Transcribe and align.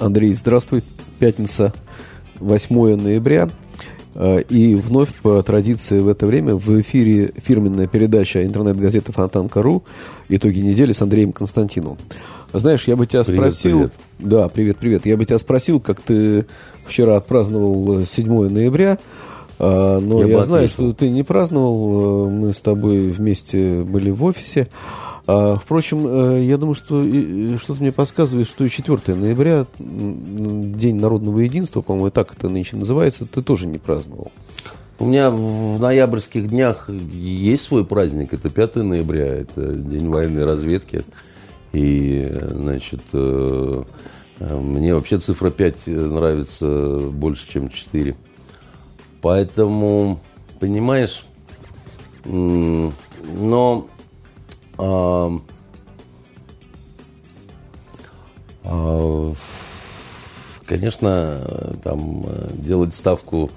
Андрей, 0.00 0.32
здравствуй. 0.32 0.82
Пятница, 1.18 1.74
8 2.38 2.96
ноября. 2.96 3.50
А, 4.14 4.38
и 4.38 4.74
вновь 4.74 5.12
по 5.22 5.42
традиции 5.42 6.00
в 6.00 6.08
это 6.08 6.26
время 6.26 6.54
в 6.54 6.80
эфире 6.80 7.32
фирменная 7.36 7.86
передача 7.86 8.44
интернет-газеты 8.44 9.12
Фонтанка.ру 9.12 9.84
«Итоги 10.30 10.60
недели» 10.60 10.92
с 10.92 11.02
Андреем 11.02 11.32
Константиновым. 11.32 11.98
Знаешь, 12.54 12.88
я 12.88 12.96
бы 12.96 13.06
тебя 13.06 13.24
привет, 13.24 13.52
спросил... 13.52 13.78
Привет. 13.78 13.92
Да, 14.18 14.48
привет, 14.48 14.78
привет. 14.78 15.06
Я 15.06 15.18
бы 15.18 15.24
тебя 15.26 15.38
спросил, 15.38 15.80
как 15.80 16.00
ты 16.00 16.46
вчера 16.86 17.16
отпраздновал 17.16 18.04
7 18.06 18.48
ноября, 18.48 18.98
а, 19.58 20.00
но 20.00 20.22
я, 20.22 20.38
я 20.38 20.44
знаю, 20.44 20.68
что 20.68 20.94
ты 20.94 21.10
не 21.10 21.24
праздновал. 21.24 22.30
Мы 22.30 22.54
с 22.54 22.60
тобой 22.62 23.10
вместе 23.10 23.82
были 23.82 24.10
в 24.10 24.24
офисе. 24.24 24.68
А, 25.32 25.54
впрочем, 25.54 26.06
э, 26.08 26.42
я 26.42 26.56
думаю, 26.56 26.74
что 26.74 27.00
что-то 27.56 27.80
мне 27.80 27.92
подсказывает, 27.92 28.48
что 28.48 28.64
и 28.64 28.68
4 28.68 29.14
ноября, 29.14 29.64
День 29.78 30.96
народного 30.96 31.38
единства, 31.38 31.82
по-моему, 31.82 32.10
так 32.10 32.34
это 32.36 32.48
нынче 32.48 32.76
называется, 32.76 33.26
ты 33.26 33.40
тоже 33.40 33.68
не 33.68 33.78
праздновал. 33.78 34.32
У 34.98 35.06
меня 35.06 35.30
в 35.30 35.78
ноябрьских 35.78 36.48
днях 36.48 36.90
есть 36.90 37.62
свой 37.62 37.84
праздник, 37.84 38.34
это 38.34 38.50
5 38.50 38.76
ноября, 38.76 39.26
это 39.26 39.72
День 39.72 40.08
военной 40.08 40.44
разведки. 40.44 41.04
И, 41.72 42.28
значит, 42.50 43.02
э, 43.12 43.84
мне 44.40 44.94
вообще 44.94 45.20
цифра 45.20 45.50
5 45.50 45.86
нравится 45.86 46.98
больше, 47.12 47.48
чем 47.48 47.68
4. 47.70 48.16
Поэтому, 49.22 50.18
понимаешь, 50.58 51.24
но 52.24 53.86
Конечно, 60.66 61.40
там 61.82 62.24
делать 62.54 62.94
ставку 62.94 63.50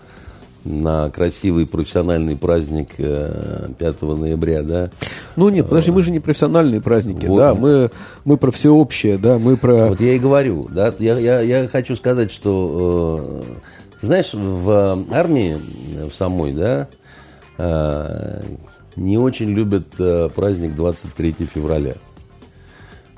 на 0.66 1.10
красивый 1.10 1.68
профессиональный 1.68 2.38
праздник 2.38 2.96
5 2.96 3.00
э, 3.00 3.94
ноября, 4.02 4.64
да? 4.64 4.90
Ну 5.36 5.50
нет, 5.50 5.68
подожди, 5.68 5.92
мы 5.92 6.02
же 6.04 6.12
не 6.12 6.20
профессиональные 6.20 6.82
праздники, 6.82 7.26
вот. 7.26 7.38
да, 7.38 7.54
мы, 7.54 7.92
мы 8.24 8.38
про 8.38 8.52
всеобщее, 8.52 9.18
да, 9.18 9.38
мы 9.38 9.58
про... 9.58 9.90
Вот 9.90 10.02
я 10.02 10.14
и 10.14 10.20
говорю, 10.20 10.68
да, 10.70 10.94
я, 11.00 11.18
я, 11.20 11.42
я 11.42 11.68
хочу 11.68 11.96
сказать, 11.96 12.32
что, 12.32 13.44
э, 13.44 14.00
ты 14.00 14.08
знаешь, 14.08 14.34
в 14.34 15.06
армии 15.12 15.58
в 16.10 16.16
самой, 16.16 16.54
да, 16.54 16.88
э, 17.58 18.42
не 18.96 19.18
очень 19.18 19.50
любят 19.50 19.88
э, 20.00 20.30
праздник 20.34 20.76
23 20.76 21.36
февраля. 21.54 21.96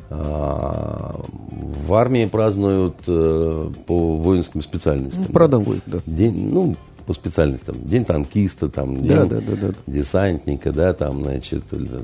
А, 0.09 1.19
в 1.39 1.93
армии 1.93 2.25
празднуют 2.25 2.95
э, 3.07 3.71
по 3.85 4.17
воинским 4.17 4.61
специальностям. 4.61 5.25
Ну, 5.27 5.33
продовольствие, 5.33 5.81
да. 5.95 5.99
День, 6.05 6.49
ну, 6.51 6.75
по 7.05 7.13
специальностям. 7.13 7.77
День 7.83 8.05
танкиста, 8.05 8.69
там, 8.69 8.95
день 8.95 9.07
да, 9.07 9.25
да, 9.25 9.41
да, 9.41 9.55
да. 9.55 9.73
десантника, 9.87 10.71
да, 10.71 10.93
там, 10.93 11.23
значит, 11.23 11.63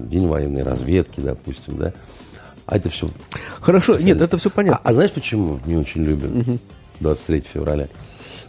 день 0.10 0.28
военной 0.28 0.64
разведки, 0.64 1.20
допустим, 1.20 1.78
да. 1.78 1.94
А 2.66 2.78
это 2.78 2.90
все. 2.90 3.10
Хорошо, 3.60 3.98
нет, 4.00 4.22
это 4.22 4.38
все 4.38 4.50
понятно. 4.50 4.80
А, 4.84 4.90
а 4.90 4.94
знаешь, 4.94 5.12
почему 5.12 5.60
не 5.66 5.76
очень 5.76 6.04
любят 6.04 6.32
угу. 6.36 6.58
23 7.00 7.42
февраля? 7.42 7.88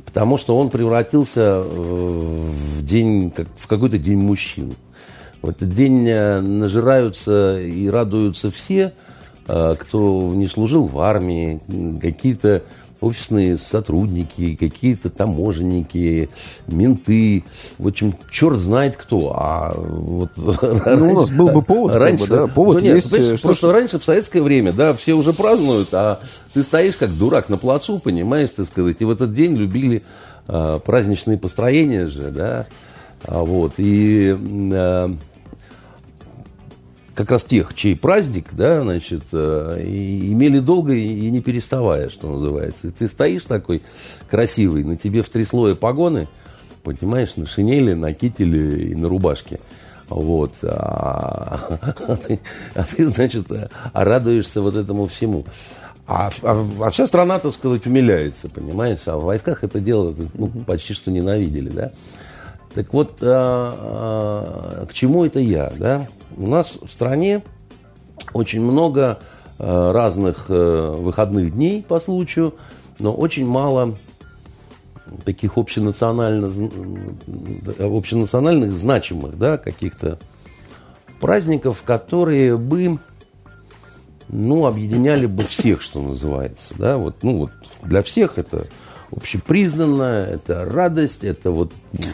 Потому 0.04 0.39
что 0.39 0.56
он 0.56 0.71
превратился 0.71 1.62
в 1.62 2.84
день, 2.84 3.31
как, 3.31 3.49
в 3.56 3.66
какой-то 3.66 3.99
день 3.99 4.19
мужчин. 4.19 4.75
В 5.42 5.48
этот 5.48 5.75
день 5.75 6.08
э, 6.08 6.41
нажираются 6.41 7.60
и 7.60 7.88
радуются 7.88 8.50
все, 8.53 8.92
э, 9.48 9.75
кто 9.78 10.32
не 10.34 10.47
служил 10.47 10.86
в 10.86 11.00
армии, 11.00 11.60
какие-то 12.00 12.62
офисные 13.00 13.58
сотрудники, 13.58 14.54
какие-то 14.54 15.10
таможенники, 15.10 16.30
менты, 16.69 17.42
в 17.78 17.88
общем, 17.88 18.14
черт 18.30 18.58
знает 18.60 18.97
кто. 18.97 19.34
А 19.36 19.75
вот 19.76 20.30
ну, 20.36 20.54
раньше, 20.60 21.03
у 21.03 21.20
нас 21.20 21.30
был 21.30 21.48
бы 21.50 21.62
повод, 21.62 21.97
раньше, 21.97 22.28
да, 22.28 22.47
повод 22.47 22.76
ну, 22.76 22.82
нет, 22.82 23.04
есть. 23.04 23.38
Что, 23.38 23.54
что 23.54 23.72
раньше 23.72 23.98
в 23.98 24.04
советское 24.04 24.41
время, 24.41 24.72
да, 24.72 24.94
все 24.94 25.14
уже 25.14 25.32
празднуют, 25.32 25.88
а 25.92 26.20
ты 26.54 26.62
стоишь 26.62 26.94
как 26.94 27.10
дурак 27.10 27.48
на 27.48 27.56
плацу, 27.56 27.98
понимаешь, 27.98 28.50
ты 28.50 28.64
сказать, 28.64 28.98
и 29.00 29.04
в 29.04 29.10
этот 29.10 29.34
день 29.34 29.56
любили 29.56 30.03
а, 30.47 30.78
праздничные 30.78 31.36
построения 31.36 32.06
же, 32.06 32.30
да, 32.30 32.66
а, 33.24 33.42
вот, 33.42 33.72
и 33.78 34.36
а, 34.72 35.12
как 37.15 37.31
раз 37.31 37.45
тех, 37.45 37.75
чей 37.75 37.97
праздник, 37.97 38.49
да, 38.53 38.83
значит, 38.83 39.23
э, 39.33 39.83
и 39.84 40.33
имели 40.33 40.59
долго 40.59 40.95
и 40.95 41.31
не 41.31 41.41
переставая, 41.41 42.09
что 42.09 42.31
называется. 42.31 42.89
И 42.89 42.91
ты 42.91 43.09
стоишь 43.09 43.45
такой 43.45 43.83
красивый, 44.31 44.84
на 44.84 44.97
тебе 44.97 45.22
в 45.22 45.28
три 45.28 45.45
слоя 45.45 45.75
погоны, 45.75 46.28
понимаешь, 46.83 47.37
на 47.37 47.47
шинели, 47.47 47.93
на 47.93 48.12
кителе 48.12 48.91
и 48.91 48.95
на 48.95 49.09
рубашке. 49.09 49.61
Вот. 50.09 50.53
А, 50.62 51.78
а, 52.06 52.17
ты, 52.17 52.41
а 52.75 52.84
ты, 52.84 53.09
значит, 53.09 53.47
радуешься 53.93 54.61
вот 54.61 54.77
этому 54.77 55.06
всему. 55.06 55.45
А, 56.06 56.31
а, 56.43 56.69
а 56.81 56.91
вся 56.91 57.06
страна, 57.06 57.39
так 57.39 57.53
сказать, 57.53 57.87
умиляется, 57.87 58.49
понимаешь? 58.49 59.01
А 59.06 59.17
в 59.17 59.25
войсках 59.25 59.65
это 59.65 59.81
дело 59.81 60.15
ну, 60.34 60.49
почти 60.67 60.95
что 60.95 61.11
ненавидели, 61.11 61.71
да? 61.71 61.93
Так 62.75 62.93
вот, 62.93 63.19
а, 63.22 64.83
а, 64.83 64.87
к 64.87 64.93
чему 64.93 65.25
это 65.25 65.39
я, 65.39 65.72
да? 65.78 66.06
У 66.37 66.47
нас 66.47 66.78
в 66.81 66.91
стране 66.93 67.43
очень 68.32 68.60
много 68.62 69.19
э, 69.59 69.93
разных 69.93 70.47
э, 70.48 70.97
выходных 70.98 71.53
дней 71.53 71.82
по 71.82 72.00
случаю, 72.00 72.54
но 72.98 73.12
очень 73.12 73.47
мало 73.47 73.97
таких 75.25 75.59
общенациональных, 75.59 76.54
общенациональных 77.78 78.72
значимых 78.72 79.37
да, 79.37 79.59
каких-то 79.59 80.19
праздников, 81.21 81.82
которые 81.84 82.56
бы 82.56 82.98
ну, 84.28 84.66
объединяли 84.66 85.26
бы 85.26 85.42
всех, 85.44 85.82
что 85.82 86.00
называется. 86.00 86.75
Да? 86.78 86.97
Вот, 86.97 87.16
ну, 87.22 87.38
вот 87.38 87.50
для 87.82 88.03
всех 88.03 88.38
это 88.38 88.66
общепризнанно, 89.15 90.27
это 90.31 90.65
радость, 90.65 91.25
это 91.25 91.50
вот... 91.50 91.73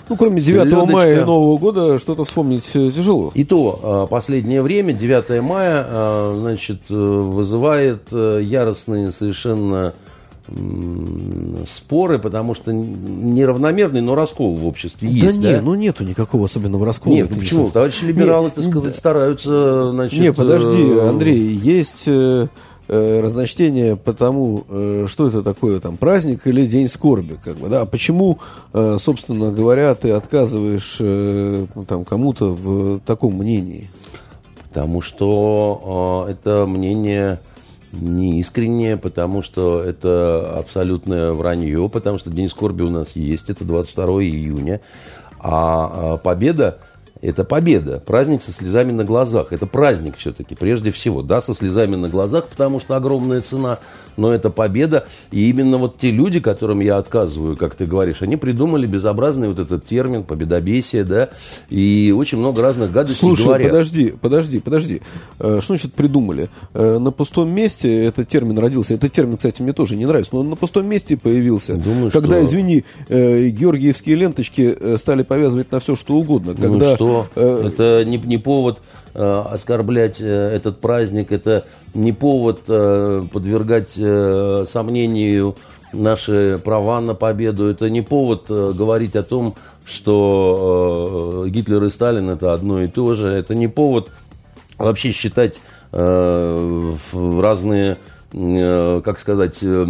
Ну, 0.08 0.16
кроме 0.16 0.40
9 0.40 0.62
селедочка. 0.62 0.92
мая 0.92 1.20
и 1.20 1.24
Нового 1.24 1.58
года, 1.58 1.98
что-то 1.98 2.24
вспомнить 2.24 2.68
э, 2.74 2.90
тяжело. 2.90 3.30
И 3.34 3.44
то 3.44 3.80
а, 3.82 4.06
последнее 4.06 4.62
время, 4.62 4.92
9 4.92 5.42
мая, 5.42 5.86
а, 5.88 6.36
значит, 6.38 6.82
э, 6.90 6.94
вызывает 6.94 8.08
э, 8.10 8.40
яростные 8.42 9.12
совершенно 9.12 9.94
споры, 11.70 12.18
потому 12.18 12.54
что 12.54 12.72
неравномерный, 12.72 14.00
но 14.00 14.14
раскол 14.14 14.56
в 14.56 14.66
обществе 14.66 15.06
да 15.06 15.14
есть. 15.14 15.38
Не, 15.38 15.52
да, 15.52 15.60
ну 15.60 15.74
нету 15.74 16.04
никакого 16.04 16.46
особенного 16.46 16.86
раскола. 16.86 17.12
Нет, 17.12 17.28
ну 17.30 17.36
почему? 17.38 17.70
Товарищи 17.70 18.04
либералы, 18.04 18.46
нет, 18.46 18.54
так 18.54 18.64
сказать, 18.64 18.96
стараются, 18.96 19.92
значит... 19.92 20.18
Не, 20.18 20.32
подожди, 20.32 20.98
Андрей, 21.00 21.48
есть 21.50 22.04
э, 22.06 22.48
разночтение 22.88 23.96
по 23.96 24.12
тому, 24.12 24.64
э, 24.68 25.06
что 25.08 25.28
это 25.28 25.42
такое, 25.42 25.78
там, 25.80 25.96
праздник 25.96 26.46
или 26.46 26.66
день 26.66 26.88
скорби, 26.88 27.38
как 27.42 27.56
бы, 27.58 27.68
да, 27.68 27.84
почему, 27.84 28.38
э, 28.72 28.96
собственно 28.98 29.52
говоря, 29.52 29.94
ты 29.94 30.10
отказываешь 30.10 30.96
э, 31.00 31.66
там 31.86 32.04
кому-то 32.04 32.54
в 32.54 33.00
таком 33.00 33.34
мнении? 33.34 33.90
Потому 34.68 35.00
что 35.02 36.26
э, 36.28 36.32
это 36.32 36.66
мнение 36.66 37.40
не 37.92 38.40
искреннее, 38.40 38.96
потому 38.96 39.42
что 39.42 39.82
это 39.82 40.58
абсолютное 40.58 41.32
вранье, 41.32 41.88
потому 41.88 42.18
что 42.18 42.30
День 42.30 42.48
скорби 42.48 42.82
у 42.82 42.90
нас 42.90 43.16
есть, 43.16 43.50
это 43.50 43.64
22 43.64 44.22
июня, 44.22 44.80
а, 45.40 46.14
а 46.14 46.16
победа 46.16 46.78
это 47.20 47.44
победа, 47.44 48.02
праздник 48.04 48.42
со 48.42 48.52
слезами 48.52 48.92
на 48.92 49.04
глазах. 49.04 49.52
Это 49.52 49.66
праздник 49.66 50.16
все-таки, 50.16 50.54
прежде 50.54 50.90
всего, 50.90 51.22
да, 51.22 51.40
со 51.42 51.54
слезами 51.54 51.96
на 51.96 52.08
глазах, 52.08 52.46
потому 52.48 52.78
что 52.80 52.96
огромная 52.96 53.40
цена, 53.40 53.78
но 54.16 54.32
это 54.32 54.50
победа. 54.50 55.06
И 55.30 55.48
именно 55.50 55.78
вот 55.78 55.98
те 55.98 56.10
люди, 56.10 56.40
которым 56.40 56.80
я 56.80 56.96
отказываю, 56.98 57.56
как 57.56 57.74
ты 57.74 57.86
говоришь, 57.86 58.22
они 58.22 58.36
придумали 58.36 58.86
безобразный 58.86 59.48
вот 59.48 59.58
этот 59.58 59.84
термин 59.86 60.22
победобесие, 60.24 61.04
да, 61.04 61.30
и 61.70 62.12
очень 62.16 62.38
много 62.38 62.62
разных 62.62 62.90
гадостей 62.92 63.20
Слушай, 63.20 63.44
говорят. 63.46 63.70
подожди, 63.70 64.14
подожди, 64.20 64.60
подожди. 64.60 65.02
Э, 65.40 65.58
Что 65.60 65.74
значит 65.74 65.94
придумали? 65.94 66.50
Э, 66.74 66.98
На 66.98 67.10
пустом 67.10 67.50
месте 67.50 68.04
этот 68.04 68.28
термин 68.28 68.58
родился. 68.58 68.94
Этот 68.94 69.12
термин, 69.12 69.36
кстати, 69.36 69.62
мне 69.62 69.72
тоже 69.72 69.96
не 69.96 70.06
нравится, 70.06 70.34
но 70.34 70.40
он 70.40 70.50
на 70.50 70.56
пустом 70.56 70.86
месте 70.86 71.16
появился. 71.16 71.76
Думаю, 71.76 72.10
когда, 72.10 72.36
что- 72.36 72.44
извини, 72.44 72.84
э, 73.08 73.48
георгиевские 73.48 74.16
ленточки 74.16 74.96
стали 74.96 75.22
повязывать 75.22 75.70
на 75.72 75.80
все, 75.80 75.94
что 75.96 76.14
угодно. 76.14 76.54
Ну 76.56 76.62
Когда, 76.62 76.94
что? 76.96 77.07
Э, 77.34 77.68
Это 77.68 78.04
не, 78.04 78.18
не 78.18 78.38
повод 78.38 78.80
э, 79.14 79.44
оскорблять 79.50 80.20
э, 80.20 80.24
этот 80.24 80.80
праздник, 80.80 81.32
это 81.32 81.64
не 81.94 82.12
повод 82.12 82.60
э, 82.68 83.26
подвергать 83.32 83.94
э, 83.96 84.64
сомнению 84.66 85.56
наши 85.92 86.60
права 86.64 87.00
на 87.00 87.14
победу, 87.14 87.68
это 87.68 87.88
не 87.90 88.02
повод 88.02 88.46
э, 88.48 88.72
говорить 88.74 89.16
о 89.16 89.22
том, 89.22 89.54
что 89.84 91.44
э, 91.46 91.48
Гитлер 91.48 91.82
и 91.84 91.90
Сталин 91.90 92.30
это 92.30 92.52
одно 92.52 92.82
и 92.82 92.88
то 92.88 93.14
же, 93.14 93.28
это 93.28 93.54
не 93.54 93.68
повод 93.68 94.10
вообще 94.76 95.12
считать 95.12 95.60
э, 95.92 96.94
разные, 97.40 97.96
э, 98.32 99.00
как 99.04 99.18
сказать, 99.18 99.58
э, 99.62 99.86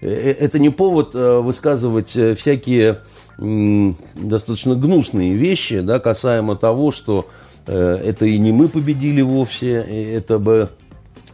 э, 0.00 0.32
это 0.38 0.58
не 0.58 0.70
повод 0.70 1.14
высказывать 1.14 2.10
всякие 2.10 3.00
достаточно 3.38 4.74
гнусные 4.74 5.34
вещи, 5.34 5.80
да, 5.80 6.00
касаемо 6.00 6.56
того, 6.56 6.90
что 6.90 7.26
э, 7.66 8.00
это 8.04 8.26
и 8.26 8.38
не 8.38 8.50
мы 8.50 8.68
победили 8.68 9.22
вовсе, 9.22 9.74
это 9.74 10.38
бы, 10.38 10.70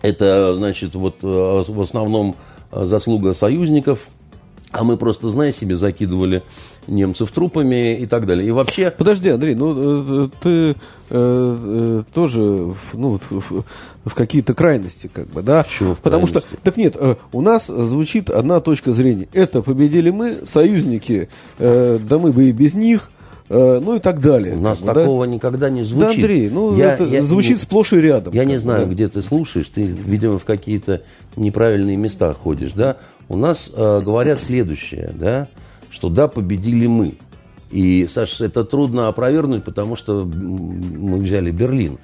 это, 0.03 0.55
значит, 0.55 0.95
вот 0.95 1.17
э, 1.23 1.27
в 1.67 1.81
основном 1.81 2.37
э, 2.73 2.85
заслуга 2.85 3.33
союзников, 3.33 4.09
а 4.75 4.83
мы 4.83 4.97
просто, 4.97 5.29
зная 5.29 5.53
себе, 5.53 5.77
закидывали 5.77 6.43
немцев 6.87 7.31
трупами 7.31 7.97
и 7.97 8.07
так 8.07 8.27
далее. 8.27 8.49
И 8.49 8.51
вообще, 8.51 8.91
Подожди, 8.91 9.31
Андрей, 9.31 9.55
ну 9.55 10.25
э, 10.25 10.29
ты 10.43 10.51
э, 10.51 10.75
э, 11.11 12.03
тоже 12.13 12.75
ну, 12.93 13.21
в, 13.31 13.65
в 14.05 14.15
какие-то 14.15 14.55
крайности, 14.55 15.09
как 15.13 15.29
бы, 15.29 15.43
да? 15.43 15.65
Чего 15.69 15.95
Потому 15.95 16.27
что, 16.27 16.43
так 16.63 16.77
нет, 16.77 16.97
э, 16.99 17.15
у 17.33 17.41
нас 17.41 17.67
звучит 17.67 18.31
одна 18.31 18.61
точка 18.61 18.93
зрения. 18.93 19.29
Это 19.33 19.63
победили 19.63 20.11
мы, 20.11 20.45
союзники, 20.45 21.29
э, 21.59 21.99
да 22.03 22.19
мы 22.19 22.33
бы 22.33 22.45
и 22.47 22.53
без 22.53 22.75
них, 22.75 23.11
э, 23.11 23.24
ну 23.49 23.97
и 23.97 23.99
так 24.01 24.21
далее. 24.21 24.55
у 24.57 24.61
нас 24.61 24.79
как 24.79 24.87
бы, 24.89 24.95
да? 24.95 25.01
такого 25.01 25.25
никогда 25.25 25.69
не 25.71 25.81
Да, 25.83 25.87
звучит. 25.87 26.17
Андрей, 26.25 26.49
ну 26.51 26.77
Я- 26.77 26.95
это 26.95 27.05
я- 27.05 27.23
звучит 27.23 27.61
сплошь 27.61 27.93
и 27.93 27.97
рядом. 27.97 28.33
Я 28.33 28.45
не 28.45 28.57
знаю, 28.59 28.87
да. 28.87 28.93
где 28.93 29.09
ты 29.09 29.21
слушаешь, 29.23 29.67
ты, 29.67 29.83
видимо, 29.83 30.39
в 30.39 30.45
какие-то 30.45 31.03
неправильные 31.37 31.97
места 31.97 32.33
ходишь, 32.33 32.73
да? 32.73 32.97
У 33.29 33.37
нас 33.37 33.71
э, 33.75 34.01
говорят 34.05 34.41
следующее, 34.41 35.11
да, 35.15 35.49
что 35.91 36.09
да, 36.09 36.29
победили 36.29 36.87
мы. 36.87 37.17
И, 37.71 38.07
Саша, 38.09 38.45
это 38.47 38.65
трудно 38.65 39.09
опровергнуть, 39.09 39.65
потому 39.65 39.97
что 39.97 40.25
мы 40.25 41.19
взяли 41.19 41.51
Берлин. 41.51 41.99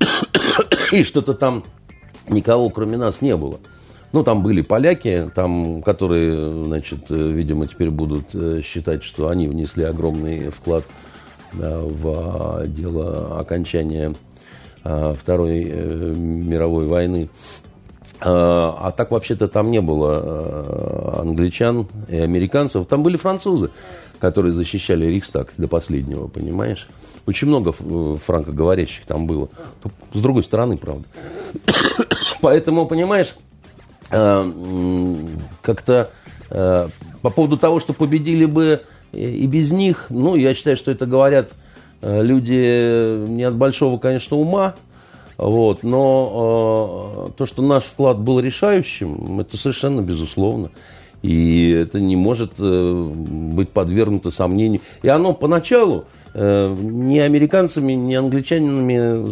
И 0.92 1.02
что-то 1.04 1.34
там 1.34 1.64
никого, 2.28 2.70
кроме 2.70 2.96
нас, 2.96 3.20
не 3.20 3.36
было. 3.36 3.58
Ну, 4.12 4.22
там 4.22 4.42
были 4.42 4.62
поляки, 4.62 5.30
там, 5.34 5.82
которые, 5.82 6.64
значит, 6.64 7.10
э, 7.10 7.14
видимо, 7.14 7.66
теперь 7.66 7.90
будут 7.90 8.34
э, 8.34 8.62
считать, 8.64 9.02
что 9.02 9.28
они 9.28 9.48
внесли 9.48 9.84
огромный 9.84 10.50
вклад 10.50 10.84
в 11.52 12.08
а, 12.08 12.66
дело 12.66 13.38
окончания 13.38 14.14
а, 14.84 15.14
Второй 15.14 15.64
э, 15.68 16.14
мировой 16.16 16.86
войны. 16.86 17.28
А 18.20 18.76
а 18.80 18.90
так 18.92 19.10
вообще-то 19.10 19.48
там 19.48 19.70
не 19.70 19.80
было 19.80 21.20
англичан 21.20 21.86
и 22.08 22.16
американцев. 22.16 22.86
Там 22.86 23.02
были 23.02 23.16
французы, 23.16 23.70
которые 24.18 24.52
защищали 24.52 25.04
Рейхстаг 25.06 25.52
до 25.58 25.68
последнего, 25.68 26.26
понимаешь? 26.26 26.88
Очень 27.26 27.48
много 27.48 27.72
франкоговорящих 27.72 29.04
там 29.04 29.26
было. 29.26 29.48
С 30.14 30.20
другой 30.20 30.44
стороны, 30.44 30.78
правда. 30.78 31.04
Поэтому, 32.40 32.86
понимаешь, 32.86 33.34
как-то 34.08 36.10
э, 36.50 36.88
по 37.22 37.30
поводу 37.30 37.56
того, 37.56 37.80
что 37.80 37.92
победили 37.92 38.44
бы 38.44 38.80
и 39.12 39.46
без 39.46 39.72
них, 39.72 40.06
ну, 40.10 40.36
я 40.36 40.54
считаю, 40.54 40.76
что 40.76 40.90
это 40.90 41.06
говорят 41.06 41.50
э, 42.02 42.22
люди 42.22 43.26
не 43.26 43.42
от 43.42 43.56
большого, 43.56 43.98
конечно, 43.98 44.36
ума, 44.36 44.74
вот, 45.38 45.82
но 45.82 47.28
э, 47.28 47.32
то, 47.36 47.46
что 47.46 47.62
наш 47.62 47.84
вклад 47.84 48.18
был 48.18 48.40
решающим, 48.40 49.40
это 49.40 49.56
совершенно 49.56 50.02
безусловно. 50.02 50.70
И 51.22 51.70
это 51.70 52.00
не 52.00 52.16
может 52.16 52.52
э, 52.58 53.12
быть 53.12 53.70
подвергнуто 53.70 54.30
сомнению. 54.30 54.80
И 55.02 55.08
оно 55.08 55.32
поначалу 55.32 56.04
э, 56.34 56.74
ни 56.78 57.18
американцами, 57.18 57.94
ни 57.94 58.14
англичанами 58.14 59.26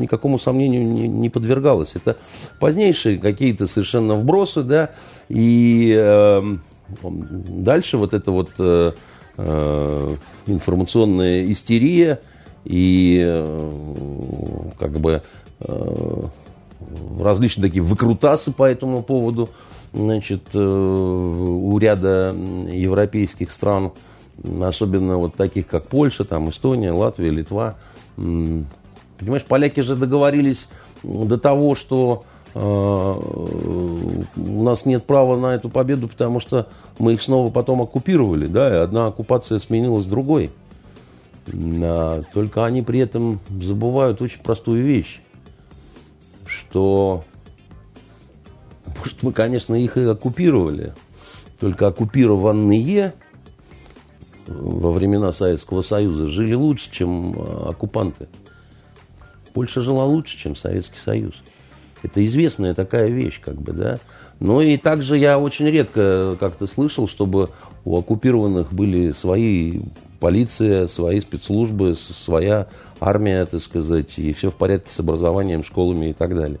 никакому 0.00 0.38
сомнению 0.38 0.84
не, 0.84 1.06
не 1.08 1.28
подвергалось. 1.28 1.92
Это 1.94 2.16
позднейшие 2.58 3.18
какие-то 3.18 3.66
совершенно 3.66 4.14
вбросы, 4.14 4.62
да, 4.62 4.90
и 5.28 5.94
э, 5.96 6.42
дальше 7.02 7.96
вот 7.96 8.14
это 8.14 8.30
вот 8.30 8.50
э, 8.58 8.92
э, 9.36 10.16
информационная 10.46 11.52
истерия 11.52 12.20
и 12.64 13.22
э, 13.24 13.70
как 14.78 14.98
бы 14.98 15.22
э, 15.60 16.22
различные 17.20 17.68
такие 17.68 17.82
выкрутасы 17.82 18.52
по 18.52 18.64
этому 18.64 19.02
поводу, 19.02 19.50
значит, 19.96 20.42
э, 20.52 20.58
у 20.58 21.78
ряда 21.78 22.34
европейских 22.68 23.50
стран, 23.50 23.92
особенно 24.62 25.18
вот 25.18 25.34
таких, 25.34 25.66
как 25.66 25.86
Польша, 25.86 26.24
там, 26.24 26.50
Эстония, 26.50 26.92
Латвия, 26.92 27.30
Литва. 27.30 27.76
Понимаешь, 28.16 29.44
поляки 29.44 29.80
же 29.80 29.96
договорились 29.96 30.68
до 31.02 31.38
того, 31.38 31.74
что 31.74 32.24
э, 32.54 32.58
у 32.58 34.62
нас 34.62 34.84
нет 34.84 35.04
права 35.04 35.36
на 35.36 35.54
эту 35.54 35.68
победу, 35.68 36.08
потому 36.08 36.40
что 36.40 36.68
мы 36.98 37.14
их 37.14 37.22
снова 37.22 37.50
потом 37.50 37.82
оккупировали, 37.82 38.46
да, 38.46 38.70
и 38.70 38.78
одна 38.78 39.06
оккупация 39.06 39.58
сменилась 39.58 40.06
другой. 40.06 40.50
А, 41.48 42.22
Только 42.34 42.64
они 42.64 42.82
при 42.82 43.00
этом 43.00 43.40
забывают 43.60 44.20
очень 44.20 44.42
простую 44.42 44.84
вещь, 44.84 45.20
что, 46.44 47.24
может, 48.98 49.22
мы, 49.22 49.32
конечно, 49.32 49.74
их 49.74 49.96
и 49.96 50.02
оккупировали, 50.02 50.94
только 51.58 51.88
оккупированные 51.88 53.14
во 54.46 54.92
времена 54.92 55.32
Советского 55.32 55.82
Союза 55.82 56.28
жили 56.28 56.54
лучше, 56.54 56.90
чем 56.90 57.34
а, 57.36 57.70
оккупанты. 57.70 58.28
Польша 59.52 59.80
жила 59.80 60.04
лучше, 60.04 60.38
чем 60.38 60.54
Советский 60.54 60.98
Союз. 60.98 61.34
Это 62.02 62.24
известная 62.26 62.74
такая 62.74 63.08
вещь, 63.08 63.40
как 63.40 63.60
бы, 63.60 63.72
да. 63.72 63.98
Но 64.38 64.60
и 64.60 64.76
также 64.76 65.16
я 65.16 65.38
очень 65.38 65.66
редко 65.66 66.36
как-то 66.38 66.66
слышал, 66.66 67.08
чтобы 67.08 67.48
у 67.84 67.96
оккупированных 67.98 68.72
были 68.72 69.12
свои 69.12 69.80
полиция, 70.20 70.86
свои 70.86 71.20
спецслужбы, 71.20 71.94
своя 71.94 72.68
армия, 73.00 73.46
так 73.46 73.60
сказать, 73.60 74.18
и 74.18 74.32
все 74.32 74.50
в 74.50 74.54
порядке 74.54 74.92
с 74.92 75.00
образованием, 75.00 75.64
школами 75.64 76.10
и 76.10 76.12
так 76.12 76.36
далее. 76.36 76.60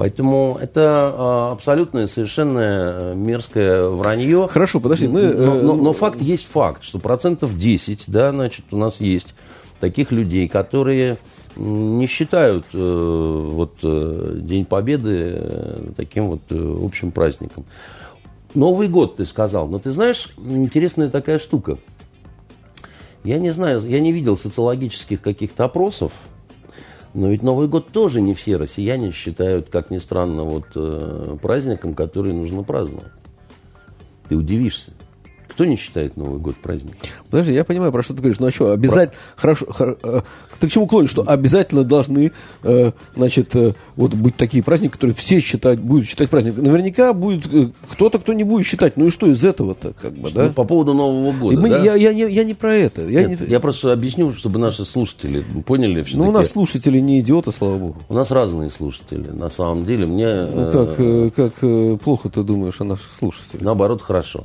Поэтому 0.00 0.56
это 0.58 0.80
а, 1.14 1.52
абсолютное, 1.52 2.06
совершенно 2.06 3.12
мерзкое 3.14 3.86
вранье. 3.86 4.48
Хорошо, 4.48 4.80
подожди, 4.80 5.06
мы, 5.06 5.24
Но, 5.26 5.56
э, 5.56 5.62
но- 5.62 5.74
но 5.74 5.92
факт 5.92 6.22
есть 6.22 6.46
факт, 6.46 6.82
что 6.84 6.98
процентов 6.98 7.58
10, 7.58 8.04
да, 8.06 8.30
значит, 8.30 8.64
у 8.70 8.78
нас 8.78 8.98
есть 8.98 9.34
таких 9.78 10.10
людей, 10.10 10.48
которые 10.48 11.18
не 11.54 12.06
считают 12.06 12.64
э, 12.72 13.48
вот, 13.50 13.74
э, 13.82 14.38
День 14.40 14.64
Победы 14.64 15.34
э, 15.36 15.82
таким 15.98 16.28
вот 16.28 16.40
э, 16.48 16.76
общим 16.82 17.10
праздником. 17.10 17.66
Новый 18.54 18.88
год, 18.88 19.16
ты 19.16 19.26
сказал. 19.26 19.68
Но 19.68 19.80
ты 19.80 19.90
знаешь, 19.90 20.30
интересная 20.38 21.10
такая 21.10 21.38
штука. 21.38 21.76
Я 23.22 23.38
не 23.38 23.50
знаю, 23.50 23.86
я 23.86 24.00
не 24.00 24.12
видел 24.12 24.38
социологических 24.38 25.20
каких-то 25.20 25.64
опросов, 25.64 26.12
но 27.12 27.28
ведь 27.28 27.42
Новый 27.42 27.66
год 27.66 27.88
тоже 27.88 28.20
не 28.20 28.34
все 28.34 28.56
россияне 28.56 29.10
считают, 29.10 29.68
как 29.68 29.90
ни 29.90 29.98
странно, 29.98 30.44
вот, 30.44 30.66
э, 30.76 31.36
праздником, 31.42 31.94
который 31.94 32.32
нужно 32.32 32.62
праздновать. 32.62 33.12
Ты 34.28 34.36
удивишься. 34.36 34.92
Кто 35.50 35.64
не 35.64 35.76
считает 35.76 36.16
Новый 36.16 36.38
год 36.38 36.56
праздником? 36.56 36.98
Подожди, 37.28 37.52
я 37.52 37.64
понимаю, 37.64 37.92
про 37.92 38.02
что 38.02 38.14
ты 38.14 38.20
говоришь. 38.20 38.38
Ну 38.38 38.46
а 38.46 38.50
что, 38.50 38.72
обязательно... 38.72 39.18
Про... 39.34 39.40
Хорошо, 39.40 39.66
хор... 39.68 39.98
Э, 40.02 40.20
ты 40.60 40.68
к 40.68 40.70
чему 40.70 40.86
клонишь? 40.86 41.10
Что 41.10 41.24
обязательно 41.26 41.84
должны, 41.84 42.32
э, 42.62 42.92
значит, 43.16 43.54
э, 43.56 43.74
вот 43.96 44.14
быть 44.14 44.36
такие 44.36 44.62
праздники, 44.62 44.92
которые 44.92 45.14
все 45.14 45.40
считать, 45.40 45.80
будут 45.80 46.06
считать 46.06 46.30
праздником. 46.30 46.64
Наверняка 46.64 47.12
будет 47.12 47.46
кто-то, 47.90 48.18
кто 48.18 48.32
не 48.32 48.44
будет 48.44 48.66
считать. 48.66 48.96
Ну 48.96 49.08
и 49.08 49.10
что 49.10 49.26
из 49.26 49.44
этого-то, 49.44 49.92
как 50.00 50.12
бы, 50.12 50.30
да? 50.30 50.44
Ну, 50.44 50.52
по 50.52 50.64
поводу 50.64 50.94
Нового 50.94 51.32
года, 51.32 51.60
мы, 51.60 51.68
да? 51.68 51.82
я, 51.82 51.94
я, 51.94 52.10
я, 52.10 52.28
я 52.28 52.44
не 52.44 52.54
про 52.54 52.74
это. 52.74 53.02
Я, 53.08 53.24
Нет, 53.24 53.40
не... 53.40 53.46
я 53.48 53.60
просто 53.60 53.92
объясню, 53.92 54.32
чтобы 54.32 54.58
наши 54.58 54.84
слушатели 54.84 55.44
поняли 55.66 56.02
все 56.02 56.16
Ну, 56.16 56.28
у 56.28 56.32
нас 56.32 56.48
слушатели 56.48 57.00
не 57.00 57.20
идиоты, 57.20 57.52
слава 57.52 57.78
богу. 57.78 57.96
У 58.08 58.14
нас 58.14 58.30
разные 58.30 58.70
слушатели. 58.70 59.28
На 59.28 59.50
самом 59.50 59.84
деле, 59.84 60.06
мне... 60.06 60.46
Ну, 60.46 60.70
как, 60.70 60.94
э, 60.98 61.30
как 61.34 62.00
плохо 62.00 62.28
ты 62.28 62.42
думаешь 62.42 62.80
о 62.80 62.84
наших 62.84 63.10
слушателях? 63.18 63.62
Наоборот, 63.62 64.02
хорошо. 64.02 64.44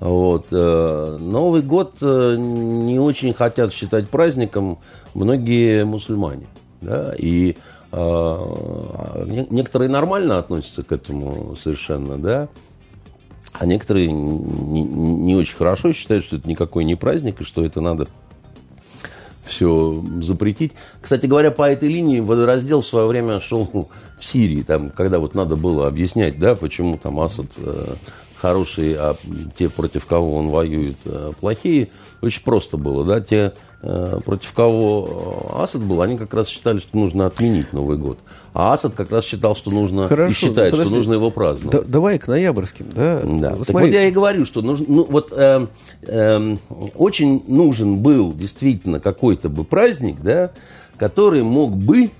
Вот. 0.00 0.45
Э, 0.50 1.16
Новый 1.20 1.62
год 1.62 1.96
э, 2.00 2.36
не 2.36 2.98
очень 2.98 3.32
хотят 3.34 3.72
считать 3.72 4.08
праздником 4.08 4.78
многие 5.14 5.84
мусульмане. 5.84 6.46
Да? 6.80 7.14
И 7.18 7.56
э, 7.92 9.24
не- 9.26 9.46
некоторые 9.50 9.88
нормально 9.88 10.38
относятся 10.38 10.82
к 10.82 10.92
этому 10.92 11.56
совершенно, 11.62 12.18
да, 12.18 12.48
а 13.52 13.66
некоторые 13.66 14.12
не, 14.12 14.82
не 14.82 15.36
очень 15.36 15.56
хорошо 15.56 15.92
считают, 15.92 16.24
что 16.24 16.36
это 16.36 16.48
никакой 16.48 16.84
не 16.84 16.94
праздник, 16.94 17.40
и 17.40 17.44
что 17.44 17.64
это 17.64 17.80
надо 17.80 18.06
все 19.44 20.02
запретить. 20.22 20.72
Кстати 21.00 21.26
говоря, 21.26 21.50
по 21.50 21.70
этой 21.70 21.88
линии 21.88 22.20
водораздел 22.20 22.82
в 22.82 22.86
свое 22.86 23.06
время 23.06 23.40
шел 23.40 23.64
в 24.18 24.24
Сирии, 24.24 24.62
там, 24.62 24.90
когда 24.90 25.18
вот 25.18 25.34
надо 25.34 25.56
было 25.56 25.86
объяснять, 25.86 26.38
да, 26.38 26.54
почему 26.54 26.98
там 26.98 27.20
Асад 27.20 27.46
хороший, 28.40 28.94
а 28.94 29.16
те, 29.58 29.68
против 29.68 30.06
кого 30.06 30.36
он 30.36 30.48
воюет, 30.48 30.96
э, 31.04 31.32
плохие. 31.40 31.88
Очень 32.22 32.42
просто 32.42 32.76
было, 32.76 33.04
да, 33.04 33.20
те, 33.20 33.52
э, 33.82 34.20
против 34.24 34.52
кого 34.52 35.52
Асад 35.58 35.82
был, 35.82 36.00
они 36.02 36.16
как 36.16 36.32
раз 36.34 36.48
считали, 36.48 36.78
что 36.78 36.96
нужно 36.96 37.26
отменить 37.26 37.72
Новый 37.72 37.98
год. 37.98 38.18
А 38.54 38.72
Асад 38.72 38.94
как 38.94 39.10
раз 39.10 39.24
считал, 39.24 39.54
что 39.54 39.70
нужно, 39.70 40.06
и 40.06 40.32
считает, 40.32 40.68
что 40.68 40.78
подожди. 40.78 40.94
нужно 40.94 41.14
его 41.14 41.30
праздновать. 41.30 41.82
Да- 41.82 41.86
давай 41.86 42.18
к 42.18 42.26
ноябрьским, 42.26 42.86
да? 42.94 43.20
Да. 43.22 43.50
Вот 43.50 43.66
Так 43.66 43.66
смотри, 43.66 43.88
вот 43.88 43.94
я 43.94 44.08
и 44.08 44.10
говорю, 44.10 44.46
что 44.46 44.62
нужно, 44.62 44.86
ну, 44.88 45.06
вот 45.08 45.32
эм, 45.32 45.68
эм, 46.02 46.58
очень 46.94 47.42
нужен 47.46 47.98
был 47.98 48.32
действительно 48.32 48.98
какой-то 49.00 49.48
бы 49.48 49.64
праздник, 49.64 50.20
да, 50.22 50.52
который 50.96 51.42
мог 51.42 51.72
бы, 51.76 52.10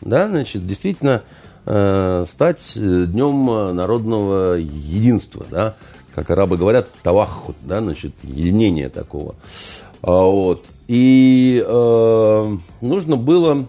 да, 0.00 0.28
значит, 0.28 0.66
действительно 0.66 1.22
э, 1.22 1.43
стать 1.64 2.72
э, 2.76 3.06
днем 3.06 3.50
э, 3.50 3.72
народного 3.72 4.54
единства, 4.54 5.46
да, 5.50 5.74
как 6.14 6.30
арабы 6.30 6.56
говорят, 6.56 6.88
таваххут, 7.02 7.56
да, 7.62 7.80
значит, 7.80 8.12
единение 8.22 8.88
такого. 8.88 9.34
А, 10.02 10.24
вот. 10.24 10.66
И 10.88 11.64
э, 11.66 12.56
нужно 12.80 13.16
было 13.16 13.66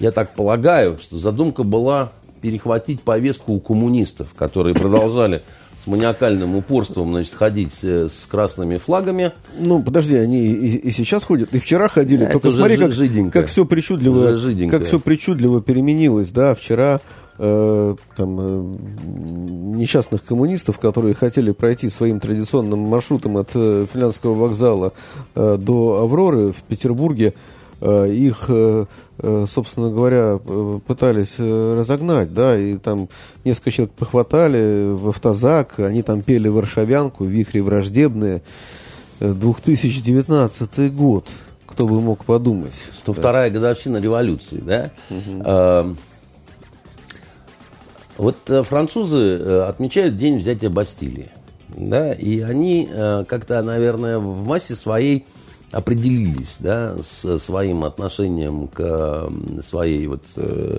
я 0.00 0.12
так 0.12 0.34
полагаю, 0.34 0.98
что 1.00 1.18
задумка 1.18 1.62
была 1.64 2.12
перехватить 2.40 3.02
повестку 3.02 3.54
у 3.54 3.60
коммунистов, 3.60 4.32
которые 4.34 4.74
продолжали 4.74 5.42
маниакальным 5.88 6.56
упорством 6.56 7.12
значит, 7.12 7.34
ходить 7.34 7.72
с, 7.72 8.26
красными 8.30 8.78
флагами. 8.78 9.32
Ну, 9.58 9.82
подожди, 9.82 10.16
они 10.16 10.46
и, 10.46 10.76
и 10.76 10.90
сейчас 10.92 11.24
ходят, 11.24 11.52
и 11.52 11.58
вчера 11.58 11.88
ходили. 11.88 12.24
Да, 12.24 12.32
Только 12.32 12.50
смотри, 12.50 12.76
как, 12.76 12.92
жиденько. 12.92 13.40
как 13.40 13.48
все 13.48 13.64
причудливо, 13.64 14.36
жиденько. 14.36 14.78
как 14.78 14.86
все 14.86 15.00
причудливо 15.00 15.60
переменилось, 15.62 16.30
да. 16.30 16.54
Вчера 16.54 17.00
э, 17.38 17.96
там 18.16 18.40
э, 18.40 18.76
несчастных 19.76 20.24
коммунистов, 20.24 20.78
которые 20.78 21.14
хотели 21.14 21.52
пройти 21.52 21.88
своим 21.88 22.20
традиционным 22.20 22.80
маршрутом 22.80 23.36
от 23.38 23.50
э, 23.54 23.86
Финляндского 23.92 24.34
вокзала 24.34 24.92
э, 25.34 25.56
до 25.58 26.02
Авроры 26.02 26.52
в 26.52 26.62
Петербурге, 26.62 27.28
э, 27.28 27.57
их, 27.80 28.46
э, 28.48 28.86
э, 29.18 29.44
собственно 29.48 29.90
говоря, 29.90 30.38
э, 30.44 30.80
пытались 30.86 31.36
э, 31.38 31.74
разогнать, 31.78 32.34
да, 32.34 32.58
и 32.58 32.76
там 32.76 33.08
несколько 33.44 33.70
человек 33.70 33.94
похватали 33.94 34.92
в 34.92 35.08
автозак, 35.08 35.78
они 35.78 36.02
там 36.02 36.22
пели 36.22 36.48
варшавянку, 36.48 37.24
вихри 37.24 37.60
враждебные. 37.60 38.42
Э, 39.20 39.32
2019 39.32 40.92
год. 40.94 41.28
Кто 41.66 41.86
бы 41.86 42.00
мог 42.00 42.24
подумать. 42.24 42.72
102-я 43.06 43.50
годовщина 43.50 43.98
революции, 43.98 44.60
да? 44.64 44.90
Э, 45.10 45.94
Вот 48.16 48.36
э, 48.48 48.64
французы 48.64 49.38
э, 49.38 49.60
отмечают 49.68 50.16
день 50.16 50.38
взятия 50.38 50.70
Бастилии, 50.70 51.30
да, 51.68 52.12
и 52.12 52.40
они 52.40 52.88
э, 52.90 53.24
как-то, 53.28 53.62
наверное, 53.62 54.18
в 54.18 54.44
массе 54.44 54.74
своей 54.74 55.24
определились, 55.72 56.56
да, 56.58 56.96
с 57.02 57.38
своим 57.38 57.84
отношением 57.84 58.68
к 58.68 59.30
своей 59.62 60.06
вот 60.06 60.22
э, 60.36 60.78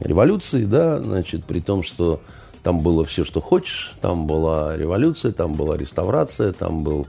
революции, 0.00 0.64
да, 0.64 1.00
значит, 1.00 1.44
при 1.44 1.60
том, 1.60 1.82
что 1.82 2.20
там 2.62 2.80
было 2.80 3.04
все, 3.04 3.24
что 3.24 3.40
хочешь, 3.40 3.94
там 4.00 4.26
была 4.26 4.76
революция, 4.76 5.32
там 5.32 5.52
была 5.52 5.76
реставрация, 5.76 6.52
там 6.52 6.82
был 6.82 7.06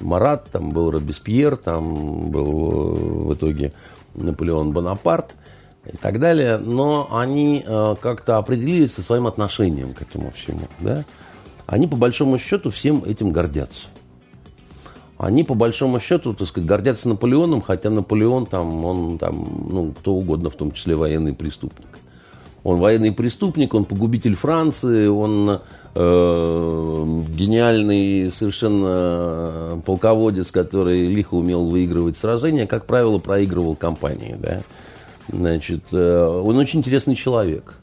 Марат, 0.00 0.48
там 0.50 0.70
был 0.70 0.90
Робеспьер, 0.90 1.56
там 1.56 2.30
был 2.30 2.46
э, 2.46 2.98
в 3.28 3.34
итоге 3.34 3.72
Наполеон 4.14 4.72
Бонапарт 4.72 5.36
и 5.90 5.96
так 5.96 6.18
далее, 6.18 6.58
но 6.58 7.08
они 7.12 7.62
э, 7.64 7.94
как-то 8.00 8.38
определились 8.38 8.94
со 8.94 9.02
своим 9.02 9.26
отношением 9.26 9.94
к 9.94 10.02
этому 10.02 10.30
всему, 10.32 10.66
да. 10.80 11.04
Они, 11.66 11.86
по 11.86 11.96
большому 11.96 12.38
счету, 12.38 12.70
всем 12.70 13.02
этим 13.04 13.30
гордятся. 13.30 13.86
Они, 15.18 15.44
по 15.44 15.54
большому 15.54 15.98
счету, 15.98 16.34
так 16.34 16.46
сказать, 16.46 16.68
гордятся 16.68 17.08
Наполеоном, 17.08 17.62
хотя 17.62 17.88
Наполеон 17.88 18.46
там, 18.46 18.84
он 18.84 19.18
там, 19.18 19.68
ну, 19.70 19.92
кто 19.98 20.12
угодно, 20.12 20.50
в 20.50 20.54
том 20.54 20.72
числе 20.72 20.94
военный 20.94 21.32
преступник. 21.32 21.88
Он 22.64 22.80
военный 22.80 23.12
преступник, 23.12 23.74
он 23.74 23.84
погубитель 23.84 24.34
Франции, 24.34 25.06
он 25.06 25.60
э, 25.94 27.20
гениальный 27.30 28.30
совершенно 28.30 29.80
полководец, 29.86 30.50
который 30.50 31.06
лихо 31.06 31.34
умел 31.34 31.66
выигрывать 31.66 32.16
сражения, 32.16 32.66
как 32.66 32.86
правило, 32.86 33.18
проигрывал 33.18 33.76
кампании. 33.76 34.34
Да? 34.36 34.62
Значит, 35.28 35.84
э, 35.92 36.40
он 36.44 36.58
очень 36.58 36.80
интересный 36.80 37.14
человек. 37.14 37.78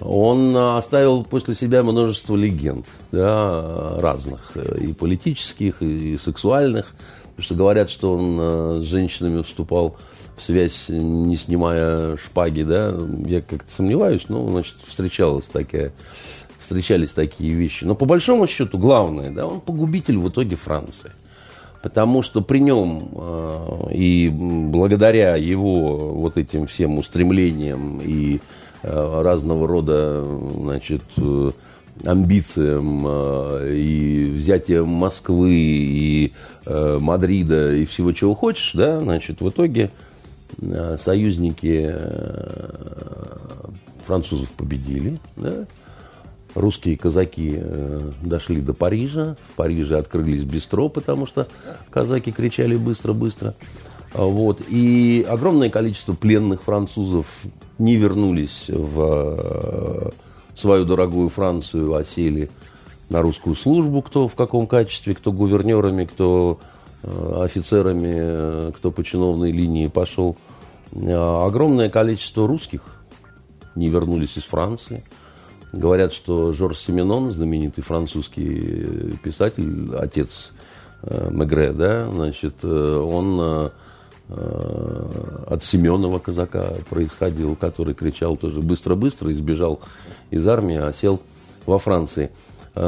Он 0.00 0.56
оставил 0.56 1.24
после 1.24 1.54
себя 1.54 1.82
множество 1.82 2.34
легенд, 2.36 2.86
да, 3.12 3.98
разных, 3.98 4.52
э, 4.54 4.78
и 4.80 4.92
политических, 4.92 5.82
и 5.82 6.16
сексуальных. 6.16 6.94
Потому 7.30 7.44
что 7.44 7.54
говорят, 7.54 7.90
что 7.90 8.14
он 8.14 8.36
э, 8.38 8.80
с 8.80 8.84
женщинами 8.84 9.42
вступал 9.42 9.96
в 10.36 10.42
связь, 10.42 10.86
не 10.88 11.36
снимая 11.36 12.16
шпаги, 12.16 12.62
да. 12.62 12.94
Я 13.26 13.42
как-то 13.42 13.72
сомневаюсь, 13.72 14.24
но, 14.28 14.48
значит, 14.50 14.76
встречалась 14.86 15.46
такая, 15.46 15.92
встречались 16.58 17.12
такие 17.12 17.52
вещи. 17.54 17.84
Но 17.84 17.94
по 17.94 18.06
большому 18.06 18.46
счету, 18.46 18.78
главное, 18.78 19.30
да, 19.30 19.46
он 19.46 19.60
погубитель 19.60 20.18
в 20.18 20.28
итоге 20.28 20.56
Франции. 20.56 21.12
Потому 21.82 22.22
что 22.22 22.42
при 22.42 22.58
нем 22.58 23.10
э, 23.14 23.92
и 23.94 24.30
благодаря 24.30 25.36
его 25.36 25.96
вот 25.96 26.36
этим 26.36 26.66
всем 26.66 26.98
устремлениям 26.98 28.00
и 28.02 28.40
разного 28.82 29.66
рода 29.66 30.24
значит, 30.54 31.02
э, 31.16 31.50
амбициям 32.04 33.04
э, 33.06 33.74
и 33.76 34.30
взятием 34.36 34.88
Москвы 34.88 35.52
и 35.52 36.32
э, 36.66 36.98
Мадрида 37.00 37.74
и 37.74 37.84
всего 37.84 38.12
чего 38.12 38.34
хочешь, 38.34 38.72
да, 38.74 39.00
значит, 39.00 39.40
в 39.40 39.48
итоге 39.48 39.90
э, 40.60 40.96
союзники 40.98 41.90
э, 41.92 42.70
французов 44.06 44.50
победили, 44.52 45.18
да, 45.36 45.66
русские 46.54 46.96
казаки 46.96 47.54
э, 47.56 48.10
дошли 48.22 48.60
до 48.60 48.74
Парижа. 48.74 49.36
В 49.52 49.56
Париже 49.56 49.98
открылись 49.98 50.42
бистро, 50.44 50.88
потому 50.88 51.26
что 51.26 51.48
казаки 51.90 52.32
кричали 52.32 52.76
быстро-быстро. 52.76 53.54
Вот. 54.12 54.60
И 54.68 55.24
огромное 55.28 55.70
количество 55.70 56.14
пленных 56.14 56.64
французов 56.64 57.26
не 57.80 57.96
вернулись 57.96 58.66
в 58.68 59.36
э, 59.38 60.10
свою 60.54 60.84
дорогую 60.84 61.30
Францию, 61.30 61.94
а 61.94 62.04
сели 62.04 62.50
на 63.08 63.22
русскую 63.22 63.56
службу, 63.56 64.02
кто 64.02 64.28
в 64.28 64.36
каком 64.36 64.66
качестве, 64.66 65.14
кто 65.14 65.32
гувернерами, 65.32 66.04
кто 66.04 66.60
э, 67.02 67.42
офицерами, 67.42 68.14
э, 68.14 68.72
кто 68.76 68.92
по 68.92 69.02
чиновной 69.02 69.50
линии 69.50 69.88
пошел. 69.88 70.36
Огромное 70.92 71.88
количество 71.88 72.48
русских 72.48 72.82
не 73.76 73.88
вернулись 73.88 74.36
из 74.36 74.42
Франции. 74.42 75.04
Говорят, 75.72 76.12
что 76.12 76.52
Жорж 76.52 76.78
Семенон, 76.78 77.30
знаменитый 77.30 77.84
французский 77.84 79.16
писатель, 79.22 79.94
отец 79.96 80.50
Мегре, 81.04 81.72
да, 81.72 82.10
значит, 82.10 82.64
он 82.64 83.70
от 84.30 85.62
Семенова 85.62 86.18
казака 86.18 86.74
происходил, 86.88 87.56
который 87.56 87.94
кричал 87.94 88.36
тоже 88.36 88.60
быстро-быстро, 88.60 89.32
избежал 89.32 89.80
из 90.30 90.46
армии, 90.46 90.76
а 90.76 90.92
сел 90.92 91.20
во 91.66 91.78
Франции. 91.78 92.30
Э, 92.74 92.80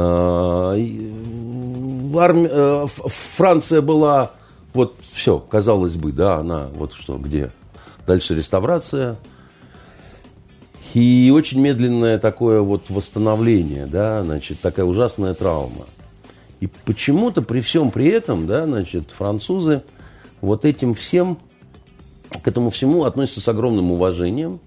арми... 2.17 2.47
Э, 2.49 2.87
Франция 2.87 3.81
была, 3.81 4.31
вот 4.73 4.95
все, 5.11 5.39
казалось 5.39 5.95
бы, 5.95 6.11
да, 6.11 6.37
она 6.37 6.67
вот 6.75 6.93
что, 6.93 7.17
где? 7.17 7.51
Дальше 8.07 8.35
реставрация. 8.35 9.17
И 10.93 11.31
очень 11.35 11.59
медленное 11.59 12.19
такое 12.19 12.61
вот 12.61 12.89
восстановление, 12.89 13.87
да, 13.87 14.23
значит, 14.23 14.59
такая 14.61 14.85
ужасная 14.85 15.33
травма. 15.33 15.85
И 16.59 16.67
почему-то 16.85 17.41
при 17.41 17.59
всем 17.61 17.91
при 17.91 18.07
этом, 18.07 18.45
да, 18.47 18.65
значит, 18.65 19.11
французы 19.11 19.81
вот 20.43 20.65
этим 20.65 20.93
всем, 20.93 21.37
к 22.43 22.47
этому 22.49 22.69
всему 22.69 23.05
относятся 23.05 23.39
с 23.39 23.47
огромным 23.47 23.91
уважением. 23.91 24.59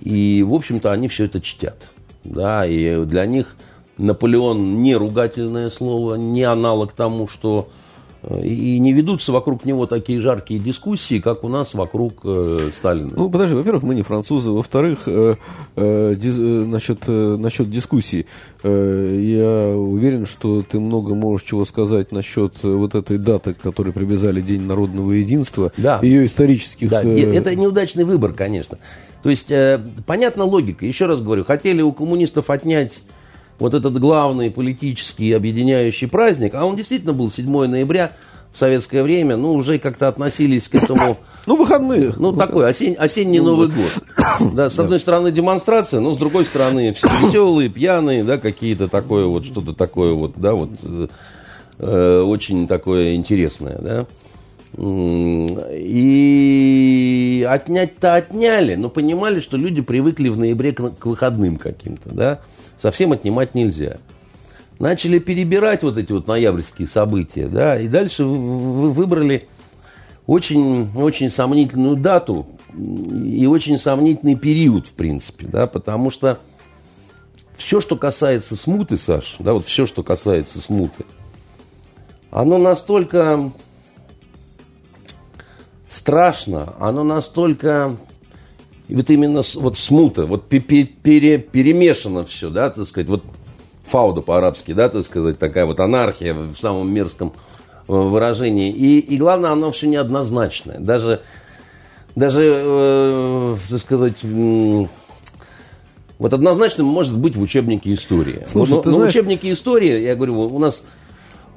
И, 0.00 0.44
в 0.46 0.54
общем-то, 0.54 0.92
они 0.92 1.08
все 1.08 1.24
это 1.24 1.40
чтят. 1.40 1.90
Да, 2.22 2.64
и 2.64 3.04
для 3.04 3.26
них 3.26 3.56
Наполеон 3.96 4.80
не 4.80 4.94
ругательное 4.94 5.70
слово, 5.70 6.14
не 6.14 6.44
аналог 6.44 6.92
тому, 6.92 7.26
что 7.26 7.68
и 8.42 8.78
не 8.80 8.92
ведутся 8.92 9.30
вокруг 9.32 9.64
него 9.64 9.86
такие 9.86 10.20
жаркие 10.20 10.58
дискуссии, 10.58 11.20
как 11.20 11.44
у 11.44 11.48
нас 11.48 11.74
вокруг 11.74 12.14
э, 12.24 12.70
Сталина. 12.72 13.10
Ну, 13.14 13.30
подожди, 13.30 13.54
во-первых, 13.54 13.84
мы 13.84 13.94
не 13.94 14.02
французы, 14.02 14.50
во-вторых, 14.50 15.04
э, 15.06 15.36
э, 15.76 16.14
ди, 16.16 16.28
э, 16.28 16.64
насчет, 16.64 17.04
э, 17.06 17.36
насчет 17.38 17.70
дискуссий. 17.70 18.26
Э, 18.64 19.20
я 19.22 19.76
уверен, 19.76 20.26
что 20.26 20.62
ты 20.62 20.80
много 20.80 21.14
можешь 21.14 21.46
чего 21.46 21.64
сказать 21.64 22.10
насчет 22.10 22.54
вот 22.62 22.96
этой 22.96 23.18
даты, 23.18 23.54
к 23.54 23.58
которой 23.58 23.92
привязали 23.92 24.40
День 24.40 24.62
народного 24.62 25.12
единства, 25.12 25.72
да. 25.76 26.00
ее 26.02 26.26
исторических... 26.26 26.90
Да, 26.90 27.02
э... 27.04 27.34
это 27.34 27.54
неудачный 27.54 28.04
выбор, 28.04 28.32
конечно. 28.32 28.78
То 29.22 29.30
есть, 29.30 29.50
э, 29.50 29.80
понятна 30.06 30.44
логика, 30.44 30.84
еще 30.84 31.06
раз 31.06 31.20
говорю, 31.20 31.44
хотели 31.44 31.82
у 31.82 31.92
коммунистов 31.92 32.50
отнять 32.50 33.00
вот 33.58 33.74
этот 33.74 33.98
главный 33.98 34.50
политический 34.50 35.32
объединяющий 35.32 36.08
праздник, 36.08 36.54
а 36.54 36.64
он 36.64 36.76
действительно 36.76 37.12
был 37.12 37.30
7 37.30 37.66
ноября, 37.66 38.12
в 38.52 38.58
советское 38.58 39.02
время, 39.02 39.36
ну, 39.36 39.52
уже 39.52 39.78
как-то 39.78 40.08
относились 40.08 40.68
к 40.68 40.74
этому... 40.74 41.18
Ну, 41.46 41.56
выходные. 41.56 42.12
Ну, 42.16 42.32
такой 42.34 42.66
осень, 42.68 42.94
осенний 42.94 43.38
ну, 43.38 43.52
Новый 43.52 43.68
год. 43.68 44.02
Да, 44.54 44.68
с 44.68 44.78
одной 44.78 44.98
стороны 44.98 45.32
демонстрация, 45.32 46.00
но 46.00 46.12
с 46.12 46.18
другой 46.18 46.44
стороны 46.44 46.92
все 46.92 47.08
веселые, 47.22 47.68
пьяные, 47.70 48.24
да, 48.24 48.36
какие-то 48.36 48.88
такое 48.88 49.26
вот, 49.26 49.46
что-то 49.46 49.72
такое 49.74 50.12
вот, 50.12 50.32
да, 50.36 50.54
вот, 50.54 50.70
э, 51.78 52.20
очень 52.20 52.66
такое 52.66 53.14
интересное, 53.14 53.78
да. 53.78 54.06
И 55.76 57.46
отнять-то 57.48 58.14
отняли, 58.14 58.74
но 58.74 58.90
понимали, 58.90 59.40
что 59.40 59.56
люди 59.56 59.80
привыкли 59.80 60.28
в 60.28 60.38
ноябре 60.38 60.72
к, 60.72 60.90
к 60.98 61.06
выходным 61.06 61.56
каким-то, 61.56 62.10
да. 62.10 62.40
Совсем 62.78 63.12
отнимать 63.12 63.54
нельзя. 63.54 63.98
Начали 64.78 65.18
перебирать 65.18 65.82
вот 65.82 65.98
эти 65.98 66.12
вот 66.12 66.28
ноябрьские 66.28 66.86
события, 66.86 67.48
да, 67.48 67.78
и 67.78 67.88
дальше 67.88 68.24
вы 68.24 68.92
выбрали 68.92 69.48
очень, 70.26 70.88
очень 70.94 71.30
сомнительную 71.30 71.96
дату 71.96 72.46
и 72.76 73.46
очень 73.46 73.76
сомнительный 73.76 74.36
период, 74.36 74.86
в 74.86 74.92
принципе, 74.92 75.46
да, 75.48 75.66
потому 75.66 76.10
что 76.10 76.38
все, 77.56 77.80
что 77.80 77.96
касается 77.96 78.54
смуты, 78.54 78.96
Саш, 78.96 79.36
да, 79.40 79.52
вот 79.54 79.64
все, 79.64 79.84
что 79.84 80.04
касается 80.04 80.60
смуты, 80.60 81.04
оно 82.30 82.58
настолько 82.58 83.50
страшно, 85.88 86.74
оно 86.78 87.02
настолько 87.02 87.96
вот 88.94 89.10
именно 89.10 89.42
вот 89.56 89.78
смута, 89.78 90.26
вот 90.26 90.48
пере, 90.48 90.84
пере, 90.84 91.38
перемешано 91.38 92.24
все, 92.24 92.50
да, 92.50 92.70
так 92.70 92.86
сказать, 92.86 93.08
вот 93.08 93.22
фауда 93.86 94.20
по-арабски, 94.20 94.72
да, 94.72 94.88
так 94.88 95.04
сказать, 95.04 95.38
такая 95.38 95.66
вот 95.66 95.80
анархия 95.80 96.34
в 96.34 96.54
самом 96.60 96.92
мерзком 96.92 97.32
э, 97.86 97.92
выражении. 97.92 98.70
И, 98.70 98.98
и 98.98 99.16
главное, 99.16 99.50
оно 99.50 99.70
все 99.70 99.88
неоднозначное. 99.88 100.78
Даже, 100.78 101.20
даже 102.14 102.60
э, 102.62 103.56
так 103.68 103.80
сказать, 103.80 104.22
вот 106.18 106.32
однозначным 106.32 106.86
может 106.86 107.18
быть 107.18 107.36
в 107.36 107.42
учебнике 107.42 107.92
истории. 107.92 108.46
Слушай, 108.50 108.72
но, 108.72 108.82
ты 108.82 108.90
но 108.90 108.96
знаешь... 108.96 109.12
учебнике 109.12 109.52
истории, 109.52 110.02
я 110.02 110.16
говорю, 110.16 110.40
у 110.40 110.58
нас 110.58 110.82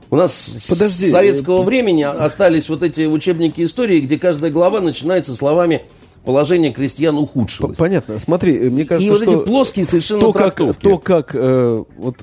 у 0.10 0.18
нас 0.18 0.52
Подожди, 0.68 1.08
с 1.08 1.12
советского 1.12 1.64
времени 1.64 2.04
остались 2.04 2.68
вот 2.68 2.84
эти 2.84 3.06
учебники 3.06 3.64
истории, 3.64 4.02
где 4.02 4.20
каждая 4.20 4.52
глава 4.52 4.82
начинается 4.82 5.34
словами 5.36 5.84
положение 6.24 6.72
крестьян 6.72 7.18
ухудшилось. 7.18 7.78
Понятно. 7.78 8.20
Смотри, 8.20 8.58
э, 8.58 8.70
мне 8.70 8.86
кажется, 8.86 9.08
и 9.08 9.12
вот 9.12 9.22
что 9.22 9.40
эти 9.40 9.46
плоские 9.46 9.86
совершенно 9.86 10.22
то, 10.22 10.34
как, 10.34 10.56
то, 10.56 10.98
как 10.98 11.36
э, 11.36 11.84
вот 11.98 12.18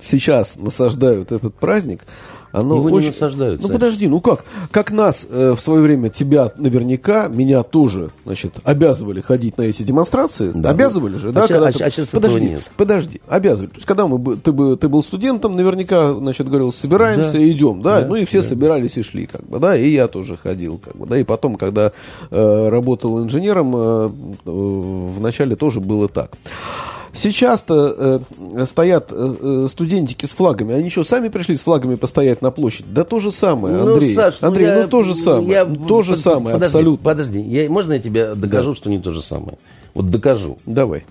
сейчас 0.00 0.56
насаждают 0.56 1.32
этот 1.32 1.54
праздник, 1.54 2.02
оно 2.52 2.76
Его 2.76 2.84
очень... 2.88 3.00
не 3.00 3.06
насаждают. 3.06 3.62
Ну, 3.62 3.68
подожди, 3.68 4.08
ну 4.08 4.20
как? 4.20 4.44
Как 4.70 4.90
нас 4.90 5.26
э, 5.28 5.54
в 5.56 5.60
свое 5.60 5.80
время, 5.80 6.10
тебя 6.10 6.50
наверняка, 6.56 7.28
меня 7.28 7.62
тоже, 7.62 8.10
значит, 8.24 8.54
обязывали 8.64 9.20
ходить 9.20 9.56
на 9.56 9.62
эти 9.62 9.82
демонстрации. 9.82 10.52
Да. 10.54 10.70
Обязывали 10.70 11.16
же, 11.16 11.30
а 11.30 11.32
да? 11.32 11.46
Сейчас, 11.46 11.50
когда 11.50 11.68
а, 11.68 11.72
ты... 11.72 11.84
а 11.84 11.90
сейчас 11.90 12.08
подожди, 12.10 12.50
нет. 12.50 12.70
подожди, 12.76 13.20
обязывали. 13.26 13.70
То 13.70 13.76
есть, 13.76 13.86
когда 13.86 14.06
мы, 14.06 14.36
ты, 14.36 14.52
бы, 14.52 14.76
ты 14.76 14.88
был 14.88 15.02
студентом, 15.02 15.56
наверняка, 15.56 16.12
значит, 16.12 16.46
говорил, 16.48 16.72
собираемся 16.72 17.32
да. 17.32 17.38
и 17.38 17.50
идем, 17.52 17.80
да? 17.80 18.02
да? 18.02 18.06
Ну, 18.06 18.16
и 18.16 18.24
все 18.26 18.42
да. 18.42 18.48
собирались 18.48 18.98
и 18.98 19.02
шли, 19.02 19.26
как 19.26 19.44
бы, 19.46 19.58
да? 19.58 19.76
И 19.76 19.88
я 19.88 20.06
тоже 20.06 20.36
ходил, 20.36 20.78
как 20.78 20.94
бы, 20.96 21.06
да? 21.06 21.18
И 21.18 21.24
потом, 21.24 21.56
когда 21.56 21.92
э, 22.30 22.68
работал 22.68 23.22
инженером, 23.22 23.72
э, 23.74 24.10
э, 24.44 24.50
вначале 25.18 25.56
тоже 25.56 25.80
было 25.80 26.08
так. 26.08 26.32
Сейчас-то 27.14 28.22
э, 28.56 28.64
стоят 28.64 29.08
э, 29.10 29.34
э, 29.38 29.66
студентики 29.68 30.24
с 30.24 30.32
флагами. 30.32 30.74
Они 30.74 30.88
что, 30.88 31.04
сами 31.04 31.28
пришли 31.28 31.56
с 31.56 31.62
флагами 31.62 31.96
постоять 31.96 32.40
на 32.40 32.50
площади? 32.50 32.88
Да 32.88 33.04
то 33.04 33.18
же 33.18 33.30
самое, 33.30 33.76
ну, 33.76 33.92
Андрей. 33.92 34.14
Саш, 34.14 34.40
ну, 34.40 34.48
Андрей, 34.48 34.66
ну, 34.66 34.72
я, 34.72 34.82
ну 34.84 34.88
то 34.88 35.02
же 35.02 35.14
самое. 35.14 35.48
Я, 35.48 35.64
то 35.66 36.02
же 36.02 36.12
под, 36.12 36.20
самое, 36.20 36.54
подожди, 36.54 36.64
абсолютно. 36.64 37.04
Подожди, 37.04 37.40
я, 37.40 37.70
можно 37.70 37.92
я 37.92 37.98
тебе 37.98 38.34
докажу, 38.34 38.70
да. 38.70 38.76
что 38.76 38.90
не 38.90 38.98
то 38.98 39.12
же 39.12 39.22
самое? 39.22 39.58
Вот 39.92 40.10
докажу. 40.10 40.56
Давай. 40.64 41.04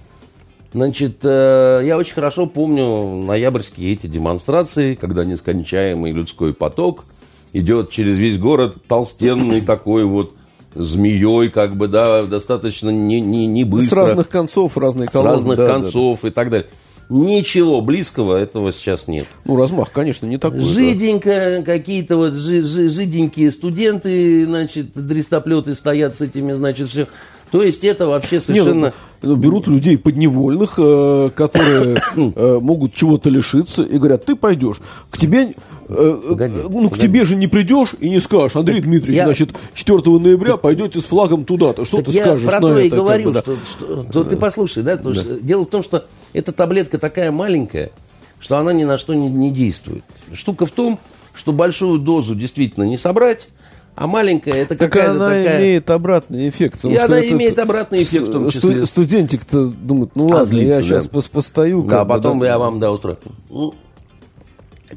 Значит, 0.73 1.17
э, 1.23 1.81
я 1.83 1.97
очень 1.97 2.13
хорошо 2.13 2.47
помню 2.47 3.23
ноябрьские 3.25 3.93
эти 3.93 4.07
демонстрации, 4.07 4.95
когда 4.95 5.25
нескончаемый 5.25 6.13
людской 6.13 6.53
поток 6.53 7.05
идет 7.53 7.91
через 7.91 8.17
весь 8.17 8.39
город, 8.39 8.77
толстенный 8.87 9.61
такой 9.61 10.05
вот, 10.05 10.33
змеей, 10.75 11.49
как 11.49 11.75
бы, 11.75 11.87
да, 11.87 12.23
достаточно 12.23 12.89
не, 12.89 13.19
не, 13.19 13.45
не 13.45 13.63
быстро. 13.63 14.01
С 14.01 14.09
разных 14.09 14.29
концов, 14.29 14.77
разные 14.77 15.07
колонны. 15.07 15.29
С 15.29 15.33
разных 15.33 15.57
да, 15.57 15.67
концов 15.67 16.19
да, 16.19 16.21
да. 16.23 16.27
и 16.27 16.31
так 16.31 16.49
далее. 16.49 16.67
Ничего 17.09 17.81
близкого 17.81 18.37
этого 18.37 18.71
сейчас 18.71 19.07
нет. 19.07 19.27
Ну, 19.43 19.57
размах, 19.57 19.91
конечно, 19.91 20.25
не 20.25 20.37
такой. 20.37 20.61
Жиденько, 20.61 21.57
да. 21.57 21.63
какие-то 21.63 22.15
вот 22.15 22.35
жи 22.35 22.61
жи 22.61 22.87
жиденькие 22.87 23.51
студенты, 23.51 24.45
значит, 24.45 24.93
дрестоплеты 24.93 25.75
стоят 25.75 26.15
с 26.15 26.21
этими, 26.21 26.53
значит, 26.53 26.87
все. 26.87 27.07
То 27.51 27.63
есть 27.63 27.83
это 27.83 28.07
вообще 28.07 28.39
совершенно... 28.39 28.93
Не, 29.21 29.27
ну, 29.27 29.35
берут 29.35 29.67
людей 29.67 29.97
подневольных, 29.97 30.75
э, 30.77 31.31
которые 31.35 32.01
э, 32.15 32.59
могут 32.61 32.95
чего-то 32.95 33.29
лишиться, 33.29 33.83
и 33.83 33.97
говорят, 33.97 34.23
ты 34.23 34.37
пойдешь. 34.37 34.77
К 35.09 35.17
тебе 35.17 35.53
погоди, 35.91 36.55
ну, 36.63 36.69
погоди. 36.69 36.89
к 36.89 36.97
тебе 36.99 37.25
же 37.25 37.35
не 37.35 37.47
придешь 37.47 37.95
и 37.99 38.09
не 38.09 38.19
скажешь, 38.19 38.55
Андрей 38.55 38.77
так 38.77 38.85
Дмитриевич, 38.85 39.17
я... 39.17 39.25
значит, 39.25 39.49
4 39.73 39.99
ноября 40.19 40.53
так... 40.53 40.61
пойдете 40.61 41.01
с 41.01 41.05
флагом 41.05 41.45
туда-то. 41.45 41.85
Что 41.85 41.97
так 41.97 42.07
ты 42.07 42.11
я 42.11 42.23
скажешь 42.23 42.45
про 42.45 42.55
на 42.55 42.61
то 42.61 42.73
это? 42.73 42.81
и 42.81 42.89
говорю, 42.89 43.33
как 43.33 43.45
бы, 43.45 43.55
да. 43.55 43.63
что, 43.69 44.05
что, 44.09 44.23
ты 44.23 44.37
послушай, 44.37 44.83
да, 44.83 44.97
да. 44.97 45.13
Что, 45.13 45.39
дело 45.39 45.63
в 45.63 45.69
том, 45.69 45.83
что 45.83 46.05
эта 46.33 46.51
таблетка 46.51 46.97
такая 46.97 47.31
маленькая, 47.31 47.91
что 48.39 48.57
она 48.57 48.73
ни 48.73 48.83
на 48.83 48.97
что 48.97 49.13
не, 49.13 49.29
не 49.29 49.51
действует. 49.51 50.03
Штука 50.33 50.65
в 50.65 50.71
том, 50.71 50.99
что 51.33 51.51
большую 51.51 51.99
дозу 51.99 52.35
действительно 52.35 52.83
не 52.83 52.97
собрать, 52.97 53.47
а 53.95 54.07
маленькая 54.07 54.53
это 54.53 54.75
какая-то 54.75 55.11
она 55.11 55.29
такая... 55.29 55.59
имеет 55.59 55.89
обратный 55.89 56.49
эффект. 56.49 56.85
И 56.85 56.95
она 56.95 57.21
имеет 57.21 57.59
обратный 57.59 58.03
эффект 58.03 58.29
в 58.29 58.31
том 58.31 58.49
числе. 58.49 58.85
Студентик-то 58.85 59.65
думает, 59.65 60.11
ну 60.15 60.27
ладно, 60.27 60.59
а, 60.59 60.63
я 60.63 60.81
сейчас 60.81 61.07
да. 61.07 61.19
постою. 61.29 61.83
Да, 61.83 62.05
потом 62.05 62.39
бы, 62.39 62.45
да. 62.45 62.51
я 62.51 62.59
вам, 62.59 62.79
да, 62.79 62.91
устрою. 62.91 63.17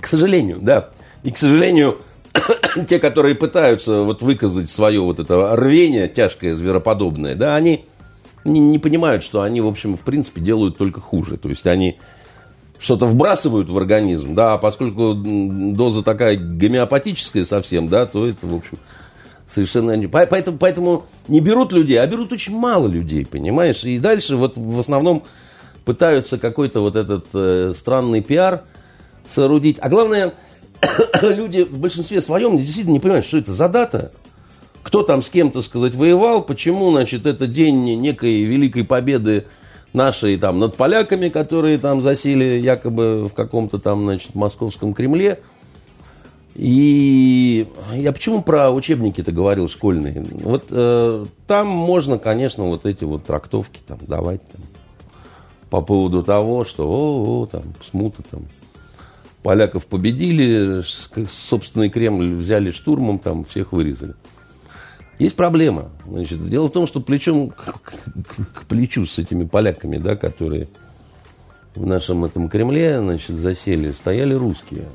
К 0.00 0.06
сожалению, 0.06 0.58
да. 0.60 0.90
И, 1.22 1.30
к 1.30 1.38
сожалению, 1.38 1.98
те, 2.88 2.98
которые 2.98 3.34
пытаются 3.34 4.02
вот 4.02 4.22
выказать 4.22 4.70
свое 4.70 5.00
вот 5.00 5.20
это 5.20 5.56
рвение 5.56 6.08
тяжкое, 6.08 6.54
звероподобное, 6.54 7.34
да, 7.34 7.56
они 7.56 7.84
не, 8.44 8.60
не 8.60 8.78
понимают, 8.78 9.22
что 9.22 9.42
они, 9.42 9.60
в 9.60 9.66
общем, 9.66 9.96
в 9.96 10.00
принципе, 10.00 10.40
делают 10.40 10.76
только 10.76 11.00
хуже. 11.00 11.36
То 11.36 11.48
есть 11.48 11.66
они 11.66 11.98
что-то 12.78 13.06
вбрасывают 13.06 13.70
в 13.70 13.78
организм, 13.78 14.34
да, 14.34 14.54
а 14.54 14.58
поскольку 14.58 15.14
доза 15.14 16.02
такая 16.02 16.36
гомеопатическая 16.36 17.44
совсем, 17.44 17.88
да, 17.88 18.04
то 18.04 18.26
это, 18.26 18.46
в 18.46 18.54
общем, 18.54 18.78
совершенно 19.46 19.92
не... 19.92 20.06
Поэтому, 20.06 20.58
поэтому 20.58 21.06
не 21.28 21.40
берут 21.40 21.72
людей, 21.72 21.98
а 21.98 22.06
берут 22.06 22.32
очень 22.32 22.56
мало 22.56 22.86
людей, 22.86 23.24
понимаешь? 23.24 23.84
И 23.84 23.98
дальше 23.98 24.36
вот 24.36 24.56
в 24.56 24.78
основном 24.78 25.22
пытаются 25.84 26.38
какой-то 26.38 26.80
вот 26.80 26.96
этот 26.96 27.26
э, 27.32 27.72
странный 27.74 28.20
пиар 28.20 28.62
соорудить. 29.26 29.78
А 29.80 29.88
главное, 29.88 30.32
люди 31.22 31.64
в 31.64 31.78
большинстве 31.78 32.20
своем 32.20 32.58
действительно 32.58 32.94
не 32.94 33.00
понимают, 33.00 33.26
что 33.26 33.38
это 33.38 33.52
за 33.52 33.68
дата, 33.68 34.12
кто 34.82 35.02
там 35.02 35.22
с 35.22 35.28
кем-то, 35.28 35.62
сказать, 35.62 35.94
воевал, 35.94 36.42
почему, 36.42 36.90
значит, 36.90 37.26
это 37.26 37.46
день 37.46 38.00
некой 38.00 38.44
великой 38.44 38.84
победы 38.84 39.46
наши 39.94 40.36
там 40.36 40.58
над 40.58 40.76
поляками, 40.76 41.30
которые 41.30 41.78
там 41.78 42.02
засели 42.02 42.58
якобы 42.58 43.28
в 43.28 43.32
каком-то 43.32 43.78
там, 43.78 44.02
значит, 44.02 44.34
московском 44.34 44.92
Кремле. 44.92 45.40
И 46.54 47.66
я 47.94 48.12
почему 48.12 48.42
про 48.42 48.70
учебники-то 48.70 49.32
говорил 49.32 49.68
школьные? 49.68 50.24
Вот 50.42 50.66
э, 50.70 51.24
там 51.48 51.66
можно, 51.66 52.18
конечно, 52.18 52.64
вот 52.64 52.86
эти 52.86 53.02
вот 53.02 53.24
трактовки 53.24 53.80
там 53.84 53.98
давать 54.02 54.40
там, 54.42 54.60
по 55.70 55.80
поводу 55.80 56.22
того, 56.22 56.64
что 56.64 56.86
о, 56.86 57.42
о, 57.42 57.46
там 57.46 57.62
смута 57.90 58.22
там. 58.30 58.42
Поляков 59.44 59.84
победили, 59.84 60.82
собственный 61.28 61.90
Кремль 61.90 62.34
взяли 62.34 62.70
штурмом, 62.70 63.18
там 63.18 63.44
всех 63.44 63.72
вырезали. 63.72 64.14
Есть 65.18 65.36
проблема. 65.36 65.90
Значит, 66.08 66.48
дело 66.48 66.68
в 66.68 66.72
том, 66.72 66.86
что 66.86 67.00
плечом 67.00 67.50
к, 67.50 67.78
к, 67.82 67.92
к 68.54 68.64
плечу 68.64 69.04
с 69.04 69.18
этими 69.18 69.44
поляками, 69.44 69.98
да, 69.98 70.16
которые 70.16 70.66
в 71.74 71.84
нашем 71.86 72.24
этом 72.24 72.48
Кремле 72.48 72.98
значит, 72.98 73.36
засели, 73.36 73.92
стояли 73.92 74.32
русские. 74.32 74.88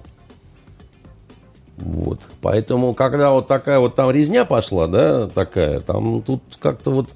Вот. 1.78 2.20
Поэтому, 2.42 2.96
когда 2.96 3.30
вот 3.30 3.48
такая 3.48 3.78
вот 3.78 3.94
там 3.94 4.10
резня 4.10 4.46
пошла, 4.46 4.88
да, 4.88 5.28
такая, 5.28 5.80
там 5.80 6.24
тут 6.24 6.42
как-то 6.60 6.90
вот 6.90 7.10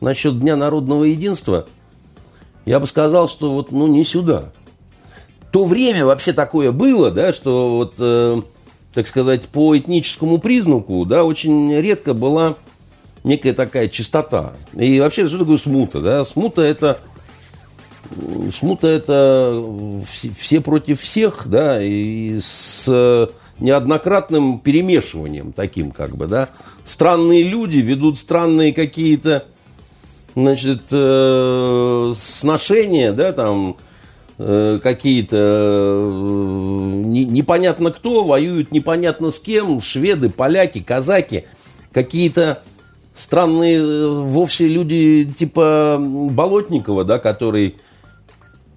насчет 0.00 0.38
Дня 0.38 0.54
народного 0.54 1.02
единства, 1.02 1.66
я 2.64 2.78
бы 2.78 2.86
сказал, 2.86 3.28
что 3.28 3.54
вот, 3.54 3.72
ну, 3.72 3.88
не 3.88 4.04
сюда. 4.04 4.52
То 5.50 5.64
время 5.64 6.04
вообще 6.04 6.32
такое 6.32 6.72
было, 6.72 7.10
да, 7.10 7.32
что 7.32 7.76
вот 7.76 7.94
э, 7.98 8.42
так 8.96 9.06
сказать, 9.06 9.48
по 9.48 9.76
этническому 9.76 10.38
признаку, 10.38 11.04
да, 11.04 11.22
очень 11.22 11.70
редко 11.74 12.14
была 12.14 12.56
некая 13.24 13.52
такая 13.52 13.88
чистота. 13.88 14.54
И 14.74 14.98
вообще, 15.00 15.28
что 15.28 15.38
такое 15.38 15.58
смута, 15.58 16.00
да? 16.00 16.24
Смута 16.24 16.62
это 16.62 17.00
смута 18.58 18.86
это 18.88 19.62
все 20.38 20.62
против 20.62 21.02
всех, 21.02 21.42
да, 21.46 21.82
и 21.82 22.40
с 22.40 23.28
неоднократным 23.58 24.60
перемешиванием 24.60 25.52
таким, 25.52 25.90
как 25.90 26.16
бы, 26.16 26.26
да. 26.26 26.48
Странные 26.86 27.42
люди 27.42 27.78
ведут 27.78 28.18
странные 28.18 28.72
какие-то, 28.72 29.44
значит, 30.34 30.84
э, 30.90 32.14
сношения, 32.16 33.12
да, 33.12 33.32
там, 33.34 33.76
Э, 33.76 33.85
какие-то 34.38 35.36
э, 35.36 36.10
непонятно 37.06 37.90
кто, 37.90 38.24
воюют 38.24 38.70
непонятно 38.70 39.30
с 39.30 39.38
кем, 39.38 39.80
шведы, 39.80 40.28
поляки, 40.28 40.82
казаки, 40.82 41.44
какие-то 41.92 42.62
странные 43.14 43.78
э, 43.78 44.08
вовсе 44.08 44.68
люди 44.68 45.24
типа 45.38 45.98
Болотникова, 45.98 47.04
да, 47.04 47.18
который 47.18 47.76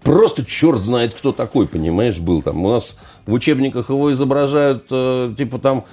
просто 0.01 0.45
черт 0.45 0.81
знает 0.81 1.13
кто 1.13 1.33
такой, 1.33 1.67
понимаешь, 1.67 2.19
был 2.19 2.41
там. 2.41 2.63
У 2.63 2.71
нас 2.71 2.95
в 3.25 3.33
учебниках 3.33 3.89
его 3.89 4.13
изображают, 4.13 4.87
типа 4.87 5.59
там, 5.59 5.83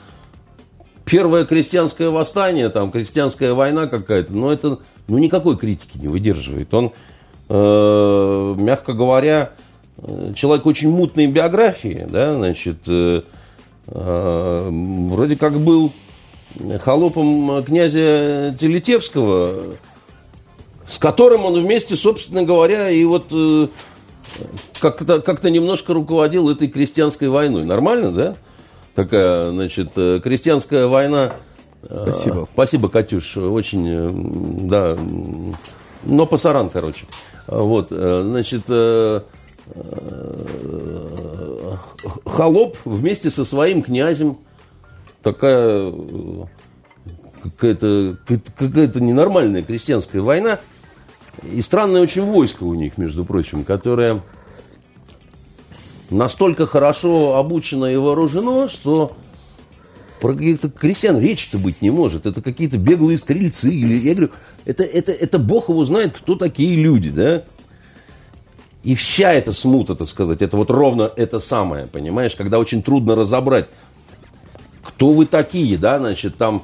первое 1.04 1.44
крестьянское 1.44 2.10
восстание, 2.10 2.68
там, 2.68 2.92
крестьянская 2.92 3.52
война 3.52 3.88
какая-то, 3.88 4.32
но 4.32 4.52
это, 4.52 4.78
ну, 5.08 5.18
никакой 5.18 5.56
критики 5.56 5.98
не 5.98 6.06
выдерживает. 6.06 6.72
Он 6.72 6.92
э, 7.48 8.54
мягко 8.58 8.92
говоря, 8.92 9.50
э, 9.98 10.32
человек 10.34 10.66
очень 10.66 10.90
мутной 10.90 11.26
биографии, 11.26 12.06
да, 12.08 12.34
значит, 12.34 12.78
э, 12.86 13.22
э, 13.88 14.68
вроде 15.10 15.36
как 15.36 15.58
был 15.58 15.92
холопом 16.80 17.62
князя 17.64 18.56
Телетевского, 18.58 19.76
с 20.88 20.98
которым 20.98 21.44
он 21.44 21.60
вместе, 21.60 21.96
собственно 21.96 22.44
говоря, 22.44 22.90
и 22.90 23.04
вот 23.04 23.26
э, 23.32 23.68
как-то 24.80 25.20
как 25.20 25.42
немножко 25.44 25.92
руководил 25.92 26.48
этой 26.48 26.68
крестьянской 26.68 27.28
войной. 27.28 27.64
Нормально, 27.64 28.12
да? 28.12 28.36
Такая, 28.94 29.50
значит, 29.50 29.90
э, 29.96 30.20
крестьянская 30.22 30.86
война. 30.86 31.32
Спасибо. 31.84 32.48
Спасибо, 32.52 32.88
Катюш. 32.88 33.36
Очень, 33.36 34.68
да, 34.68 34.96
но 36.06 36.26
пасаран, 36.26 36.70
короче. 36.70 37.06
Вот, 37.46 37.88
э, 37.90 38.22
значит, 38.24 38.62
э, 38.68 39.20
э, 39.74 41.76
холоп 42.24 42.76
вместе 42.84 43.30
со 43.30 43.44
своим 43.44 43.82
князем, 43.82 44.38
такая 45.22 45.92
какая-то 47.42 48.16
какая 48.56 48.90
ненормальная 48.94 49.62
крестьянская 49.62 50.22
война, 50.22 50.60
и 51.42 51.60
странное 51.62 52.02
очень 52.02 52.22
войско 52.22 52.64
у 52.64 52.74
них, 52.74 52.98
между 52.98 53.24
прочим, 53.24 53.64
которое 53.64 54.22
настолько 56.10 56.66
хорошо 56.66 57.36
обучено 57.36 57.86
и 57.86 57.96
вооружено, 57.96 58.68
что 58.68 59.16
про 60.20 60.34
каких-то 60.34 60.70
крестьян 60.70 61.18
речи-то 61.18 61.58
быть 61.58 61.82
не 61.82 61.90
может. 61.90 62.26
Это 62.26 62.42
какие-то 62.42 62.78
беглые 62.78 63.18
стрельцы. 63.18 63.68
Или, 63.68 63.96
я 63.98 64.14
говорю, 64.14 64.32
это, 64.64 64.82
это, 64.82 65.12
это 65.12 65.38
Бог 65.38 65.68
его 65.68 65.84
знает, 65.84 66.14
кто 66.16 66.34
такие 66.34 66.76
люди, 66.76 67.10
да? 67.10 67.42
И 68.82 68.94
вся 68.94 69.32
эта 69.32 69.52
смута, 69.52 69.96
так 69.96 70.08
сказать, 70.08 70.42
это 70.42 70.56
вот 70.56 70.70
ровно 70.70 71.10
это 71.16 71.40
самое, 71.40 71.86
понимаешь, 71.88 72.36
когда 72.36 72.60
очень 72.60 72.84
трудно 72.84 73.16
разобрать, 73.16 73.66
кто 74.80 75.12
вы 75.12 75.26
такие, 75.26 75.76
да, 75.76 75.98
значит, 75.98 76.36
там 76.36 76.62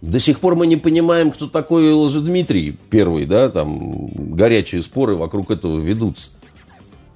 до 0.00 0.18
сих 0.18 0.40
пор 0.40 0.56
мы 0.56 0.66
не 0.66 0.76
понимаем, 0.76 1.30
кто 1.30 1.46
такой 1.46 1.92
Лжедмитрий 1.92 2.76
первый, 2.90 3.24
да, 3.24 3.48
там 3.50 4.08
горячие 4.34 4.82
споры 4.82 5.14
вокруг 5.14 5.52
этого 5.52 5.78
ведутся. 5.78 6.30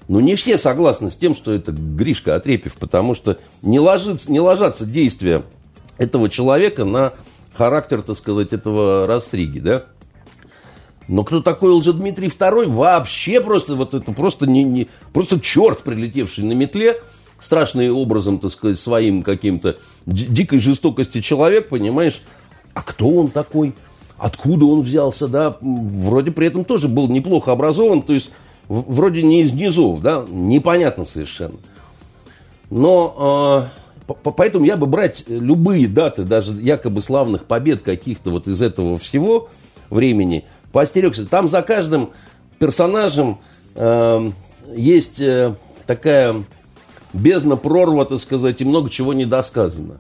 Но 0.06 0.20
не 0.20 0.36
все 0.36 0.56
согласны 0.56 1.10
с 1.10 1.16
тем, 1.16 1.34
что 1.34 1.52
это 1.52 1.72
Гришка 1.72 2.36
Отрепев, 2.36 2.74
потому 2.76 3.16
что 3.16 3.38
не, 3.62 3.80
ложится, 3.80 4.30
не 4.30 4.38
ложатся 4.38 4.86
действия 4.86 5.42
этого 5.98 6.28
человека 6.28 6.84
на 6.84 7.12
характер, 7.56 8.02
так 8.02 8.16
сказать, 8.16 8.52
этого 8.52 9.06
Растриги, 9.06 9.58
да? 9.58 9.84
Но 11.06 11.22
кто 11.22 11.42
такой 11.42 11.72
Лжедмитрий 11.72 12.28
II? 12.28 12.68
Вообще 12.68 13.40
просто, 13.40 13.76
вот 13.76 13.94
это 13.94 14.12
просто, 14.12 14.46
не, 14.46 14.64
не, 14.64 14.88
просто 15.12 15.38
черт, 15.38 15.82
прилетевший 15.82 16.44
на 16.44 16.52
метле, 16.52 17.00
страшным 17.40 17.94
образом, 17.94 18.38
так 18.38 18.50
сказать, 18.50 18.78
своим 18.78 19.22
каким-то 19.22 19.76
дикой 20.06 20.58
жестокости 20.58 21.20
человек, 21.20 21.68
понимаешь? 21.68 22.22
А 22.72 22.82
кто 22.82 23.08
он 23.10 23.28
такой? 23.28 23.74
Откуда 24.16 24.64
он 24.64 24.80
взялся, 24.80 25.28
да? 25.28 25.58
Вроде 25.60 26.30
при 26.30 26.46
этом 26.46 26.64
тоже 26.64 26.88
был 26.88 27.08
неплохо 27.08 27.52
образован, 27.52 28.02
то 28.02 28.14
есть 28.14 28.30
вроде 28.68 29.22
не 29.22 29.42
из 29.42 29.52
низов, 29.52 30.00
да? 30.00 30.24
Непонятно 30.26 31.04
совершенно. 31.04 31.58
Но 32.70 33.14
а, 33.18 33.68
Поэтому 34.06 34.64
я 34.64 34.76
бы 34.76 34.86
брать 34.86 35.24
любые 35.28 35.88
даты, 35.88 36.22
даже 36.22 36.52
якобы 36.52 37.00
славных 37.00 37.44
побед 37.44 37.82
каких-то 37.82 38.30
вот 38.30 38.46
из 38.46 38.60
этого 38.60 38.98
всего 38.98 39.48
времени, 39.90 40.44
поостерегся. 40.72 41.26
Там 41.26 41.48
за 41.48 41.62
каждым 41.62 42.10
персонажем 42.58 43.38
э, 43.74 44.30
есть 44.74 45.20
э, 45.20 45.54
такая 45.86 46.44
бездна 47.12 47.56
прорва, 47.56 48.04
так 48.04 48.20
сказать, 48.20 48.60
и 48.60 48.64
много 48.64 48.90
чего 48.90 49.14
недосказано. 49.14 49.98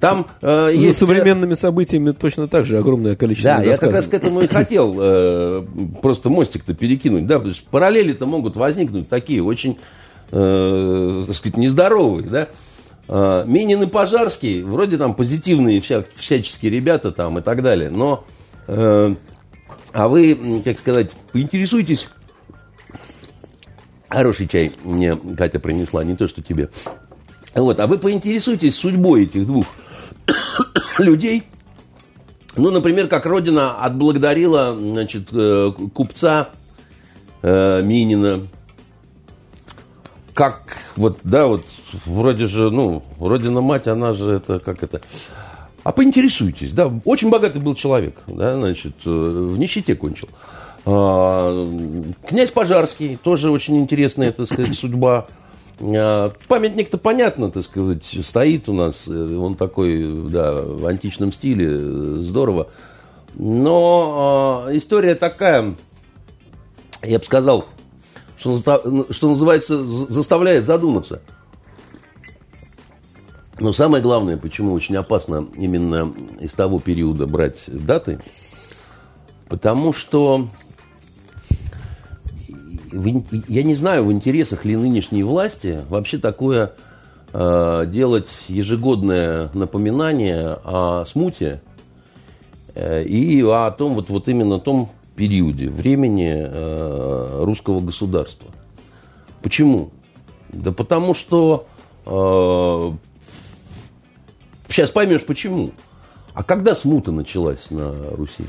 Там 0.00 0.26
э, 0.42 0.66
За 0.66 0.70
есть... 0.72 0.98
современными 0.98 1.54
событиями 1.54 2.12
точно 2.12 2.48
так 2.48 2.66
же 2.66 2.78
огромное 2.78 3.16
количество 3.16 3.56
Да, 3.56 3.62
я 3.62 3.78
как 3.78 3.92
раз 3.92 4.06
к 4.06 4.14
этому 4.14 4.40
и 4.40 4.46
хотел 4.46 4.94
э, 4.98 5.64
просто 6.02 6.28
мостик-то 6.28 6.74
перекинуть. 6.74 7.26
Да, 7.26 7.36
потому 7.36 7.54
что 7.54 7.66
параллели-то 7.70 8.26
могут 8.26 8.56
возникнуть 8.56 9.08
такие 9.08 9.42
очень, 9.42 9.78
э, 10.32 11.24
так 11.26 11.34
сказать, 11.34 11.56
нездоровые, 11.56 12.28
да. 12.28 12.48
А, 13.08 13.44
Минин 13.44 13.82
и 13.82 13.86
Пожарский, 13.86 14.62
вроде 14.62 14.98
там 14.98 15.14
позитивные 15.14 15.80
вся, 15.80 16.04
всяческие 16.16 16.72
ребята 16.72 17.12
там 17.12 17.38
и 17.38 17.42
так 17.42 17.62
далее, 17.62 17.90
но, 17.90 18.24
э, 18.66 19.14
а 19.92 20.08
вы, 20.08 20.62
как 20.64 20.78
сказать, 20.78 21.10
поинтересуйтесь, 21.32 22.08
хороший 24.08 24.48
чай 24.48 24.72
мне 24.82 25.16
Катя 25.16 25.60
принесла, 25.60 26.02
не 26.02 26.16
то, 26.16 26.26
что 26.26 26.42
тебе, 26.42 26.68
вот, 27.54 27.78
а 27.78 27.86
вы 27.86 27.98
поинтересуйтесь 27.98 28.74
судьбой 28.74 29.24
этих 29.24 29.46
двух 29.46 29.66
людей, 30.98 31.44
ну, 32.56 32.70
например, 32.70 33.06
как 33.06 33.26
Родина 33.26 33.84
отблагодарила, 33.84 34.76
значит, 34.76 35.28
э, 35.30 35.72
купца 35.94 36.48
э, 37.42 37.82
Минина, 37.82 38.48
как 40.36 40.76
вот, 40.96 41.18
да, 41.24 41.46
вот 41.46 41.64
вроде 42.04 42.46
же, 42.46 42.70
ну, 42.70 43.02
родина 43.18 43.62
мать, 43.62 43.88
она 43.88 44.12
же 44.12 44.32
это, 44.32 44.60
как 44.60 44.82
это... 44.82 45.00
А 45.82 45.92
поинтересуйтесь, 45.92 46.72
да, 46.72 46.92
очень 47.06 47.30
богатый 47.30 47.62
был 47.62 47.74
человек, 47.74 48.16
да, 48.26 48.58
значит, 48.58 48.96
э, 49.06 49.08
в 49.08 49.56
нищете 49.56 49.94
кончил. 49.94 50.28
А, 50.84 51.66
князь 52.26 52.50
Пожарский, 52.50 53.16
тоже 53.16 53.50
очень 53.50 53.78
интересная, 53.78 54.30
так 54.30 54.46
сказать, 54.46 54.74
судьба. 54.74 55.24
А, 55.80 56.32
памятник-то 56.48 56.98
понятно, 56.98 57.50
так 57.50 57.62
сказать, 57.62 58.04
стоит 58.04 58.68
у 58.68 58.74
нас, 58.74 59.08
э, 59.08 59.36
он 59.36 59.54
такой, 59.54 60.28
да, 60.28 60.52
в 60.52 60.84
античном 60.84 61.32
стиле, 61.32 61.66
э, 61.70 62.16
здорово. 62.20 62.68
Но 63.36 64.66
а, 64.66 64.76
история 64.76 65.14
такая, 65.14 65.74
я 67.02 67.18
бы 67.18 67.24
сказал, 67.24 67.64
что, 68.46 69.06
что 69.10 69.28
называется, 69.28 69.84
заставляет 69.84 70.64
задуматься. 70.64 71.20
Но 73.58 73.72
самое 73.72 74.02
главное, 74.02 74.36
почему 74.36 74.72
очень 74.72 74.96
опасно 74.96 75.46
именно 75.56 76.12
из 76.40 76.52
того 76.52 76.78
периода 76.78 77.26
брать 77.26 77.64
даты, 77.66 78.20
потому 79.48 79.92
что 79.92 80.48
я 83.48 83.62
не 83.62 83.74
знаю, 83.74 84.04
в 84.04 84.12
интересах 84.12 84.64
ли 84.64 84.76
нынешней 84.76 85.22
власти 85.22 85.80
вообще 85.88 86.18
такое 86.18 86.72
э, 87.32 87.84
делать 87.88 88.28
ежегодное 88.48 89.50
напоминание 89.54 90.58
о 90.64 91.04
смуте 91.06 91.62
э, 92.74 93.04
и 93.04 93.42
о 93.42 93.70
том, 93.70 93.94
вот, 93.94 94.10
вот 94.10 94.28
именно 94.28 94.58
том 94.58 94.90
периоде 95.16 95.68
времени 95.68 96.32
э, 96.36 97.44
русского 97.44 97.80
государства. 97.80 98.50
Почему? 99.42 99.90
Да 100.50 100.72
потому 100.72 101.14
что 101.14 101.66
э, 102.04 102.92
сейчас 104.68 104.90
поймешь 104.90 105.24
почему. 105.24 105.72
А 106.34 106.44
когда 106.44 106.74
смута 106.74 107.12
началась 107.12 107.70
на 107.70 108.10
Руси? 108.10 108.44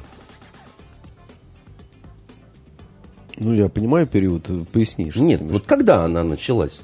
Ну, 3.39 3.53
я 3.53 3.69
понимаю 3.69 4.07
период, 4.07 4.49
поясни. 4.71 5.11
Нет, 5.15 5.41
вот 5.41 5.65
когда 5.65 6.03
она 6.03 6.23
началась? 6.23 6.81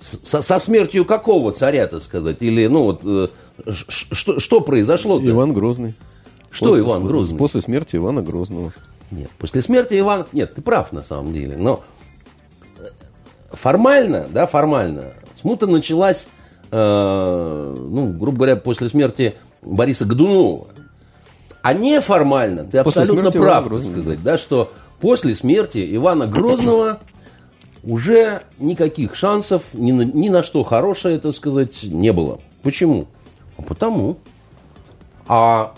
Со, 0.00 0.42
со 0.42 0.58
смертью 0.58 1.04
какого 1.04 1.52
царя, 1.52 1.86
так 1.86 2.02
сказать? 2.02 2.40
Или, 2.40 2.66
ну, 2.66 2.84
вот, 2.84 3.00
э, 3.04 3.28
что, 3.88 4.38
что 4.38 4.60
произошло 4.60 5.18
-то? 5.18 5.30
Иван 5.30 5.52
Грозный. 5.52 5.94
Что 6.54 6.66
после, 6.66 6.84
Иван 6.84 7.06
Грозный? 7.06 7.38
После 7.38 7.60
смерти 7.60 7.96
Ивана 7.96 8.22
Грозного. 8.22 8.72
Нет, 9.10 9.30
после 9.38 9.60
смерти 9.60 9.98
Ивана... 9.98 10.26
Нет, 10.32 10.54
ты 10.54 10.62
прав 10.62 10.92
на 10.92 11.02
самом 11.02 11.32
деле. 11.32 11.56
Но 11.56 11.82
э, 12.78 12.84
формально, 13.52 14.26
да, 14.30 14.46
формально, 14.46 15.14
смута 15.40 15.66
началась, 15.66 16.26
э, 16.70 17.76
ну, 17.76 18.06
грубо 18.12 18.38
говоря, 18.38 18.56
после 18.56 18.88
смерти 18.88 19.34
Бориса 19.62 20.04
Годунова. 20.04 20.68
А 21.62 21.74
неформально, 21.74 22.64
ты 22.64 22.82
после 22.84 23.02
абсолютно 23.02 23.32
прав, 23.32 23.68
так 23.68 23.82
сказать, 23.82 24.22
да, 24.22 24.38
что 24.38 24.70
после 25.00 25.34
смерти 25.34 25.96
Ивана 25.96 26.26
Грозного 26.26 27.00
уже 27.82 28.42
никаких 28.58 29.16
шансов 29.16 29.62
ни 29.72 29.90
на, 29.92 30.02
ни 30.02 30.28
на 30.28 30.42
что 30.42 30.62
хорошее, 30.62 31.18
так 31.18 31.34
сказать, 31.34 31.82
не 31.82 32.12
было. 32.12 32.40
Почему? 32.62 33.06
А 33.56 33.62
потому. 33.62 34.18
А, 35.26 35.74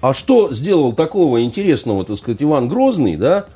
а 0.00 0.14
что 0.14 0.52
сделал 0.52 0.92
такого 0.92 1.42
интересного, 1.42 2.04
так 2.04 2.16
сказать, 2.16 2.42
Иван 2.42 2.68
Грозный, 2.68 3.16
да? 3.16 3.46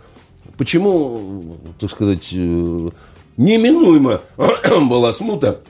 Почему, 0.57 1.57
так 1.80 1.90
сказать, 1.90 2.28
э, 2.33 2.90
неминуемо 3.37 4.20
была 4.88 5.12
смута, 5.12 5.61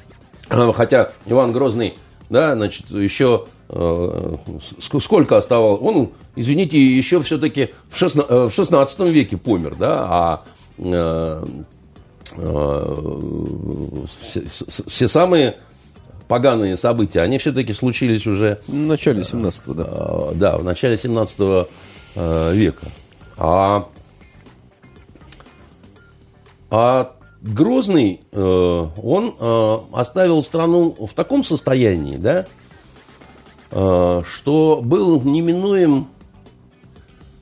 хотя 0.49 1.11
Иван 1.27 1.53
Грозный, 1.53 1.95
да, 2.29 2.55
значит, 2.55 2.91
еще 2.91 3.47
Э, 3.69 4.37
сколько 4.81 5.37
оставалось? 5.37 5.81
Он, 5.83 6.11
извините, 6.37 6.79
еще 6.79 7.23
все-таки 7.23 7.71
в 7.91 7.97
16 7.97 9.01
э, 9.01 9.11
веке 9.11 9.37
помер, 9.37 9.75
да, 9.75 10.07
а 10.09 10.45
все 14.89 15.09
самые 15.09 15.57
поганые 16.29 16.77
события, 16.77 17.21
они 17.21 17.39
все-таки 17.39 17.73
случились 17.73 18.27
уже... 18.27 18.61
В 18.67 18.75
начале 18.75 19.23
17-го, 19.23 19.75
да. 19.75 20.33
Да, 20.35 20.59
в 20.59 20.65
начале 20.65 20.97
17 20.97 21.39
века. 22.17 22.87
А, 23.37 23.89
а 26.71 27.13
Грозный, 27.43 28.21
он 28.33 29.35
оставил 29.93 30.43
страну 30.43 30.97
в 30.99 31.13
таком 31.13 31.45
состоянии, 31.45 32.17
да, 32.17 32.47
Э, 33.77 34.23
что 34.37 34.81
был 34.85 35.21
неминуем 35.23 36.07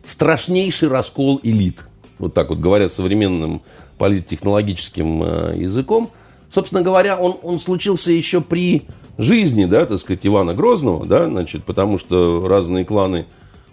страшнейший 0.06 0.88
раскол 0.88 1.38
элит. 1.42 1.80
Вот 2.18 2.32
так 2.32 2.48
вот 2.48 2.58
говоря 2.58 2.88
современным 2.88 3.60
политтехнологическим 3.98 5.22
э, 5.22 5.54
языком. 5.58 6.10
Собственно 6.52 6.82
говоря, 6.82 7.18
он, 7.18 7.36
он 7.42 7.60
случился 7.60 8.12
еще 8.12 8.40
при 8.40 8.82
жизни, 9.16 9.64
да, 9.64 9.86
так 9.86 9.98
сказать, 9.98 10.26
Ивана 10.26 10.54
Грозного, 10.54 11.06
да, 11.06 11.26
значит, 11.26 11.64
потому 11.64 11.98
что 11.98 12.46
разные 12.46 12.84
кланы 12.84 13.26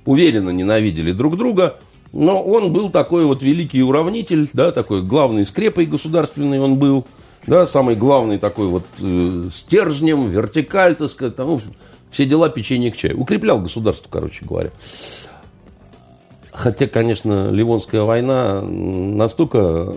уверенно 0.05 0.49
ненавидели 0.49 1.11
друг 1.11 1.37
друга, 1.37 1.77
но 2.13 2.41
он 2.41 2.71
был 2.71 2.89
такой 2.89 3.25
вот 3.25 3.43
великий 3.43 3.83
уравнитель, 3.83 4.49
да, 4.53 4.71
такой 4.71 5.03
главный 5.03 5.45
скрепой 5.45 5.85
государственный 5.85 6.59
он 6.59 6.77
был, 6.77 7.05
да, 7.45 7.67
самый 7.67 7.95
главный 7.95 8.37
такой 8.37 8.67
вот 8.67 8.85
э, 8.99 9.49
стержнем, 9.53 10.29
вертикаль, 10.29 10.95
так 10.95 11.09
сказать, 11.09 11.37
ну, 11.37 11.59
все 12.11 12.25
дела 12.25 12.49
печенье 12.49 12.91
к 12.91 12.95
чаю. 12.95 13.19
Укреплял 13.19 13.59
государство, 13.59 14.07
короче 14.09 14.45
говоря. 14.45 14.71
Хотя, 16.51 16.87
конечно, 16.87 17.51
Ливонская 17.51 18.01
война 18.01 18.61
настолько 18.61 19.93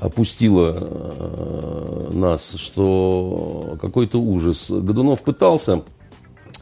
опустила 0.00 0.76
э, 0.78 2.10
нас, 2.12 2.54
что 2.56 3.76
какой-то 3.80 4.20
ужас. 4.20 4.70
Годунов 4.70 5.22
пытался 5.22 5.82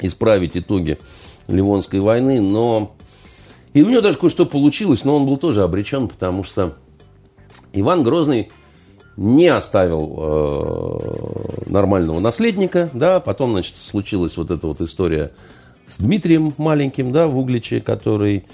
исправить 0.00 0.56
итоги 0.56 0.98
Ливонской 1.48 2.00
войны, 2.00 2.40
но... 2.40 2.92
И 3.74 3.82
у 3.82 3.90
него 3.90 4.00
даже 4.00 4.16
кое-что 4.16 4.46
получилось, 4.46 5.04
но 5.04 5.16
он 5.16 5.26
был 5.26 5.36
тоже 5.36 5.62
обречен, 5.62 6.08
потому 6.08 6.44
что 6.44 6.72
Иван 7.74 8.02
Грозный 8.02 8.50
не 9.16 9.48
оставил 9.48 10.14
э, 10.18 11.70
нормального 11.70 12.20
наследника, 12.20 12.90
да, 12.92 13.20
потом, 13.20 13.52
значит, 13.52 13.76
случилась 13.76 14.36
вот 14.36 14.50
эта 14.50 14.66
вот 14.66 14.80
история 14.80 15.32
с 15.88 15.98
Дмитрием 15.98 16.54
маленьким, 16.56 17.12
да, 17.12 17.26
в 17.26 17.38
Угличе, 17.38 17.80
который 17.80 18.44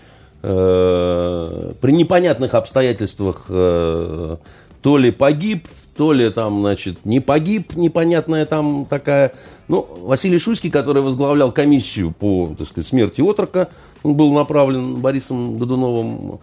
э, 0.43 1.73
при 1.81 1.93
непонятных 1.93 2.55
обстоятельствах 2.55 3.45
э, 3.49 4.37
то 4.83 4.99
ли 4.99 5.11
погиб, 5.11 5.69
то 5.97 6.13
ли 6.13 6.29
там, 6.31 6.61
значит, 6.61 7.05
не 7.05 7.21
погиб, 7.21 7.75
непонятная 7.75 8.47
там 8.47 8.87
такая. 8.87 9.33
Ну, 9.69 9.87
Василий 10.03 10.39
Шуйский, 10.39 10.71
который 10.71 11.03
возглавлял 11.03 11.53
комиссию 11.53 12.13
по, 12.13 12.55
так 12.59 12.69
сказать, 12.69 12.87
смерти 12.87 13.21
отрока, 13.21 13.69
он 14.03 14.15
был 14.15 14.33
направлен 14.33 14.97
Борисом 14.97 15.59
Годуновым. 15.59 16.41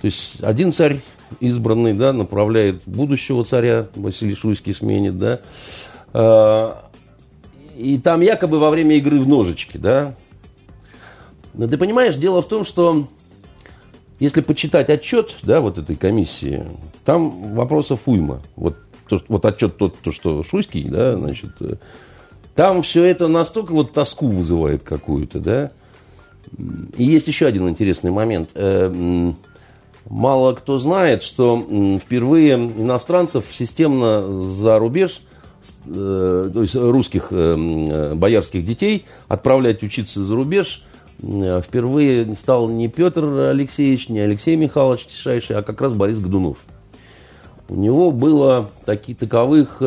То 0.00 0.04
есть 0.04 0.40
один 0.42 0.72
царь 0.72 1.00
избранный, 1.40 1.94
да, 1.94 2.12
направляет 2.12 2.82
будущего 2.86 3.44
царя, 3.44 3.86
Василий 3.94 4.34
Шуйский 4.34 4.74
сменит, 4.74 5.18
да. 5.18 5.40
А, 6.12 6.90
и 7.76 7.98
там 7.98 8.20
якобы 8.20 8.58
во 8.58 8.70
время 8.70 8.96
игры 8.96 9.20
в 9.20 9.28
ножички, 9.28 9.76
да. 9.76 10.14
Но 11.54 11.66
ты 11.66 11.78
понимаешь, 11.78 12.16
дело 12.16 12.42
в 12.42 12.48
том, 12.48 12.64
что 12.64 13.06
если 14.20 14.42
почитать 14.42 14.90
отчет, 14.90 15.34
да, 15.42 15.60
вот 15.60 15.78
этой 15.78 15.96
комиссии, 15.96 16.64
там 17.04 17.54
вопросов 17.54 18.00
уйма. 18.04 18.42
Вот, 18.54 18.76
то, 19.08 19.20
вот 19.28 19.44
отчет 19.46 19.78
тот, 19.78 19.98
то, 19.98 20.12
что 20.12 20.44
Шуйский, 20.44 20.84
да, 20.84 21.16
значит, 21.16 21.50
э, 21.60 21.76
там 22.54 22.82
все 22.82 23.04
это 23.04 23.28
настолько 23.28 23.72
вот 23.72 23.92
тоску 23.92 24.28
вызывает 24.28 24.82
какую-то, 24.82 25.40
да. 25.40 25.70
И 26.96 27.04
есть 27.04 27.28
еще 27.28 27.46
один 27.46 27.68
интересный 27.68 28.10
момент. 28.10 28.50
Э, 28.54 29.32
Мало 30.08 30.54
кто 30.54 30.78
знает, 30.78 31.22
что 31.22 31.64
впервые 32.02 32.54
иностранцев 32.54 33.44
системно 33.52 34.26
за 34.44 34.78
рубеж, 34.78 35.20
э, 35.86 36.50
то 36.52 36.62
есть 36.62 36.74
русских 36.74 37.30
боярских 37.30 38.64
детей, 38.64 39.04
отправлять 39.28 39.82
учиться 39.82 40.22
за 40.24 40.34
рубеж 40.34 40.82
впервые 41.22 42.34
стал 42.34 42.68
не 42.68 42.88
Петр 42.88 43.24
Алексеевич, 43.24 44.08
не 44.08 44.20
Алексей 44.20 44.56
Михайлович 44.56 45.06
Тишайший, 45.06 45.56
а 45.56 45.62
как 45.62 45.80
раз 45.80 45.92
Борис 45.92 46.18
Годунов. 46.18 46.58
У 47.68 47.74
него 47.76 48.10
было 48.10 48.70
такие 48.84 49.16
таковых 49.16 49.82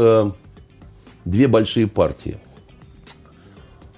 две 1.25 1.47
большие 1.47 1.87
партии– 1.87 2.37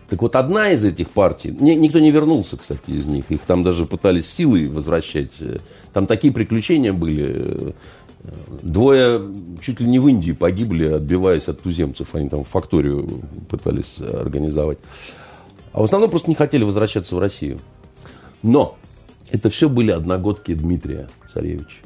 так 0.10 0.22
вот, 0.22 0.36
одна 0.36 0.72
из 0.72 0.84
этих 0.84 1.10
партий, 1.10 1.52
никто 1.60 2.00
не 2.00 2.12
вернулся, 2.12 2.58
кстати, 2.58 2.92
из 2.92 3.06
них, 3.06 3.26
их 3.30 3.42
там 3.42 3.64
даже 3.64 3.86
пытались 3.86 4.32
силой 4.32 4.68
возвращать. 4.68 5.32
Там 5.94 6.06
такие 6.06 6.32
приключения 6.32 6.94
были. 6.94 7.74
Двое 8.62 9.22
чуть 9.62 9.80
ли 9.80 9.88
не 9.88 10.00
в 10.00 10.08
Индии 10.08 10.32
погибли, 10.32 10.86
отбиваясь 10.86 11.48
от 11.48 11.62
туземцев. 11.62 12.14
Они 12.14 12.30
там 12.30 12.44
факторию 12.44 13.22
пытались 13.50 13.98
организовать. 14.00 14.80
А 15.76 15.82
в 15.82 15.84
основном 15.84 16.10
просто 16.10 16.30
не 16.30 16.36
хотели 16.36 16.64
возвращаться 16.64 17.16
в 17.16 17.20
Россию. 17.20 17.60
Но 18.42 18.78
это 19.30 19.50
все 19.50 19.68
были 19.68 19.92
одногодки 19.92 20.54
Дмитрия 20.54 21.10
Царевича. 21.34 21.82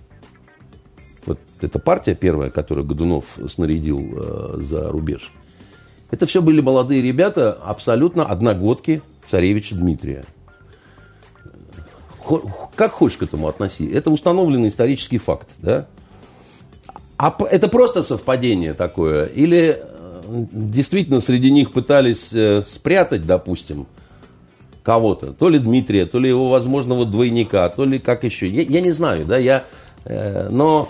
Вот 1.25 1.39
эта 1.59 1.79
партия 1.79 2.15
первая, 2.15 2.49
которую 2.49 2.85
Годунов 2.85 3.25
снарядил 3.49 3.99
э, 3.99 4.59
за 4.61 4.89
рубеж– 4.89 5.31
это 6.11 6.25
все 6.25 6.41
были 6.41 6.61
молодые 6.61 7.01
ребята, 7.01 7.53
абсолютно 7.53 8.25
одногодки 8.25 9.01
царевича 9.29 9.75
Дмитрия. 9.75 10.23
как 12.75 12.91
хочешь 12.93 13.17
к 13.17 13.23
этому 13.23 13.47
относи. 13.47 13.87
Это 13.87 14.09
установленный 14.09 14.69
исторический 14.69 15.19
факт, 15.19 15.49
да? 15.59 15.87
А 17.17 17.35
это 17.51 17.67
просто 17.67 18.01
совпадение 18.01 18.73
такое? 18.73 19.25
Или 19.25 19.81
действительно 20.29 21.19
среди 21.21 21.51
них 21.51 21.71
пытались 21.71 22.29
э, 22.33 22.63
спрятать, 22.65 23.25
допустим, 23.25 23.87
кого-то? 24.83 25.33
То 25.33 25.49
ли 25.49 25.59
Дмитрия, 25.59 26.05
то 26.05 26.19
ли 26.19 26.29
его 26.29 26.49
возможного 26.49 27.05
двойника, 27.05 27.67
то 27.69 27.85
ли 27.85 27.99
как 27.99 28.23
еще. 28.23 28.47
Я, 28.47 28.63
я 28.63 28.81
не 28.81 28.91
знаю, 28.91 29.25
да, 29.25 29.37
я... 29.37 29.63
Э, 30.05 30.47
но, 30.49 30.87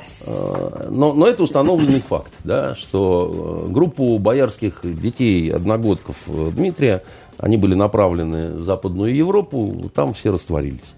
но, 0.89 1.13
но 1.13 1.27
это 1.27 1.43
установленный 1.43 1.99
факт, 1.99 2.31
да, 2.43 2.75
что 2.75 3.67
группу 3.69 4.17
боярских 4.19 4.81
детей, 4.83 5.51
одногодков 5.51 6.17
Дмитрия, 6.27 7.03
они 7.37 7.57
были 7.57 7.73
направлены 7.73 8.51
в 8.57 8.63
Западную 8.63 9.15
Европу, 9.15 9.89
там 9.95 10.13
все 10.13 10.31
растворились. 10.31 10.93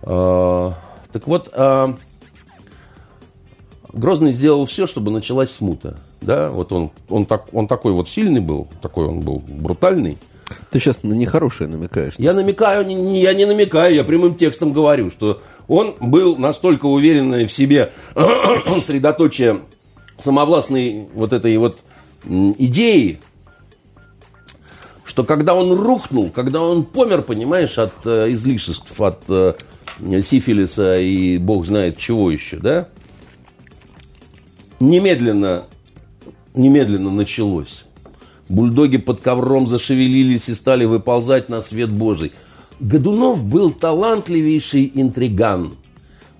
Так 0.00 1.26
вот, 1.26 1.50
а, 1.52 1.96
Грозный 3.92 4.32
сделал 4.32 4.66
все, 4.66 4.86
чтобы 4.86 5.10
началась 5.10 5.50
смута. 5.50 5.98
Да, 6.20 6.50
вот 6.50 6.72
он, 6.72 6.90
он, 7.08 7.26
так, 7.26 7.46
он 7.52 7.68
такой 7.68 7.92
вот 7.92 8.08
сильный 8.08 8.40
был, 8.40 8.66
такой 8.82 9.06
он 9.06 9.20
был 9.20 9.42
брутальный. 9.46 10.18
Ты 10.70 10.80
сейчас 10.80 11.02
на 11.02 11.12
нехорошее 11.12 11.68
намекаешь. 11.68 12.14
Я 12.18 12.32
намекаю, 12.32 12.86
не, 12.86 13.20
я 13.20 13.34
не 13.34 13.44
намекаю, 13.44 13.94
я 13.94 14.04
прямым 14.04 14.34
текстом 14.34 14.72
говорю, 14.72 15.10
что 15.10 15.40
он 15.68 15.94
был 16.00 16.36
настолько 16.36 16.86
уверенный 16.86 17.46
в 17.46 17.52
себе 17.52 17.92
средоточие 18.86 19.60
самовластной 20.18 21.06
вот 21.14 21.32
этой 21.32 21.56
вот 21.56 21.78
идеи, 22.26 23.20
что 25.04 25.24
когда 25.24 25.54
он 25.54 25.72
рухнул, 25.72 26.30
когда 26.30 26.60
он 26.60 26.84
помер, 26.84 27.22
понимаешь, 27.22 27.78
от 27.78 27.94
э, 28.04 28.30
излишеств, 28.30 29.00
от 29.00 29.22
э, 29.28 29.54
сифилиса 30.22 30.98
и 30.98 31.38
бог 31.38 31.64
знает 31.66 31.98
чего 31.98 32.30
еще, 32.30 32.56
да, 32.56 32.88
немедленно, 34.80 35.64
немедленно 36.54 37.10
началось. 37.10 37.84
Бульдоги 38.48 38.96
под 38.96 39.20
ковром 39.20 39.66
зашевелились 39.66 40.48
и 40.48 40.54
стали 40.54 40.84
выползать 40.84 41.48
на 41.48 41.62
свет 41.62 41.90
Божий. 41.90 42.32
Годунов 42.80 43.44
был 43.44 43.72
талантливейший 43.72 44.90
интриган. 44.94 45.72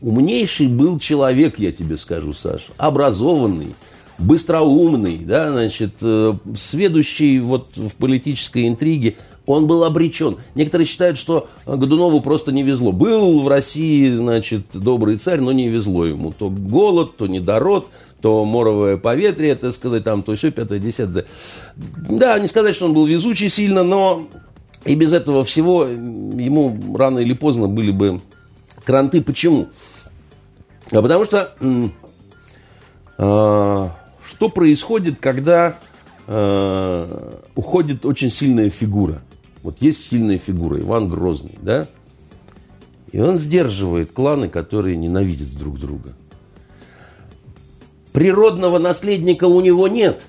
Умнейший 0.00 0.68
был 0.68 0.98
человек, 0.98 1.58
я 1.58 1.72
тебе 1.72 1.96
скажу, 1.96 2.32
Саша. 2.32 2.70
Образованный, 2.76 3.74
быстроумный, 4.18 5.18
да, 5.18 5.50
значит, 5.50 5.94
э, 6.00 6.32
сведущий 6.56 7.40
вот 7.40 7.76
в 7.76 7.90
политической 7.96 8.68
интриге. 8.68 9.16
Он 9.48 9.66
был 9.66 9.82
обречен. 9.84 10.36
Некоторые 10.54 10.86
считают, 10.86 11.16
что 11.16 11.48
Годунову 11.64 12.20
просто 12.20 12.52
не 12.52 12.62
везло. 12.62 12.92
Был 12.92 13.40
в 13.40 13.48
России, 13.48 14.14
значит, 14.14 14.66
добрый 14.74 15.16
царь, 15.16 15.40
но 15.40 15.52
не 15.52 15.68
везло 15.68 16.04
ему. 16.04 16.32
То 16.32 16.50
голод, 16.50 17.16
то 17.16 17.26
недород, 17.26 17.86
то 18.20 18.44
моровое 18.44 18.98
поветрие, 18.98 19.54
так 19.54 19.72
сказать, 19.72 20.04
там, 20.04 20.22
то 20.22 20.36
все, 20.36 20.50
пятое, 20.50 20.78
десятое. 20.78 21.24
Да, 21.76 22.38
не 22.38 22.46
сказать, 22.46 22.74
что 22.74 22.84
он 22.84 22.92
был 22.92 23.06
везучий 23.06 23.48
сильно, 23.48 23.82
но 23.82 24.28
и 24.84 24.94
без 24.94 25.14
этого 25.14 25.44
всего 25.44 25.84
ему 25.84 26.94
рано 26.94 27.20
или 27.20 27.32
поздно 27.32 27.68
были 27.68 27.90
бы 27.90 28.20
кранты. 28.84 29.22
Почему? 29.22 29.68
А 30.90 31.00
потому 31.00 31.24
что 31.24 31.54
а, 33.16 33.96
что 34.28 34.48
происходит, 34.50 35.20
когда 35.20 35.78
а, 36.26 37.40
уходит 37.54 38.04
очень 38.04 38.28
сильная 38.28 38.68
фигура? 38.68 39.22
Вот 39.62 39.76
есть 39.80 40.08
сильная 40.08 40.38
фигура, 40.38 40.80
Иван 40.80 41.08
Грозный, 41.08 41.58
да? 41.60 41.88
И 43.12 43.20
он 43.20 43.38
сдерживает 43.38 44.12
кланы, 44.12 44.48
которые 44.48 44.96
ненавидят 44.96 45.56
друг 45.56 45.78
друга 45.78 46.14
природного 48.18 48.78
наследника 48.80 49.44
у 49.44 49.60
него 49.60 49.86
нет. 49.86 50.22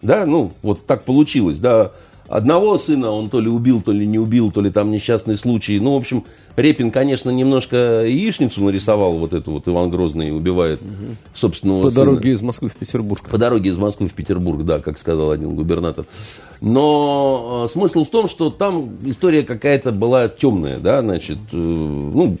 Да, 0.00 0.24
ну, 0.24 0.52
вот 0.62 0.86
так 0.86 1.04
получилось, 1.04 1.58
да. 1.58 1.92
Одного 2.32 2.78
сына 2.78 3.10
он 3.10 3.28
то 3.28 3.40
ли 3.40 3.50
убил, 3.50 3.82
то 3.82 3.92
ли 3.92 4.06
не 4.06 4.18
убил, 4.18 4.50
то 4.50 4.62
ли 4.62 4.70
там 4.70 4.90
несчастный 4.90 5.36
случай. 5.36 5.78
Ну, 5.78 5.92
в 5.92 5.96
общем, 5.98 6.24
Репин, 6.56 6.90
конечно, 6.90 7.28
немножко 7.28 8.06
яичницу 8.06 8.62
нарисовал, 8.64 9.18
вот 9.18 9.34
эту 9.34 9.50
вот 9.50 9.68
Иван 9.68 9.90
Грозный 9.90 10.34
убивает 10.34 10.80
угу. 10.80 11.16
собственного 11.34 11.82
По 11.82 11.90
сына. 11.90 12.06
дороге 12.06 12.32
из 12.32 12.40
Москвы 12.40 12.70
в 12.70 12.74
Петербург. 12.74 13.28
По 13.28 13.36
дороге 13.36 13.68
из 13.68 13.76
Москвы 13.76 14.08
в 14.08 14.14
Петербург, 14.14 14.64
да, 14.64 14.78
как 14.78 14.98
сказал 14.98 15.30
один 15.30 15.54
губернатор. 15.54 16.06
Но 16.62 17.64
э, 17.66 17.68
смысл 17.70 18.04
в 18.06 18.08
том, 18.08 18.30
что 18.30 18.48
там 18.48 18.96
история 19.04 19.42
какая-то 19.42 19.92
была 19.92 20.28
темная, 20.28 20.78
да, 20.78 21.02
значит, 21.02 21.36
э, 21.52 21.56
ну, 21.56 22.38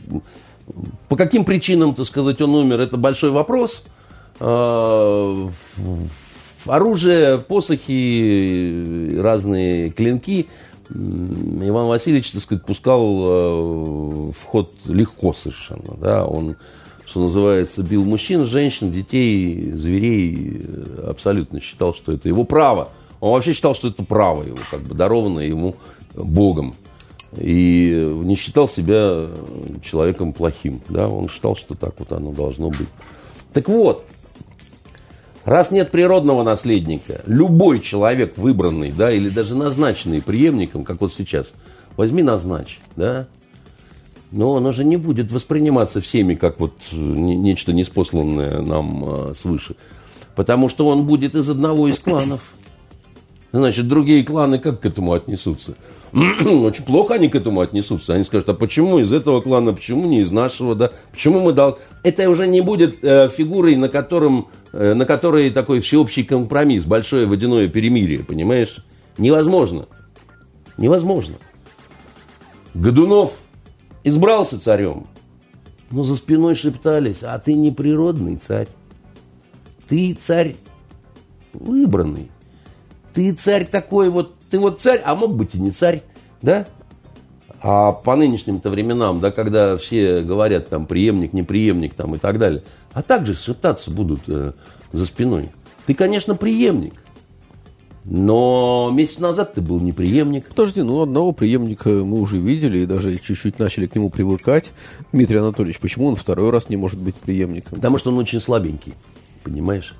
по 1.10 1.16
каким 1.16 1.44
причинам, 1.44 1.94
так 1.94 2.06
сказать, 2.06 2.40
он 2.40 2.54
умер, 2.54 2.80
это 2.80 2.96
большой 2.96 3.30
вопрос– 3.30 3.84
Э, 4.44 5.48
оружие, 6.66 7.38
посохи, 7.38 9.16
разные 9.18 9.90
клинки 9.90 10.48
Иван 10.94 11.86
Васильевич, 11.86 12.32
так 12.32 12.42
сказать, 12.42 12.64
пускал 12.64 13.00
э, 13.00 14.30
в 14.32 14.44
ход 14.44 14.70
легко 14.86 15.32
совершенно. 15.32 15.96
Да? 15.98 16.26
Он, 16.26 16.56
что 17.06 17.20
называется, 17.22 17.82
бил 17.82 18.04
мужчин, 18.04 18.44
женщин, 18.44 18.92
детей, 18.92 19.72
зверей. 19.72 20.60
Э, 20.62 21.08
абсолютно 21.10 21.60
считал, 21.60 21.94
что 21.94 22.12
это 22.12 22.28
его 22.28 22.44
право. 22.44 22.90
Он 23.20 23.32
вообще 23.32 23.54
считал, 23.54 23.74
что 23.74 23.88
это 23.88 24.04
право 24.04 24.42
его, 24.42 24.58
как 24.70 24.82
бы 24.82 24.94
дарованное 24.94 25.46
ему 25.46 25.76
Богом. 26.14 26.74
И 27.38 28.12
не 28.24 28.34
считал 28.34 28.68
себя 28.68 29.28
человеком 29.82 30.34
плохим. 30.34 30.82
Да? 30.88 31.08
Он 31.08 31.28
считал, 31.30 31.56
что 31.56 31.74
так 31.74 31.94
вот 31.98 32.12
оно 32.12 32.32
должно 32.32 32.68
быть. 32.68 32.88
Так 33.54 33.68
вот, 33.68 34.04
Раз 35.44 35.70
нет 35.70 35.90
природного 35.90 36.42
наследника, 36.42 37.20
любой 37.26 37.80
человек, 37.80 38.36
выбранный, 38.36 38.92
да, 38.92 39.10
или 39.10 39.28
даже 39.28 39.56
назначенный 39.56 40.22
преемником, 40.22 40.84
как 40.84 41.00
вот 41.00 41.12
сейчас, 41.12 41.52
возьми 41.96 42.22
назначь, 42.22 42.78
да, 42.94 43.26
но 44.30 44.56
оно 44.56 44.72
же 44.72 44.84
не 44.84 44.96
будет 44.96 45.30
восприниматься 45.30 46.00
всеми 46.00 46.34
как 46.34 46.58
вот 46.58 46.72
э, 46.90 46.96
нечто 46.96 47.72
неспосланное 47.72 48.62
нам 48.62 49.04
а, 49.04 49.32
свыше. 49.34 49.76
Потому 50.34 50.70
что 50.70 50.86
он 50.86 51.04
будет 51.04 51.34
из 51.34 51.50
одного 51.50 51.88
из 51.88 51.98
кланов. 51.98 52.54
Значит, 53.52 53.86
другие 53.86 54.24
кланы 54.24 54.58
как 54.58 54.80
к 54.80 54.86
этому 54.86 55.12
отнесутся? 55.12 55.74
Очень 56.12 56.84
плохо 56.84 57.14
они 57.14 57.28
к 57.28 57.34
этому 57.34 57.60
отнесутся. 57.60 58.14
Они 58.14 58.24
скажут, 58.24 58.48
а 58.48 58.54
почему 58.54 58.98
из 58.98 59.12
этого 59.12 59.42
клана, 59.42 59.74
почему 59.74 60.08
не 60.08 60.20
из 60.20 60.30
нашего, 60.30 60.74
да? 60.74 60.90
Почему 61.10 61.40
мы 61.40 61.52
должны... 61.52 61.78
Это 62.02 62.28
уже 62.30 62.46
не 62.46 62.62
будет 62.62 63.04
э, 63.04 63.28
фигурой, 63.28 63.76
на, 63.76 63.90
котором, 63.90 64.48
э, 64.72 64.94
на 64.94 65.04
которой 65.04 65.50
такой 65.50 65.80
всеобщий 65.80 66.24
компромисс, 66.24 66.84
большое 66.84 67.26
водяное 67.26 67.68
перемирие, 67.68 68.20
понимаешь? 68.20 68.82
Невозможно. 69.18 69.86
Невозможно. 70.78 71.36
Годунов 72.72 73.34
избрался 74.02 74.58
царем, 74.58 75.06
но 75.90 76.04
за 76.04 76.16
спиной 76.16 76.54
шептались, 76.54 77.22
а 77.22 77.38
ты 77.38 77.52
не 77.52 77.70
природный 77.70 78.36
царь. 78.36 78.68
Ты 79.88 80.14
царь 80.14 80.56
выбранный. 81.52 82.31
Ты 83.14 83.32
царь 83.32 83.66
такой 83.66 84.10
вот, 84.10 84.34
ты 84.50 84.58
вот 84.58 84.80
царь, 84.80 85.00
а 85.04 85.14
мог 85.14 85.34
быть 85.34 85.54
и 85.54 85.60
не 85.60 85.70
царь, 85.70 86.02
да? 86.40 86.66
А 87.60 87.92
по 87.92 88.16
нынешним-то 88.16 88.70
временам, 88.70 89.20
да, 89.20 89.30
когда 89.30 89.76
все 89.76 90.22
говорят 90.22 90.68
там 90.68 90.86
преемник, 90.86 91.32
неприемник 91.32 91.94
там 91.94 92.14
и 92.14 92.18
так 92.18 92.38
далее, 92.38 92.62
а 92.92 93.02
также 93.02 93.36
шептаться 93.36 93.90
будут 93.90 94.22
э, 94.26 94.52
за 94.92 95.06
спиной. 95.06 95.50
Ты, 95.86 95.94
конечно, 95.94 96.34
преемник, 96.34 96.94
но 98.04 98.90
месяц 98.92 99.20
назад 99.20 99.54
ты 99.54 99.60
был 99.60 99.78
не 99.78 99.92
преемник. 99.92 100.48
Подожди, 100.48 100.82
ну 100.82 101.02
одного 101.02 101.32
преемника 101.32 101.88
мы 101.88 102.20
уже 102.20 102.38
видели 102.38 102.78
и 102.78 102.86
даже 102.86 103.16
чуть-чуть 103.16 103.58
начали 103.58 103.86
к 103.86 103.94
нему 103.94 104.10
привыкать. 104.10 104.72
Дмитрий 105.12 105.38
Анатольевич, 105.38 105.78
почему 105.78 106.06
он 106.08 106.16
второй 106.16 106.50
раз 106.50 106.68
не 106.68 106.76
может 106.76 107.00
быть 107.00 107.14
преемником? 107.14 107.76
Потому 107.76 107.98
что 107.98 108.10
он 108.10 108.18
очень 108.18 108.40
слабенький, 108.40 108.94
понимаешь? 109.44 109.94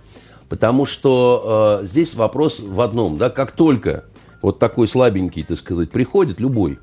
Потому 0.53 0.85
что 0.85 1.81
э, 1.81 1.87
здесь 1.87 2.13
вопрос 2.13 2.59
в 2.61 2.83
одном, 2.83 3.17
да, 3.17 3.31
как 3.31 3.53
только 3.53 4.05
вот 4.43 4.59
такой 4.59 4.87
слабенький, 4.87 5.45
так 5.45 5.59
сказать, 5.59 5.91
приходит, 5.91 6.41
любой, 6.41 6.79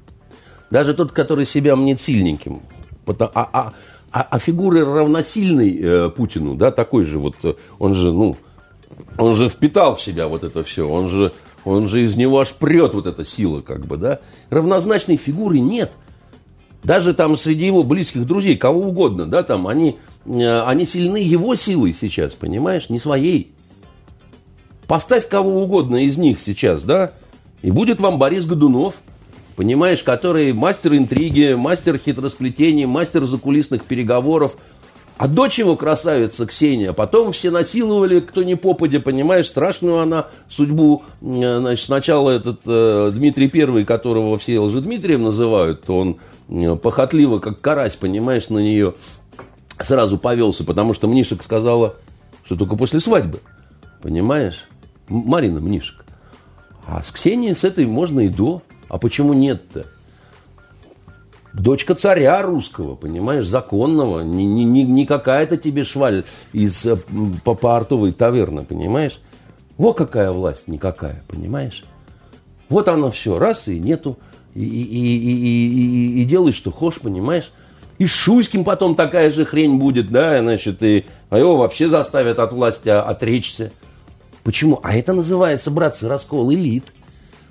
даже 0.71 0.95
тот, 0.95 1.11
который 1.11 1.45
себя 1.45 1.75
мнит 1.75 2.01
сильненьким, 2.01 2.63
а, 3.05 3.29
а, 3.35 3.73
а, 4.11 4.27
а 4.27 4.39
фигуры 4.39 4.83
равносильной 4.83 5.79
э, 5.79 6.09
Путину, 6.09 6.55
да, 6.55 6.71
такой 6.71 7.05
же 7.05 7.19
вот, 7.19 7.35
он 7.77 7.93
же, 7.93 8.11
ну, 8.11 8.37
он 9.19 9.35
же 9.35 9.49
впитал 9.49 9.93
в 9.93 10.01
себя 10.01 10.27
вот 10.27 10.43
это 10.43 10.63
все, 10.63 10.89
он 10.89 11.07
же, 11.07 11.31
он 11.63 11.87
же 11.89 12.01
из 12.01 12.15
него 12.15 12.39
аж 12.39 12.51
прет 12.55 12.95
вот 12.95 13.05
эта 13.05 13.23
сила, 13.23 13.61
как 13.61 13.85
бы, 13.85 13.97
да. 13.97 14.19
Равнозначной 14.49 15.17
фигуры 15.17 15.59
нет. 15.59 15.91
Даже 16.81 17.13
там 17.13 17.37
среди 17.37 17.67
его 17.67 17.83
близких 17.83 18.25
друзей, 18.25 18.57
кого 18.57 18.87
угодно, 18.87 19.27
да, 19.27 19.43
там, 19.43 19.67
они, 19.67 19.99
э, 20.25 20.61
они 20.63 20.87
сильны 20.87 21.17
его 21.17 21.53
силой 21.53 21.93
сейчас, 21.93 22.33
понимаешь, 22.33 22.89
не 22.89 22.97
своей. 22.97 23.53
Поставь 24.89 25.29
кого 25.29 25.61
угодно 25.61 25.97
из 25.97 26.17
них 26.17 26.41
сейчас, 26.41 26.81
да, 26.81 27.11
и 27.61 27.69
будет 27.69 28.01
вам 28.01 28.17
Борис 28.17 28.45
Годунов. 28.45 28.95
понимаешь, 29.55 30.01
который 30.01 30.51
мастер 30.51 30.95
интриги, 30.95 31.53
мастер 31.53 31.99
хитросплетений, 31.99 32.85
мастер 32.85 33.25
закулисных 33.25 33.83
переговоров. 33.83 34.57
А 35.17 35.27
дочь 35.27 35.59
его 35.59 35.75
красавица 35.75 36.47
Ксения, 36.47 36.91
потом 36.91 37.33
все 37.33 37.51
насиловали, 37.51 38.19
кто 38.19 38.41
не 38.41 38.55
попадя, 38.55 38.99
понимаешь, 38.99 39.45
страшную 39.45 39.99
она 39.99 40.25
судьбу. 40.49 41.03
Э, 41.21 41.59
значит, 41.59 41.85
сначала 41.85 42.31
этот 42.31 42.61
э, 42.65 43.11
Дмитрий 43.13 43.47
Первый, 43.47 43.85
которого 43.85 44.39
все 44.39 44.57
Лжедмитрием 44.59 45.21
называют, 45.21 45.83
то 45.83 45.99
он 45.99 46.17
э, 46.47 46.75
похотливо, 46.77 47.37
как 47.37 47.61
карась, 47.61 47.95
понимаешь, 47.95 48.49
на 48.49 48.57
нее 48.57 48.95
сразу 49.79 50.17
повелся, 50.17 50.63
потому 50.63 50.95
что 50.95 51.07
Мнишек 51.07 51.43
сказала, 51.43 51.93
что 52.43 52.55
только 52.55 52.75
после 52.75 52.99
свадьбы, 52.99 53.39
понимаешь? 54.01 54.65
Марина 55.09 55.59
Мнишек. 55.59 56.05
А 56.87 57.03
с 57.03 57.11
Ксенией 57.11 57.55
с 57.55 57.63
этой 57.63 57.85
можно 57.85 58.21
и 58.21 58.29
до. 58.29 58.61
А 58.87 58.97
почему 58.97 59.33
нет-то? 59.33 59.85
Дочка 61.53 61.95
царя 61.95 62.41
русского, 62.43 62.95
понимаешь, 62.95 63.47
законного, 63.47 64.21
не, 64.21 64.45
не, 64.45 64.63
не, 64.63 64.83
не 64.83 65.05
какая-то 65.05 65.57
тебе 65.57 65.83
шваль 65.83 66.23
из 66.53 66.85
э, 66.85 66.95
папа-артовой 67.43 68.11
таверны, 68.11 68.63
понимаешь? 68.63 69.19
Вот 69.77 69.93
какая 69.93 70.31
власть, 70.31 70.67
никакая, 70.67 71.23
понимаешь? 71.27 71.83
Вот 72.69 72.87
она 72.87 73.09
все, 73.09 73.39
раз 73.39 73.67
и 73.67 73.79
нету, 73.79 74.19
и, 74.53 74.63
и, 74.63 74.65
и, 74.65 75.31
и, 75.33 76.19
и, 76.19 76.21
и 76.21 76.25
делай, 76.25 76.53
что 76.53 76.71
хочешь, 76.71 77.01
понимаешь? 77.01 77.51
И 77.97 78.05
Шуйским 78.05 78.63
потом 78.63 78.95
такая 78.95 79.31
же 79.31 79.43
хрень 79.43 79.77
будет, 79.79 80.11
да, 80.11 80.39
значит, 80.39 80.83
и 80.83 81.05
а 81.29 81.39
его 81.39 81.57
вообще 81.57 81.89
заставят 81.89 82.39
от 82.39 82.53
власти 82.53 82.89
отречься. 82.89 83.71
Почему? 84.49 84.79
А 84.81 84.95
это 84.95 85.13
называется, 85.13 85.69
братцы, 85.69 86.07
раскол 86.07 86.51
элит. 86.51 86.91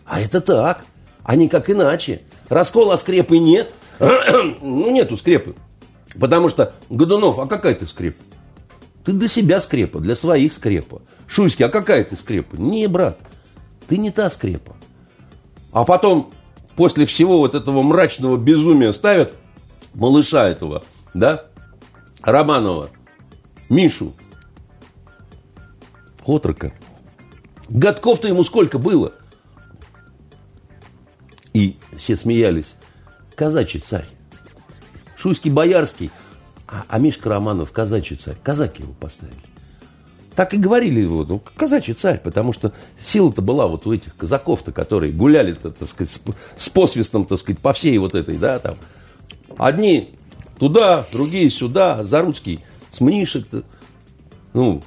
А 0.04 0.20
это 0.20 0.40
так, 0.40 0.84
а 1.22 1.36
не 1.36 1.48
как 1.48 1.70
иначе. 1.70 2.22
Раскола 2.48 2.96
скрепы 2.96 3.38
нет, 3.38 3.72
ну, 4.00 4.90
нету 4.90 5.16
скрепы. 5.16 5.54
Потому 6.18 6.48
что, 6.48 6.74
Годунов, 6.90 7.38
а 7.38 7.46
какая 7.46 7.76
ты 7.76 7.86
скрепа? 7.86 8.20
Ты 9.04 9.12
для 9.12 9.28
себя 9.28 9.60
скрепа, 9.60 10.00
для 10.00 10.16
своих 10.16 10.52
скрепа. 10.52 11.00
Шуйский, 11.28 11.66
а 11.66 11.68
какая 11.68 12.02
ты 12.02 12.16
скрепа? 12.16 12.56
Не, 12.56 12.88
брат, 12.88 13.20
ты 13.86 13.96
не 13.96 14.10
та 14.10 14.28
скрепа. 14.28 14.74
А 15.70 15.84
потом, 15.84 16.32
после 16.74 17.06
всего 17.06 17.38
вот 17.38 17.54
этого 17.54 17.80
мрачного 17.82 18.36
безумия 18.36 18.90
ставят 18.90 19.34
малыша 19.94 20.48
этого, 20.48 20.82
да, 21.14 21.44
Романова, 22.22 22.90
Мишу, 23.68 24.14
отрока. 26.26 26.72
Годков-то 27.68 28.28
ему 28.28 28.44
сколько 28.44 28.78
было? 28.78 29.12
И 31.52 31.76
все 31.96 32.16
смеялись 32.16 32.74
казачий 33.34 33.80
царь. 33.80 34.06
Шуйский 35.16 35.50
боярский, 35.50 36.10
а, 36.66 36.84
а 36.88 36.98
Мишка 36.98 37.28
Романов 37.28 37.72
казачий 37.72 38.16
царь. 38.16 38.36
Казаки 38.42 38.82
его 38.82 38.94
поставили. 38.94 39.36
Так 40.34 40.54
и 40.54 40.56
говорили 40.56 41.00
его, 41.00 41.24
ну, 41.24 41.42
казачий 41.56 41.94
царь, 41.94 42.20
потому 42.20 42.52
что 42.52 42.72
сила-то 42.98 43.42
была 43.42 43.66
вот 43.66 43.86
у 43.86 43.92
этих 43.92 44.16
казаков-то, 44.16 44.70
которые 44.70 45.12
гуляли-то, 45.12 45.72
так 45.72 45.88
сказать, 45.88 46.12
с, 46.12 46.20
с 46.56 46.68
посвистом, 46.68 47.26
так 47.26 47.38
сказать, 47.38 47.60
по 47.60 47.72
всей 47.72 47.98
вот 47.98 48.14
этой, 48.14 48.36
да, 48.36 48.60
там. 48.60 48.76
Одни 49.56 50.10
туда, 50.58 51.04
другие 51.12 51.50
сюда, 51.50 52.04
Заруцкий 52.04 52.64
с 52.92 53.00
Мнишек-то, 53.00 53.64
ну, 54.52 54.82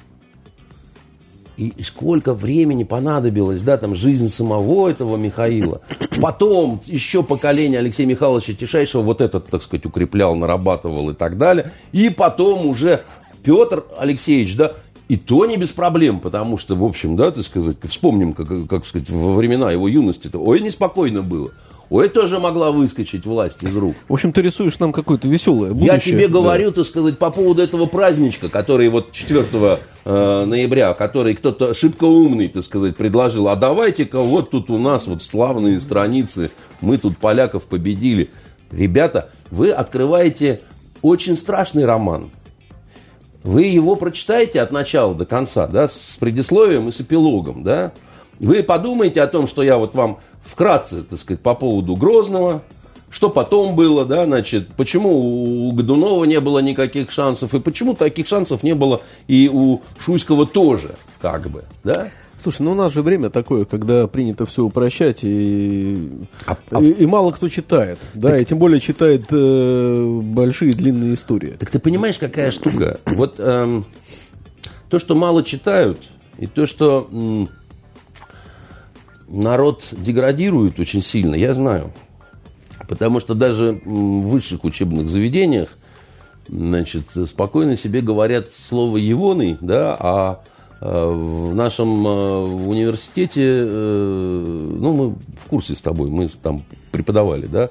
и 1.56 1.82
сколько 1.82 2.34
времени 2.34 2.84
понадобилось, 2.84 3.62
да, 3.62 3.76
там, 3.76 3.94
жизнь 3.94 4.28
самого 4.28 4.88
этого 4.88 5.16
Михаила. 5.16 5.80
Потом 6.20 6.80
еще 6.86 7.22
поколение 7.22 7.78
Алексея 7.78 8.06
Михайловича 8.06 8.54
Тишайшего 8.54 9.02
вот 9.02 9.20
этот, 9.20 9.46
так 9.46 9.62
сказать, 9.62 9.86
укреплял, 9.86 10.34
нарабатывал 10.34 11.10
и 11.10 11.14
так 11.14 11.38
далее. 11.38 11.72
И 11.92 12.10
потом 12.10 12.66
уже 12.66 13.02
Петр 13.42 13.84
Алексеевич, 13.98 14.56
да, 14.56 14.72
и 15.08 15.16
то 15.16 15.46
не 15.46 15.56
без 15.56 15.70
проблем, 15.70 16.20
потому 16.20 16.58
что, 16.58 16.74
в 16.74 16.84
общем, 16.84 17.16
да, 17.16 17.30
так 17.30 17.44
сказать, 17.44 17.76
вспомним, 17.84 18.32
как, 18.32 18.68
как 18.68 18.86
сказать, 18.86 19.10
во 19.10 19.34
времена 19.34 19.70
его 19.70 19.88
юности-то, 19.88 20.38
ой, 20.38 20.60
неспокойно 20.60 21.22
было. 21.22 21.50
Ой, 21.92 22.08
тоже 22.08 22.38
могла 22.38 22.70
выскочить 22.70 23.26
власть 23.26 23.62
из 23.62 23.76
рук. 23.76 23.94
В 24.08 24.14
общем, 24.14 24.32
ты 24.32 24.40
рисуешь 24.40 24.78
нам 24.78 24.94
какое-то 24.94 25.28
веселое 25.28 25.72
будущее. 25.72 25.92
Я 25.92 26.00
тебе 26.00 26.26
да. 26.26 26.32
говорю, 26.32 26.72
так 26.72 26.86
сказать, 26.86 27.18
по 27.18 27.30
поводу 27.30 27.60
этого 27.60 27.84
праздничка, 27.84 28.48
который 28.48 28.88
вот 28.88 29.12
4 29.12 29.44
э, 30.06 30.44
ноября, 30.46 30.94
который 30.94 31.34
кто-то 31.34 31.74
шибко 31.74 32.04
умный, 32.04 32.48
так 32.48 32.64
сказать, 32.64 32.96
предложил. 32.96 33.48
А 33.48 33.56
давайте-ка 33.56 34.22
вот 34.22 34.48
тут 34.48 34.70
у 34.70 34.78
нас 34.78 35.06
вот 35.06 35.22
славные 35.22 35.82
страницы, 35.82 36.50
мы 36.80 36.96
тут 36.96 37.18
поляков 37.18 37.64
победили. 37.64 38.30
Ребята, 38.70 39.28
вы 39.50 39.70
открываете 39.70 40.62
очень 41.02 41.36
страшный 41.36 41.84
роман. 41.84 42.30
Вы 43.44 43.64
его 43.64 43.96
прочитаете 43.96 44.60
от 44.60 44.70
начала 44.70 45.14
до 45.14 45.24
конца, 45.24 45.66
да, 45.66 45.88
с 45.88 46.16
предисловием 46.18 46.88
и 46.88 46.92
с 46.92 47.00
эпилогом, 47.00 47.64
да. 47.64 47.92
Вы 48.38 48.62
подумайте 48.62 49.20
о 49.20 49.26
том, 49.26 49.46
что 49.46 49.62
я 49.62 49.78
вот 49.78 49.94
вам 49.94 50.18
вкратце, 50.44 51.02
так 51.02 51.18
сказать, 51.18 51.40
по 51.40 51.54
поводу 51.54 51.96
Грозного, 51.96 52.62
что 53.10 53.28
потом 53.28 53.76
было, 53.76 54.04
да, 54.04 54.24
значит, 54.24 54.68
почему 54.74 55.68
у 55.68 55.72
Годунова 55.72 56.24
не 56.24 56.40
было 56.40 56.60
никаких 56.60 57.10
шансов, 57.10 57.54
и 57.54 57.60
почему 57.60 57.94
таких 57.94 58.26
шансов 58.26 58.62
не 58.62 58.74
было 58.74 59.02
и 59.28 59.50
у 59.52 59.82
Шуйского 59.98 60.46
тоже, 60.46 60.94
как 61.20 61.48
бы, 61.50 61.64
да? 61.84 62.08
Слушай, 62.42 62.62
ну 62.62 62.72
у 62.72 62.74
нас 62.74 62.92
же 62.92 63.02
время 63.02 63.30
такое, 63.30 63.64
когда 63.64 64.06
принято 64.08 64.46
все 64.46 64.64
упрощать, 64.64 65.20
и, 65.22 66.10
а, 66.46 66.56
а... 66.70 66.82
и, 66.82 66.90
и 66.90 67.06
мало 67.06 67.30
кто 67.30 67.48
читает, 67.48 67.98
да, 68.14 68.30
так... 68.30 68.40
и 68.40 68.44
тем 68.44 68.58
более 68.58 68.80
читает 68.80 69.26
э, 69.30 70.20
большие 70.22 70.72
длинные 70.72 71.14
истории. 71.14 71.54
Так 71.58 71.70
ты 71.70 71.78
понимаешь, 71.78 72.18
какая 72.18 72.50
штука? 72.50 72.98
Вот 73.06 73.36
эм, 73.38 73.84
то, 74.90 74.98
что 74.98 75.14
мало 75.14 75.44
читают, 75.44 75.98
и 76.38 76.46
то, 76.46 76.66
что... 76.66 77.08
М- 77.12 77.48
народ 79.32 79.84
деградирует 79.92 80.78
очень 80.78 81.02
сильно, 81.02 81.34
я 81.34 81.54
знаю. 81.54 81.92
Потому 82.88 83.18
что 83.18 83.34
даже 83.34 83.80
в 83.84 84.28
высших 84.28 84.64
учебных 84.64 85.08
заведениях 85.08 85.70
значит, 86.48 87.04
спокойно 87.26 87.76
себе 87.76 88.02
говорят 88.02 88.48
слово 88.52 88.98
«егоный», 88.98 89.56
да, 89.60 89.96
а 89.98 90.44
в 90.84 91.54
нашем 91.54 92.06
э, 92.06 92.40
университете, 92.66 93.42
э, 93.44 94.70
ну, 94.78 94.94
мы 94.94 95.10
в 95.10 95.48
курсе 95.48 95.74
с 95.74 95.80
тобой, 95.80 96.10
мы 96.10 96.28
там 96.28 96.64
преподавали, 96.90 97.46
да, 97.46 97.70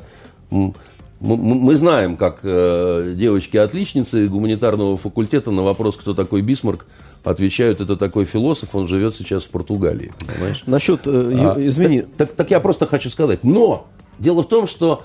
мы, 1.20 1.76
знаем, 1.76 2.18
как 2.18 2.40
девочки-отличницы 2.42 4.28
гуманитарного 4.28 4.98
факультета 4.98 5.52
на 5.52 5.62
вопрос, 5.62 5.96
кто 5.96 6.16
такой 6.16 6.42
Бисмарк, 6.42 6.88
отвечают, 7.24 7.82
это 7.82 7.96
такой 7.98 8.26
философ, 8.26 8.76
он 8.76 8.88
живет 8.88 9.16
сейчас 9.16 9.44
в 9.44 9.50
Португалии. 9.50 10.12
Понимаешь? 10.28 10.64
Насчет, 10.66 11.02
э, 11.06 11.10
а, 11.38 11.56
извини. 11.60 12.02
Так, 12.02 12.10
так, 12.18 12.32
так 12.32 12.52
я 12.52 12.60
просто 12.60 12.88
хочу 12.88 13.10
сказать. 13.10 13.44
Но 13.44 13.88
дело 14.20 14.44
в 14.44 14.48
том, 14.48 14.68
что, 14.68 15.04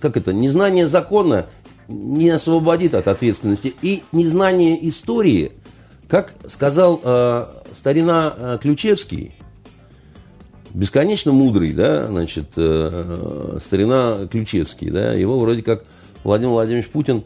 как 0.00 0.16
это, 0.16 0.32
незнание 0.32 0.88
закона 0.88 1.46
не 1.88 2.30
освободит 2.30 2.94
от 2.94 3.08
ответственности. 3.08 3.74
И 3.82 4.02
незнание 4.12 4.88
истории, 4.88 5.52
как 6.12 6.34
сказал 6.46 7.00
э, 7.02 7.46
старина 7.72 8.34
э, 8.36 8.58
Ключевский, 8.60 9.32
бесконечно 10.74 11.32
мудрый, 11.32 11.72
да, 11.72 12.06
значит, 12.06 12.48
э, 12.54 13.58
старина 13.62 14.28
Ключевский, 14.30 14.90
да, 14.90 15.14
его 15.14 15.40
вроде 15.40 15.62
как 15.62 15.84
Владимир 16.22 16.50
Владимирович 16.52 16.90
Путин 16.90 17.24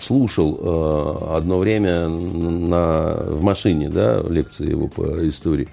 слушал 0.00 0.56
э, 0.56 1.36
одно 1.36 1.58
время 1.58 2.06
на, 2.06 3.14
в 3.14 3.42
машине 3.42 3.88
да, 3.88 4.22
лекции 4.22 4.70
его 4.70 4.86
по 4.86 5.28
истории. 5.28 5.68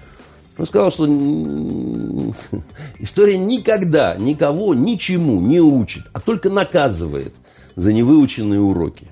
Он 0.58 0.66
сказал, 0.66 0.90
что 0.90 1.06
история 2.98 3.38
никогда 3.38 4.16
никого 4.16 4.74
ничему 4.74 5.40
не 5.40 5.60
учит, 5.60 6.02
а 6.12 6.18
только 6.18 6.50
наказывает 6.50 7.32
за 7.76 7.92
невыученные 7.92 8.58
уроки. 8.58 9.06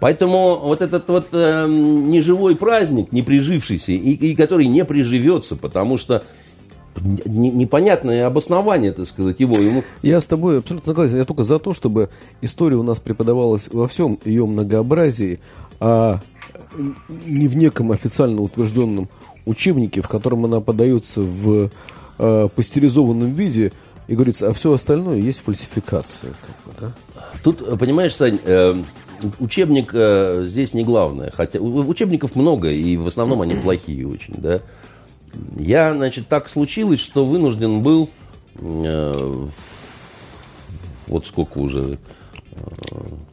Поэтому 0.00 0.58
вот 0.58 0.80
этот 0.80 1.08
вот 1.08 1.28
э, 1.32 1.66
неживой 1.68 2.54
праздник, 2.54 3.12
не 3.12 3.22
прижившийся, 3.22 3.92
и, 3.92 4.12
и 4.12 4.36
который 4.36 4.66
не 4.66 4.84
приживется, 4.84 5.56
потому 5.56 5.98
что 5.98 6.22
непонятное 7.00 8.26
обоснование, 8.26 8.92
так 8.92 9.06
сказать, 9.06 9.40
его. 9.40 9.56
Ему... 9.56 9.84
Я 10.02 10.20
с 10.20 10.26
тобой 10.26 10.58
абсолютно 10.58 10.86
согласен. 10.86 11.16
Я 11.16 11.24
только 11.24 11.44
за 11.44 11.58
то, 11.58 11.72
чтобы 11.72 12.10
история 12.40 12.76
у 12.76 12.82
нас 12.82 12.98
преподавалась 12.98 13.68
во 13.70 13.86
всем 13.88 14.18
ее 14.24 14.46
многообразии, 14.46 15.40
а 15.80 16.20
не 17.26 17.48
в 17.48 17.56
неком 17.56 17.92
официально 17.92 18.40
утвержденном 18.40 19.08
учебнике, 19.46 20.02
в 20.02 20.08
котором 20.08 20.44
она 20.44 20.60
подается 20.60 21.20
в 21.20 21.70
э, 22.18 22.48
пастеризованном 22.54 23.32
виде, 23.32 23.72
и 24.06 24.14
говорится, 24.14 24.48
а 24.48 24.52
все 24.52 24.72
остальное 24.72 25.18
есть 25.18 25.40
фальсификация. 25.40 26.32
Как 26.40 26.56
бы, 26.64 26.80
да? 26.80 27.22
Тут, 27.42 27.78
понимаешь, 27.78 28.14
Сань, 28.14 28.38
э, 28.44 28.74
учебник 29.38 29.90
э, 29.92 30.44
здесь 30.46 30.74
не 30.74 30.84
главное. 30.84 31.30
Хотя 31.30 31.60
учебников 31.60 32.36
много, 32.36 32.70
и 32.70 32.96
в 32.96 33.06
основном 33.06 33.42
они 33.42 33.54
плохие 33.54 34.06
очень, 34.06 34.34
да. 34.38 34.60
Я, 35.56 35.94
значит, 35.94 36.28
так 36.28 36.48
случилось, 36.48 37.00
что 37.00 37.24
вынужден 37.24 37.82
был 37.82 38.08
э, 38.56 39.48
вот 41.08 41.26
сколько 41.26 41.58
уже, 41.58 41.98
э, 42.52 42.58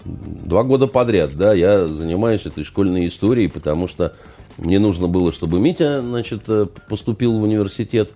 два 0.06 0.64
года 0.64 0.88
подряд, 0.88 1.36
да, 1.36 1.54
я 1.54 1.88
занимаюсь 1.88 2.46
этой 2.46 2.64
школьной 2.64 3.08
историей, 3.08 3.48
потому 3.48 3.88
что 3.88 4.16
мне 4.58 4.80
нужно 4.80 5.08
было, 5.08 5.32
чтобы 5.32 5.60
Митя, 5.60 6.02
значит, 6.02 6.44
э, 6.48 6.68
поступил 6.88 7.34
в 7.40 7.44
университет. 7.44 8.12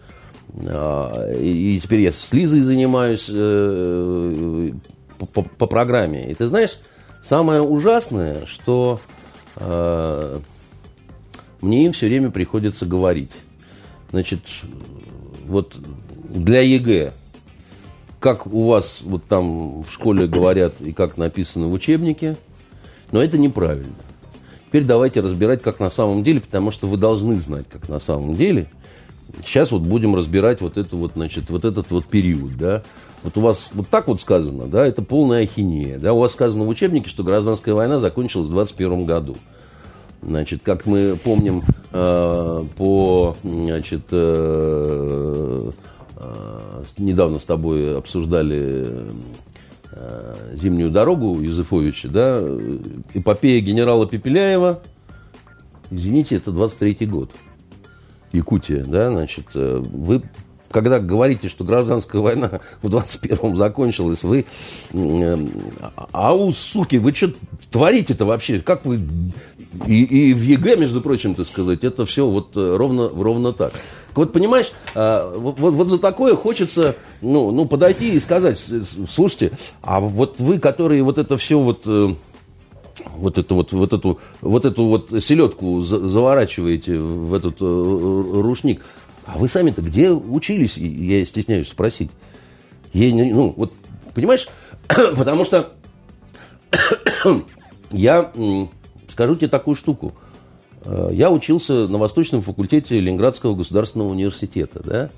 А, 0.65 1.32
и 1.34 1.80
теперь 1.82 2.01
я 2.01 2.11
с 2.11 2.32
Лизой 2.34 2.61
занимаюсь 2.61 3.26
э, 3.30 4.72
по, 5.34 5.43
по 5.43 5.65
программе. 5.67 6.32
И 6.32 6.34
ты 6.34 6.47
знаешь, 6.47 6.78
самое 7.24 7.61
ужасное, 7.61 8.45
что 8.45 8.99
э, 9.55 10.39
мне 11.61 11.86
им 11.86 11.93
все 11.93 12.07
время 12.07 12.32
приходится 12.32 12.86
говорить. 12.86 13.32
Значит, 14.11 14.41
вот 15.45 15.76
для 16.24 16.61
ЕГЭ, 16.61 17.13
как 18.20 18.47
у 18.47 18.67
вас 18.67 19.01
вот 19.03 19.26
там 19.26 19.82
в 19.82 19.91
школе 19.91 20.28
говорят 20.28 20.82
и 20.82 20.91
как 20.93 21.17
написано 21.17 21.67
в 21.67 21.74
учебнике, 21.74 22.38
но 23.11 23.22
это 23.22 23.38
неправильно. 23.38 23.95
Теперь 24.67 24.84
давайте 24.84 25.22
разбирать, 25.22 25.63
как 25.63 25.80
на 25.80 25.89
самом 25.89 26.24
деле, 26.24 26.41
потому 26.41 26.70
что 26.72 26.88
вы 26.88 26.97
должны 26.97 27.39
знать, 27.39 27.65
как 27.70 27.89
на 27.89 27.99
самом 27.99 28.36
деле. 28.36 28.70
Сейчас 29.43 29.72
вот 29.72 29.82
будем 29.82 30.15
разбирать 30.15 30.61
вот, 30.61 30.78
это 30.78 30.95
вот, 30.95 31.13
значит, 31.15 31.49
вот 31.49 31.65
этот 31.65 31.89
вот 31.89 32.05
период, 32.05 32.55
да. 32.57 32.84
Вот 33.24 33.38
у 33.38 33.41
вас 33.41 33.70
вот 33.74 33.89
так 33.89 34.07
вот 34.07 34.22
сказано, 34.22 34.67
да, 34.67 34.86
это 34.86 35.01
полная 35.01 35.43
ахинея. 35.43 35.99
Да? 35.99 36.13
У 36.13 36.20
вас 36.20 36.32
сказано 36.32 36.63
в 36.63 36.70
учебнике, 36.70 37.09
что 37.09 37.24
гражданская 37.24 37.76
война 37.76 37.99
закончилась 37.99 38.47
в 38.47 38.51
21 38.51 39.05
году. 39.05 39.36
Значит, 40.22 40.61
как 40.63 40.86
мы 40.86 41.17
помним 41.24 41.63
э, 41.91 42.65
по, 42.78 43.36
значит, 43.43 44.03
э, 44.11 45.72
э, 46.17 46.84
недавно 46.97 47.39
с 47.39 47.45
тобой 47.45 47.97
обсуждали 47.97 49.09
Э, 49.91 50.53
«Зимнюю 50.55 50.91
дорогу» 50.91 51.41
Юзефовича, 51.41 52.09
да, 52.09 52.41
эпопея 53.13 53.59
генерала 53.59 54.07
Пепеляева, 54.07 54.82
извините, 55.89 56.36
это 56.36 56.51
23-й 56.51 57.05
год. 57.05 57.32
Якутия, 58.32 58.86
да, 58.86 59.11
значит, 59.11 59.47
э, 59.55 59.82
вы 59.84 60.22
когда 60.72 60.99
говорите, 60.99 61.49
что 61.49 61.63
гражданская 61.63 62.22
война 62.22 62.61
в 62.82 62.88
21-м 62.88 63.57
закончилась, 63.57 64.24
вы... 64.24 64.45
Э, 64.93 65.38
ау, 66.11 66.51
суки, 66.53 66.97
вы 66.97 67.13
что 67.13 67.32
творите-то 67.72 68.26
вообще? 68.26 68.59
Как 68.59 68.86
вы... 68.86 69.01
И, 69.86 70.03
и 70.03 70.34
в 70.34 70.41
ЕГЭ, 70.41 70.78
между 70.78 71.01
прочим, 71.01 71.36
так 71.36 71.45
сказать, 71.45 71.84
это 71.84 72.05
все 72.05 72.28
вот 72.28 72.51
ровно, 72.55 73.09
ровно 73.09 73.53
так. 73.53 73.74
Вот 74.15 74.34
понимаешь, 74.34 74.72
а, 74.95 75.34
вот, 75.38 75.59
вот 75.59 75.89
за 75.89 75.99
такое 75.99 76.36
хочется 76.36 76.95
ну, 77.22 77.51
ну, 77.51 77.65
подойти 77.65 78.13
и 78.13 78.20
сказать, 78.20 78.61
слушайте, 79.07 79.51
а 79.82 79.99
вот 79.99 80.39
вы, 80.39 80.59
которые 80.59 81.03
вот 81.03 81.17
это 81.17 81.38
все 81.38 81.59
вот 81.59 81.82
э, 81.86 82.09
вот 83.15 83.38
эту 83.38 83.55
вот, 83.55 83.72
вот 83.72 83.93
эту, 83.93 84.20
вот 84.41 84.65
эту 84.65 84.84
вот 84.86 85.11
селедку 85.24 85.82
заворачиваете 85.82 86.99
в 86.99 87.34
этот 87.34 87.61
э, 87.61 87.63
рушник, 87.65 88.82
а 89.34 89.38
вы 89.38 89.48
сами-то 89.48 89.82
где 89.82 90.12
учились, 90.12 90.78
я 90.78 91.26
стесняюсь 91.26 91.70
спросить. 91.70 92.12
Я, 92.94 93.14
ну, 93.14 93.54
вот, 93.56 93.74
понимаешь, 94.14 94.48
потому 94.88 95.44
что 95.46 95.72
я 97.92 98.32
скажу 99.10 99.36
тебе 99.36 99.48
такую 99.48 99.76
штуку– 99.76 100.14
Э, 100.86 101.10
я 101.12 101.32
учился 101.32 101.88
на 101.88 101.98
Восточном 101.98 102.42
факультете 102.42 103.00
Ленинградского 103.00 103.56
государственного 103.56 104.10
университета. 104.10 104.82
Да? 104.84 105.10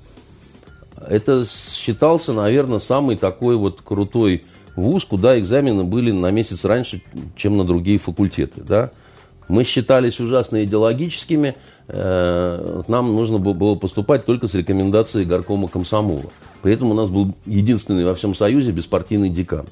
Это 1.06 1.44
считался, 1.46 2.32
наверное, 2.32 2.78
самый 2.78 3.16
такой 3.16 3.56
вот 3.56 3.80
крутой 3.82 4.44
вуз, 4.76 5.04
куда 5.04 5.38
экзамены 5.38 5.84
были 5.84 6.12
на 6.12 6.30
месяц 6.30 6.64
раньше, 6.64 7.02
чем 7.36 7.56
на 7.56 7.64
другие 7.64 7.98
факультеты. 7.98 8.62
Да? 8.62 8.90
Мы 9.48 9.64
считались 9.64 10.20
ужасно 10.20 10.64
идеологическими, 10.64 11.56
нам 11.88 13.14
нужно 13.14 13.38
было 13.38 13.74
поступать 13.74 14.24
только 14.24 14.46
с 14.46 14.54
рекомендацией 14.54 15.26
горкома 15.26 15.68
комсомола. 15.68 16.30
При 16.62 16.72
этом 16.72 16.90
у 16.90 16.94
нас 16.94 17.10
был 17.10 17.34
единственный 17.44 18.04
во 18.04 18.14
всем 18.14 18.34
Союзе 18.34 18.70
беспартийный 18.72 19.28
декан 19.28 19.66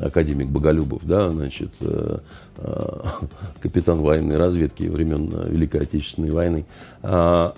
академик 0.00 0.50
Боголюбов, 0.50 1.04
да, 1.04 1.30
значит, 1.30 1.70
э, 1.80 2.18
э, 2.58 3.02
капитан 3.60 4.00
военной 4.00 4.36
разведки 4.36 4.84
времен 4.84 5.30
Великой 5.48 5.82
Отечественной 5.82 6.30
войны. 6.30 6.66
А, 7.02 7.54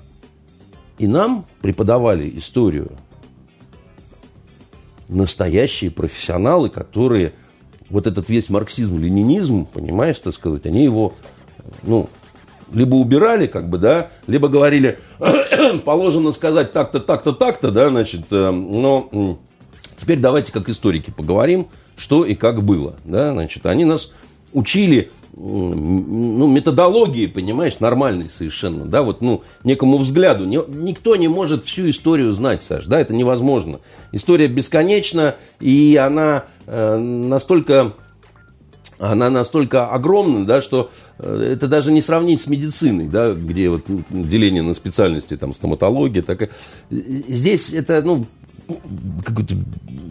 и 0.98 1.06
нам 1.06 1.46
преподавали 1.62 2.30
историю 2.36 2.92
настоящие 5.08 5.90
профессионалы, 5.90 6.68
которые 6.68 7.32
вот 7.88 8.06
этот 8.06 8.28
весь 8.28 8.50
марксизм-ленинизм, 8.50 9.66
понимаешь, 9.66 10.18
так 10.18 10.34
сказать, 10.34 10.66
они 10.66 10.84
его, 10.84 11.14
ну, 11.82 12.08
либо 12.72 12.96
убирали, 12.96 13.46
как 13.46 13.68
бы, 13.68 13.78
да, 13.78 14.10
либо 14.26 14.48
говорили, 14.48 14.98
положено 15.84 16.32
сказать 16.32 16.72
так-то, 16.72 17.00
так-то, 17.00 17.32
так-то, 17.32 17.70
да, 17.70 17.88
значит, 17.88 18.26
э, 18.30 18.50
но 18.50 19.38
теперь 20.00 20.18
давайте 20.18 20.52
как 20.52 20.68
историки 20.68 21.10
поговорим, 21.10 21.68
что 21.96 22.24
и 22.24 22.34
как 22.34 22.62
было. 22.62 22.96
Да? 23.04 23.32
Значит, 23.32 23.66
они 23.66 23.84
нас 23.84 24.12
учили 24.52 25.10
ну, 25.36 26.48
методологии, 26.48 27.26
понимаешь, 27.26 27.78
нормальной 27.78 28.28
совершенно, 28.28 28.86
да, 28.86 29.02
вот, 29.02 29.20
ну, 29.20 29.42
некому 29.62 29.98
взгляду. 29.98 30.44
Никто 30.46 31.14
не 31.16 31.28
может 31.28 31.64
всю 31.64 31.88
историю 31.90 32.32
знать, 32.32 32.62
Саш, 32.62 32.86
да, 32.86 33.00
это 33.00 33.14
невозможно. 33.14 33.80
История 34.10 34.48
бесконечна, 34.48 35.36
и 35.60 35.96
она 36.00 36.44
э, 36.66 36.96
настолько, 36.96 37.92
она 38.98 39.30
настолько 39.30 39.86
огромна, 39.88 40.44
да, 40.44 40.60
что 40.62 40.90
э, 41.18 41.52
это 41.54 41.68
даже 41.68 41.92
не 41.92 42.02
сравнить 42.02 42.40
с 42.40 42.46
медициной, 42.46 43.06
да, 43.06 43.32
где 43.32 43.68
вот 43.70 43.82
деление 44.10 44.62
на 44.62 44.74
специальности, 44.74 45.36
там, 45.36 45.54
стоматология, 45.54 46.22
так, 46.22 46.50
здесь 46.90 47.72
это, 47.72 48.02
ну, 48.02 48.26
какой-то, 49.24 49.54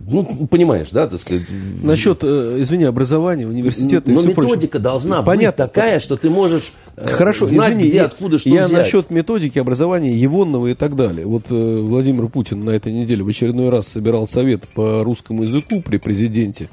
ну, 0.10 0.48
понимаешь, 0.50 0.88
да, 0.92 1.08
так 1.08 1.20
сказать. 1.20 1.44
Насчет, 1.84 2.20
э, 2.24 2.58
извини, 2.60 2.86
образования, 2.86 3.46
университета 3.48 4.10
Но 4.10 4.22
и 4.22 4.28
методика 4.28 4.58
прочее. 4.58 4.80
должна 4.80 5.22
Понятно. 5.22 5.66
быть 5.66 5.74
такая, 5.74 6.00
что 6.00 6.18
ты 6.18 6.30
можешь 6.30 6.72
э, 6.96 7.08
Хорошо, 7.08 7.46
знать, 7.46 7.74
извини, 7.74 7.90
где, 7.90 8.02
откуда, 8.02 8.40
что 8.40 8.50
Я 8.50 8.66
взять. 8.66 8.78
насчет 8.80 9.12
методики 9.12 9.60
образования 9.60 10.16
Евонного 10.16 10.68
и 10.68 10.74
так 10.74 10.96
далее. 10.96 11.26
Вот 11.28 11.46
э, 11.52 11.80
Владимир 11.82 12.28
Путин 12.30 12.62
на 12.62 12.72
этой 12.72 12.92
неделе 12.94 13.24
в 13.24 13.28
очередной 13.28 13.70
раз 13.70 13.88
собирал 13.90 14.28
совет 14.28 14.68
по 14.70 15.04
русскому 15.04 15.44
языку 15.44 15.82
при 15.82 15.98
президенте. 15.98 16.70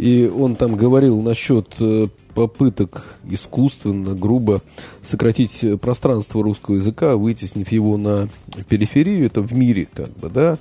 И 0.00 0.26
он 0.34 0.56
там 0.56 0.76
говорил 0.76 1.20
насчет 1.20 1.74
э, 1.78 2.08
попыток 2.32 3.04
искусственно, 3.28 4.14
грубо 4.14 4.62
сократить 5.02 5.62
пространство 5.82 6.42
русского 6.42 6.76
языка, 6.76 7.18
вытеснив 7.18 7.70
его 7.70 7.98
на 7.98 8.30
периферию, 8.70 9.26
это 9.26 9.42
в 9.42 9.52
мире, 9.52 9.88
как 9.92 10.08
бы, 10.12 10.30
да, 10.30 10.56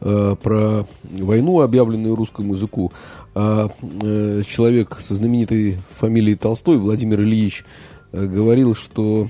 э, 0.00 0.36
про 0.40 0.86
войну, 1.02 1.62
объявленную 1.62 2.14
русскому 2.14 2.54
языку. 2.54 2.92
А 3.34 3.70
э, 3.82 4.42
человек 4.46 4.98
со 5.00 5.16
знаменитой 5.16 5.78
фамилией 5.98 6.36
Толстой, 6.36 6.78
Владимир 6.78 7.22
Ильич, 7.22 7.64
говорил, 8.12 8.76
что 8.76 9.26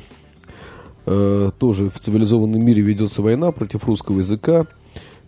тоже 1.06 1.88
в 1.88 1.98
цивилизованном 1.98 2.62
мире 2.62 2.82
ведется 2.82 3.22
война 3.22 3.52
против 3.52 3.86
русского 3.86 4.18
языка, 4.18 4.66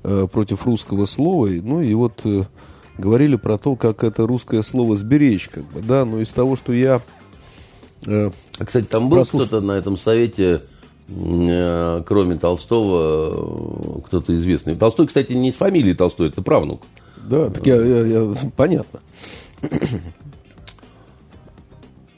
против 0.03 0.67
русского 0.67 1.07
слова. 1.07 1.47
Ну 1.47 1.81
и 1.81 1.95
вот 1.95 2.25
говорили 2.99 3.37
про 3.37 3.57
то, 3.59 3.77
как 3.77 4.05
это 4.05 4.27
русское 4.27 4.63
слово 4.63 4.97
сберечь, 4.97 5.49
как 5.49 5.65
бы, 5.65 5.81
да, 5.81 6.05
но 6.05 6.21
из 6.21 6.31
того, 6.31 6.57
что 6.57 6.73
я... 6.73 7.01
Э, 8.07 8.31
а, 8.59 8.65
кстати, 8.65 8.85
там 8.87 9.09
был 9.09 9.19
прослуш... 9.19 9.47
кто-то 9.47 9.65
на 9.65 9.73
этом 9.73 9.97
совете, 9.97 10.63
э, 11.09 12.03
кроме 12.07 12.37
Толстого, 12.37 13.99
э, 13.99 14.01
кто-то 14.07 14.37
известный. 14.37 14.77
Толстой, 14.77 15.07
кстати, 15.07 15.33
не 15.33 15.49
из 15.51 15.55
фамилии 15.55 15.95
Толстой, 15.95 16.29
это 16.29 16.43
правнук. 16.43 16.83
Да, 17.29 17.49
так 17.51 17.67
я, 17.67 17.77
я, 17.77 18.07
я 18.07 18.35
понятно. 18.57 19.01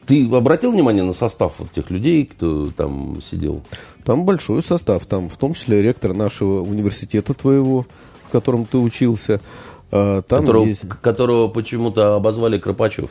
Ты 0.07 0.28
обратил 0.28 0.72
внимание 0.72 1.05
на 1.05 1.12
состав 1.12 1.55
вот 1.59 1.70
тех 1.70 1.89
людей, 1.91 2.26
кто 2.26 2.70
там 2.76 3.22
сидел? 3.22 3.62
Там 4.05 4.24
большой 4.24 4.61
состав, 4.62 5.07
там 5.07 5.28
в 5.28 5.37
том 5.37 5.55
числе 5.55 5.83
ректор 5.83 6.14
нашего 6.14 6.62
университета 6.62 7.33
твоего, 7.33 7.87
в 8.26 8.33
котором 8.33 8.64
ты 8.64 8.78
учился, 8.78 9.41
там 9.91 10.22
которого, 10.22 10.64
есть... 10.64 10.88
которого 11.03 11.49
почему-то 11.49 12.14
обозвали 12.14 12.59
Кропачев, 12.59 13.11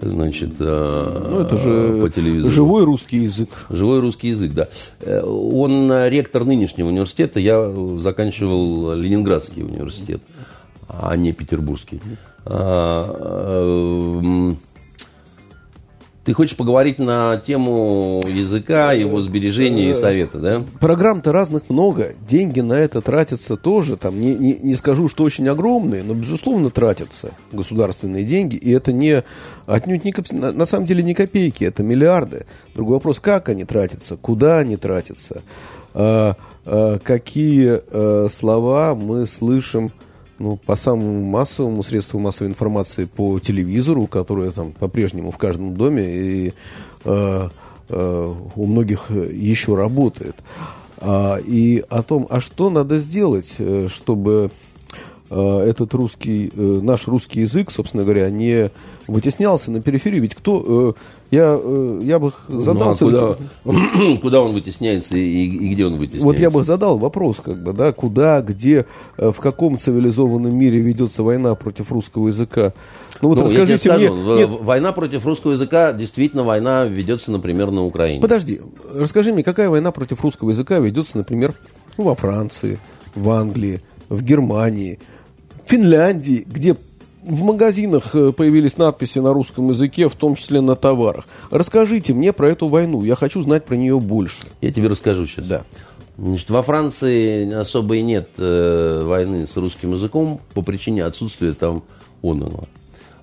значит, 0.00 0.54
а, 0.60 1.28
ну, 1.30 1.40
это 1.40 1.56
же 1.56 2.00
по 2.00 2.10
телевизору. 2.10 2.52
Живой 2.52 2.84
русский 2.84 3.18
язык. 3.18 3.48
Живой 3.70 4.00
русский 4.00 4.28
язык, 4.28 4.52
да. 4.52 4.68
Э, 5.00 5.22
он 5.22 5.92
ректор 6.08 6.44
нынешнего 6.44 6.88
университета, 6.88 7.38
я 7.38 7.72
заканчивал 7.98 8.94
Ленинградский 8.94 9.62
университет, 9.62 10.20
а 10.88 11.16
не 11.16 11.32
Петербургский. 11.32 12.00
А, 16.26 16.30
Ты 16.30 16.34
хочешь 16.34 16.56
поговорить 16.56 16.98
на 16.98 17.36
тему 17.36 18.22
языка, 18.26 18.92
его 18.92 19.20
сбережения 19.22 19.90
и 19.90 19.94
совета, 19.94 20.38
да? 20.38 20.64
Программ-то 20.80 21.32
разных 21.32 21.70
много. 21.70 22.14
Деньги 22.28 22.60
на 22.60 22.74
это 22.74 23.00
тратятся 23.00 23.56
тоже. 23.56 23.96
Там 23.96 24.20
не, 24.20 24.34
не, 24.34 24.54
не 24.54 24.76
скажу, 24.76 25.08
что 25.08 25.24
очень 25.24 25.48
огромные, 25.48 26.02
но, 26.02 26.14
безусловно, 26.14 26.70
тратятся 26.70 27.30
государственные 27.52 28.24
деньги. 28.24 28.56
И 28.56 28.70
это 28.72 28.92
не 28.92 29.22
отнюдь 29.66 30.04
не, 30.04 30.14
на, 30.32 30.52
на 30.52 30.66
самом 30.66 30.86
деле 30.86 31.02
не 31.02 31.14
копейки, 31.14 31.64
это 31.64 31.82
миллиарды. 31.82 32.46
Другой 32.74 32.94
вопрос, 32.94 33.20
как 33.20 33.48
они 33.48 33.64
тратятся, 33.64 34.16
куда 34.16 34.58
они 34.58 34.76
тратятся, 34.76 35.42
э, 35.94 36.34
э, 36.64 36.98
какие 37.02 37.80
э, 37.88 38.28
слова 38.30 38.94
мы 38.94 39.26
слышим 39.26 39.92
ну, 40.38 40.56
по 40.56 40.76
самому 40.76 41.24
массовому 41.24 41.82
средству 41.82 42.18
массовой 42.18 42.50
информации, 42.50 43.04
по 43.04 43.38
телевизору, 43.40 44.06
которое 44.06 44.50
там 44.50 44.72
по-прежнему 44.72 45.30
в 45.30 45.38
каждом 45.38 45.74
доме 45.74 46.04
и 46.04 46.54
э, 47.04 47.48
э, 47.88 48.34
у 48.54 48.66
многих 48.66 49.10
еще 49.10 49.74
работает. 49.74 50.36
А, 50.98 51.36
и 51.36 51.84
о 51.88 52.02
том, 52.02 52.26
а 52.30 52.40
что 52.40 52.70
надо 52.70 52.98
сделать, 52.98 53.56
э, 53.58 53.88
чтобы 53.88 54.50
этот 55.34 55.92
русский, 55.94 56.52
э, 56.54 56.80
наш 56.82 57.08
русский 57.08 57.40
язык, 57.40 57.70
собственно 57.70 58.04
говоря, 58.04 58.30
не 58.30 58.70
вытеснялся 59.06 59.70
на 59.70 59.80
периферии. 59.80 60.20
Ведь 60.20 60.34
кто, 60.34 60.94
я, 61.30 61.58
я 62.00 62.18
бы 62.18 62.32
задал... 62.48 62.88
Ну, 62.88 62.90
а 62.90 62.96
куда, 62.96 64.16
куда 64.20 64.40
он 64.40 64.52
вытесняется 64.52 65.18
и, 65.18 65.44
и 65.44 65.74
где 65.74 65.86
он 65.86 65.96
вытесняется? 65.96 66.26
Вот 66.26 66.38
я 66.38 66.50
бы 66.50 66.64
задал 66.64 66.98
вопрос, 66.98 67.38
как 67.42 67.62
бы, 67.62 67.72
да, 67.72 67.92
куда, 67.92 68.40
где, 68.40 68.86
в 69.16 69.34
каком 69.34 69.78
цивилизованном 69.78 70.56
мире 70.56 70.78
ведется 70.78 71.22
война 71.22 71.54
против 71.54 71.92
русского 71.92 72.28
языка. 72.28 72.72
Ну 73.22 73.28
вот 73.28 73.38
ну, 73.38 73.44
расскажите 73.44 73.92
мне... 73.92 74.08
Нет. 74.08 74.50
Война 74.60 74.92
против 74.92 75.24
русского 75.24 75.52
языка, 75.52 75.92
действительно, 75.92 76.44
война 76.44 76.84
ведется, 76.84 77.30
например, 77.30 77.70
на 77.70 77.84
Украине. 77.84 78.20
Подожди, 78.20 78.60
расскажи 78.94 79.32
мне, 79.32 79.42
какая 79.42 79.70
война 79.70 79.90
против 79.92 80.22
русского 80.22 80.50
языка 80.50 80.78
ведется, 80.78 81.16
например, 81.16 81.54
ну, 81.96 82.04
во 82.04 82.14
Франции, 82.14 82.78
в 83.14 83.30
Англии, 83.30 83.82
в 84.08 84.22
Германии, 84.22 84.98
Финляндии, 85.66 86.44
где 86.46 86.76
в 87.24 87.42
магазинах 87.42 88.14
э, 88.14 88.32
появились 88.32 88.78
надписи 88.78 89.18
на 89.18 89.32
русском 89.32 89.68
языке, 89.68 90.08
в 90.08 90.14
том 90.14 90.36
числе 90.36 90.60
на 90.60 90.76
товарах. 90.76 91.26
Расскажите 91.50 92.14
мне 92.14 92.32
про 92.32 92.50
эту 92.50 92.68
войну. 92.68 93.02
Я 93.02 93.16
хочу 93.16 93.42
знать 93.42 93.64
про 93.64 93.74
нее 93.74 93.98
больше. 93.98 94.46
Я 94.60 94.72
тебе 94.72 94.86
расскажу 94.86 95.26
сейчас. 95.26 95.46
Да. 95.46 95.64
Значит, 96.18 96.48
во 96.50 96.62
Франции 96.62 97.52
особо 97.52 97.96
и 97.96 98.02
нет 98.02 98.30
э, 98.38 99.02
войны 99.04 99.46
с 99.46 99.56
русским 99.56 99.94
языком 99.94 100.40
по 100.54 100.62
причине 100.62 101.04
отсутствия 101.04 101.52
там 101.52 101.82
онного. 102.22 102.68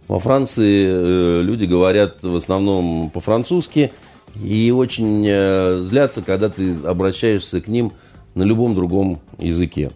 Во 0.10 0.20
Франции 0.20 0.86
э, 0.86 1.42
люди 1.42 1.64
говорят 1.64 2.22
в 2.22 2.36
основном 2.36 3.10
по-французски 3.10 3.94
и 4.36 4.70
очень 4.72 5.26
э, 5.26 5.78
злятся, 5.78 6.22
когда 6.22 6.50
ты 6.50 6.76
обращаешься 6.86 7.62
к 7.62 7.68
ним 7.68 7.94
на 8.36 8.44
любом 8.44 8.76
другом 8.76 9.22
языке. 9.40 9.92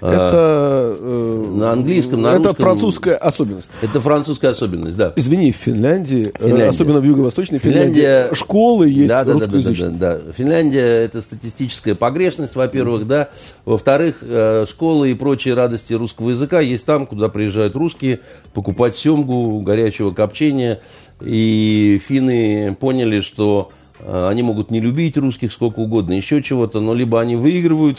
Это 0.00 0.96
э, 0.98 1.52
на 1.54 1.72
английском, 1.72 2.22
на 2.22 2.28
Это 2.28 2.48
русском, 2.48 2.56
французская 2.56 3.14
особенность. 3.16 3.68
Это 3.82 4.00
французская 4.00 4.48
особенность, 4.48 4.96
да. 4.96 5.12
Извини, 5.16 5.52
в 5.52 5.56
Финляндии, 5.56 6.30
э, 6.34 6.38
Финляндия. 6.38 6.68
особенно 6.68 7.00
в 7.00 7.04
юго-восточной 7.04 7.58
Финляндии, 7.58 8.00
Финляндия, 8.00 8.34
школы 8.34 8.88
есть 8.88 9.08
да, 9.08 9.24
да, 9.24 9.32
русскоязычные. 9.32 9.90
Да, 9.90 9.96
да, 9.96 10.14
да, 10.16 10.22
да. 10.26 10.32
Финляндия 10.32 11.04
это 11.04 11.20
статистическая 11.20 11.94
погрешность, 11.94 12.54
во-первых, 12.54 13.06
да. 13.06 13.30
Во-вторых, 13.64 14.16
э, 14.22 14.66
школы 14.68 15.10
и 15.10 15.14
прочие 15.14 15.54
радости 15.54 15.92
русского 15.92 16.30
языка 16.30 16.60
есть 16.60 16.84
там, 16.84 17.06
куда 17.06 17.28
приезжают 17.28 17.74
русские 17.76 18.20
покупать 18.54 18.94
семгу, 18.94 19.60
горячего 19.60 20.12
копчения. 20.12 20.80
И 21.20 22.00
финны 22.06 22.76
поняли, 22.78 23.20
что 23.20 23.70
они 24.06 24.42
могут 24.42 24.70
не 24.70 24.78
любить 24.78 25.16
русских 25.16 25.52
сколько 25.52 25.80
угодно, 25.80 26.12
еще 26.12 26.40
чего-то, 26.40 26.80
но 26.80 26.94
либо 26.94 27.20
они 27.20 27.34
выигрывают 27.34 27.98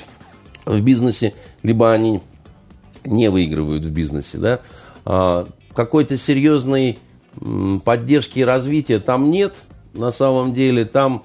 в 0.69 0.81
бизнесе, 0.81 1.33
либо 1.63 1.91
они 1.91 2.21
не 3.03 3.29
выигрывают 3.29 3.83
в 3.83 3.91
бизнесе. 3.91 4.37
Да? 4.37 4.59
А, 5.05 5.47
какой-то 5.73 6.17
серьезной 6.17 6.99
поддержки 7.83 8.39
и 8.39 8.43
развития 8.43 8.99
там 8.99 9.31
нет 9.31 9.55
на 9.93 10.11
самом 10.11 10.53
деле. 10.53 10.85
Там 10.85 11.23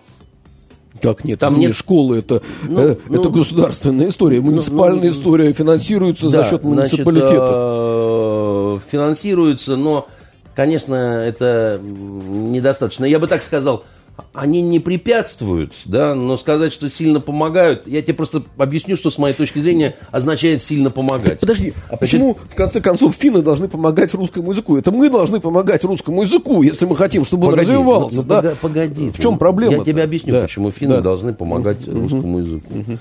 как 1.01 1.25
нет? 1.25 1.41
Там 1.41 1.59
нет 1.59 1.75
школы, 1.75 2.19
это, 2.19 2.41
ну, 2.63 2.81
э, 2.81 2.97
ну, 3.09 3.21
это 3.21 3.29
государственная 3.29 4.09
история, 4.09 4.41
ну, 4.41 4.53
муниципальная 4.53 5.03
ну, 5.03 5.11
история, 5.11 5.53
финансируется 5.53 6.31
да, 6.31 6.43
за 6.43 6.51
счет 6.51 6.63
муниципалитета. 6.63 7.27
Значит, 7.27 8.87
э, 8.87 8.91
финансируется, 8.91 9.77
но, 9.77 10.07
конечно, 10.55 10.95
это 10.95 11.81
недостаточно. 11.83 13.05
Я 13.05 13.19
бы 13.19 13.27
так 13.27 13.43
сказал, 13.43 13.85
они 14.33 14.63
не 14.63 14.81
препятствуют, 14.81 15.73
да, 15.85 16.15
но 16.15 16.37
сказать, 16.37 16.73
что 16.73 16.89
сильно 16.89 17.21
помогают, 17.21 17.87
я 17.87 18.03
тебе 18.03 18.15
просто 18.15 18.43
объясню, 18.57 18.97
что 18.97 19.11
с 19.11 19.19
моей 19.19 19.35
точки 19.35 19.59
зрения 19.59 19.97
означает 20.11 20.63
сильно 20.63 20.91
помогать. 20.91 21.41
Подожди, 21.41 21.73
а 21.89 21.97
почему, 21.97 22.35
в 22.35 22.55
конце 22.55 22.81
концов, 22.81 23.15
финны 23.15 23.43
должны 23.43 23.69
помогать 23.69 24.15
русскому 24.15 24.53
языку? 24.53 24.77
Это 24.77 24.93
мы 24.93 25.11
должны 25.11 25.41
помогать 25.41 25.85
русскому 25.85 26.23
языку, 26.23 26.63
если 26.63 26.85
мы 26.87 26.97
хотим, 26.97 27.25
чтобы 27.25 27.47
погоди, 27.47 27.71
он 27.71 27.77
развивался. 27.77 28.17
Ну, 28.17 28.23
да? 28.23 28.55
Погоди. 28.61 29.11
В 29.11 29.19
чем 29.19 29.39
проблема? 29.39 29.79
Я 29.79 29.85
тебе 29.85 30.03
объясню, 30.03 30.33
да. 30.33 30.43
почему 30.43 30.71
финны 30.71 30.97
да. 30.97 31.01
должны 31.01 31.35
помогать 31.35 31.87
угу. 31.87 32.01
русскому 32.01 32.39
языку. 32.39 32.75
Угу. 32.75 32.99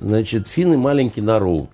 Значит, 0.00 0.48
финны 0.48 0.76
маленький 0.76 1.20
народ. 1.20 1.68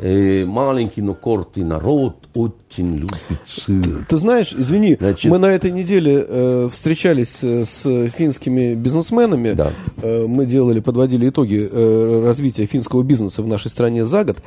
Э, 0.00 0.44
маленький, 0.44 1.02
но 1.02 1.14
коротый 1.14 1.64
народ 1.64 2.28
очень 2.32 2.98
любит 2.98 3.40
сыр. 3.46 4.06
Ты 4.08 4.16
знаешь, 4.16 4.54
извини, 4.56 4.96
Значит, 5.00 5.28
мы 5.28 5.38
на 5.38 5.46
этой 5.46 5.72
неделе 5.72 6.24
э, 6.26 6.68
встречались 6.72 7.38
э, 7.42 7.64
с 7.64 8.08
финскими 8.10 8.74
бизнесменами. 8.74 9.54
Да. 9.54 9.72
Э, 10.00 10.24
мы 10.28 10.46
делали, 10.46 10.78
подводили 10.78 11.28
итоги 11.28 11.68
э, 11.68 12.22
развития 12.24 12.66
финского 12.66 13.02
бизнеса 13.02 13.42
в 13.42 13.48
нашей 13.48 13.72
стране 13.72 14.06
за 14.06 14.22
год. 14.22 14.38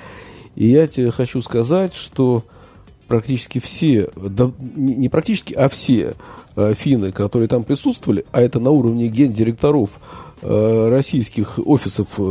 И 0.55 0.67
я 0.67 0.87
тебе 0.87 1.11
хочу 1.11 1.41
сказать, 1.41 1.95
что 1.95 2.45
практически 3.09 3.59
все, 3.59 4.09
да, 4.15 4.51
не 4.57 5.09
практически, 5.09 5.53
а 5.53 5.67
все 5.67 6.13
э, 6.55 6.73
финны, 6.75 7.11
которые 7.11 7.49
там 7.49 7.65
присутствовали, 7.65 8.23
а 8.31 8.41
это 8.41 8.61
на 8.61 8.69
уровне 8.71 9.09
гендиректоров 9.09 9.99
Э, 9.99 10.30
российских 10.41 11.59
офисов 11.63 12.07
э, 12.17 12.21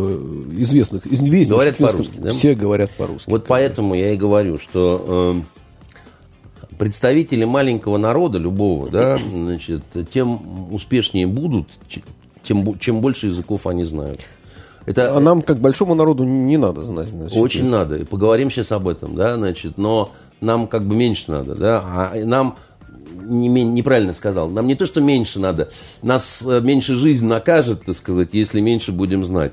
известных, 0.59 1.07
известных 1.07 1.49
говорят 1.49 1.77
по-русски, 1.77 2.19
да? 2.19 2.31
Все 2.31 2.55
говорят 2.55 2.91
по-русски. 2.91 3.31
Вот 3.31 3.47
поэтому 3.47 3.95
я 3.95 4.13
и 4.13 4.17
говорю, 4.17 4.59
что 4.59 5.37
э, 5.37 6.75
представители 6.77 7.45
маленького 7.45 7.99
народа, 7.99 8.39
любого, 8.39 8.91
да, 8.91 9.19
значит, 9.19 9.83
тем 10.13 10.73
успешнее 10.73 11.27
будут, 11.27 11.69
тем, 12.43 12.79
чем 12.79 13.01
больше 13.01 13.27
языков 13.27 13.67
они 13.67 13.85
знают. 13.85 14.21
Это, 14.87 15.17
а 15.17 15.21
нам, 15.21 15.43
как 15.43 15.59
большому 15.59 15.95
народу, 15.95 16.25
не 16.25 16.57
надо 16.57 16.85
знать. 16.85 17.09
Значит, 17.09 17.37
очень 17.37 17.61
язык. 17.61 17.73
надо. 17.73 17.97
И 17.99 18.05
поговорим 18.05 18.51
сейчас 18.51 18.73
об 18.73 18.89
этом, 18.89 19.15
да, 19.15 19.37
значит, 19.37 19.79
но 19.79 20.11
нам 20.41 20.67
как 20.67 20.85
бы 20.85 20.97
меньше 20.97 21.31
надо, 21.31 21.55
да, 21.55 21.83
а 21.85 22.13
нам 22.25 22.57
не, 23.15 23.49
неправильно 23.49 24.15
сказал. 24.15 24.49
Нам 24.49 24.67
не 24.67 24.75
то, 24.75 24.87
что 24.87 25.01
меньше 25.01 25.39
надо, 25.39 25.71
нас 26.03 26.43
э, 26.47 26.61
меньше 26.61 26.95
жизнь 26.95 27.27
накажет, 27.27 27.85
так 27.85 27.95
сказать, 27.95 28.31
если 28.33 28.61
меньше 28.61 28.93
будем 28.93 29.25
знать. 29.25 29.53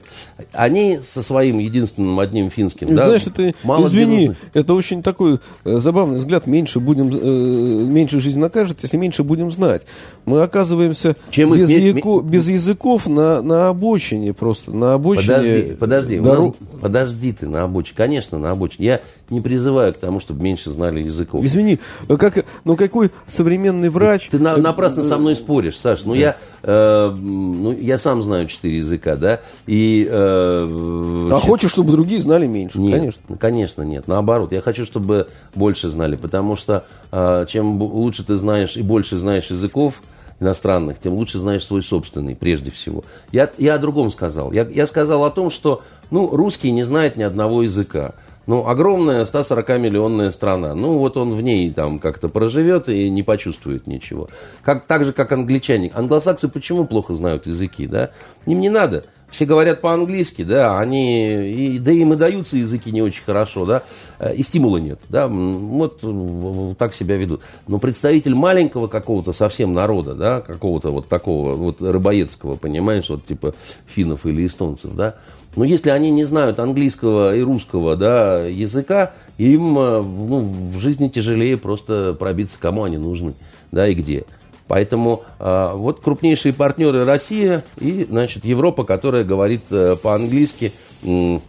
Они 0.51 0.99
со 1.01 1.24
своим 1.24 1.60
единственным 1.60 2.20
одним 2.20 2.49
финским, 2.49 2.95
да, 2.95 3.05
знаешь, 3.05 3.28
это, 3.28 3.53
мало 3.64 3.86
извини, 3.86 4.34
это 4.53 4.74
очень 4.74 5.03
такой 5.03 5.39
э, 5.66 5.78
забавный 5.80 6.20
взгляд. 6.20 6.47
Меньше 6.47 6.80
будем, 6.80 7.10
э, 7.14 7.86
меньше 7.86 8.20
жизнь 8.20 8.39
накажет, 8.39 8.80
если 8.82 8.97
меньше 8.97 9.24
будем 9.24 9.51
знать. 9.51 9.84
Мы 10.26 10.41
оказываемся 10.41 11.16
Чем 11.30 11.53
без, 11.53 11.70
их, 11.70 11.95
яко, 11.95 12.22
без 12.22 12.47
языков 12.47 13.08
на, 13.08 13.41
на 13.41 13.70
обочине 13.70 14.34
просто, 14.34 14.72
на 14.72 14.93
обочине. 14.93 15.28
Подожди, 15.28 15.76
подожди, 15.80 16.20
дорог... 16.20 16.55
нас, 16.60 16.80
подожди 16.82 17.32
ты 17.34 17.47
на 17.47 17.64
обочине, 17.64 17.95
конечно, 17.97 18.38
на 18.38 18.51
обочине. 18.51 18.88
Я 18.88 19.01
не 19.30 19.41
призываю 19.41 19.93
к 19.93 19.97
тому, 19.97 20.20
чтобы 20.20 20.43
меньше 20.43 20.70
знали 20.70 21.01
языков. 21.01 21.43
Извини, 21.43 21.80
как, 22.08 22.45
ну 22.64 22.76
какой 22.76 23.12
современный 23.26 23.47
врач... 23.89 24.30
Ты 24.30 24.39
на, 24.39 24.58
напрасно 24.58 25.04
со 25.04 25.18
мной 25.18 25.36
споришь, 25.36 25.78
Саш. 25.78 26.04
Ну, 26.04 26.14
да. 26.14 26.20
я, 26.20 26.36
э, 26.64 27.10
ну, 27.12 27.72
я 27.72 27.98
сам 27.98 28.22
знаю 28.22 28.48
четыре 28.48 28.78
языка, 28.78 29.16
да, 29.16 29.41
и... 29.66 30.08
Э, 30.10 31.30
а 31.32 31.39
хочешь, 31.39 31.72
чтобы 31.72 31.91
другие 31.91 32.22
знали 32.22 32.48
меньше? 32.48 32.80
Нет, 32.80 33.00
конечно. 33.00 33.38
Конечно, 33.38 33.82
нет. 33.84 34.08
Наоборот, 34.08 34.52
я 34.52 34.62
хочу, 34.62 34.86
чтобы 34.86 35.28
больше 35.56 35.89
знали, 35.89 36.16
потому 36.16 36.56
что 36.56 36.86
э, 37.12 37.45
чем 37.48 37.82
лучше 37.82 38.24
ты 38.24 38.36
знаешь 38.36 38.76
и 38.76 38.82
больше 38.82 39.18
знаешь 39.18 39.50
языков, 39.50 40.02
иностранных, 40.39 41.00
тем 41.00 41.14
лучше 41.14 41.39
знаешь 41.39 41.66
свой 41.66 41.82
собственный, 41.82 42.36
прежде 42.36 42.72
всего. 42.72 43.04
Я, 43.32 43.50
я 43.58 43.76
о 43.76 43.80
другом 43.80 44.12
сказал. 44.12 44.52
Я, 44.52 44.68
я 44.68 44.86
сказал 44.88 45.24
о 45.24 45.32
том, 45.32 45.50
что 45.50 45.82
ну, 46.12 46.30
русский 46.30 46.72
не 46.72 46.84
знает 46.84 47.16
ни 47.16 47.24
одного 47.24 47.64
языка. 47.64 48.14
Ну, 48.48 48.66
огромная 48.66 49.26
140-миллионная 49.26 50.32
страна. 50.32 50.74
Ну, 50.74 50.98
вот 50.98 51.18
он 51.18 51.34
в 51.34 51.41
ней 51.41 51.70
там 51.72 52.00
как-то 52.00 52.30
проживет 52.30 52.88
и 52.88 53.10
не 53.10 53.22
почувствует 53.22 53.88
ничего. 53.88 54.30
Как, 54.64 54.88
так 54.88 55.04
же, 55.04 55.12
как 55.12 55.34
англичане. 55.34 55.91
Англосаксы 55.93 56.48
почему 56.48 56.86
плохо 56.86 57.14
знают 57.14 57.45
языки, 57.45 57.88
да? 57.88 58.12
Им 58.45 58.62
не 58.62 58.70
надо. 58.70 59.04
все 59.30 59.45
говорят 59.45 59.82
по-английски, 59.82 60.43
да, 60.43 60.80
они, 60.80 61.52
и, 61.52 61.80
да 61.80 61.91
им 61.91 62.14
и 62.14 62.16
даются 62.16 62.56
языки 62.56 62.91
не 62.91 63.02
очень 63.02 63.24
хорошо, 63.26 63.66
да, 63.66 63.84
э, 64.20 64.34
и 64.36 64.43
стимула 64.43 64.78
нет, 64.78 65.02
да, 65.10 65.28
вот, 65.28 66.02
вот 66.02 66.78
так 66.78 66.93
себя 66.93 67.18
ведут. 67.18 67.41
Но 67.68 67.78
представитель 67.80 68.36
маленького 68.36 68.88
какого-то 68.88 69.34
совсем 69.34 69.74
народа, 69.74 70.14
да, 70.14 70.39
какого-то 70.39 70.91
вот 70.91 71.10
такого 71.10 71.56
вот 71.56 71.82
рыбоедского, 71.82 72.56
понимаешь, 72.56 73.10
вот 73.10 73.26
типа 73.26 73.54
финнов 73.86 74.26
или 74.26 74.48
эстонцев, 74.48 74.95
да, 74.95 75.16
но 75.56 75.64
если 75.64 75.89
они 75.89 76.12
не 76.12 76.24
знают 76.26 76.60
английского 76.60 77.36
и 77.36 77.41
русского 77.41 77.95
да, 77.95 78.43
языка, 78.45 79.14
им 79.38 79.78
э, 79.78 80.02
ну, 80.02 80.41
в 80.74 80.80
жизни 80.80 81.08
тяжелее 81.08 81.58
просто 81.58 82.14
пробиться, 82.14 82.58
кому 82.60 82.84
они 82.84 82.98
нужны, 82.98 83.34
да, 83.72 83.88
и 83.88 83.93
где. 83.93 84.26
Поэтому 84.68 85.24
э, 85.39 85.72
вот 85.76 86.02
крупнейшие 86.02 86.54
партнеры 86.54 87.06
Россия 87.06 87.64
и, 87.80 88.06
значит, 88.10 88.45
Европа, 88.45 88.84
которая 88.84 89.24
говорит 89.24 89.64
э, 89.72 89.95
по-английски, 90.02 90.74
э, 91.04 91.39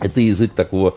это 0.00 0.20
язык 0.20 0.52
такого 0.52 0.94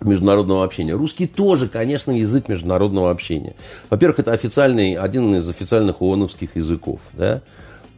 международного 0.00 0.64
общения. 0.64 0.92
Русский 0.92 1.26
тоже, 1.26 1.68
конечно, 1.68 2.10
язык 2.10 2.48
международного 2.48 3.10
общения. 3.10 3.54
Во-первых, 3.90 4.18
это 4.20 4.32
официальный, 4.32 4.94
один 4.94 5.34
из 5.36 5.48
официальных 5.48 6.02
ООНовских 6.02 6.56
языков. 6.56 7.00
Да? 7.12 7.42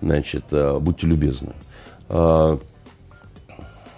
Значит, 0.02 0.44
э, 0.50 0.78
будьте 0.78 1.06
любезны. 1.06 1.52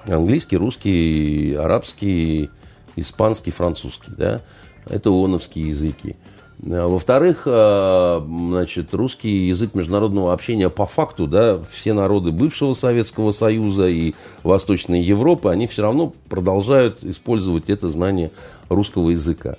Английский, 0.06 0.56
русский, 0.56 1.54
арабский, 1.54 2.50
испанский, 2.96 3.50
французский. 3.50 4.12
Да? 4.16 4.40
Это 4.86 5.10
ООНовские 5.10 5.68
языки. 5.68 6.16
Э, 6.62 6.86
во-вторых, 6.86 7.42
э, 7.46 8.20
значит, 8.26 8.94
русский 8.94 9.48
язык 9.48 9.74
международного 9.74 10.32
общения 10.32 10.68
по 10.70 10.86
факту, 10.86 11.26
да, 11.26 11.60
все 11.70 11.92
народы 11.92 12.30
бывшего 12.32 12.74
Советского 12.74 13.32
Союза 13.32 13.88
и 13.88 14.14
Восточной 14.42 15.02
Европы, 15.02 15.50
они 15.50 15.66
все 15.66 15.82
равно 15.82 16.12
продолжают 16.28 17.04
использовать 17.04 17.68
это 17.68 17.88
знание 17.88 18.30
русского 18.68 19.10
языка. 19.10 19.56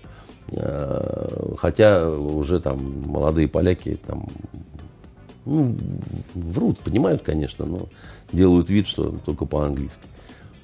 Э, 0.51 1.53
хотя 1.57 2.09
уже 2.09 2.59
там 2.59 3.03
молодые 3.05 3.47
поляки 3.47 3.99
там, 4.05 4.27
ну, 5.45 5.75
врут, 6.33 6.79
понимают, 6.79 7.23
конечно, 7.23 7.65
но 7.65 7.87
делают 8.31 8.69
вид, 8.69 8.87
что 8.87 9.15
только 9.25 9.45
по-английски. 9.45 9.99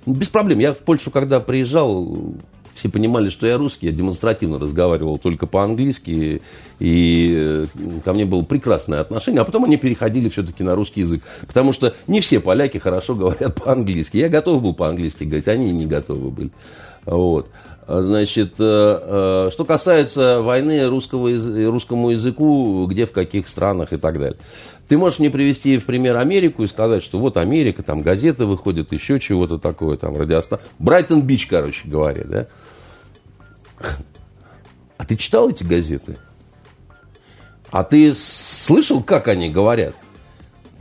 Без 0.06 0.30
проблем. 0.30 0.60
Я 0.60 0.74
в 0.74 0.80
Польшу, 0.80 1.12
когда 1.12 1.39
приезжал, 1.39 2.34
все 2.80 2.89
понимали, 2.89 3.30
что 3.30 3.45
я 3.45 3.58
русский, 3.58 3.88
я 3.88 3.91
демонстративно 3.91 4.58
разговаривал 4.58 5.18
только 5.18 5.45
по-английски, 5.45 6.41
и 6.80 7.34
э, 7.38 7.66
ко 8.06 8.14
мне 8.14 8.26
было 8.26 8.43
прекрасное 8.43 9.02
отношение, 9.02 9.41
а 9.41 9.45
потом 9.45 9.66
они 9.66 9.78
переходили 9.78 10.30
все-таки 10.30 10.64
на 10.64 10.76
русский 10.76 11.02
язык, 11.02 11.22
потому 11.45 11.74
что 11.74 11.93
не 12.08 12.22
все 12.22 12.39
поляки 12.39 12.78
хорошо 12.78 13.16
говорят 13.16 13.56
по-английски. 13.56 14.18
Я 14.18 14.30
готов 14.30 14.62
был 14.64 14.74
по-английски 14.74 15.26
говорить, 15.26 15.47
они 15.47 15.72
не 15.72 15.86
готовы 15.86 16.32
были. 16.32 16.52
Вот. 17.06 17.50
Значит, 17.88 18.54
э, 18.60 19.47
э, 19.47 19.50
что 19.52 19.66
касается 19.66 20.41
войны 20.41 20.88
русского, 20.88 21.30
русскому 21.72 22.12
языку, 22.12 22.86
где, 22.86 23.06
в 23.06 23.12
каких 23.12 23.47
странах 23.47 23.93
и 23.93 23.97
так 23.97 24.20
далее. 24.20 24.38
Ты 24.89 24.97
можешь 24.97 25.19
мне 25.19 25.29
привести 25.29 25.77
в 25.77 25.85
пример 25.85 26.17
Америку 26.17 26.63
и 26.63 26.67
сказать, 26.67 27.03
что 27.03 27.19
вот 27.19 27.37
Америка, 27.37 27.83
там 27.83 28.01
газеты 28.01 28.45
выходят, 28.45 28.91
еще 28.91 29.19
чего-то 29.19 29.59
такое, 29.59 29.97
там 29.97 30.17
радиостанция. 30.17 30.67
Брайтон-Бич, 30.79 31.45
короче 31.45 31.87
говоря, 31.87 32.23
да? 32.25 32.47
А 34.97 35.05
ты 35.05 35.15
читал 35.15 35.47
эти 35.47 35.63
газеты? 35.63 36.17
А 37.69 37.83
ты 37.83 38.15
слышал, 38.15 39.03
как 39.03 39.27
они 39.27 39.51
говорят? 39.51 39.93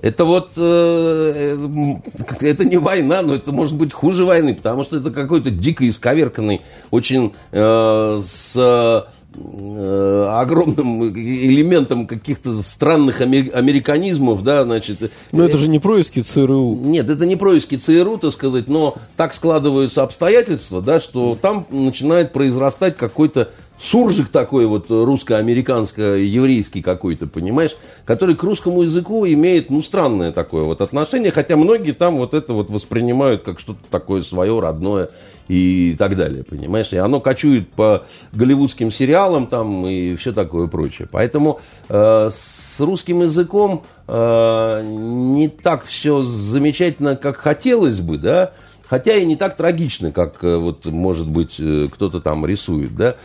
Это 0.00 0.24
вот, 0.24 0.52
э, 0.56 1.56
э, 1.58 2.46
это 2.46 2.64
не 2.64 2.78
война, 2.78 3.20
но 3.20 3.34
это 3.34 3.52
может 3.52 3.76
быть 3.76 3.92
хуже 3.92 4.24
войны, 4.24 4.54
потому 4.54 4.84
что 4.84 4.96
это 4.98 5.10
какой-то 5.10 5.50
дико 5.50 5.86
исковерканный, 5.86 6.62
очень 6.90 7.34
э, 7.52 8.20
с 8.24 9.06
огромным 9.34 11.04
элементом 11.04 12.06
каких-то 12.06 12.62
странных 12.62 13.20
американизмов, 13.20 14.42
да, 14.42 14.64
значит. 14.64 15.12
Но 15.32 15.44
это, 15.44 15.50
это 15.50 15.58
же 15.58 15.68
не 15.68 15.78
происки 15.78 16.20
ЦРУ. 16.20 16.74
Нет, 16.76 17.10
это 17.10 17.26
не 17.26 17.36
происки 17.36 17.76
ЦРУ, 17.76 18.18
так 18.18 18.32
сказать, 18.32 18.68
но 18.68 18.96
так 19.16 19.34
складываются 19.34 20.02
обстоятельства, 20.02 20.80
да, 20.80 20.98
что 20.98 21.38
там 21.40 21.66
начинает 21.70 22.32
произрастать 22.32 22.96
какой-то 22.96 23.50
суржик 23.80 24.28
такой 24.28 24.66
вот 24.66 24.90
русско-американско-еврейский 24.90 26.82
какой-то, 26.82 27.26
понимаешь, 27.26 27.76
который 28.04 28.34
к 28.34 28.42
русскому 28.42 28.82
языку 28.82 29.26
имеет, 29.26 29.70
ну, 29.70 29.82
странное 29.82 30.32
такое 30.32 30.64
вот 30.64 30.80
отношение, 30.80 31.30
хотя 31.30 31.56
многие 31.56 31.92
там 31.92 32.16
вот 32.16 32.34
это 32.34 32.52
вот 32.52 32.70
воспринимают 32.70 33.42
как 33.42 33.60
что-то 33.60 33.80
такое 33.90 34.22
свое, 34.22 34.58
родное 34.58 35.10
и 35.48 35.96
так 35.98 36.16
далее, 36.16 36.44
понимаешь, 36.44 36.92
и 36.92 36.96
оно 36.96 37.20
кочует 37.20 37.68
по 37.70 38.04
голливудским 38.32 38.90
сериалам 38.90 39.46
там 39.46 39.86
и 39.86 40.14
все 40.16 40.32
такое 40.32 40.66
прочее. 40.66 41.08
Поэтому 41.10 41.60
э, 41.88 42.28
с 42.30 42.78
русским 42.80 43.22
языком 43.22 43.84
э, 44.06 44.82
не 44.84 45.48
так 45.48 45.84
все 45.84 46.22
замечательно, 46.22 47.16
как 47.16 47.36
хотелось 47.36 48.00
бы, 48.00 48.18
да, 48.18 48.52
Хотя 48.88 49.16
и 49.16 49.26
не 49.26 49.36
так 49.36 49.54
трагично, 49.56 50.12
как, 50.12 50.42
э, 50.42 50.56
вот, 50.56 50.86
может 50.86 51.28
быть, 51.28 51.56
э, 51.58 51.88
кто-то 51.92 52.20
там 52.20 52.46
рисует, 52.46 52.96
да, 52.96 53.16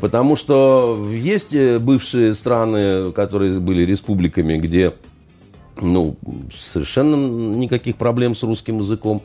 потому 0.00 0.36
что 0.36 1.08
есть 1.10 1.54
э, 1.54 1.78
бывшие 1.78 2.34
страны, 2.34 3.10
которые 3.12 3.58
были 3.58 3.82
республиками, 3.86 4.58
где, 4.58 4.92
ну, 5.80 6.16
совершенно 6.58 7.16
никаких 7.56 7.96
проблем 7.96 8.34
с 8.36 8.42
русским 8.42 8.80
языком. 8.80 9.22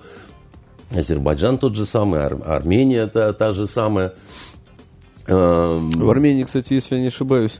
Азербайджан 0.95 1.57
тот 1.57 1.75
же 1.75 1.85
самый, 1.85 2.21
Ар- 2.21 2.41
Армения 2.45 3.07
та, 3.07 3.33
та 3.33 3.51
же 3.51 3.67
самая. 3.67 4.13
Эм, 5.27 5.89
В 5.91 6.09
Армении, 6.09 6.43
кстати, 6.43 6.73
если 6.73 6.95
я 6.95 7.01
не 7.01 7.07
ошибаюсь, 7.07 7.59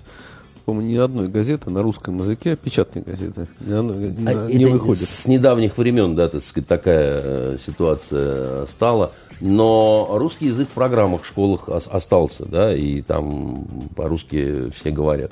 по-моему, 0.66 0.90
ни 0.90 0.96
одной 0.96 1.28
газеты 1.28 1.70
на 1.70 1.82
русском 1.82 2.20
языке, 2.20 2.56
печатной 2.56 3.02
газеты, 3.02 3.48
ни 3.60 3.74
одной, 3.74 4.14
а 4.28 4.48
не 4.52 4.66
выходит. 4.66 5.08
С 5.08 5.26
недавних 5.28 5.78
времен, 5.78 6.16
да, 6.16 6.30
так 6.30 6.44
сказать, 6.44 6.68
такая 6.68 7.22
э, 7.24 7.58
ситуация 7.64 8.66
стала. 8.68 9.12
Но 9.42 10.08
русский 10.12 10.48
язык 10.48 10.70
в 10.70 10.74
программах 10.74 11.24
в 11.24 11.28
школах 11.28 11.68
остался, 11.68 12.46
да, 12.46 12.74
и 12.74 13.02
там 13.02 13.68
по-русски 13.96 14.72
все 14.72 14.92
говорят. 14.92 15.32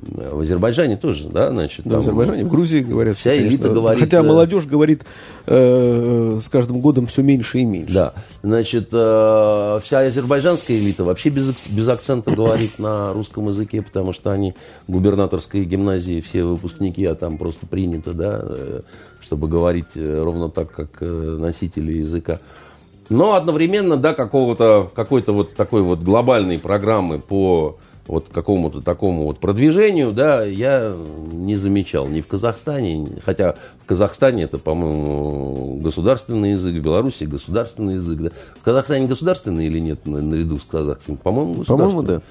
В 0.00 0.40
Азербайджане 0.40 0.96
тоже, 0.96 1.28
да, 1.28 1.50
значит. 1.50 1.84
Да, 1.84 1.92
там, 1.92 2.00
в 2.00 2.02
Азербайджане, 2.02 2.44
в 2.44 2.48
Грузии 2.48 2.80
говорят. 2.80 3.16
Вся 3.16 3.30
конечно, 3.30 3.48
элита 3.48 3.68
говорит. 3.70 4.00
Хотя 4.00 4.22
молодежь 4.22 4.64
говорит 4.64 5.02
э, 5.46 6.38
с 6.42 6.48
каждым 6.48 6.80
годом 6.80 7.06
все 7.06 7.22
меньше 7.22 7.58
и 7.58 7.64
меньше. 7.64 7.94
Да, 7.94 8.14
значит, 8.42 8.88
э, 8.92 9.80
вся 9.82 9.98
азербайджанская 10.00 10.76
элита 10.76 11.04
вообще 11.04 11.30
без, 11.30 11.54
без 11.68 11.88
акцента 11.88 12.34
говорит 12.34 12.78
на 12.78 13.12
русском 13.12 13.48
языке, 13.48 13.82
потому 13.82 14.12
что 14.12 14.30
они 14.30 14.54
губернаторской 14.86 15.64
гимназии, 15.64 16.20
все 16.20 16.44
выпускники, 16.44 17.04
а 17.04 17.14
там 17.14 17.38
просто 17.38 17.66
принято, 17.66 18.12
да, 18.12 18.40
э, 18.42 18.80
чтобы 19.20 19.48
говорить 19.48 19.96
э, 19.96 20.22
ровно 20.22 20.48
так, 20.48 20.70
как 20.70 20.88
э, 21.00 21.06
носители 21.06 21.98
языка. 21.98 22.38
Но 23.08 23.34
одновременно, 23.34 23.96
да, 23.96 24.14
какого-то, 24.14 24.90
какой-то 24.94 25.32
вот 25.32 25.54
такой 25.54 25.82
вот 25.82 26.00
глобальной 26.00 26.58
программы 26.58 27.18
по 27.18 27.78
вот 28.08 28.28
какому-то 28.32 28.80
такому 28.80 29.24
вот 29.24 29.38
продвижению, 29.38 30.12
да, 30.12 30.42
я 30.44 30.94
не 31.30 31.56
замечал 31.56 32.08
ни 32.08 32.20
в 32.20 32.26
Казахстане, 32.26 33.06
хотя 33.24 33.54
в 33.82 33.86
Казахстане 33.86 34.44
это, 34.44 34.58
по-моему, 34.58 35.78
государственный 35.82 36.52
язык, 36.52 36.74
в 36.74 36.82
Беларуси 36.82 37.24
государственный 37.24 37.94
язык, 37.94 38.18
да. 38.18 38.30
В 38.60 38.64
Казахстане 38.64 39.06
государственный 39.06 39.66
или 39.66 39.78
нет, 39.78 40.06
наряду 40.06 40.58
с 40.58 40.64
казахским? 40.64 41.18
По-моему, 41.18 41.64
По-моему, 41.64 42.02
да. 42.02 42.22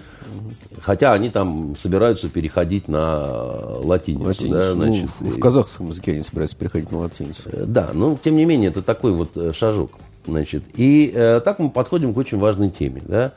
Хотя 0.82 1.14
они 1.14 1.30
там 1.30 1.76
собираются 1.78 2.28
переходить 2.28 2.88
на 2.88 3.78
латиницу. 3.80 4.26
латиницу. 4.26 4.54
Да, 4.54 4.74
ну, 4.74 4.82
значит, 4.82 5.10
ну, 5.20 5.30
в 5.30 5.40
казахском 5.40 5.90
языке 5.90 6.12
они 6.14 6.24
собираются 6.24 6.58
переходить 6.58 6.92
на 6.92 7.00
латиницу. 7.00 7.42
Э, 7.46 7.66
да, 7.66 7.90
но 7.94 8.18
тем 8.24 8.36
не 8.36 8.46
менее 8.46 8.70
это 8.70 8.82
такой 8.82 9.12
вот 9.12 9.36
э, 9.36 9.54
шажок. 9.54 9.92
Значит, 10.26 10.64
и 10.76 11.12
э, 11.14 11.42
так 11.44 11.60
мы 11.60 11.70
подходим 11.70 12.14
к 12.14 12.18
очень 12.18 12.38
важной 12.38 12.70
теме. 12.70 13.02
Да? 13.06 13.34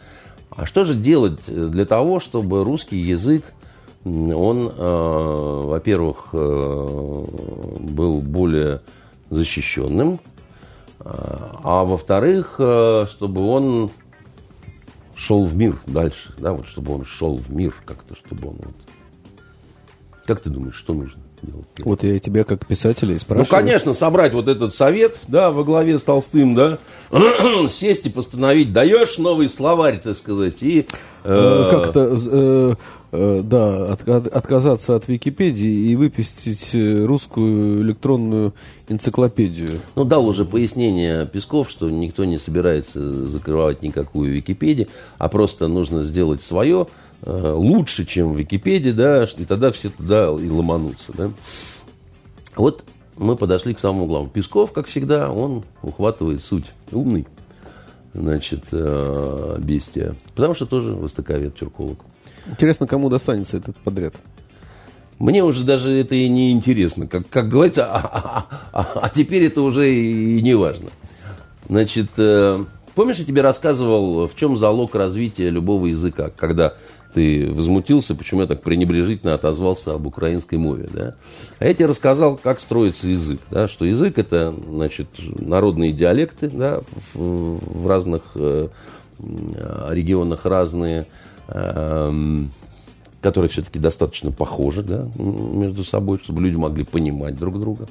А 0.51 0.66
что 0.66 0.84
же 0.84 0.94
делать 0.94 1.40
для 1.46 1.86
того, 1.86 2.20
чтобы 2.20 2.64
русский 2.64 2.98
язык, 2.98 3.44
он, 4.05 4.68
э, 4.68 5.62
во-первых, 5.66 6.28
э, 6.32 7.24
был 7.80 8.20
более 8.20 8.80
защищенным, 9.28 10.20
а 11.03 11.84
во-вторых, 11.84 12.57
э, 12.59 13.07
чтобы 13.09 13.42
он 13.46 13.90
шел 15.14 15.44
в 15.44 15.57
мир 15.57 15.78
дальше, 15.86 16.34
да, 16.38 16.53
вот 16.53 16.66
чтобы 16.66 16.94
он 16.94 17.05
шел 17.05 17.36
в 17.36 17.51
мир 17.51 17.74
как-то, 17.84 18.14
чтобы 18.16 18.48
он 18.48 18.57
вот. 18.57 18.74
Как 20.24 20.40
ты 20.40 20.51
думаешь, 20.51 20.74
что 20.74 20.94
нужно? 20.94 21.22
Делать. 21.43 21.66
Вот 21.78 22.03
я 22.03 22.18
тебя 22.18 22.45
как 22.45 22.66
писателя 22.66 23.11
и 23.11 23.14
ну, 23.14 23.20
спрашиваю. 23.20 23.47
Ну, 23.51 23.66
конечно, 23.66 23.95
собрать 23.95 24.32
вот 24.32 24.49
этот 24.49 24.74
совет, 24.74 25.16
да, 25.28 25.51
во 25.51 25.64
главе 25.64 25.99
с 25.99 26.03
Толстым, 26.03 26.55
да, 26.55 26.78
сесть 27.72 28.07
и 28.07 28.11
постановить, 28.11 28.72
даешь 28.72 29.18
новый 29.18 29.49
словарь, 29.49 30.01
так 30.03 30.18
сказать, 30.18 30.62
и... 30.62 30.86
Э, 31.24 31.68
э... 31.68 31.70
Как-то... 31.70 32.18
Э, 32.30 32.74
э, 33.12 33.41
да, 33.43 33.93
от, 33.93 34.09
от, 34.09 34.26
отказаться 34.26 34.97
от 34.97 35.09
Википедии 35.09 35.91
и 35.91 35.97
выпустить 35.97 36.70
э, 36.74 37.05
русскую 37.05 37.82
электронную 37.82 38.55
энциклопедию. 38.88 39.80
Ну, 39.97 40.05
дал 40.05 40.26
уже 40.26 40.45
пояснение 40.45 41.26
Песков, 41.26 41.70
что 41.70 41.91
никто 41.91 42.24
не 42.24 42.38
собирается 42.38 43.28
закрывать 43.28 43.82
никакую 43.82 44.32
Википедию, 44.32 44.88
а 45.18 45.28
просто 45.28 45.68
нужно 45.68 46.03
сделать 46.03 46.43
свое 46.43 46.86
лучше, 47.25 48.07
чем 48.07 48.35
Википедия, 48.35 48.93
да, 48.93 49.25
и 49.37 49.45
тогда 49.45 49.71
все 49.73 49.91
туда 49.91 50.31
и 50.31 50.49
ломанутся, 50.49 51.12
да. 51.14 51.31
Вот 52.57 52.85
мы 53.21 53.37
подошли 53.37 53.75
к 53.75 53.81
самому 53.81 54.07
главному. 54.07 54.31
Песков, 54.31 54.73
как 54.73 54.87
всегда, 54.87 55.31
он 55.31 55.62
ухватывает 55.83 56.43
суть. 56.43 56.64
Умный, 56.91 57.27
значит, 58.14 58.64
э, 58.73 59.59
бестия. 59.61 60.14
Потому 60.35 60.55
что 60.55 60.66
тоже 60.66 60.93
востоковед, 60.93 61.55
тюрколог. 61.55 61.99
Интересно, 62.47 62.87
кому 62.87 63.11
достанется 63.11 63.59
этот 63.59 63.77
подряд? 63.77 64.14
Мне 65.18 65.45
уже 65.45 65.64
даже 65.64 65.93
это 65.93 66.14
и 66.14 66.29
не 66.31 66.51
интересно. 66.51 67.07
Как, 67.07 67.29
как 67.29 67.51
говорится, 67.51 67.85
а, 67.85 67.99
а, 67.99 68.47
а, 68.73 69.01
а 69.03 69.09
теперь 69.11 69.45
это 69.45 69.61
уже 69.61 69.93
и 69.95 70.41
не 70.41 70.55
важно. 70.55 70.89
Значит, 71.68 72.09
э, 72.16 72.64
помнишь, 72.95 73.18
я 73.18 73.27
тебе 73.27 73.43
рассказывал, 73.43 74.29
в 74.29 74.35
чем 74.35 74.57
залог 74.57 74.95
развития 74.95 75.51
любого 75.51 75.87
языка, 75.87 76.31
когда 76.35 76.75
ты 77.15 77.51
возмутился, 77.53 78.15
почему 78.15 78.43
я 78.43 78.47
так 78.47 78.63
пренебрежительно 78.63 79.35
отозвался 79.35 79.95
об 79.95 80.07
украинской 80.07 80.57
мове. 80.57 80.89
Да? 80.93 81.15
А 81.59 81.67
я 81.67 81.75
тебе 81.75 81.87
рассказал, 81.87 82.37
как 82.37 82.61
строится 82.61 83.09
язык. 83.09 83.41
Да? 83.51 83.69
Что 83.69 83.85
язык 83.85 84.19
это 84.19 84.55
значит, 84.69 85.09
народные 85.19 85.93
диалекты 85.93 86.49
да? 86.49 86.81
в, 87.15 87.83
в 87.83 87.87
разных 87.87 88.23
э, 88.35 88.69
регионах 89.19 90.47
разные, 90.47 91.07
э, 91.49 92.43
которые 93.21 93.51
все-таки 93.51 93.79
достаточно 93.79 94.31
похожи 94.31 94.83
да? 94.83 95.09
между 95.17 95.85
собой, 95.85 96.21
чтобы 96.23 96.43
люди 96.43 96.57
могли 96.57 96.85
понимать 96.85 97.37
друг 97.37 97.61
друга 97.61 97.89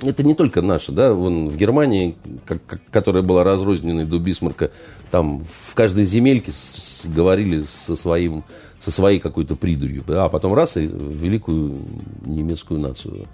это 0.00 0.22
не 0.22 0.34
только 0.34 0.62
наша, 0.62 0.92
да, 0.92 1.12
вон 1.12 1.48
в 1.48 1.56
Германии, 1.56 2.16
как, 2.46 2.64
как, 2.66 2.80
которая 2.90 3.22
была 3.22 3.44
разрозненной 3.44 4.04
до 4.04 4.18
Бисмарка, 4.18 4.70
там 5.10 5.44
в 5.44 5.74
каждой 5.74 6.04
земельке 6.04 6.52
с, 6.52 7.02
с, 7.02 7.06
говорили 7.06 7.64
со, 7.70 7.96
своим, 7.96 8.44
со 8.80 8.90
своей 8.90 9.20
какой-то 9.20 9.54
придурью, 9.54 10.02
а 10.08 10.28
потом 10.28 10.54
раз 10.54 10.76
и 10.76 10.86
великую 10.86 11.76
немецкую 12.24 12.80
нацию 12.80 13.26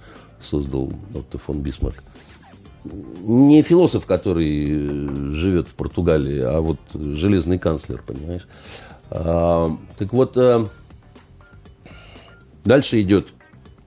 создал 0.43 0.93
Отто 1.15 1.39
фон 1.39 1.61
Бисмарк. 1.61 2.03
Не 3.23 3.63
философ, 3.63 4.07
который 4.07 5.35
живет 5.35 5.69
в 5.69 5.75
Португалии, 5.75 6.41
а 6.41 6.61
вот 6.61 6.79
железный 6.95 7.59
канцлер, 7.59 8.03
понимаешь. 8.03 8.47
А, 9.11 9.77
так 9.99 10.13
вот, 10.13 10.37
а, 10.37 10.67
дальше 12.65 13.01
идет 13.01 13.29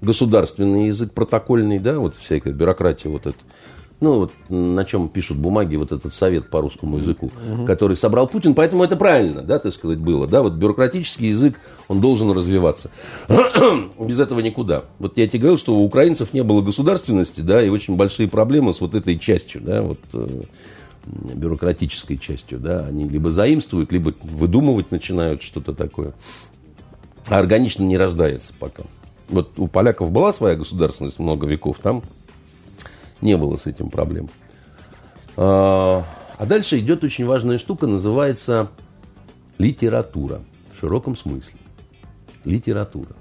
государственный 0.01 0.87
язык, 0.87 1.13
протокольный, 1.13 1.79
да, 1.79 1.99
вот 1.99 2.15
всякая 2.15 2.53
бюрократия 2.53 3.09
вот 3.09 3.27
это. 3.27 3.37
Ну, 4.01 4.15
вот 4.15 4.31
на 4.49 4.83
чем 4.83 5.09
пишут 5.09 5.37
бумаги 5.37 5.75
вот 5.75 5.91
этот 5.91 6.11
совет 6.11 6.49
по 6.49 6.59
русскому 6.59 6.97
языку, 6.97 7.27
угу. 7.27 7.65
который 7.67 7.95
собрал 7.95 8.27
Путин, 8.27 8.55
поэтому 8.55 8.83
это 8.83 8.95
правильно, 8.95 9.43
да, 9.43 9.59
так 9.59 9.71
сказать, 9.71 9.99
было, 9.99 10.25
да, 10.25 10.41
вот 10.41 10.53
бюрократический 10.53 11.29
язык, 11.29 11.59
он 11.87 12.01
должен 12.01 12.31
развиваться. 12.31 12.89
Без 13.99 14.19
этого 14.19 14.39
никуда. 14.39 14.85
Вот 14.97 15.17
я 15.17 15.27
тебе 15.27 15.41
говорил, 15.41 15.59
что 15.59 15.75
у 15.75 15.85
украинцев 15.85 16.33
не 16.33 16.41
было 16.41 16.63
государственности, 16.63 17.41
да, 17.41 17.63
и 17.63 17.69
очень 17.69 17.95
большие 17.95 18.27
проблемы 18.27 18.73
с 18.73 18.81
вот 18.81 18.95
этой 18.95 19.19
частью, 19.19 19.61
да, 19.61 19.83
вот 19.83 19.99
э, 20.13 20.45
бюрократической 21.05 22.17
частью, 22.17 22.57
да, 22.57 22.87
они 22.87 23.07
либо 23.07 23.31
заимствуют, 23.31 23.91
либо 23.91 24.15
выдумывать 24.23 24.89
начинают 24.89 25.43
что-то 25.43 25.75
такое, 25.75 26.13
а 27.27 27.37
органично 27.37 27.83
не 27.83 27.97
рождается 27.97 28.51
пока. 28.59 28.81
Вот 29.31 29.57
у 29.57 29.67
поляков 29.67 30.11
была 30.11 30.33
своя 30.33 30.55
государственность 30.55 31.17
много 31.17 31.47
веков, 31.47 31.79
там 31.81 32.03
не 33.21 33.37
было 33.37 33.57
с 33.57 33.65
этим 33.65 33.89
проблем. 33.89 34.29
А, 35.37 36.03
а 36.37 36.45
дальше 36.45 36.77
идет 36.79 37.03
очень 37.03 37.25
важная 37.25 37.57
штука, 37.57 37.87
называется 37.87 38.69
литература 39.57 40.41
в 40.73 40.79
широком 40.79 41.15
смысле. 41.15 41.53
Литература. 42.43 43.15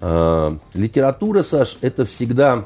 А, 0.00 0.56
литература, 0.74 1.42
Саш, 1.42 1.78
это 1.80 2.06
всегда 2.06 2.64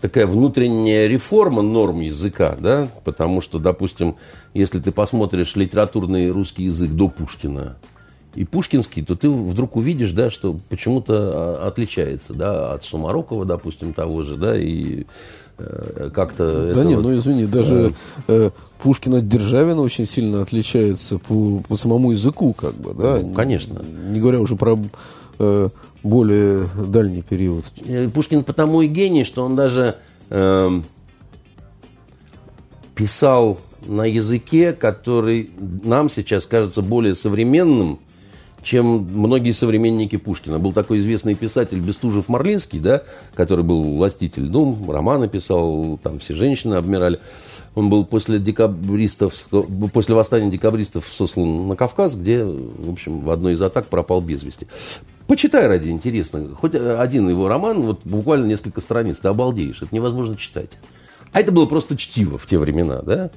такая 0.00 0.28
внутренняя 0.28 1.08
реформа 1.08 1.62
норм 1.62 2.02
языка, 2.02 2.56
да, 2.60 2.88
потому 3.04 3.40
что, 3.40 3.58
допустим, 3.58 4.16
если 4.54 4.78
ты 4.78 4.92
посмотришь 4.92 5.56
литературный 5.56 6.30
русский 6.30 6.64
язык 6.64 6.92
до 6.92 7.08
Пушкина, 7.08 7.76
и 8.36 8.44
пушкинский, 8.44 9.02
то 9.02 9.16
ты 9.16 9.28
вдруг 9.30 9.76
увидишь, 9.76 10.12
да, 10.12 10.30
что 10.30 10.56
почему-то 10.68 11.14
а, 11.14 11.68
отличается, 11.68 12.34
да, 12.34 12.74
от 12.74 12.84
Сумарокова, 12.84 13.44
допустим, 13.44 13.94
того 13.94 14.22
же, 14.22 14.36
да, 14.36 14.56
и 14.56 15.04
э, 15.58 16.10
как-то... 16.14 16.72
Да 16.72 16.84
нет, 16.84 16.98
вот, 16.98 17.06
ну 17.06 17.16
извини, 17.16 17.46
даже 17.46 17.94
э, 18.28 18.50
Пушкин 18.82 19.14
от 19.14 19.28
Державина 19.28 19.80
очень 19.80 20.06
сильно 20.06 20.42
отличается 20.42 21.18
по, 21.18 21.60
по 21.66 21.76
самому 21.76 22.12
языку, 22.12 22.52
как 22.52 22.74
бы, 22.74 22.92
да? 22.92 23.20
Ну, 23.20 23.32
конечно. 23.32 23.82
Не, 23.82 24.12
не 24.12 24.20
говоря 24.20 24.38
уже 24.38 24.54
про 24.54 24.78
э, 25.38 25.68
более 26.02 26.68
дальний 26.76 27.22
период. 27.22 27.64
Э, 27.86 28.08
Пушкин 28.10 28.44
потому 28.44 28.82
и 28.82 28.86
гений, 28.86 29.24
что 29.24 29.44
он 29.44 29.56
даже 29.56 29.96
э, 30.28 30.70
писал 32.94 33.58
на 33.86 34.04
языке, 34.04 34.72
который 34.72 35.50
нам 35.58 36.10
сейчас 36.10 36.44
кажется 36.44 36.82
более 36.82 37.14
современным, 37.14 37.98
чем 38.66 39.06
многие 39.12 39.52
современники 39.52 40.16
Пушкина. 40.16 40.58
Был 40.58 40.72
такой 40.72 40.98
известный 40.98 41.36
писатель 41.36 41.78
Бестужев-Марлинский, 41.78 42.80
да, 42.80 43.04
который 43.34 43.64
был 43.64 43.80
властитель 43.96 44.50
ну, 44.50 44.76
романы 44.88 45.28
писал, 45.28 46.00
там 46.02 46.18
все 46.18 46.34
женщины 46.34 46.74
обмирали. 46.74 47.20
Он 47.76 47.88
был 47.90 48.04
после 48.04 48.40
декабристов, 48.40 49.34
после 49.92 50.16
восстания 50.16 50.50
декабристов 50.50 51.06
сослан 51.08 51.68
на 51.68 51.76
Кавказ, 51.76 52.16
где, 52.16 52.42
в 52.44 52.90
общем, 52.90 53.20
в 53.20 53.30
одной 53.30 53.52
из 53.52 53.62
атак 53.62 53.86
пропал 53.86 54.20
без 54.20 54.42
вести. 54.42 54.66
Почитай 55.28 55.68
ради 55.68 55.88
интересно. 55.88 56.48
Хоть 56.60 56.74
один 56.74 57.28
его 57.28 57.46
роман, 57.46 57.82
вот 57.82 58.00
буквально 58.04 58.46
несколько 58.46 58.80
страниц, 58.80 59.18
ты 59.18 59.28
обалдеешь. 59.28 59.80
Это 59.80 59.94
невозможно 59.94 60.36
читать. 60.36 60.70
А 61.32 61.40
это 61.40 61.52
было 61.52 61.66
просто 61.66 61.96
чтиво 61.96 62.36
в 62.36 62.46
те 62.46 62.58
времена, 62.58 63.00
да? 63.02 63.30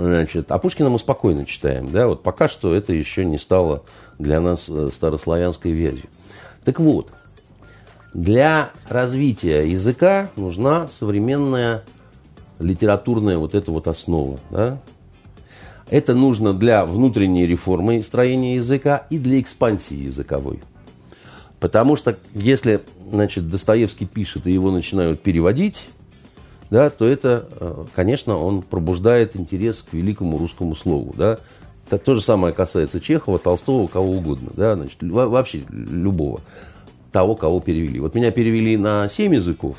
Значит, 0.00 0.50
а 0.50 0.58
Пушкина 0.58 0.88
мы 0.88 0.98
спокойно 0.98 1.44
читаем. 1.44 1.90
Да? 1.90 2.08
Вот 2.08 2.22
пока 2.22 2.48
что 2.48 2.74
это 2.74 2.94
еще 2.94 3.24
не 3.26 3.36
стало 3.36 3.82
для 4.18 4.40
нас 4.40 4.70
э, 4.70 4.88
старославянской 4.90 5.72
вязью. 5.72 6.06
Так 6.64 6.80
вот, 6.80 7.08
для 8.14 8.70
развития 8.88 9.70
языка 9.70 10.30
нужна 10.36 10.88
современная 10.88 11.84
литературная 12.58 13.36
вот 13.36 13.54
эта 13.54 13.70
вот 13.70 13.88
основа. 13.88 14.38
Да? 14.50 14.80
Это 15.90 16.14
нужно 16.14 16.54
для 16.54 16.86
внутренней 16.86 17.46
реформы 17.46 18.02
строения 18.02 18.54
языка 18.54 19.06
и 19.10 19.18
для 19.18 19.38
экспансии 19.38 19.96
языковой. 19.96 20.60
Потому 21.58 21.96
что 21.96 22.16
если 22.32 22.80
значит, 23.12 23.50
Достоевский 23.50 24.06
пишет, 24.06 24.46
и 24.46 24.52
его 24.52 24.70
начинают 24.70 25.20
переводить, 25.20 25.88
да, 26.70 26.88
то 26.90 27.06
это, 27.06 27.46
э, 27.58 27.84
конечно, 27.94 28.36
он 28.36 28.62
пробуждает 28.62 29.36
интерес 29.36 29.82
к 29.82 29.92
великому 29.92 30.38
русскому 30.38 30.76
слову. 30.76 31.14
Да. 31.16 31.38
Это 31.86 31.98
то 31.98 32.14
же 32.14 32.20
самое 32.20 32.54
касается 32.54 33.00
Чехова, 33.00 33.38
Толстого, 33.38 33.88
кого 33.88 34.12
угодно. 34.12 34.50
Да, 34.56 34.76
значит, 34.76 34.98
вообще 35.02 35.64
любого. 35.68 36.40
Того, 37.10 37.34
кого 37.34 37.60
перевели. 37.60 37.98
Вот 37.98 38.14
меня 38.14 38.30
перевели 38.30 38.76
на 38.76 39.08
семь 39.08 39.34
языков, 39.34 39.76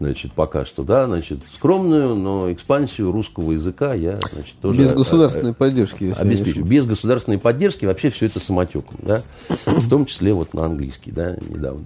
значит, 0.00 0.32
пока 0.32 0.64
что, 0.64 0.82
да, 0.82 1.06
значит, 1.06 1.40
скромную, 1.52 2.14
но 2.14 2.50
экспансию 2.50 3.12
русского 3.12 3.52
языка 3.52 3.92
я, 3.92 4.18
значит, 4.32 4.54
тоже... 4.62 4.80
Без 4.80 4.94
государственной 4.94 5.52
поддержки, 5.52 6.04
если 6.04 6.22
обеспечу. 6.22 6.64
Без 6.64 6.86
государственной 6.86 7.38
поддержки 7.38 7.84
вообще 7.84 8.08
все 8.08 8.26
это 8.26 8.40
самотеком, 8.40 8.96
да, 9.02 9.22
в 9.66 9.90
том 9.90 10.06
числе 10.06 10.32
вот 10.32 10.54
на 10.54 10.64
английский, 10.64 11.12
да, 11.12 11.36
недавно. 11.50 11.84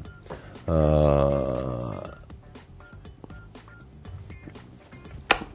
А, 0.68 2.17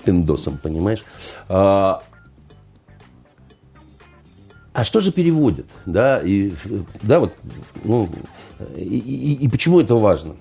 пиндосом, 0.04 0.58
понимаешь? 0.58 1.04
А, 1.50 2.04
а 4.74 4.84
что 4.84 5.02
же 5.02 5.12
переводят? 5.12 5.68
Да, 5.86 6.20
и, 6.20 6.54
да, 7.02 7.20
вот, 7.20 7.34
ну, 7.84 8.10
и, 8.76 8.98
и, 8.98 9.34
и 9.34 9.48
почему 9.50 9.80
это 9.80 9.96
важно? 9.96 10.36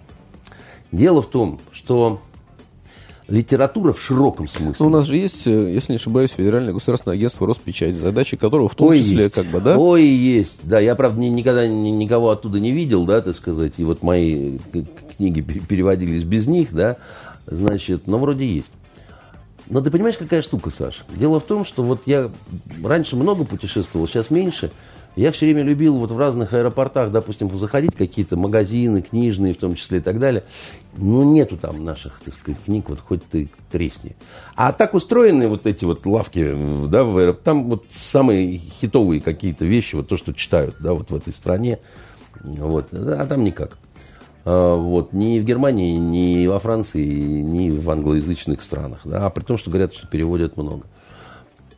Дело 0.90 1.22
в 1.22 1.26
том, 1.26 1.60
что 1.70 2.20
литература 3.28 3.92
в 3.92 4.00
широком 4.00 4.48
смысле. 4.48 4.76
Но 4.78 4.84
ну, 4.84 4.86
у 4.86 4.98
нас 4.98 5.06
же 5.06 5.16
есть, 5.16 5.46
э, 5.46 5.72
если 5.72 5.92
не 5.92 5.96
ошибаюсь, 5.96 6.30
Федеральное 6.30 6.74
государственное 6.74 7.16
агентство 7.16 7.46
Роспечать, 7.46 7.94
задачи 7.94 8.36
которого 8.36 8.68
в 8.68 8.74
том 8.74 8.88
Ой, 8.88 8.98
числе, 8.98 9.24
есть. 9.24 9.34
как 9.34 9.46
бы, 9.46 9.60
да? 9.60 9.78
Ой, 9.78 10.04
есть. 10.04 10.58
Да, 10.64 10.80
я, 10.80 10.94
правда, 10.94 11.20
ни, 11.20 11.26
никогда 11.26 11.66
ни, 11.66 11.88
никого 11.88 12.30
оттуда 12.30 12.60
не 12.60 12.72
видел, 12.72 13.04
да, 13.06 13.22
так 13.22 13.34
сказать, 13.34 13.74
и 13.78 13.84
вот 13.84 14.02
мои 14.02 14.58
книги 15.16 15.40
переводились 15.40 16.24
без 16.24 16.46
них, 16.46 16.72
да, 16.72 16.96
значит, 17.46 18.06
но 18.06 18.18
вроде 18.18 18.46
есть. 18.46 18.72
Но 19.72 19.80
ты 19.80 19.90
понимаешь, 19.90 20.18
какая 20.18 20.42
штука, 20.42 20.68
Саша? 20.70 21.02
Дело 21.16 21.40
в 21.40 21.44
том, 21.44 21.64
что 21.64 21.82
вот 21.82 22.02
я 22.04 22.30
раньше 22.84 23.16
много 23.16 23.46
путешествовал, 23.46 24.06
сейчас 24.06 24.28
меньше. 24.28 24.70
Я 25.16 25.32
все 25.32 25.46
время 25.46 25.62
любил 25.62 25.96
вот 25.96 26.12
в 26.12 26.18
разных 26.18 26.52
аэропортах, 26.52 27.10
допустим, 27.10 27.48
заходить 27.58 27.94
какие-то 27.96 28.36
магазины, 28.36 29.00
книжные 29.00 29.54
в 29.54 29.56
том 29.56 29.74
числе 29.74 29.98
и 29.98 30.00
так 30.02 30.18
далее. 30.18 30.44
Ну, 30.98 31.22
нету 31.22 31.56
там 31.56 31.86
наших, 31.86 32.20
так 32.22 32.34
сказать, 32.34 32.60
книг, 32.66 32.90
вот 32.90 33.00
хоть 33.00 33.24
ты 33.24 33.48
тресни. 33.70 34.14
А 34.56 34.74
так 34.74 34.92
устроены 34.92 35.48
вот 35.48 35.66
эти 35.66 35.86
вот 35.86 36.04
лавки, 36.04 36.54
да, 36.88 37.04
в 37.04 37.16
аэропортах, 37.16 37.42
там 37.42 37.70
вот 37.70 37.86
самые 37.90 38.58
хитовые 38.58 39.22
какие-то 39.22 39.64
вещи, 39.64 39.94
вот 39.94 40.06
то, 40.06 40.18
что 40.18 40.34
читают, 40.34 40.76
да, 40.80 40.92
вот 40.92 41.10
в 41.10 41.14
этой 41.14 41.32
стране. 41.32 41.78
Вот, 42.42 42.88
а 42.92 43.24
там 43.24 43.42
никак. 43.42 43.78
А, 44.44 44.76
вот, 44.76 45.12
ни 45.12 45.38
в 45.38 45.44
Германии, 45.44 45.96
ни 45.96 46.46
во 46.46 46.58
Франции, 46.58 47.04
ни 47.04 47.70
в 47.70 47.88
англоязычных 47.90 48.62
странах. 48.62 49.00
Да, 49.04 49.26
а 49.26 49.30
при 49.30 49.42
том, 49.42 49.58
что 49.58 49.70
говорят, 49.70 49.94
что 49.94 50.06
переводят 50.06 50.56
много. 50.56 50.84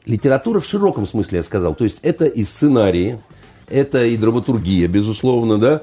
Литература 0.06 0.60
в 0.60 0.66
широком 0.66 1.06
смысле, 1.06 1.38
я 1.38 1.42
сказал. 1.42 1.74
То 1.74 1.84
есть 1.84 1.98
это 2.02 2.26
и 2.26 2.44
сценарии, 2.44 3.20
это 3.68 4.04
и 4.06 4.16
драматургия, 4.16 4.88
безусловно, 4.88 5.58
да. 5.58 5.82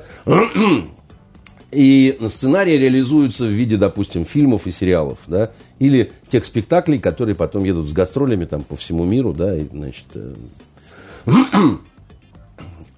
И 1.72 2.20
сценарии 2.28 2.74
реализуются 2.74 3.46
в 3.46 3.50
виде, 3.50 3.78
допустим, 3.78 4.26
фильмов 4.26 4.68
и 4.68 4.74
сериалов, 4.74 5.20
да, 5.28 5.52
или 5.80 6.12
тех 6.28 6.46
спектаклей, 6.46 7.00
которые 7.00 7.34
потом 7.34 7.64
едут 7.64 7.88
с 7.88 7.94
гастролями 7.94 8.44
там 8.44 8.64
по 8.64 8.76
всему 8.76 9.06
миру, 9.06 9.34
да, 9.34 9.56
и, 9.56 9.66
значит, 9.72 10.04
э, 10.14 10.34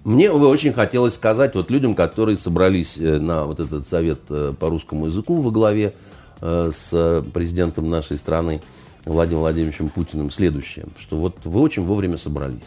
мне 0.03 0.31
бы 0.31 0.47
очень 0.47 0.73
хотелось 0.73 1.15
сказать 1.15 1.55
вот 1.55 1.71
людям, 1.71 1.95
которые 1.95 2.37
собрались 2.37 2.97
э, 2.97 3.19
на 3.19 3.45
вот 3.45 3.59
этот 3.59 3.87
совет 3.87 4.19
э, 4.29 4.53
по 4.59 4.69
русскому 4.69 5.07
языку 5.07 5.41
во 5.41 5.51
главе 5.51 5.93
с 6.41 7.23
президентом 7.33 7.89
нашей 7.89 8.17
страны, 8.17 8.61
Владимиром 9.05 9.43
Владимировичем 9.43 9.87
Путиным 9.87 10.29
следующее, 10.29 10.87
что 10.99 11.15
вот 11.15 11.37
вы 11.45 11.61
очень 11.61 11.85
вовремя 11.85 12.17
собрались. 12.17 12.59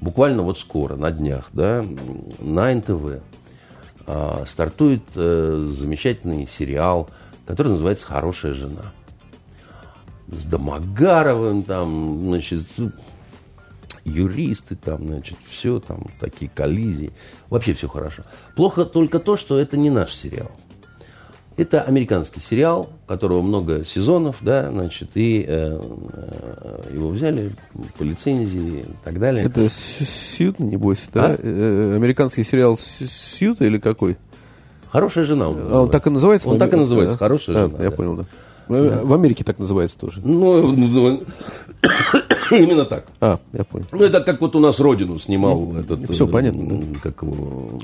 Буквально 0.00 0.42
вот 0.42 0.58
скоро, 0.58 0.96
на 0.96 1.12
днях, 1.12 1.48
да, 1.52 1.84
на 2.40 2.74
НТВ 2.74 3.22
а, 4.08 4.42
стартует 4.48 5.02
замечательный 5.14 6.48
сериал, 6.48 7.08
который 7.46 7.68
называется 7.68 8.06
«Хорошая 8.06 8.54
жена». 8.54 8.92
С 10.28 10.44
Домогаровым 10.44 11.62
там, 11.62 12.18
значит, 12.28 12.62
юристы 14.04 14.76
там, 14.76 15.06
значит, 15.06 15.36
все 15.48 15.80
там, 15.80 16.06
такие 16.20 16.50
коллизии. 16.54 17.12
Вообще 17.50 17.72
все 17.72 17.88
хорошо. 17.88 18.22
Плохо 18.54 18.84
только 18.84 19.18
то, 19.18 19.36
что 19.36 19.58
это 19.58 19.76
не 19.76 19.90
наш 19.90 20.14
сериал. 20.14 20.50
Это 21.56 21.82
американский 21.82 22.40
сериал, 22.40 22.90
у 23.04 23.08
которого 23.08 23.40
много 23.40 23.84
сезонов, 23.84 24.38
да, 24.40 24.70
значит, 24.72 25.10
и 25.14 25.44
э, 25.46 25.80
э, 25.80 26.90
его 26.92 27.10
взяли 27.10 27.54
по 27.96 28.02
лицензии 28.02 28.80
и 28.80 28.86
так 29.04 29.20
далее. 29.20 29.44
Это 29.44 29.68
Сьют, 29.68 30.58
не 30.58 30.76
бойся, 30.76 31.06
да? 31.12 31.26
А? 31.26 31.36
Э, 31.38 31.94
американский 31.94 32.42
сериал 32.42 32.76
Сьют 32.76 33.60
или 33.60 33.78
какой? 33.78 34.16
Хорошая 34.90 35.24
жена 35.24 35.48
он 35.48 35.72
А 35.72 35.82
он 35.82 35.90
так 35.90 36.06
и 36.08 36.10
называется? 36.10 36.48
Он 36.48 36.58
так 36.58 36.72
и 36.72 36.76
называется, 36.76 37.16
да? 37.16 37.24
хорошая 37.24 37.54
жена. 37.56 37.78
Я 37.78 37.90
да. 37.90 37.96
понял, 37.96 38.16
да. 38.16 38.24
Да. 38.68 39.00
В 39.02 39.12
Америке 39.12 39.44
так 39.44 39.58
называется 39.58 39.98
тоже. 39.98 40.20
Ну, 40.24 40.72
ну 40.72 41.22
именно 42.50 42.84
так. 42.84 43.06
А, 43.20 43.38
я 43.52 43.64
понял. 43.64 43.86
Ну, 43.92 44.04
это 44.04 44.20
как 44.20 44.40
вот 44.40 44.56
у 44.56 44.60
нас 44.60 44.80
Родину 44.80 45.18
снимал 45.18 45.60
ну, 45.60 45.78
этот... 45.78 46.10
Все 46.10 46.26
понятно. 46.26 46.82
Как 47.02 47.22
его 47.22 47.80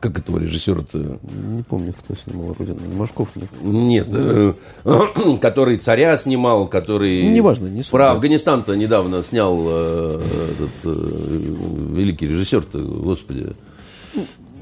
как 0.00 0.18
этого 0.18 0.38
режиссера-то? 0.38 1.20
Не 1.52 1.62
помню, 1.62 1.92
кто 1.92 2.14
снимал 2.14 2.56
Родину. 2.58 2.78
Машков 2.96 3.28
нет. 3.36 3.48
Нет. 3.62 4.08
Э, 4.10 4.54
который 5.40 5.76
царя 5.76 6.16
снимал, 6.16 6.68
который... 6.68 7.28
Неважно, 7.28 7.66
не 7.66 7.82
суть. 7.82 7.90
Про 7.90 8.12
Афганистан-то 8.12 8.74
недавно 8.76 9.22
снял 9.22 9.58
э, 9.62 10.22
этот 10.52 10.70
э, 10.84 11.94
великий 11.94 12.28
режиссер-то, 12.28 12.78
господи. 12.78 13.52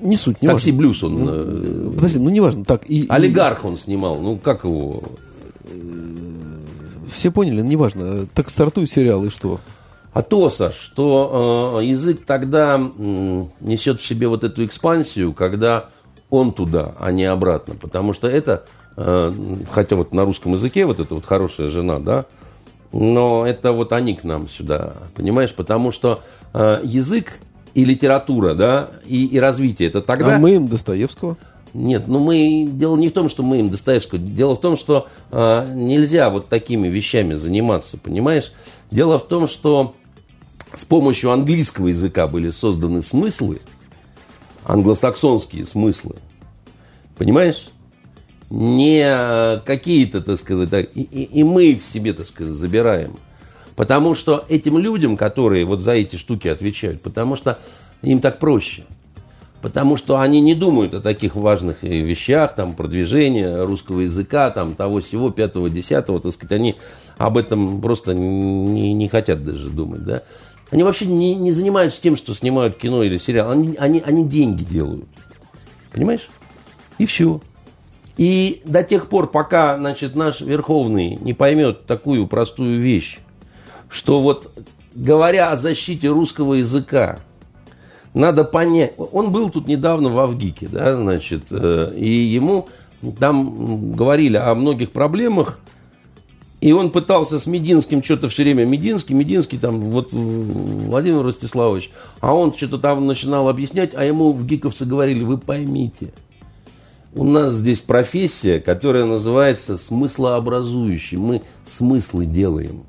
Не 0.01 0.17
суть, 0.17 0.43
не 0.43 0.49
Такси 0.49 0.73
важно. 0.73 0.79
Блюз 0.79 1.03
он... 1.05 1.25
Ну, 1.25 1.91
подожди, 1.93 2.19
ну 2.19 2.31
неважно. 2.31 2.65
Так, 2.65 2.89
и, 2.91 3.07
Олигарх 3.09 3.65
он 3.65 3.79
снимал, 3.79 4.19
ну 4.21 4.37
как 4.37 4.65
его... 4.65 5.05
Все 7.13 7.31
поняли, 7.31 7.61
неважно. 7.61 8.27
Так 8.35 8.51
стартует 8.51 8.91
сериал, 8.91 9.25
и 9.25 9.31
что? 9.31 9.61
А 10.13 10.23
то, 10.23 10.51
Саш, 10.51 10.75
что 10.75 11.79
э, 11.81 11.85
язык 11.85 12.25
тогда 12.25 12.81
э, 12.81 13.45
несет 13.61 14.01
в 14.01 14.07
себе 14.07 14.29
вот 14.29 14.43
эту 14.43 14.65
экспансию, 14.65 15.33
когда 15.33 15.87
он 16.31 16.53
туда, 16.53 16.95
а 16.99 17.13
не 17.13 17.25
обратно. 17.25 17.75
Потому 17.75 18.15
что 18.15 18.29
это, 18.29 18.65
э, 18.97 19.33
хотя 19.71 19.97
вот 19.97 20.13
на 20.13 20.25
русском 20.25 20.55
языке 20.55 20.87
вот 20.87 21.01
эта 21.01 21.15
вот 21.15 21.25
хорошая 21.25 21.69
жена, 21.69 21.99
да, 21.99 22.25
но 22.93 23.47
это 23.47 23.73
вот 23.73 23.93
они 23.93 24.15
к 24.15 24.25
нам 24.25 24.49
сюда, 24.49 24.95
понимаешь? 25.15 25.55
Потому 25.55 25.93
что 25.93 26.23
э, 26.55 26.81
язык 26.85 27.41
и 27.75 27.85
литература, 27.85 28.55
да, 28.55 28.91
и, 29.07 29.27
и 29.27 29.39
развитие 29.39 29.89
это 29.89 30.01
тогда... 30.01 30.37
А 30.37 30.39
мы 30.39 30.55
им 30.55 30.69
Достоевского? 30.69 31.37
Нет, 31.75 32.09
ну 32.09 32.19
мы... 32.19 32.69
Дело 32.71 32.97
не 32.97 33.09
в 33.09 33.13
том, 33.13 33.29
что 33.29 33.43
мы 33.43 33.59
им 33.59 33.71
Достоевского. 33.71 34.19
Дело 34.19 34.57
в 34.57 34.61
том, 34.61 34.77
что 34.77 35.09
э, 35.31 35.73
нельзя 35.75 36.31
вот 36.31 36.49
такими 36.49 36.89
вещами 36.89 37.35
заниматься, 37.35 37.99
понимаешь? 37.99 38.53
Дело 38.91 39.19
в 39.19 39.27
том, 39.29 39.49
что 39.49 39.95
с 40.75 40.85
помощью 40.85 41.31
английского 41.31 41.89
языка 41.89 42.27
были 42.27 42.51
созданы 42.51 43.03
смыслы, 43.03 43.61
англосаксонские 44.65 45.65
смыслы. 45.65 46.17
Понимаешь? 47.17 47.69
Не 48.51 49.61
какие-то, 49.65 50.23
так 50.23 50.39
сказать, 50.39 50.71
так, 50.71 50.89
и, 50.95 51.03
и, 51.03 51.43
мы 51.43 51.67
их 51.67 51.83
себе, 51.83 52.15
так 52.15 52.27
сказать, 52.27 52.55
забираем. 52.55 53.17
Потому 53.77 54.15
что 54.15 54.45
этим 54.49 54.79
людям, 54.79 55.17
которые 55.17 55.65
вот 55.65 55.83
за 55.83 55.93
эти 55.93 56.17
штуки 56.17 56.49
отвечают, 56.49 57.03
потому 57.03 57.37
что 57.37 57.59
им 58.03 58.21
так 58.21 58.39
проще. 58.39 58.85
Потому 59.61 59.97
что 59.97 60.21
они 60.21 60.41
не 60.41 60.55
думают 60.55 60.95
о 60.95 61.01
таких 61.01 61.35
важных 61.35 61.83
вещах, 61.83 62.55
там, 62.55 62.75
продвижения 62.75 63.65
русского 63.65 64.01
языка, 64.01 64.51
там, 64.51 64.75
того 64.77 65.01
всего, 65.01 65.31
пятого, 65.31 65.69
десятого, 65.69 66.21
так 66.21 66.33
сказать, 66.33 66.53
они 66.53 66.77
об 67.17 67.37
этом 67.37 67.81
просто 67.81 68.15
не, 68.15 68.93
не 68.93 69.09
хотят 69.09 69.45
даже 69.45 69.69
думать, 69.69 70.05
да. 70.05 70.23
Они 70.71 70.83
вообще 70.83 71.07
не, 71.07 71.35
не 71.35 71.51
занимаются 71.51 72.01
тем, 72.01 72.17
что 72.17 72.35
снимают 72.35 72.77
кино 72.77 73.03
или 73.03 73.19
сериал. 73.19 73.51
Они, 73.51 73.75
они, 73.77 74.01
они 74.05 74.29
деньги 74.29 74.65
делают. 74.65 75.09
Понимаешь? 75.91 76.29
И 76.99 77.07
все. 77.07 77.41
И 78.17 78.61
до 78.65 78.83
тех 78.83 79.09
пор, 79.09 79.31
пока 79.31 79.77
значит, 79.79 80.15
наш 80.15 80.41
Верховный 80.41 81.17
не 81.21 81.33
поймет 81.33 81.87
такую 81.87 82.27
простую 82.27 82.81
вещь, 82.81 83.19
что 83.89 84.21
вот 84.21 84.53
говоря 84.95 85.51
о 85.53 85.57
защите 85.57 86.09
русского 86.09 86.55
языка, 86.55 87.21
надо 88.19 88.43
понять, 88.43 88.95
он 89.13 89.31
был 89.31 89.49
тут 89.49 89.69
недавно 89.69 90.09
в 90.09 90.19
Авгике, 90.19 90.69
да, 90.71 90.95
значит, 90.95 91.45
э, 91.51 91.95
и 91.97 92.11
ему 92.11 92.69
там 93.19 93.93
говорили 93.93 94.37
о 94.37 94.53
многих 94.57 94.91
проблемах, 94.91 95.61
и 96.61 96.73
он 96.73 96.91
пытался 96.91 97.39
с 97.39 97.47
Мединским 97.47 98.03
что-то 98.03 98.29
все 98.29 98.43
время, 98.43 98.65
Мединский, 98.65 99.15
Мединский, 99.15 99.57
там, 99.57 99.79
вот 99.93 100.13
Владимир 100.13 101.23
Ростиславович, 101.23 101.91
а 102.19 102.35
он 102.35 102.53
что-то 102.53 102.79
там 102.79 103.07
начинал 103.07 103.49
объяснять, 103.49 103.95
а 103.95 104.05
ему 104.05 104.33
в 104.33 104.45
Гиковце 104.45 104.85
говорили, 104.85 105.23
вы 105.23 105.39
поймите, 105.39 106.13
у 107.15 107.23
нас 107.23 107.55
здесь 107.55 107.79
профессия, 107.79 108.59
которая 108.59 109.05
называется 109.05 109.79
смыслообразующей. 109.79 111.17
Мы 111.17 111.43
смыслы 111.65 112.27
делаем 112.27 112.83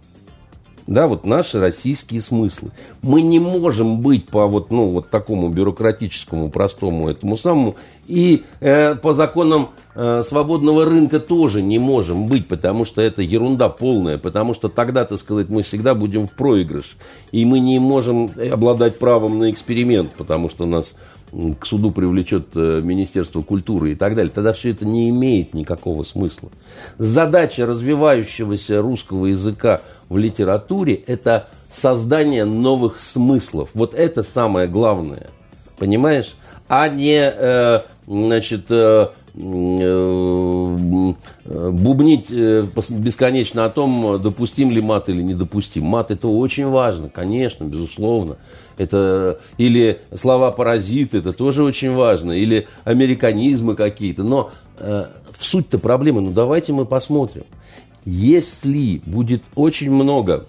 да, 0.89 1.07
вот 1.07 1.23
наши 1.23 1.59
российские 1.59 2.19
смыслы. 2.19 2.71
Мы 3.03 3.21
не 3.21 3.39
можем 3.39 4.01
быть 4.01 4.27
по 4.27 4.47
вот, 4.47 4.71
ну, 4.71 4.89
вот 4.89 5.11
такому 5.11 5.49
бюрократическому, 5.49 6.49
простому 6.49 7.09
этому 7.09 7.37
самому, 7.37 7.75
и 8.07 8.43
э, 8.59 8.95
по 8.95 9.13
законам 9.13 9.69
э, 9.93 10.23
свободного 10.25 10.85
рынка 10.85 11.19
тоже 11.19 11.61
не 11.61 11.77
можем 11.77 12.25
быть, 12.25 12.47
потому 12.47 12.85
что 12.85 13.03
это 13.03 13.21
ерунда 13.21 13.69
полная, 13.69 14.17
потому 14.17 14.55
что 14.55 14.67
тогда, 14.67 15.05
так 15.05 15.19
сказать, 15.19 15.47
мы 15.49 15.61
всегда 15.61 15.93
будем 15.93 16.27
в 16.27 16.31
проигрыш, 16.31 16.97
и 17.31 17.45
мы 17.45 17.59
не 17.59 17.77
можем 17.77 18.31
обладать 18.51 18.97
правом 18.97 19.37
на 19.37 19.51
эксперимент, 19.51 20.09
потому 20.17 20.49
что 20.49 20.65
нас 20.65 20.95
к 21.31 21.65
суду 21.65 21.91
привлечет 21.91 22.47
э, 22.55 22.81
Министерство 22.83 23.41
культуры 23.41 23.91
и 23.91 23.95
так 23.95 24.15
далее, 24.15 24.31
тогда 24.33 24.53
все 24.53 24.71
это 24.71 24.85
не 24.85 25.09
имеет 25.09 25.53
никакого 25.53 26.03
смысла. 26.03 26.49
Задача 26.97 27.65
развивающегося 27.65 28.81
русского 28.81 29.27
языка 29.27 29.81
в 30.09 30.17
литературе– 30.17 30.95
это 31.07 31.47
создание 31.69 32.45
новых 32.45 32.99
смыслов. 32.99 33.69
Вот 33.73 33.93
это 33.93 34.23
самое 34.23 34.67
главное, 34.67 35.29
понимаешь? 35.77 36.35
А 36.67 36.87
не, 36.89 37.19
э, 37.19 37.81
значит, 38.07 38.65
э, 38.69 39.09
бубнить 41.73 42.27
э, 42.29 42.65
бесконечно 42.89 43.65
о 43.65 43.69
том, 43.69 44.21
допустим 44.21 44.71
ли 44.71 44.81
мат 44.81 45.09
или 45.09 45.21
недопустим. 45.21 45.83
Мат 45.83 46.11
это 46.11 46.27
очень 46.27 46.67
важно, 46.67 47.09
конечно, 47.09 47.63
безусловно. 47.63 48.37
Это, 48.77 49.39
или 49.57 50.01
слова 50.15 50.51
паразиты, 50.51 51.17
это 51.17 51.33
тоже 51.33 51.63
очень 51.63 51.93
важно. 51.93 52.31
Или 52.31 52.67
американизмы 52.85 53.75
какие-то. 53.75 54.23
Но 54.23 54.51
э, 54.77 55.05
в 55.37 55.45
суть-то 55.45 55.79
проблемы, 55.79 56.21
ну 56.21 56.31
давайте 56.31 56.73
мы 56.73 56.85
посмотрим. 56.85 57.43
если 58.05 59.01
будет 59.05 59.43
очень 59.55 59.91
много 59.91 60.47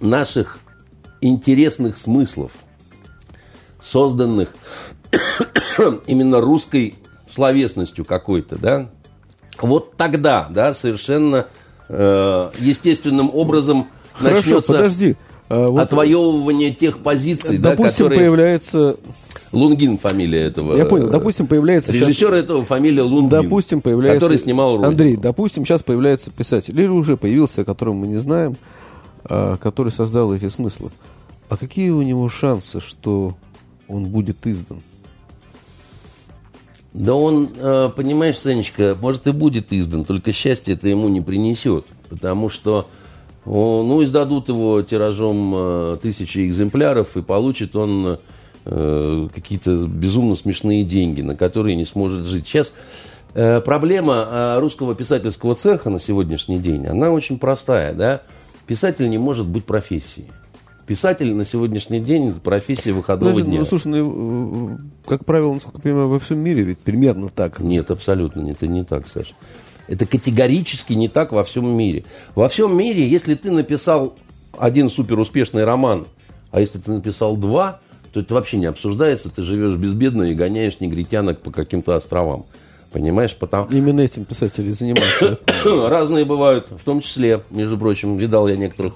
наших 0.00 0.60
интересных 1.20 1.98
смыслов, 1.98 2.52
созданных 3.82 4.54
именно 6.06 6.40
русской 6.40 6.94
словесностью 7.36 8.06
какой-то, 8.06 8.56
да, 8.56 8.88
вот 9.60 9.96
тогда, 9.96 10.48
да, 10.50 10.72
совершенно 10.72 11.46
э, 11.88 12.50
естественным 12.58 13.30
образом 13.32 13.88
Хорошо, 14.14 14.36
начнется 14.36 14.72
подожди. 14.72 15.16
А, 15.48 15.68
вот, 15.68 15.80
отвоевывание 15.80 16.72
тех 16.72 16.98
позиций, 16.98 17.58
да, 17.58 17.70
допустим, 17.70 18.06
которые... 18.06 18.20
появляется... 18.20 18.96
Лунгин 19.52 19.96
фамилия 19.96 20.44
этого. 20.44 20.76
Я 20.76 20.86
понял. 20.86 21.08
Допустим, 21.08 21.46
появляется... 21.46 21.92
сейчас- 21.92 22.08
Режиссер 22.08 22.34
этого 22.34 22.64
фамилия 22.64 23.02
Лунгин. 23.02 23.28
Допустим, 23.28 23.80
появляется... 23.80 24.20
Который 24.20 24.38
снимал 24.38 24.72
«Родину». 24.72 24.88
Андрей, 24.88 25.16
допустим, 25.16 25.64
сейчас 25.64 25.82
появляется 25.82 26.30
писатель, 26.30 26.78
или 26.78 26.88
уже 26.88 27.16
появился, 27.16 27.60
о 27.60 27.64
котором 27.64 27.96
мы 27.96 28.08
не 28.08 28.18
знаем, 28.18 28.56
а, 29.24 29.56
который 29.58 29.92
создал 29.92 30.34
эти 30.34 30.48
смыслы. 30.48 30.90
А 31.48 31.56
какие 31.56 31.90
у 31.90 32.02
него 32.02 32.28
шансы, 32.28 32.80
что 32.80 33.36
он 33.88 34.06
будет 34.06 34.46
издан? 34.46 34.80
Да 36.96 37.14
он, 37.14 37.50
э, 37.54 37.90
понимаешь, 37.94 38.38
Санечка, 38.38 38.96
может 38.98 39.26
и 39.26 39.30
будет 39.30 39.70
издан, 39.70 40.06
только 40.06 40.32
счастье 40.32 40.72
это 40.72 40.88
ему 40.88 41.10
не 41.10 41.20
принесет. 41.20 41.84
Потому 42.08 42.48
что, 42.48 42.88
ну, 43.44 44.02
издадут 44.02 44.48
его 44.48 44.80
тиражом 44.80 45.52
э, 45.54 45.98
тысячи 46.00 46.46
экземпляров, 46.46 47.14
и 47.18 47.22
получит 47.22 47.76
он 47.76 48.18
э, 48.64 49.28
какие-то 49.34 49.86
безумно 49.86 50.36
смешные 50.36 50.84
деньги, 50.84 51.20
на 51.20 51.36
которые 51.36 51.76
не 51.76 51.84
сможет 51.84 52.24
жить. 52.26 52.46
Сейчас 52.46 52.72
проблема 53.34 54.56
русского 54.60 54.94
писательского 54.94 55.54
цеха 55.54 55.90
на 55.90 56.00
сегодняшний 56.00 56.58
день, 56.58 56.86
она 56.86 57.10
очень 57.10 57.38
простая, 57.38 57.92
да. 57.92 58.22
Писатель 58.66 59.10
не 59.10 59.18
может 59.18 59.46
быть 59.46 59.66
профессией. 59.66 60.28
Писатель 60.86 61.34
на 61.34 61.44
сегодняшний 61.44 61.98
день 61.98 62.30
это 62.30 62.40
профессия 62.40 62.92
выходного 62.92 63.32
Подожди, 63.32 63.50
дня. 63.50 63.58
ну, 63.58 63.64
слушай, 63.64 63.88
ну, 63.88 64.78
как 65.04 65.24
правило, 65.24 65.54
насколько 65.54 65.78
я 65.78 65.82
понимаю, 65.82 66.08
во 66.08 66.18
всем 66.20 66.38
мире 66.38 66.62
ведь 66.62 66.78
примерно 66.78 67.28
так. 67.28 67.58
Нет, 67.58 67.90
абсолютно 67.90 68.40
нет, 68.40 68.58
это 68.58 68.68
не 68.68 68.84
так, 68.84 69.08
Саша. 69.08 69.34
Это 69.88 70.06
категорически 70.06 70.92
не 70.92 71.08
так 71.08 71.32
во 71.32 71.42
всем 71.42 71.68
мире. 71.76 72.04
Во 72.36 72.48
всем 72.48 72.76
мире, 72.76 73.08
если 73.08 73.34
ты 73.34 73.50
написал 73.50 74.16
один 74.56 74.88
суперуспешный 74.88 75.64
роман, 75.64 76.06
а 76.52 76.60
если 76.60 76.78
ты 76.78 76.92
написал 76.92 77.36
два, 77.36 77.80
то 78.12 78.20
это 78.20 78.34
вообще 78.34 78.56
не 78.56 78.66
обсуждается, 78.66 79.28
ты 79.28 79.42
живешь 79.42 79.76
безбедно 79.76 80.22
и 80.22 80.34
гоняешь 80.34 80.78
негритянок 80.78 81.40
по 81.40 81.50
каким-то 81.50 81.96
островам. 81.96 82.46
Понимаешь, 82.92 83.34
потому... 83.34 83.68
Именно 83.70 84.02
этим 84.02 84.24
писатели 84.24 84.70
занимаются. 84.70 85.38
Разные 85.64 86.24
бывают, 86.24 86.68
в 86.70 86.84
том 86.84 87.00
числе, 87.00 87.42
между 87.50 87.76
прочим, 87.76 88.16
видал 88.16 88.48
я 88.48 88.56
некоторых. 88.56 88.94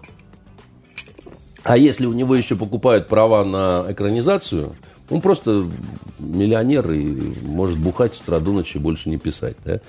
А 1.62 1.76
если 1.76 2.06
у 2.06 2.12
него 2.12 2.34
еще 2.34 2.56
покупают 2.56 3.08
права 3.08 3.44
на 3.44 3.84
экранизацию, 3.92 4.74
он 5.10 5.20
просто 5.20 5.66
миллионер 6.18 6.90
и 6.92 7.36
может 7.44 7.78
бухать 7.78 8.14
с 8.14 8.20
утра 8.20 8.40
до 8.40 8.52
ночи 8.52 8.76
и 8.76 8.80
больше 8.80 9.08
не 9.08 9.18
писать. 9.18 9.56
Да? 9.64 9.80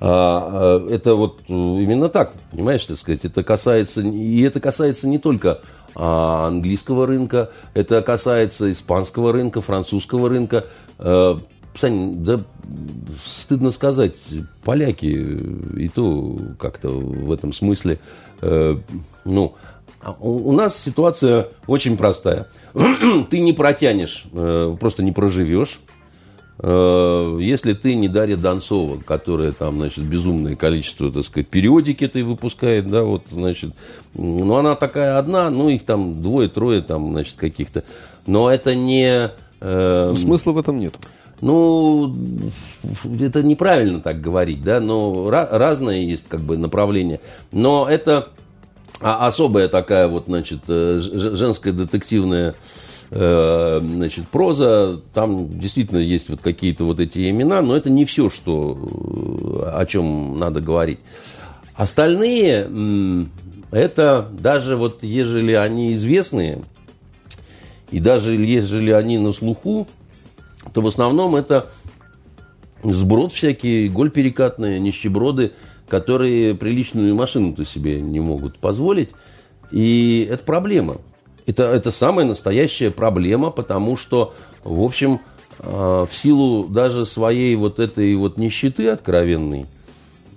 А, 0.00 0.78
а, 0.80 0.88
это 0.88 1.16
вот 1.16 1.40
э, 1.48 1.52
именно 1.52 2.08
так, 2.08 2.32
понимаешь, 2.52 2.84
так 2.84 2.96
сказать, 2.96 3.24
это 3.24 3.42
касается, 3.42 4.00
и 4.00 4.40
это 4.42 4.60
касается 4.60 5.08
не 5.08 5.18
только 5.18 5.60
а, 5.96 6.46
английского 6.46 7.06
рынка, 7.06 7.50
это 7.74 8.00
касается 8.02 8.70
испанского 8.70 9.32
рынка, 9.32 9.60
французского 9.60 10.28
рынка. 10.28 10.64
А, 10.98 11.38
Сань, 11.78 12.24
да 12.24 12.40
стыдно 13.24 13.70
сказать, 13.70 14.16
поляки 14.64 15.06
и 15.06 15.88
то 15.88 16.36
как-то 16.58 16.88
в 16.88 17.30
этом 17.30 17.52
смысле, 17.52 18.00
э, 18.42 18.76
ну, 19.24 19.54
у 20.20 20.50
у 20.50 20.52
нас 20.52 20.76
ситуация 20.80 21.48
очень 21.66 21.96
простая. 21.96 22.46
ты 23.30 23.40
не 23.40 23.52
протянешь, 23.52 24.24
э, 24.32 24.76
просто 24.78 25.02
не 25.02 25.12
проживешь. 25.12 25.80
Э, 26.60 27.36
Если 27.40 27.72
ты 27.74 27.94
не 27.94 28.08
Дарья 28.08 28.36
Донцова, 28.36 28.98
которая 28.98 29.52
там, 29.52 29.76
значит, 29.78 30.04
безумное 30.04 30.56
количество, 30.56 31.10
так 31.12 31.24
сказать, 31.24 31.48
периодики 31.48 32.04
этой 32.04 32.22
выпускает, 32.22 32.88
да, 32.90 33.02
вот, 33.04 33.22
значит, 33.30 33.70
ну, 34.14 34.56
она 34.56 34.74
такая 34.74 35.18
одна, 35.18 35.50
ну, 35.50 35.68
их 35.68 35.84
там 35.84 36.20
двое-трое 36.22 36.82
там, 36.82 37.12
значит, 37.12 37.34
каких-то. 37.36 37.84
Но 38.26 38.50
это 38.50 38.74
не... 38.74 39.30
э, 39.60 40.08
Ну, 40.10 40.16
Смысла 40.16 40.52
в 40.52 40.58
этом 40.58 40.78
нет. 40.80 40.94
ну, 41.40 42.12
это 43.20 43.42
неправильно 43.44 44.00
так 44.00 44.20
говорить, 44.20 44.62
да, 44.62 44.80
но 44.80 45.28
ra- 45.30 45.48
разное 45.56 45.98
есть 46.00 46.24
как 46.28 46.40
бы 46.40 46.56
направление. 46.56 47.20
Но 47.52 47.86
это 47.88 48.16
а- 48.18 48.28
особая 49.00 49.68
такая 49.68 50.08
вот, 50.08 50.24
значит, 50.26 50.60
э, 50.68 51.00
женская 51.00 51.72
детективная 51.72 52.54
э, 53.10 53.80
значит, 53.82 54.28
проза, 54.28 55.00
там 55.14 55.58
действительно 55.58 55.98
есть 55.98 56.28
вот 56.28 56.40
какие-то 56.40 56.84
вот 56.84 57.00
эти 57.00 57.30
имена, 57.30 57.62
но 57.62 57.76
это 57.76 57.90
не 57.90 58.04
все, 58.04 58.30
что, 58.30 58.76
э, 59.64 59.70
о 59.70 59.86
чем 59.86 60.38
надо 60.38 60.60
говорить. 60.60 60.98
Остальные, 61.74 62.68
это 63.70 64.28
даже 64.32 64.76
вот 64.76 65.04
ежели 65.04 65.52
они 65.52 65.94
известные, 65.94 66.62
и 67.92 68.00
даже 68.00 68.34
ежели 68.34 68.90
они 68.90 69.18
на 69.18 69.32
слуху, 69.32 69.86
то 70.72 70.80
в 70.80 70.88
основном 70.88 71.36
это 71.36 71.70
сброд 72.82 73.32
всякие, 73.32 73.88
голь 73.88 74.10
перекатные, 74.10 74.80
нищеброды, 74.80 75.52
которые 75.88 76.54
приличную 76.54 77.14
машину-то 77.14 77.64
себе 77.64 78.00
не 78.00 78.20
могут 78.20 78.58
позволить. 78.58 79.10
И 79.70 80.28
это 80.30 80.44
проблема. 80.44 80.96
Это, 81.46 81.64
это 81.64 81.90
самая 81.90 82.26
настоящая 82.26 82.90
проблема, 82.90 83.50
потому 83.50 83.96
что, 83.96 84.34
в 84.64 84.82
общем, 84.82 85.20
э, 85.60 86.06
в 86.08 86.10
силу 86.14 86.64
даже 86.64 87.06
своей 87.06 87.56
вот 87.56 87.78
этой 87.78 88.14
вот 88.16 88.36
нищеты 88.36 88.88
откровенной, 88.88 89.66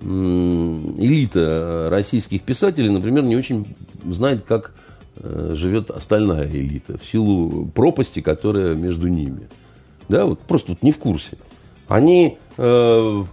элита 0.04 1.88
российских 1.92 2.42
писателей, 2.42 2.90
например, 2.90 3.24
не 3.24 3.36
очень 3.36 3.76
знает, 4.06 4.44
как 4.48 4.74
э, 5.18 5.54
живет 5.56 5.92
остальная 5.92 6.50
элита, 6.50 6.98
в 6.98 7.06
силу 7.06 7.68
пропасти, 7.68 8.22
которая 8.22 8.74
между 8.74 9.08
ними. 9.08 9.48
Да, 10.10 10.26
вот 10.26 10.40
просто 10.40 10.72
вот 10.72 10.82
не 10.82 10.92
в 10.92 10.98
курсе. 10.98 11.38
Они, 11.88 12.38
э, 12.58 13.24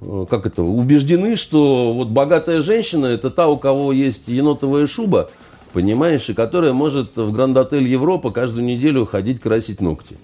как 0.00 0.46
это, 0.46 0.62
убеждены, 0.62 1.36
что 1.36 1.92
вот 1.92 2.08
богатая 2.08 2.62
женщина 2.62 3.06
это 3.06 3.30
та, 3.30 3.48
у 3.48 3.58
кого 3.58 3.92
есть 3.92 4.28
енотовая 4.28 4.86
шуба, 4.86 5.30
понимаешь, 5.72 6.28
и 6.28 6.34
которая 6.34 6.72
может 6.72 7.16
в 7.16 7.32
Гранд-отель 7.32 7.86
Европа 7.86 8.30
каждую 8.30 8.64
неделю 8.64 9.06
ходить 9.06 9.40
красить 9.40 9.80
ногти. 9.80 10.16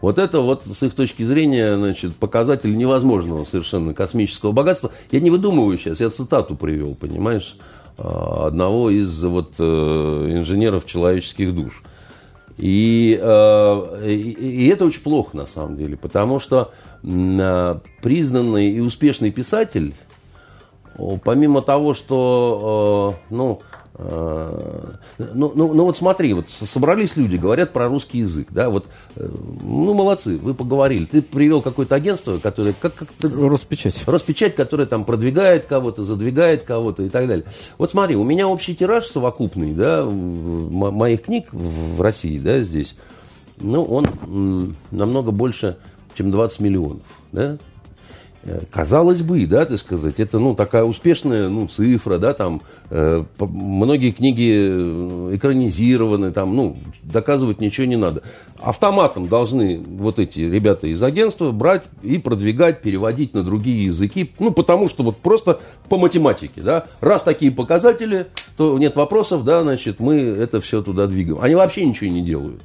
Вот 0.00 0.18
это 0.18 0.40
вот 0.40 0.62
с 0.64 0.82
их 0.82 0.94
точки 0.94 1.22
зрения, 1.22 1.76
значит, 1.76 2.16
показатель 2.16 2.74
невозможного 2.74 3.44
совершенно 3.44 3.92
космического 3.92 4.52
богатства. 4.52 4.90
Я 5.10 5.20
не 5.20 5.30
выдумываю 5.30 5.76
сейчас, 5.76 6.00
я 6.00 6.08
цитату 6.08 6.56
привел, 6.56 6.94
понимаешь, 6.94 7.56
а, 7.98 8.46
одного 8.46 8.88
из 8.88 9.22
вот 9.22 9.52
э, 9.58 9.62
инженеров 10.30 10.86
человеческих 10.86 11.54
душ. 11.54 11.82
И, 12.60 13.18
э, 13.18 14.06
и, 14.06 14.64
и 14.64 14.68
это 14.68 14.84
очень 14.84 15.00
плохо 15.00 15.34
на 15.34 15.46
самом 15.46 15.78
деле, 15.78 15.96
потому 15.96 16.40
что 16.40 16.72
а, 17.02 17.80
признанный 18.02 18.70
и 18.70 18.80
успешный 18.80 19.30
писатель, 19.30 19.94
помимо 21.24 21.62
того, 21.62 21.94
что, 21.94 23.16
э, 23.30 23.34
ну, 23.34 23.60
э, 23.62 23.69
ну, 24.02 25.52
ну, 25.54 25.74
ну 25.74 25.84
вот 25.84 25.96
смотри, 25.96 26.32
вот 26.32 26.48
собрались 26.48 27.16
люди, 27.16 27.36
говорят 27.36 27.72
про 27.72 27.88
русский 27.88 28.18
язык, 28.18 28.48
да, 28.50 28.70
вот, 28.70 28.86
э, 29.16 29.28
ну 29.62 29.92
молодцы, 29.94 30.38
вы 30.38 30.54
поговорили, 30.54 31.04
ты 31.04 31.20
привел 31.20 31.60
какое-то 31.60 31.94
агентство, 31.94 32.38
которое, 32.38 32.72
как, 32.72 32.94
как 32.94 33.08
Роспечать. 33.22 34.02
Роспечать, 34.06 34.54
которая 34.54 34.86
там 34.86 35.04
продвигает 35.04 35.66
кого-то, 35.66 36.04
задвигает 36.04 36.62
кого-то 36.62 37.02
и 37.02 37.08
так 37.08 37.28
далее. 37.28 37.44
Вот 37.78 37.90
смотри, 37.90 38.16
у 38.16 38.24
меня 38.24 38.48
общий 38.48 38.74
тираж 38.74 39.06
совокупный, 39.06 39.72
да, 39.72 40.04
моих 40.04 41.22
книг 41.22 41.48
в 41.52 42.00
России, 42.00 42.38
да, 42.38 42.60
здесь, 42.60 42.94
ну, 43.58 43.84
он 43.84 44.76
намного 44.90 45.30
больше, 45.30 45.76
чем 46.14 46.30
20 46.30 46.60
миллионов, 46.60 47.02
да. 47.32 47.58
Э, 48.42 48.60
Казалось 48.70 49.20
бы, 49.20 49.44
да, 49.46 49.64
так 49.66 49.78
сказать, 49.78 50.18
это, 50.18 50.38
ну, 50.38 50.54
такая 50.54 50.84
успешная, 50.84 51.48
ну, 51.48 51.66
цифра, 51.68 52.18
да, 52.18 52.32
там, 52.32 52.62
э, 52.88 53.24
многие 53.38 54.12
книги 54.12 54.50
э, 54.52 55.34
экранизированы, 55.34 56.32
там, 56.32 56.56
ну, 56.56 56.78
доказывать 57.02 57.60
ничего 57.60 57.86
не 57.86 57.96
надо. 57.96 58.22
Автоматом 58.58 59.28
должны 59.28 59.78
вот 59.78 60.18
эти 60.18 60.40
ребята 60.40 60.86
из 60.86 61.02
агентства 61.02 61.50
брать 61.50 61.82
и 62.02 62.18
продвигать, 62.18 62.80
переводить 62.80 63.34
на 63.34 63.42
другие 63.42 63.84
языки, 63.84 64.32
ну, 64.38 64.52
потому 64.52 64.88
что 64.88 65.02
вот 65.02 65.18
просто 65.18 65.60
по 65.90 65.98
математике, 65.98 66.62
да, 66.62 66.86
раз 67.00 67.22
такие 67.22 67.52
показатели, 67.52 68.28
то 68.56 68.78
нет 68.78 68.96
вопросов, 68.96 69.44
да, 69.44 69.62
значит, 69.62 70.00
мы 70.00 70.16
это 70.16 70.62
все 70.62 70.82
туда 70.82 71.06
двигаем. 71.06 71.38
Они 71.42 71.54
вообще 71.54 71.84
ничего 71.84 72.10
не 72.10 72.22
делают. 72.22 72.62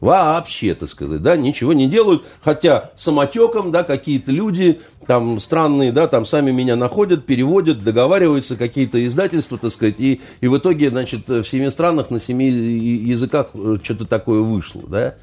Вообще, 0.00 0.74
так 0.74 0.88
сказать, 0.88 1.22
да, 1.22 1.36
ничего 1.36 1.74
не 1.74 1.86
делают, 1.86 2.24
хотя 2.40 2.90
самотеком, 2.96 3.70
да, 3.70 3.84
какие-то 3.84 4.32
люди 4.32 4.80
там 5.06 5.38
странные, 5.40 5.92
да, 5.92 6.08
там 6.08 6.24
сами 6.24 6.50
меня 6.50 6.74
находят, 6.74 7.26
переводят, 7.26 7.84
договариваются, 7.84 8.56
какие-то 8.56 9.04
издательства, 9.06 9.58
так 9.58 9.72
сказать, 9.72 9.96
и, 9.98 10.22
и 10.40 10.48
в 10.48 10.56
итоге, 10.56 10.88
значит, 10.88 11.28
в 11.28 11.44
семи 11.44 11.68
странах 11.68 12.10
на 12.10 12.18
семи 12.18 12.48
языках 12.48 13.48
э, 13.52 13.76
что-то 13.82 14.06
такое 14.06 14.40
вышло, 14.40 14.82
да. 14.86 15.16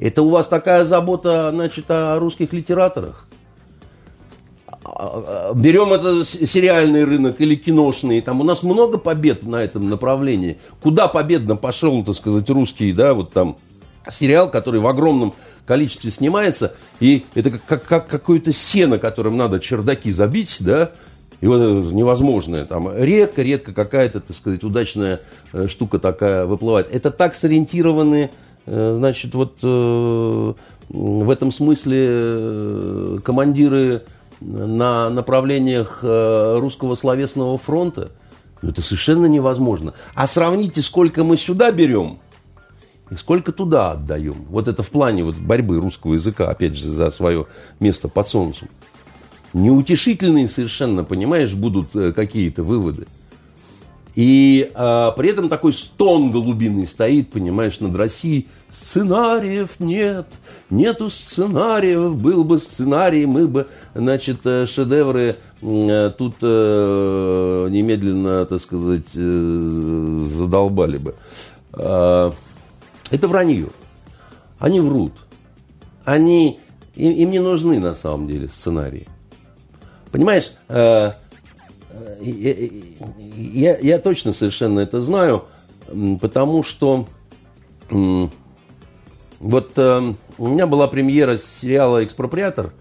Это 0.00 0.22
у 0.22 0.30
вас 0.30 0.48
такая 0.48 0.84
забота, 0.84 1.52
значит, 1.54 1.84
о 1.88 2.18
русских 2.18 2.52
литераторах? 2.52 3.28
А, 4.84 5.50
а, 5.50 5.54
берем 5.54 5.92
это 5.92 6.24
сериальный 6.24 7.04
рынок 7.04 7.40
или 7.40 7.54
киношный, 7.54 8.20
там 8.20 8.40
у 8.40 8.44
нас 8.44 8.64
много 8.64 8.98
побед 8.98 9.44
на 9.44 9.62
этом 9.62 9.88
направлении. 9.88 10.58
Куда 10.82 11.06
победно 11.06 11.54
пошел, 11.54 12.02
так 12.02 12.16
сказать, 12.16 12.50
русский, 12.50 12.92
да, 12.92 13.14
вот 13.14 13.32
там 13.32 13.58
сериал, 14.10 14.50
который 14.50 14.80
в 14.80 14.86
огромном 14.86 15.34
количестве 15.66 16.10
снимается, 16.10 16.74
и 17.00 17.24
это 17.34 17.50
как, 17.50 17.64
как, 17.64 17.84
как 17.84 18.08
какое-то 18.08 18.52
сено, 18.52 18.98
которым 18.98 19.36
надо 19.36 19.60
чердаки 19.60 20.10
забить, 20.10 20.56
да, 20.60 20.92
и 21.40 21.46
вот 21.46 21.58
невозможное, 21.92 22.64
там 22.64 22.88
редко-редко 22.96 23.72
какая-то, 23.72 24.20
так 24.20 24.36
сказать, 24.36 24.62
удачная 24.62 25.20
э, 25.52 25.66
штука 25.66 25.98
такая 25.98 26.46
выплывает. 26.46 26.88
Это 26.92 27.10
так 27.10 27.34
сориентированы, 27.34 28.30
э, 28.66 28.94
значит, 28.96 29.34
вот 29.34 29.58
э, 29.60 30.52
в 30.88 31.30
этом 31.30 31.50
смысле 31.50 33.18
командиры 33.24 34.02
на 34.40 35.10
направлениях 35.10 36.00
русского 36.02 36.96
словесного 36.96 37.56
фронта, 37.58 38.10
ну, 38.60 38.70
это 38.70 38.82
совершенно 38.82 39.26
невозможно. 39.26 39.94
А 40.14 40.26
сравните, 40.26 40.82
сколько 40.82 41.24
мы 41.24 41.36
сюда 41.36 41.70
берем– 41.72 42.18
и 43.12 43.16
сколько 43.16 43.52
туда 43.52 43.92
отдаем. 43.92 44.46
Вот 44.48 44.68
это 44.68 44.82
в 44.82 44.90
плане 44.90 45.22
вот 45.22 45.36
борьбы 45.36 45.78
русского 45.78 46.14
языка, 46.14 46.48
опять 46.48 46.74
же, 46.74 46.88
за 46.88 47.10
свое 47.10 47.46
место 47.78 48.08
под 48.08 48.26
солнцем. 48.26 48.68
Неутешительные 49.52 50.48
совершенно, 50.48 51.04
понимаешь, 51.04 51.52
будут 51.52 51.94
э, 51.94 52.12
какие-то 52.12 52.62
выводы. 52.62 53.06
И 54.14 54.70
а, 54.74 55.12
при 55.12 55.30
этом 55.30 55.48
такой 55.48 55.72
стон 55.72 56.30
голубиный 56.32 56.86
стоит, 56.86 57.30
понимаешь, 57.30 57.80
над 57.80 57.94
Россией. 57.96 58.48
Сценариев 58.68 59.78
нет, 59.78 60.26
нету 60.68 61.10
сценариев, 61.10 62.14
был 62.16 62.44
бы 62.44 62.58
сценарий, 62.58 63.24
мы 63.24 63.48
бы, 63.48 63.68
значит, 63.94 64.40
э, 64.44 64.66
шедевры 64.66 65.36
э, 65.62 66.12
тут 66.16 66.36
э, 66.42 67.68
немедленно, 67.70 68.44
так 68.44 68.60
сказать, 68.60 69.08
э, 69.14 70.26
задолбали 70.36 70.98
бы. 70.98 71.14
А, 71.72 72.32
это 73.12 73.28
вранье. 73.28 73.68
Они 74.58 74.80
врут. 74.80 75.12
Они, 76.04 76.58
им, 76.96 77.12
им 77.12 77.30
не 77.30 77.40
нужны 77.40 77.78
на 77.78 77.94
самом 77.94 78.26
деле 78.26 78.48
сценарии. 78.48 79.06
Понимаешь, 80.10 80.50
э, 80.68 81.12
э, 81.90 82.68
я, 83.36 83.78
я 83.78 83.98
точно 83.98 84.32
совершенно 84.32 84.80
это 84.80 85.00
знаю, 85.00 85.44
потому 86.20 86.64
что 86.64 87.06
э, 87.90 88.28
вот 89.40 89.72
э, 89.76 90.14
у 90.38 90.48
меня 90.48 90.66
была 90.66 90.88
премьера 90.88 91.36
сериала 91.36 92.02
«Экспроприатор» 92.02 92.72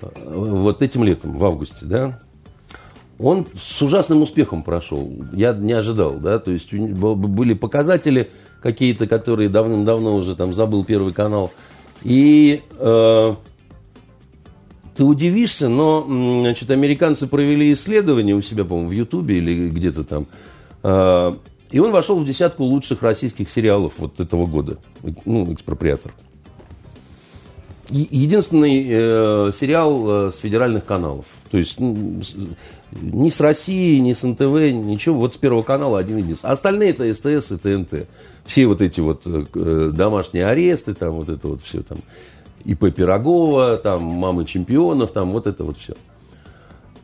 э, 0.00 0.06
вот 0.26 0.80
этим 0.80 1.04
летом, 1.04 1.36
в 1.36 1.44
августе, 1.44 1.78
да. 1.82 2.18
Он 3.18 3.46
с 3.58 3.80
ужасным 3.80 4.22
успехом 4.22 4.62
прошел. 4.62 5.10
Я 5.32 5.52
не 5.52 5.72
ожидал, 5.72 6.14
да, 6.14 6.38
то 6.38 6.50
есть 6.50 6.72
были 6.72 7.52
показатели– 7.52 8.30
какие-то, 8.66 9.06
которые 9.06 9.48
давным-давно 9.48 10.16
уже 10.16 10.34
там 10.34 10.52
забыл 10.52 10.84
Первый 10.84 11.12
канал. 11.12 11.52
И 12.02 12.62
э, 12.76 13.34
ты 14.96 15.04
удивишься, 15.04 15.68
но 15.68 16.04
значит, 16.04 16.72
американцы 16.72 17.28
провели 17.28 17.72
исследование 17.72 18.34
у 18.34 18.42
себя, 18.42 18.64
по-моему, 18.64 18.88
в 18.88 18.92
Ютубе 18.92 19.38
или 19.38 19.68
где-то 19.68 20.02
там. 20.02 20.26
Э, 20.82 21.36
и 21.70 21.78
он 21.78 21.92
вошел 21.92 22.18
в 22.18 22.26
десятку 22.26 22.64
лучших 22.64 23.02
российских 23.02 23.50
сериалов 23.50 23.92
вот 23.98 24.18
этого 24.18 24.46
года. 24.46 24.78
Ну, 25.24 25.52
экспроприатор. 25.52 26.12
Единственный 27.88 28.84
э, 28.88 29.52
сериал 29.56 30.26
э, 30.26 30.32
с 30.32 30.38
федеральных 30.38 30.84
каналов. 30.84 31.26
То 31.52 31.58
есть 31.58 31.78
ну, 31.78 32.20
ни 32.92 33.30
с 33.30 33.40
России, 33.40 33.98
ни 33.98 34.12
с 34.12 34.22
НТВ, 34.22 34.72
ничего. 34.72 35.18
Вот 35.18 35.34
с 35.34 35.36
Первого 35.36 35.62
канала 35.62 35.98
один 35.98 36.18
единственный. 36.18 36.50
А 36.50 36.52
остальные 36.52 36.90
это 36.90 37.12
СТС 37.12 37.52
и 37.52 37.56
ТНТ. 37.56 38.08
Все 38.44 38.66
вот 38.66 38.80
эти 38.80 39.00
вот 39.00 39.22
э, 39.24 39.90
домашние 39.92 40.46
аресты, 40.46 40.94
там 40.94 41.12
вот 41.12 41.28
это 41.28 41.48
вот 41.48 41.62
все 41.62 41.82
там. 41.82 41.98
ИП 42.64 42.92
Пирогова, 42.94 43.76
там 43.76 44.02
мамы 44.02 44.44
чемпионов, 44.44 45.12
там 45.12 45.30
вот 45.30 45.46
это 45.46 45.64
вот 45.64 45.78
все. 45.78 45.94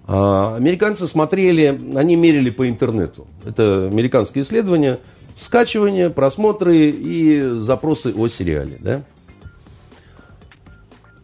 А 0.06 0.56
американцы 0.56 1.06
смотрели, 1.06 1.80
они 1.94 2.16
мерили 2.16 2.50
по 2.50 2.68
интернету. 2.68 3.26
Это 3.44 3.86
американское 3.86 4.42
исследование. 4.42 4.98
Скачивание, 5.36 6.10
просмотры 6.10 6.90
и 6.90 7.40
запросы 7.60 8.12
о 8.16 8.28
сериале. 8.28 8.76
Да? 8.80 9.02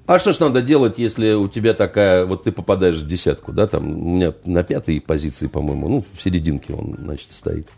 А 0.09 0.19
что 0.19 0.33
ж 0.33 0.41
надо 0.41 0.63
делать, 0.63 0.95
если 0.97 1.35
у 1.35 1.49
тебя 1.49 1.75
такая, 1.75 2.25
вот 2.25 2.45
ты 2.45 2.51
попадаешь 2.51 2.97
в 2.97 3.07
десятку, 3.07 3.53
да, 3.53 3.67
там 3.67 3.93
у 3.93 4.17
меня 4.17 4.33
на 4.47 4.63
пятой 4.63 5.03
позиции, 5.03 5.49
по-моему, 5.49 5.87
ну, 5.91 6.05
в 6.15 6.23
серединке 6.23 6.73
он, 6.73 6.97
значит, 6.99 7.31
стоит. 7.31 7.69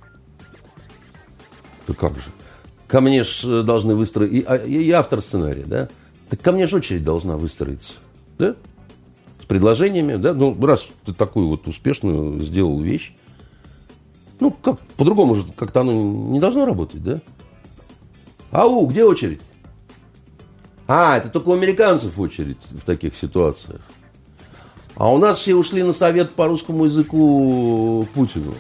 То 1.86 1.94
как 1.94 2.14
же? 2.14 2.30
Ко 2.86 3.00
мне 3.00 3.24
же 3.24 3.64
должны 3.64 3.96
выстроить, 3.96 4.32
и, 4.32 4.44
а, 4.46 4.54
и 4.54 4.90
автор 4.92 5.22
сценария, 5.22 5.64
да? 5.66 5.88
Так 6.28 6.40
ко 6.40 6.52
мне 6.52 6.68
же 6.68 6.76
очередь 6.76 7.02
должна 7.02 7.36
выстроиться, 7.36 7.94
да? 8.38 8.54
С 9.42 9.46
предложениями, 9.46 10.14
да? 10.14 10.32
Ну, 10.32 10.56
раз 10.64 10.86
ты 11.04 11.12
такую 11.12 11.48
вот 11.48 11.66
успешную 11.66 12.38
сделал 12.44 12.80
вещь, 12.80 13.12
ну, 14.38 14.52
как, 14.52 14.78
по-другому 14.96 15.34
же 15.34 15.46
как-то 15.56 15.80
оно 15.80 15.94
не 15.94 16.38
должно 16.38 16.64
работать, 16.64 17.02
да? 17.02 17.20
Ау, 18.52 18.86
где 18.86 19.04
очередь? 19.04 19.40
А, 20.92 21.18
это 21.18 21.28
только 21.28 21.50
у 21.50 21.52
американцев 21.52 22.18
очередь 22.18 22.58
в 22.68 22.84
таких 22.84 23.14
ситуациях. 23.14 23.80
А 24.96 25.12
у 25.12 25.18
нас 25.18 25.38
все 25.38 25.54
ушли 25.54 25.84
на 25.84 25.92
совет 25.92 26.32
по 26.32 26.48
русскому 26.48 26.86
языку 26.86 28.08
Путину. 28.12 28.54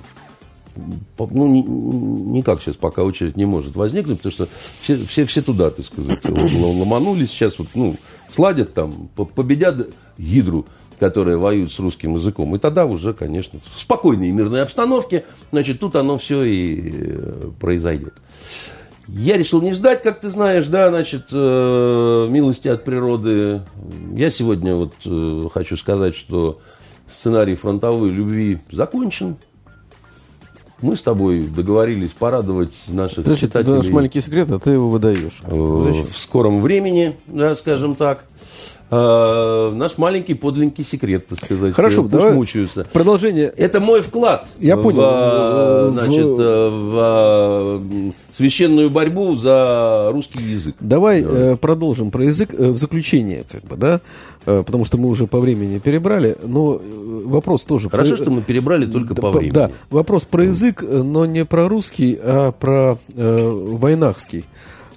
Ну, 0.76 1.48
ни, 1.48 1.60
никак 1.60 2.60
сейчас 2.60 2.76
пока 2.76 3.02
очередь 3.02 3.36
не 3.36 3.46
может 3.46 3.74
возникнуть, 3.74 4.18
потому 4.18 4.32
что 4.32 4.48
все, 4.80 4.96
все, 5.06 5.26
все 5.26 5.42
туда, 5.42 5.70
так 5.70 5.84
сказать, 5.84 6.20
ломанулись. 6.28 7.30
Сейчас 7.30 7.58
вот, 7.58 7.66
ну, 7.74 7.96
сладят 8.28 8.74
там, 8.74 9.08
победят 9.16 9.88
гидру, 10.16 10.66
которая 11.00 11.36
воюет 11.36 11.72
с 11.72 11.80
русским 11.80 12.14
языком. 12.14 12.54
И 12.54 12.60
тогда 12.60 12.86
уже, 12.86 13.12
конечно, 13.12 13.58
в 13.74 13.80
спокойной 13.80 14.28
и 14.28 14.32
мирной 14.32 14.62
обстановке, 14.62 15.24
значит, 15.50 15.80
тут 15.80 15.96
оно 15.96 16.16
все 16.16 16.44
и 16.44 16.92
э, 16.92 17.50
произойдет. 17.58 18.14
Я 19.12 19.36
решил 19.36 19.60
не 19.60 19.72
ждать, 19.72 20.02
как 20.02 20.20
ты 20.20 20.30
знаешь, 20.30 20.66
да, 20.66 20.88
значит, 20.88 21.26
э, 21.32 22.28
милости 22.30 22.68
от 22.68 22.84
природы. 22.84 23.62
Я 24.14 24.30
сегодня 24.30 24.76
вот 24.76 24.92
э, 25.04 25.48
хочу 25.52 25.76
сказать, 25.76 26.14
что 26.14 26.60
сценарий 27.08 27.56
фронтовой 27.56 28.10
любви 28.10 28.60
закончен. 28.70 29.36
Мы 30.80 30.96
с 30.96 31.02
тобой 31.02 31.42
договорились 31.42 32.12
порадовать 32.12 32.74
наших 32.86 33.24
Значит, 33.24 33.50
читателей. 33.50 33.74
Это 33.74 33.84
наш 33.84 33.92
маленький 33.92 34.20
секрет, 34.20 34.50
а 34.50 34.58
ты 34.60 34.70
его 34.70 34.88
выдаешь. 34.88 35.42
Э, 35.42 35.54
в 35.54 36.16
скором 36.16 36.62
времени, 36.62 37.16
да, 37.26 37.56
скажем 37.56 37.96
так. 37.96 38.26
Э, 38.92 39.72
наш 39.72 39.98
маленький 39.98 40.34
подленький 40.34 40.84
секрет, 40.84 41.28
так 41.28 41.38
сказать. 41.38 41.74
Хорошо, 41.74 42.02
Пусть 42.02 42.12
давай 42.12 42.34
мучаются. 42.34 42.86
Продолжение. 42.92 43.52
Это 43.56 43.78
мой 43.78 44.02
вклад. 44.02 44.46
Я 44.58 44.76
в, 44.76 44.82
понял. 44.82 45.00
В, 45.00 45.92
значит, 45.92 46.26
в... 46.26 47.78
в 47.78 48.36
священную 48.36 48.90
борьбу 48.90 49.36
за 49.36 50.10
русский 50.12 50.42
язык. 50.42 50.74
Давай. 50.80 51.24
Э, 51.24 51.56
продолжим 51.56 52.10
про 52.10 52.24
язык 52.24 52.52
э, 52.52 52.70
в 52.70 52.78
заключение, 52.78 53.44
как 53.50 53.62
бы, 53.62 53.76
да, 53.76 54.00
э, 54.46 54.64
потому 54.66 54.84
что 54.84 54.98
мы 54.98 55.08
уже 55.08 55.28
по 55.28 55.38
времени 55.38 55.78
перебрали, 55.78 56.36
но 56.42 56.74
э, 56.74 57.22
вопрос 57.26 57.64
тоже. 57.64 57.90
Хорошо, 57.90 58.16
про... 58.16 58.22
что 58.22 58.30
мы 58.32 58.42
перебрали 58.42 58.86
только 58.86 59.14
да, 59.14 59.22
по 59.22 59.30
времени. 59.30 59.52
Да, 59.52 59.70
вопрос 59.90 60.24
про 60.24 60.46
язык, 60.46 60.82
но 60.82 61.26
не 61.26 61.44
про 61.44 61.68
русский, 61.68 62.18
а 62.20 62.50
про 62.50 62.98
э, 63.14 63.38
войнахский. 63.38 64.46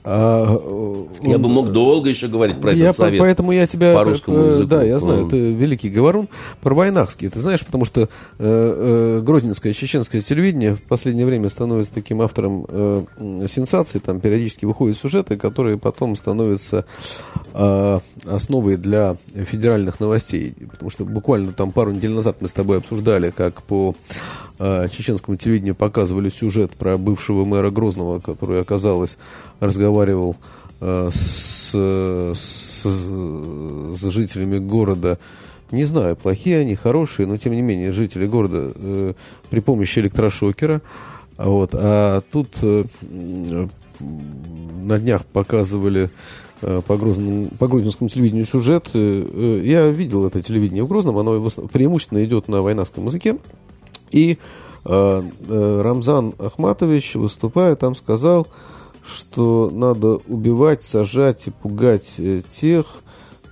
А, 0.05 1.05
я 1.21 1.38
бы 1.38 1.47
мог 1.47 1.71
долго 1.71 2.09
еще 2.09 2.27
говорить 2.27 2.59
про 2.59 2.73
я 2.73 2.85
этот 2.85 2.97
совет. 2.97 3.19
Поэтому 3.19 3.51
я 3.53 3.67
тебя... 3.67 3.93
По 3.93 4.03
русскому 4.03 4.38
языку. 4.38 4.67
Да, 4.67 4.84
я 4.84 4.99
знаю, 4.99 5.30
ты 5.30 5.53
великий 5.53 5.89
говорун. 5.89 6.27
Про 6.61 6.75
Войнахский, 6.75 7.30
ты 7.30 7.39
знаешь, 7.39 7.65
потому 7.65 7.85
что 7.85 8.01
э, 8.01 8.07
э, 8.39 9.21
грозненское 9.21 9.71
чеченское 9.73 10.21
телевидение 10.21 10.75
в 10.75 10.81
последнее 10.84 11.25
время 11.25 11.49
становится 11.49 11.93
таким 11.93 12.21
автором 12.21 12.65
э, 12.67 13.03
сенсаций. 13.47 14.01
Там 14.01 14.19
периодически 14.19 14.65
выходят 14.65 14.97
сюжеты, 14.97 15.38
которые 15.38 15.77
потом 15.77 16.17
становятся 16.17 16.85
э, 17.53 17.99
основой 18.25 18.75
для 18.75 19.15
федеральных 19.34 20.01
новостей. 20.01 20.53
Потому 20.69 20.89
что 20.89 21.05
буквально 21.05 21.53
там 21.53 21.71
пару 21.71 21.91
недель 21.91 22.11
назад 22.11 22.38
мы 22.41 22.49
с 22.49 22.51
тобой 22.51 22.80
обсуждали, 22.80 23.30
как 23.30 23.63
по 23.63 23.95
э, 23.95 24.42
чеченскому 24.59 25.38
телевидению 25.38 25.75
показывали 25.75 26.30
сюжет 26.30 26.71
про 26.71 26.97
бывшего 26.97 27.45
мэра 27.45 27.69
Грозного, 27.71 28.19
который, 28.19 28.61
оказалось, 28.61 29.17
разговаривал 29.59 30.35
э, 30.80 31.09
с, 31.11 31.73
с, 31.73 32.84
с 32.84 34.09
жителями 34.11 34.59
города. 34.59 35.17
Не 35.71 35.85
знаю, 35.85 36.15
плохие 36.15 36.59
они, 36.59 36.75
хорошие, 36.75 37.25
но 37.25 37.38
тем 37.38 37.53
не 37.53 37.61
менее 37.61 37.91
жители 37.91 38.27
города 38.27 38.71
э, 38.75 39.13
при 39.49 39.59
помощи 39.59 39.99
электрошокера. 39.99 40.81
Вот, 41.38 41.71
а 41.73 42.21
тут 42.31 42.49
э, 42.61 42.84
на 43.99 44.99
днях 44.99 45.25
показывали 45.25 46.11
э, 46.61 46.81
по, 46.85 46.97
Грозному, 46.97 47.49
по 47.57 47.67
грузинскому 47.67 48.09
телевидению 48.09 48.45
сюжет. 48.45 48.89
Э, 48.93 49.61
я 49.63 49.88
видел 49.88 50.27
это 50.27 50.43
телевидение 50.43 50.84
в 50.84 50.88
Грозном, 50.88 51.17
оно 51.17 51.49
преимущественно 51.71 52.23
идет 52.23 52.47
на 52.47 52.61
войнавском 52.61 53.07
языке. 53.07 53.38
И 54.14 54.38
э, 54.85 55.23
Рамзан 55.49 56.34
Ахматович, 56.40 57.15
выступая, 57.15 57.76
там 57.76 57.95
сказал, 57.95 58.48
что 59.06 59.69
надо 59.69 60.19
убивать, 60.27 60.84
сажать 60.84 61.48
и 61.48 61.52
пугать 61.52 62.14
тех, 62.57 62.85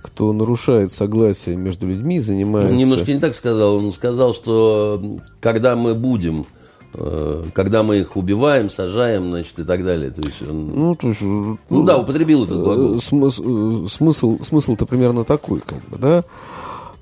кто 0.00 0.32
нарушает 0.32 0.92
согласие 0.92 1.56
между 1.56 1.86
людьми, 1.86 2.20
занимается... 2.20 2.72
Он 2.72 2.78
немножко 2.78 3.12
не 3.12 3.20
так 3.20 3.34
сказал. 3.34 3.76
Он 3.76 3.92
сказал, 3.92 4.32
что 4.32 5.20
когда 5.40 5.76
мы 5.76 5.94
будем 5.94 6.46
Э, 6.94 7.44
когда 7.54 7.82
мы 7.82 7.98
их 7.98 8.16
убиваем, 8.16 8.68
сажаем, 8.68 9.30
значит, 9.30 9.58
и 9.58 9.64
так 9.64 9.84
далее. 9.84 10.10
То 10.10 10.22
есть 10.22 10.42
он... 10.42 10.68
Ну, 10.68 10.94
то 10.94 11.08
есть, 11.08 11.22
ну, 11.22 11.58
ну 11.70 11.84
да, 11.84 11.96
употребил 11.96 12.44
этот 12.44 12.62
глагол. 12.62 12.96
Э, 12.96 13.00
смысл, 13.00 13.88
смысл, 13.88 14.38
смысл-то 14.42 14.84
примерно 14.84 15.24
такой, 15.24 15.60
как 15.60 15.78
бы, 15.88 15.98
да. 15.98 16.24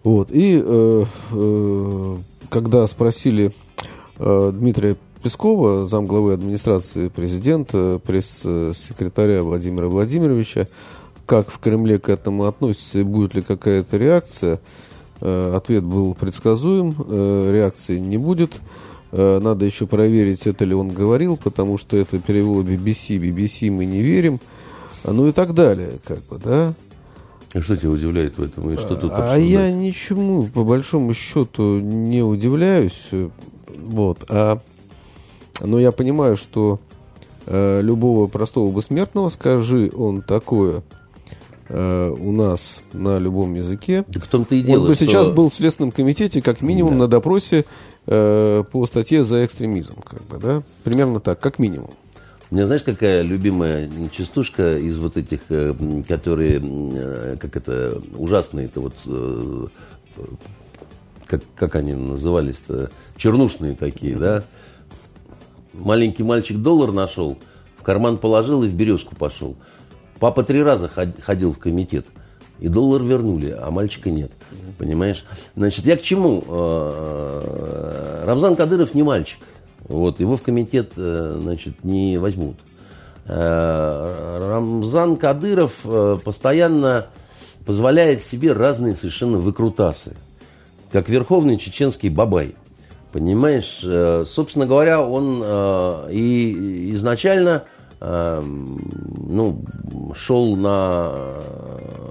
Вот. 0.05 0.31
И 0.31 0.63
э, 0.65 1.05
э, 1.33 2.17
когда 2.51 2.87
спросили 2.87 3.53
э, 4.19 4.53
Дмитрия 4.53 4.97
Пескова, 5.23 5.87
замглавы 5.87 6.35
администрации 6.35 7.09
президента, 7.09 8.01
пресс-секретаря 8.05 9.43
Владимира 9.43 9.87
Владимировича, 9.87 10.67
как 11.27 11.51
в 11.51 11.59
Кремле 11.59 11.99
к 11.99 12.09
этому 12.09 12.47
относится 12.47 12.99
и 12.99 13.03
будет 13.03 13.35
ли 13.35 13.43
какая-то 13.43 13.97
реакция, 13.97 14.61
э, 15.21 15.55
ответ 15.55 15.85
был 15.85 16.15
предсказуем, 16.15 16.95
э, 16.99 17.53
реакции 17.53 17.99
не 17.99 18.19
будет. 18.19 18.61
Э, 19.13 19.39
надо 19.41 19.65
еще 19.65 19.87
проверить, 19.87 20.47
это 20.47 20.65
ли 20.65 20.75
он 20.75 20.89
говорил, 20.89 21.37
потому 21.37 21.79
что 21.79 21.97
это 21.97 22.19
перевело 22.19 22.63
BBC, 22.63 23.19
BBC 23.19 23.71
мы 23.71 23.85
не 23.85 24.03
верим. 24.03 24.41
Ну 25.05 25.29
и 25.29 25.33
так 25.33 25.55
далее, 25.55 25.99
как 26.05 26.19
бы, 26.25 26.39
да. 26.43 26.75
И 27.55 27.61
что 27.61 27.77
тебя 27.77 27.91
удивляет 27.91 28.39
в 28.39 28.43
этом? 28.43 28.71
И 28.71 28.77
что 28.77 28.95
тут 28.97 29.13
а 29.15 29.37
я 29.37 29.71
ничему, 29.71 30.47
по 30.47 30.63
большому 30.65 31.15
счету, 31.15 31.81
не 31.81 32.23
удивляюсь. 32.23 33.09
Вот. 33.77 34.25
А, 34.29 34.61
но 35.61 35.81
я 35.81 35.91
понимаю, 35.91 36.37
что 36.37 36.79
э, 37.47 37.81
любого 37.83 38.29
простого 38.29 38.75
бессмертного, 38.77 39.31
скажи 39.31 39.91
он 39.93 40.23
такое 40.23 40.83
э, 41.69 42.11
у 42.11 42.31
нас 42.31 42.81
на 42.93 43.19
любом 43.19 43.55
языке, 43.55 44.05
так 44.13 44.25
в 44.25 44.29
том-то 44.29 44.55
и 44.55 44.63
дело, 44.63 44.83
он 44.83 44.89
бы 44.89 44.95
что... 44.95 45.07
сейчас 45.07 45.31
был 45.31 45.51
в 45.51 45.55
Следственном 45.55 45.91
комитете, 45.91 46.41
как 46.41 46.61
минимум, 46.61 46.93
да. 46.93 46.99
на 46.99 47.09
допросе 47.09 47.65
Э, 48.07 48.65
по 48.73 48.87
статье 48.87 49.25
за 49.25 49.45
экстремизм, 49.45 49.95
как 50.03 50.23
бы, 50.23 50.39
да? 50.39 50.63
Примерно 50.85 51.21
так, 51.21 51.39
как 51.39 51.59
минимум. 51.59 51.91
У 52.51 52.55
меня, 52.55 52.67
знаешь, 52.67 52.83
какая 52.83 53.23
любимая 53.23 53.89
частушка 54.11 54.77
из 54.79 54.99
вот 54.99 55.17
этих, 55.17 55.41
э, 55.51 55.73
которые, 56.09 56.61
э, 56.61 57.37
как 57.39 57.57
это, 57.57 58.01
ужасные, 58.15 58.67
это 58.67 58.81
вот, 58.81 58.95
как, 61.27 61.43
как 61.55 61.77
они 61.77 61.95
назывались-то, 61.95 62.91
чернушные 63.17 63.77
такие, 63.77 64.17
да? 64.17 64.43
Маленький 65.73 66.25
мальчик 66.25 66.59
доллар 66.59 66.91
нашел, 66.91 67.39
в 67.79 67.85
карман 67.85 68.19
положил 68.19 68.65
и 68.65 68.69
в 68.69 68.75
березку 68.75 69.15
пошел. 69.15 69.57
Папа 70.19 70.43
три 70.43 70.63
раза 70.63 70.91
ходил 71.23 71.53
в 71.53 71.59
комитет– 71.59 72.07
и 72.61 72.69
доллар 72.69 73.03
вернули, 73.03 73.57
а 73.59 73.71
мальчика 73.71 74.11
нет. 74.11 74.31
Понимаешь? 74.79 75.25
Значит, 75.57 75.87
я 75.87 75.97
к 75.97 76.03
чему? 76.03 76.45
Э, 76.47 78.25
Рамзан 78.27 78.55
Кадыров 78.55 78.95
не 78.95 79.03
мальчик. 79.03 79.39
Вот, 79.91 80.21
его 80.21 80.37
в 80.37 80.43
комитет, 80.43 80.93
э, 80.97 81.37
значит, 81.43 81.83
не 81.83 82.17
возьмут. 82.17 82.57
Э, 83.27 84.39
Рамзан 84.53 85.17
Кадыров 85.17 85.85
постоянно 86.25 87.09
позволяет 87.67 88.23
себе 88.23 88.53
разные 88.53 88.95
совершенно 88.95 89.39
выкрутасы. 89.39 90.17
Как 90.93 91.09
верховный 91.09 91.57
чеченский 91.57 92.09
бабай. 92.09 92.55
Понимаешь? 93.11 93.85
Собственно 94.29 94.67
говоря, 94.67 95.03
он 95.03 95.43
и 96.09 96.93
изначально 96.95 97.65
ну, 98.01 99.65
шел 100.15 100.55
на 100.55 101.13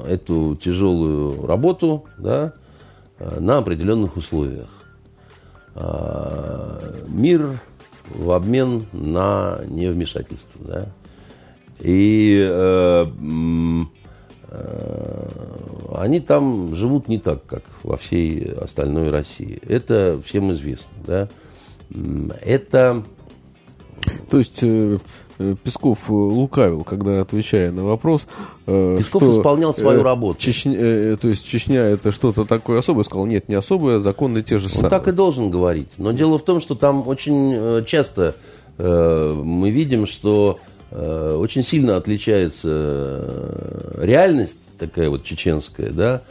эту 0.08 0.58
тяжелую 0.58 1.46
работу 1.48 2.06
да, 2.18 2.52
на 3.18 3.58
определенных 3.60 4.18
условиях. 4.18 4.68
Мир 7.08 7.60
в 8.10 8.32
обмен 8.32 8.86
на 8.92 9.62
невмешательство. 9.68 10.62
Да? 10.66 10.88
И 11.80 12.46
э, 12.46 13.06
э, 14.50 15.28
они 15.96 16.20
там 16.20 16.76
живут 16.76 17.08
не 17.08 17.20
так, 17.20 17.46
как 17.46 17.64
во 17.84 17.98
всей 17.98 18.52
остальной 18.54 19.10
России. 19.10 19.60
Это 19.68 20.20
всем 20.26 20.52
известно. 20.52 20.92
Да? 21.06 21.30
Это... 22.42 23.04
То 24.30 24.38
есть 24.38 24.60
э, 24.62 24.98
Песков 25.64 26.10
э, 26.10 26.14
лукавил, 26.14 26.84
когда 26.84 27.22
отвечая 27.22 27.72
на 27.72 27.86
вопрос. 27.86 28.24
Э, 28.68 28.98
Песков 28.98 29.24
что, 29.24 29.40
исполнял 29.40 29.74
свою 29.74 30.04
работу. 30.04 30.40
Чечня, 30.40 31.16
то 31.16 31.30
есть 31.30 31.48
Чечня 31.48 31.82
это 31.82 32.12
что-то 32.12 32.44
такое 32.44 32.80
особое. 32.80 33.06
Сказал, 33.06 33.26
нет, 33.26 33.48
не 33.48 33.56
особое, 33.56 34.00
законы 34.00 34.42
те 34.42 34.58
же 34.58 34.68
самые. 34.68 34.86
Он 34.86 34.90
так 34.90 35.08
и 35.08 35.14
должен 35.14 35.50
говорить. 35.50 35.88
Но 35.98 36.12
дело 36.12 36.38
в 36.38 36.44
том, 36.44 36.60
что 36.60 36.76
там 36.76 37.08
очень 37.08 37.86
часто 37.86 38.36
э, 38.78 39.42
мы 39.44 39.70
видим, 39.70 40.08
что 40.08 40.60
э, 40.92 41.38
очень 41.40 41.64
сильно 41.64 41.96
отличается 41.96 43.96
реальность 43.98 44.58
такая 44.78 45.10
вот 45.10 45.24
чеченская, 45.24 45.90
да, 45.90 46.22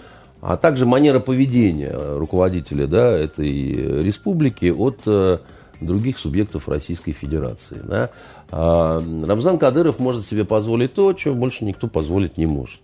а 0.40 0.56
также 0.56 0.86
манера 0.86 1.18
поведения 1.18 1.94
руководителя 1.94 2.86
да, 2.86 3.10
этой 3.10 4.02
республики 4.02 4.66
от 4.66 5.00
э, 5.06 5.38
других 5.80 6.18
субъектов 6.18 6.68
Российской 6.68 7.12
Федерации. 7.12 7.80
Да. 7.82 8.10
А 8.50 9.02
Рамзан 9.26 9.58
Кадыров 9.58 9.98
может 9.98 10.26
себе 10.26 10.44
позволить 10.44 10.94
то, 10.94 11.12
чего 11.12 11.34
больше 11.34 11.64
никто 11.64 11.86
позволить 11.86 12.38
не 12.38 12.46
может. 12.46 12.80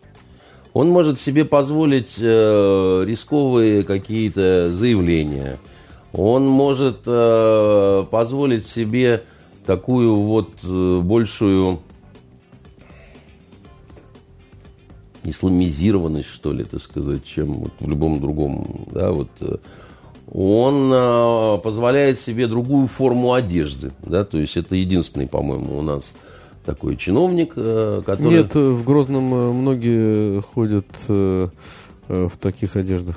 Он 0.74 0.90
может 0.90 1.20
себе 1.20 1.44
позволить 1.44 2.16
э, 2.18 3.04
рисковые 3.06 3.84
какие-то 3.84 4.72
заявления. 4.72 5.58
Он 6.12 6.46
может 6.46 7.02
э, 7.06 8.04
позволить 8.10 8.66
себе 8.66 9.22
такую 9.66 10.16
вот 10.16 10.50
э, 10.64 11.00
большую 11.00 11.80
исламизированность, 15.22 16.28
что 16.28 16.52
ли, 16.52 16.64
так 16.64 16.82
сказать, 16.82 17.24
чем 17.24 17.52
вот 17.54 17.72
в 17.78 17.88
любом 17.88 18.20
другом, 18.20 18.86
да, 18.90 19.12
вот 19.12 19.30
он 20.34 20.90
э, 20.92 21.58
позволяет 21.62 22.18
себе 22.18 22.48
другую 22.48 22.88
форму 22.88 23.32
одежды. 23.32 23.92
Да? 24.02 24.24
То 24.24 24.38
есть 24.38 24.56
это 24.56 24.74
единственный, 24.74 25.28
по-моему, 25.28 25.78
у 25.78 25.82
нас 25.82 26.12
такой 26.66 26.96
чиновник, 26.96 27.52
э, 27.56 28.02
который... 28.04 28.38
Нет, 28.38 28.54
в 28.54 28.84
Грозном 28.84 29.32
э, 29.32 29.52
многие 29.52 30.40
ходят 30.42 30.86
э, 31.08 31.48
э, 32.08 32.28
в 32.32 32.36
таких 32.38 32.74
одеждах. 32.74 33.16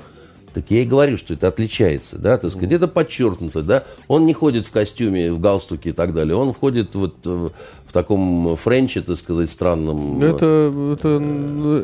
Так 0.53 0.65
я 0.69 0.81
и 0.81 0.85
говорю, 0.85 1.18
что 1.18 1.34
это 1.34 1.48
отличается, 1.48 2.18
да, 2.18 2.38
так 2.38 2.49
сказать, 2.49 2.72
это 2.72 2.88
подчеркнуто, 2.88 3.61
да. 3.61 3.84
Он 4.07 4.26
не 4.26 4.34
ходит 4.34 4.65
в 4.65 4.72
костюме, 4.72 5.31
в 5.31 5.39
галстуке 5.39 5.89
и 5.89 5.94
так 5.94 6.14
далее, 6.14 6.35
он 6.35 6.53
входит 6.53 6.95
вот 6.95 7.15
в, 7.23 7.52
таком 7.91 8.56
френче, 8.56 9.02
так 9.02 9.18
сказать, 9.18 9.52
странном. 9.52 10.22
Это, 10.22 10.95
это, 10.98 11.10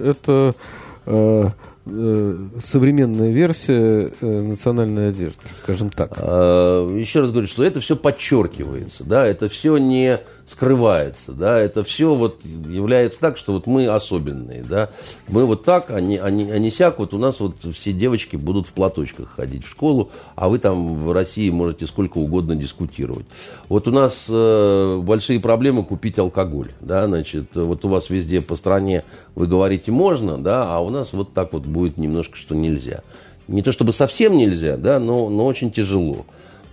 это 0.06 0.56
э, 0.56 0.84
Э, 1.06 1.50
современная 1.86 3.32
версия 3.32 4.10
э, 4.22 4.42
национальной 4.42 5.10
одежды, 5.10 5.42
скажем 5.58 5.90
так. 5.90 6.14
А, 6.18 6.90
еще 6.96 7.20
раз 7.20 7.32
говорю, 7.32 7.48
что 7.48 7.64
это 7.64 7.82
все 7.82 7.98
подчеркивается, 7.98 9.04
да, 9.04 9.26
это 9.26 9.50
все 9.50 9.78
не 9.78 10.20
скрывается, 10.46 11.32
да, 11.34 11.58
это 11.58 11.84
все 11.84 12.14
вот 12.16 12.42
является 12.44 13.20
так, 13.20 13.38
что 13.38 13.54
вот 13.54 13.66
мы 13.66 13.88
особенные, 13.88 14.62
да, 14.62 14.90
мы 15.30 15.46
вот 15.46 15.64
так, 15.64 15.90
они, 15.90 16.18
они, 16.18 16.52
они 16.52 16.70
сяк, 16.70 17.00
вот 17.00 17.14
у 17.14 17.18
нас 17.18 17.40
вот 17.40 17.56
все 17.74 17.94
девочки 17.94 18.36
будут 18.36 18.68
в 18.68 18.74
платочках 18.74 19.30
ходить 19.36 19.66
в 19.66 19.70
школу, 19.70 20.12
а 20.36 20.50
вы 20.50 20.60
там 20.60 21.06
в 21.06 21.12
России 21.14 21.50
можете 21.50 21.88
сколько 21.88 22.18
угодно 22.18 22.56
дискутировать. 22.56 23.26
Вот 23.70 23.88
у 23.88 23.92
нас 23.92 24.28
э, 24.30 25.00
большие 25.02 25.40
проблемы 25.40 25.84
купить 25.84 26.20
алкоголь, 26.20 26.72
да, 26.82 27.08
значит, 27.08 27.56
вот 27.56 27.86
у 27.86 27.90
вас 27.90 28.10
везде 28.10 28.42
по 28.42 28.58
стране 28.58 29.06
вы 29.36 29.48
говорите 29.48 29.92
можно, 29.92 30.38
да, 30.38 30.76
а 30.76 30.80
у 30.80 30.90
нас 30.90 31.14
вот 31.14 31.34
так 31.34 31.54
вот 31.54 31.64
будет 31.64 31.98
немножко, 31.98 32.36
что 32.36 32.54
нельзя. 32.54 33.02
Не 33.48 33.62
то 33.62 33.72
чтобы 33.72 33.94
совсем 33.94 34.34
нельзя, 34.34 34.78
да, 34.78 35.00
но, 35.00 35.30
но 35.30 35.46
очень 35.46 35.72
тяжело. 35.72 36.26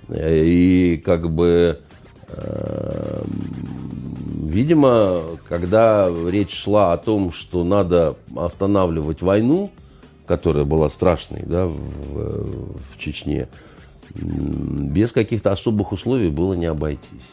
И 0.09 1.01
как 1.05 1.31
бы 1.31 1.81
Видимо, 4.51 5.23
когда 5.49 6.11
речь 6.29 6.53
шла 6.53 6.93
о 6.93 6.97
том, 6.97 7.33
что 7.33 7.63
надо 7.63 8.17
останавливать 8.37 9.23
войну, 9.23 9.71
которая 10.27 10.65
была 10.65 10.91
страшной 10.91 11.43
да, 11.47 11.67
в, 11.67 11.75
в 12.93 12.99
Чечне, 12.99 13.49
без 14.15 15.13
каких-то 15.13 15.53
особых 15.53 15.93
условий 15.93 16.31
было 16.31 16.55
не 16.55 16.67
обойтись. 16.67 17.31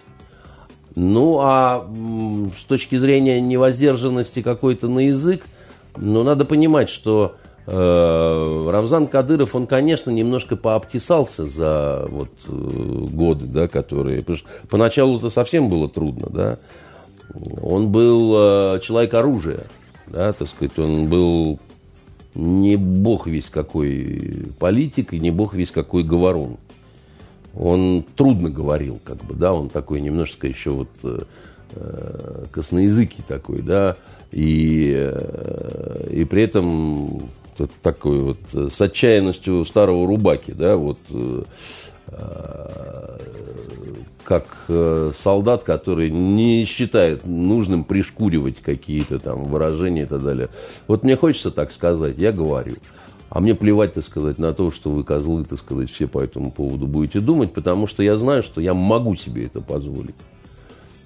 Ну, 0.96 1.40
а 1.40 1.88
с 2.58 2.64
точки 2.64 2.98
зрения 2.98 3.40
невоздержанности 3.40 4.42
какой-то 4.42 4.88
на 4.88 5.00
язык, 5.00 5.46
ну, 5.96 6.24
надо 6.24 6.46
понимать, 6.46 6.90
что 6.90 7.36
Рамзан 7.68 9.08
Кадыров, 9.08 9.54
он, 9.54 9.68
конечно, 9.68 10.10
немножко 10.10 10.56
пообтесался 10.56 11.48
за 11.48 12.06
вот, 12.10 12.30
э, 12.48 12.52
годы, 12.52 13.46
да, 13.46 13.68
которые... 13.68 14.22
Потому 14.22 14.38
что 14.38 14.48
поначалу 14.70 15.18
это 15.18 15.30
совсем 15.30 15.68
было 15.68 15.90
трудно, 15.90 16.30
да. 16.30 16.58
Он 17.62 17.90
был 17.90 18.34
э, 18.38 18.80
человек 18.82 19.14
оружия, 19.14 19.66
да, 20.08 20.32
так 20.32 20.48
сказать, 20.48 20.80
он 20.80 21.10
был 21.10 21.60
не 22.36 22.78
бог 22.78 23.28
весь 23.28 23.50
какой 23.50 24.48
политик 24.60 25.14
и 25.14 25.20
не 25.20 25.32
бог 25.32 25.54
весь 25.54 25.72
какой 25.72 26.04
говорун. 26.04 26.58
Он 27.54 28.06
трудно 28.16 28.50
говорил, 28.50 28.98
как 29.04 29.18
бы, 29.26 29.36
да, 29.36 29.52
он 29.52 29.68
такой 29.68 30.00
немножечко 30.00 30.48
еще 30.48 30.70
вот 30.70 30.90
э, 31.04 31.20
э 31.76 32.46
косноязыкий 32.52 33.26
такой, 33.28 33.62
да, 33.62 33.98
и, 34.32 34.94
э, 34.96 36.10
и 36.12 36.24
при 36.24 36.44
этом 36.44 37.30
такой 37.82 38.20
вот 38.20 38.38
с 38.54 38.80
отчаянностью 38.80 39.66
старого 39.66 40.08
рубаки, 40.08 40.52
да, 40.52 40.78
вот 40.78 41.00
э, 41.10 41.44
как 44.24 44.46
э, 44.68 45.12
солдат, 45.16 45.64
который 45.64 46.10
не 46.10 46.66
считает 46.66 47.26
нужным 47.26 47.84
пришкуривать 47.84 48.58
какие-то 48.62 49.20
там 49.20 49.46
выражения 49.46 50.04
и 50.04 50.06
так 50.06 50.22
далее. 50.22 50.50
Вот 50.88 51.04
мне 51.04 51.16
хочется 51.16 51.50
так 51.50 51.72
сказать, 51.72 52.16
я 52.18 52.32
говорю. 52.32 52.76
А 53.30 53.40
мне 53.40 53.56
плевать, 53.56 53.94
так 53.94 54.04
сказать, 54.04 54.38
на 54.38 54.54
то, 54.54 54.72
что 54.72 54.90
вы, 54.90 55.04
козлы, 55.04 55.44
так 55.44 55.60
сказать, 55.60 55.90
все 55.92 56.08
по 56.08 56.20
этому 56.20 56.52
поводу 56.52 56.88
будете 56.88 57.20
думать, 57.20 57.54
потому 57.54 57.88
что 57.88 58.04
я 58.04 58.18
знаю, 58.18 58.44
что 58.44 58.62
я 58.62 58.74
могу 58.74 59.16
себе 59.16 59.46
это 59.46 59.62
позволить. 59.62 60.16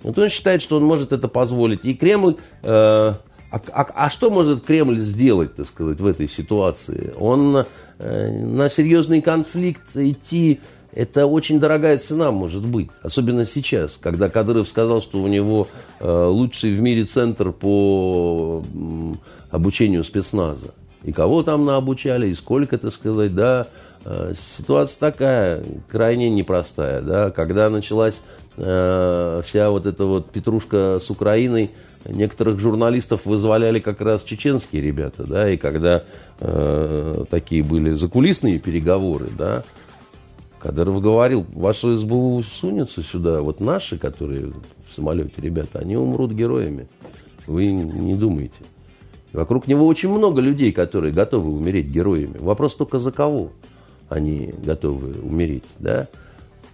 Вот 0.03 0.17
он 0.17 0.29
считает, 0.29 0.61
что 0.61 0.77
он 0.77 0.83
может 0.83 1.13
это 1.13 1.27
позволить. 1.27 1.85
И 1.85 1.93
Кремль... 1.93 2.35
Э, 2.63 3.15
а, 3.51 3.61
а, 3.73 3.87
а 3.93 4.09
что 4.09 4.29
может 4.29 4.65
Кремль 4.65 4.99
сделать, 4.99 5.55
так 5.55 5.67
сказать, 5.67 5.99
в 5.99 6.05
этой 6.05 6.27
ситуации? 6.27 7.13
Он 7.19 7.65
э, 7.99 8.45
на 8.45 8.69
серьезный 8.69 9.21
конфликт 9.21 9.95
идти 9.95 10.59
это 10.93 11.25
очень 11.25 11.59
дорогая 11.59 11.97
цена 11.97 12.31
может 12.31 12.65
быть, 12.65 12.89
особенно 13.01 13.45
сейчас, 13.45 13.97
когда 14.01 14.29
Кадыров 14.29 14.67
сказал, 14.67 15.01
что 15.01 15.21
у 15.21 15.27
него 15.27 15.67
э, 15.99 16.25
лучший 16.25 16.73
в 16.73 16.81
мире 16.81 17.05
центр 17.05 17.51
по 17.51 18.63
э, 18.73 19.13
обучению 19.51 20.03
спецназа. 20.03 20.73
И 21.03 21.13
кого 21.13 21.43
там 21.43 21.65
наобучали, 21.65 22.29
и 22.29 22.35
сколько, 22.35 22.77
так 22.77 22.93
сказать, 22.93 23.33
да. 23.33 23.67
Э, 24.03 24.33
ситуация 24.57 24.99
такая, 24.99 25.63
крайне 25.89 26.29
непростая, 26.29 27.01
да. 27.01 27.31
Когда 27.31 27.69
началась 27.69 28.21
э, 28.57 29.41
вся 29.45 29.69
вот 29.69 29.85
эта 29.85 30.05
вот 30.05 30.29
петрушка 30.31 30.99
с 31.01 31.09
Украиной, 31.09 31.71
некоторых 32.05 32.59
журналистов 32.59 33.25
вызволяли 33.25 33.79
как 33.79 34.01
раз 34.01 34.23
чеченские 34.23 34.81
ребята, 34.81 35.23
да, 35.23 35.49
и 35.49 35.57
когда 35.57 36.03
э, 36.39 37.25
такие 37.29 37.63
были 37.63 37.93
закулисные 37.93 38.59
переговоры, 38.59 39.27
да, 39.37 39.63
Кадыров 40.59 41.01
говорил, 41.01 41.45
ваши 41.53 41.97
СБУ 41.97 42.43
сунется 42.43 43.01
сюда, 43.01 43.41
вот 43.41 43.59
наши, 43.59 43.97
которые 43.97 44.47
в 44.91 44.95
самолете, 44.95 45.33
ребята, 45.37 45.79
они 45.79 45.97
умрут 45.97 46.31
героями. 46.31 46.87
Вы 47.47 47.71
не 47.71 48.13
думайте. 48.13 48.53
Вокруг 49.33 49.67
него 49.67 49.87
очень 49.87 50.09
много 50.09 50.41
людей, 50.41 50.71
которые 50.71 51.13
готовы 51.13 51.51
умереть 51.51 51.87
героями. 51.87 52.37
Вопрос 52.37 52.75
только 52.75 52.99
за 52.99 53.11
кого 53.11 53.51
они 54.09 54.53
готовы 54.63 55.13
умереть, 55.21 55.63
да? 55.79 56.07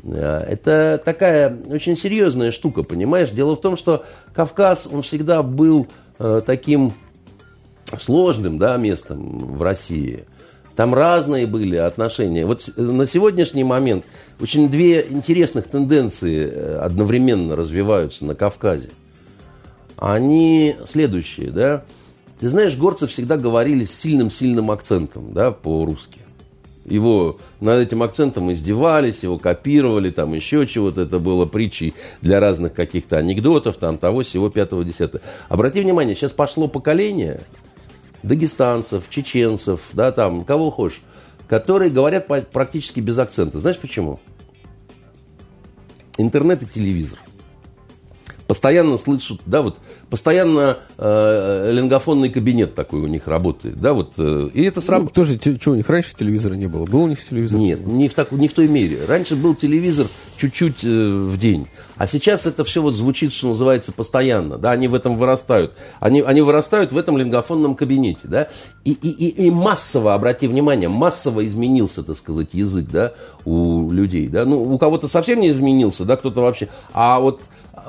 А, 0.08 0.44
это 0.44 1.02
такая 1.04 1.56
очень 1.70 1.96
серьезная 1.96 2.52
штука, 2.52 2.84
понимаешь? 2.84 3.30
Дело 3.30 3.56
в 3.56 3.62
том, 3.62 3.78
что 3.78 4.06
Кавказ, 4.34 4.90
он 4.92 5.02
всегда 5.02 5.44
был 5.44 5.88
э, 6.20 6.42
таким 6.46 6.94
сложным 8.00 8.58
да, 8.58 8.78
местом 8.78 9.56
в 9.56 9.62
России– 9.62 10.26
там 10.78 10.94
разные 10.94 11.48
были 11.48 11.76
отношения. 11.76 12.46
Вот 12.46 12.72
на 12.78 13.08
сегодняшний 13.08 13.64
момент 13.64 14.06
очень 14.40 14.70
две 14.70 15.08
интересных 15.10 15.66
тенденции 15.66 16.48
э, 16.48 16.78
одновременно 16.78 17.56
развиваются 17.56 18.26
на 18.26 18.36
Кавказе. 18.36 18.92
Они 19.98 20.76
следующие, 20.86 21.50
да. 21.50 21.84
Ты 22.40 22.50
знаешь, 22.50 22.78
горцы 22.78 23.08
всегда 23.08 23.38
говорили 23.38 23.86
с 23.86 24.00
сильным-сильным 24.00 24.70
акцентом, 24.70 25.34
да, 25.34 25.50
по-русски. 25.50 26.20
Его 26.88 27.38
над 27.60 27.80
этим 27.80 28.02
акцентом 28.02 28.52
издевались, 28.52 29.24
его 29.24 29.38
копировали, 29.38 30.10
там 30.10 30.34
еще 30.34 30.66
чего-то. 30.66 31.02
Это 31.02 31.20
было 31.20 31.46
притчей 31.46 31.94
для 32.22 32.40
разных 32.40 32.74
каких-то 32.74 33.18
анекдотов, 33.18 33.76
там 33.76 33.98
того, 33.98 34.24
всего 34.24 34.50
пятого, 34.50 34.86
десятого. 34.86 35.22
Обрати 35.50 35.82
внимание, 35.82 36.16
сейчас 36.16 36.32
пошло 36.32 36.70
поколение, 36.70 37.42
дагестанцев, 38.24 39.04
чеченцев, 39.10 39.82
да, 39.92 40.14
там, 40.14 40.46
кого 40.46 40.72
хочешь, 40.72 41.02
которые 41.48 41.92
говорят 41.92 42.28
практически 42.52 43.02
без 43.02 43.20
акцента. 43.20 43.60
Знаешь 43.60 43.78
почему? 43.78 44.22
Интернет 46.18 46.64
и 46.64 46.66
телевизор 46.66 47.20
постоянно 48.48 48.98
слышат, 48.98 49.42
да, 49.46 49.62
вот 49.62 49.78
постоянно 50.10 50.78
э, 50.98 51.72
лингофонный 51.74 52.30
кабинет 52.30 52.74
такой 52.76 53.02
у 53.02 53.08
них 53.08 53.28
работает, 53.28 53.80
да, 53.80 53.94
вот, 53.94 54.14
э, 54.18 54.50
и 54.54 54.64
это 54.64 54.82
сразу... 54.82 55.04
Ну, 55.04 55.10
тоже, 55.10 55.38
что, 55.38 55.72
у 55.72 55.76
них 55.76 55.90
раньше 55.90 56.16
телевизора 56.16 56.56
не 56.56 56.68
было? 56.68 56.86
Был 56.86 57.04
у 57.04 57.08
них 57.08 57.24
телевизор? 57.24 57.60
Нет, 57.60 57.86
не 57.86 58.08
в, 58.08 58.14
так, 58.14 58.32
не 58.32 58.48
в 58.48 58.54
той 58.54 58.68
мере. 58.68 59.06
Раньше 59.06 59.36
был 59.36 59.54
телевизор 59.54 60.08
чуть-чуть 60.38 60.84
э, 60.84 60.88
в 60.88 61.38
день, 61.38 61.68
а 61.98 62.08
сейчас 62.08 62.46
это 62.46 62.64
все 62.64 62.82
вот 62.82 62.96
звучит, 62.96 63.34
что 63.34 63.50
называется, 63.50 63.92
постоянно, 63.92 64.58
да, 64.58 64.72
они 64.72 64.88
в 64.88 64.96
этом 64.96 65.18
вырастают, 65.18 65.74
они, 66.00 66.22
они 66.22 66.42
вырастают 66.42 66.92
в 66.92 66.98
этом 66.98 67.18
лингофонном 67.18 67.76
кабинете, 67.76 68.22
да, 68.24 68.48
и, 68.86 68.92
и, 68.94 69.10
и, 69.10 69.48
и 69.48 69.52
массово, 69.52 70.14
обрати 70.14 70.48
внимание, 70.48 70.88
массово 70.88 71.46
изменился, 71.46 72.04
так 72.04 72.18
сказать, 72.18 72.50
язык, 72.54 72.86
да, 72.90 73.14
у 73.46 73.92
людей, 73.92 74.28
да, 74.28 74.46
ну, 74.46 74.62
у 74.62 74.78
кого-то 74.78 75.08
совсем 75.08 75.42
не 75.42 75.50
изменился, 75.50 76.06
да, 76.06 76.16
кто-то 76.16 76.42
вообще, 76.42 76.70
а 76.94 77.20
вот 77.20 77.42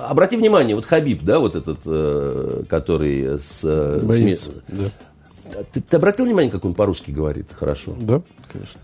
обрати 0.07 0.37
внимание, 0.37 0.77
вот 0.77 0.85
Хабиб, 0.85 1.23
да, 1.23 1.39
вот 1.39 1.55
этот, 1.55 1.79
э, 1.87 2.65
который 2.69 3.39
с... 3.39 3.61
Э, 3.65 4.01
Боец, 4.03 4.43
с... 4.43 4.51
да. 4.69 5.65
Ты, 5.73 5.81
ты 5.81 5.97
обратил 5.97 6.27
внимание, 6.27 6.51
как 6.51 6.65
он 6.65 6.75
по-русски 6.75 7.11
говорит 7.11 7.47
хорошо? 7.53 7.95
Да, 7.99 8.21
конечно. 8.53 8.81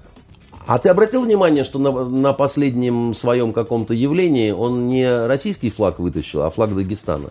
А 0.66 0.78
ты 0.78 0.88
обратил 0.88 1.22
внимание, 1.24 1.62
что 1.62 1.78
на, 1.78 1.92
на 2.04 2.32
последнем 2.32 3.14
своем 3.14 3.52
каком-то 3.52 3.92
явлении 3.92 4.50
он 4.50 4.88
не 4.88 5.26
российский 5.26 5.70
флаг 5.70 5.98
вытащил, 5.98 6.42
а 6.42 6.50
флаг 6.50 6.74
Дагестана? 6.74 7.30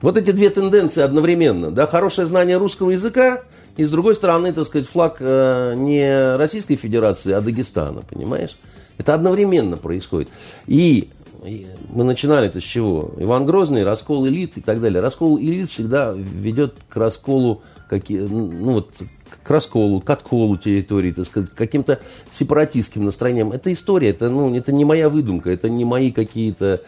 Вот 0.00 0.16
эти 0.16 0.30
две 0.30 0.50
тенденции 0.50 1.02
одновременно. 1.02 1.70
Да, 1.70 1.86
хорошее 1.86 2.26
знание 2.28 2.58
русского 2.58 2.90
языка, 2.90 3.42
и 3.76 3.84
с 3.84 3.90
другой 3.90 4.14
стороны, 4.14 4.52
так 4.52 4.66
сказать, 4.66 4.86
флаг 4.86 5.16
э, 5.18 5.74
не 5.76 6.36
Российской 6.36 6.76
Федерации, 6.76 7.32
а 7.32 7.40
Дагестана, 7.40 8.02
понимаешь? 8.02 8.56
Это 8.96 9.14
одновременно 9.14 9.76
происходит. 9.76 10.28
И 10.68 11.08
мы 11.90 12.04
начинали 12.04 12.46
это 12.46 12.60
с 12.60 12.64
чего? 12.64 13.12
Иван 13.18 13.44
Грозный, 13.44 13.84
раскол 13.84 14.26
элит 14.26 14.56
и 14.56 14.60
так 14.60 14.80
далее. 14.80 15.00
Раскол 15.00 15.38
элит 15.38 15.70
всегда 15.70 16.12
ведет 16.12 16.74
к 16.88 16.96
расколу, 16.96 17.62
какие, 17.88 18.20
ну 18.20 18.72
вот, 18.72 18.90
к 19.42 19.50
расколу, 19.50 20.00
к 20.00 20.08
отколу 20.08 20.56
территории, 20.56 21.12
так 21.12 21.26
сказать, 21.26 21.50
к 21.50 21.54
каким-то 21.54 22.00
сепаратистским 22.32 23.04
настроениям. 23.04 23.52
Это 23.52 23.72
история, 23.72 24.10
это, 24.10 24.30
ну, 24.30 24.54
это 24.54 24.72
не 24.72 24.84
моя 24.84 25.08
выдумка, 25.08 25.50
это 25.50 25.68
не 25.68 25.84
мои 25.84 26.12
какие-то, 26.12 26.80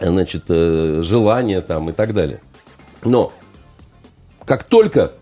значит, 0.00 0.44
э, 0.48 1.02
желания 1.04 1.60
там 1.60 1.90
и 1.90 1.92
так 1.92 2.14
далее. 2.14 2.40
Но 3.04 3.32
как 4.44 4.64
только 4.64 5.12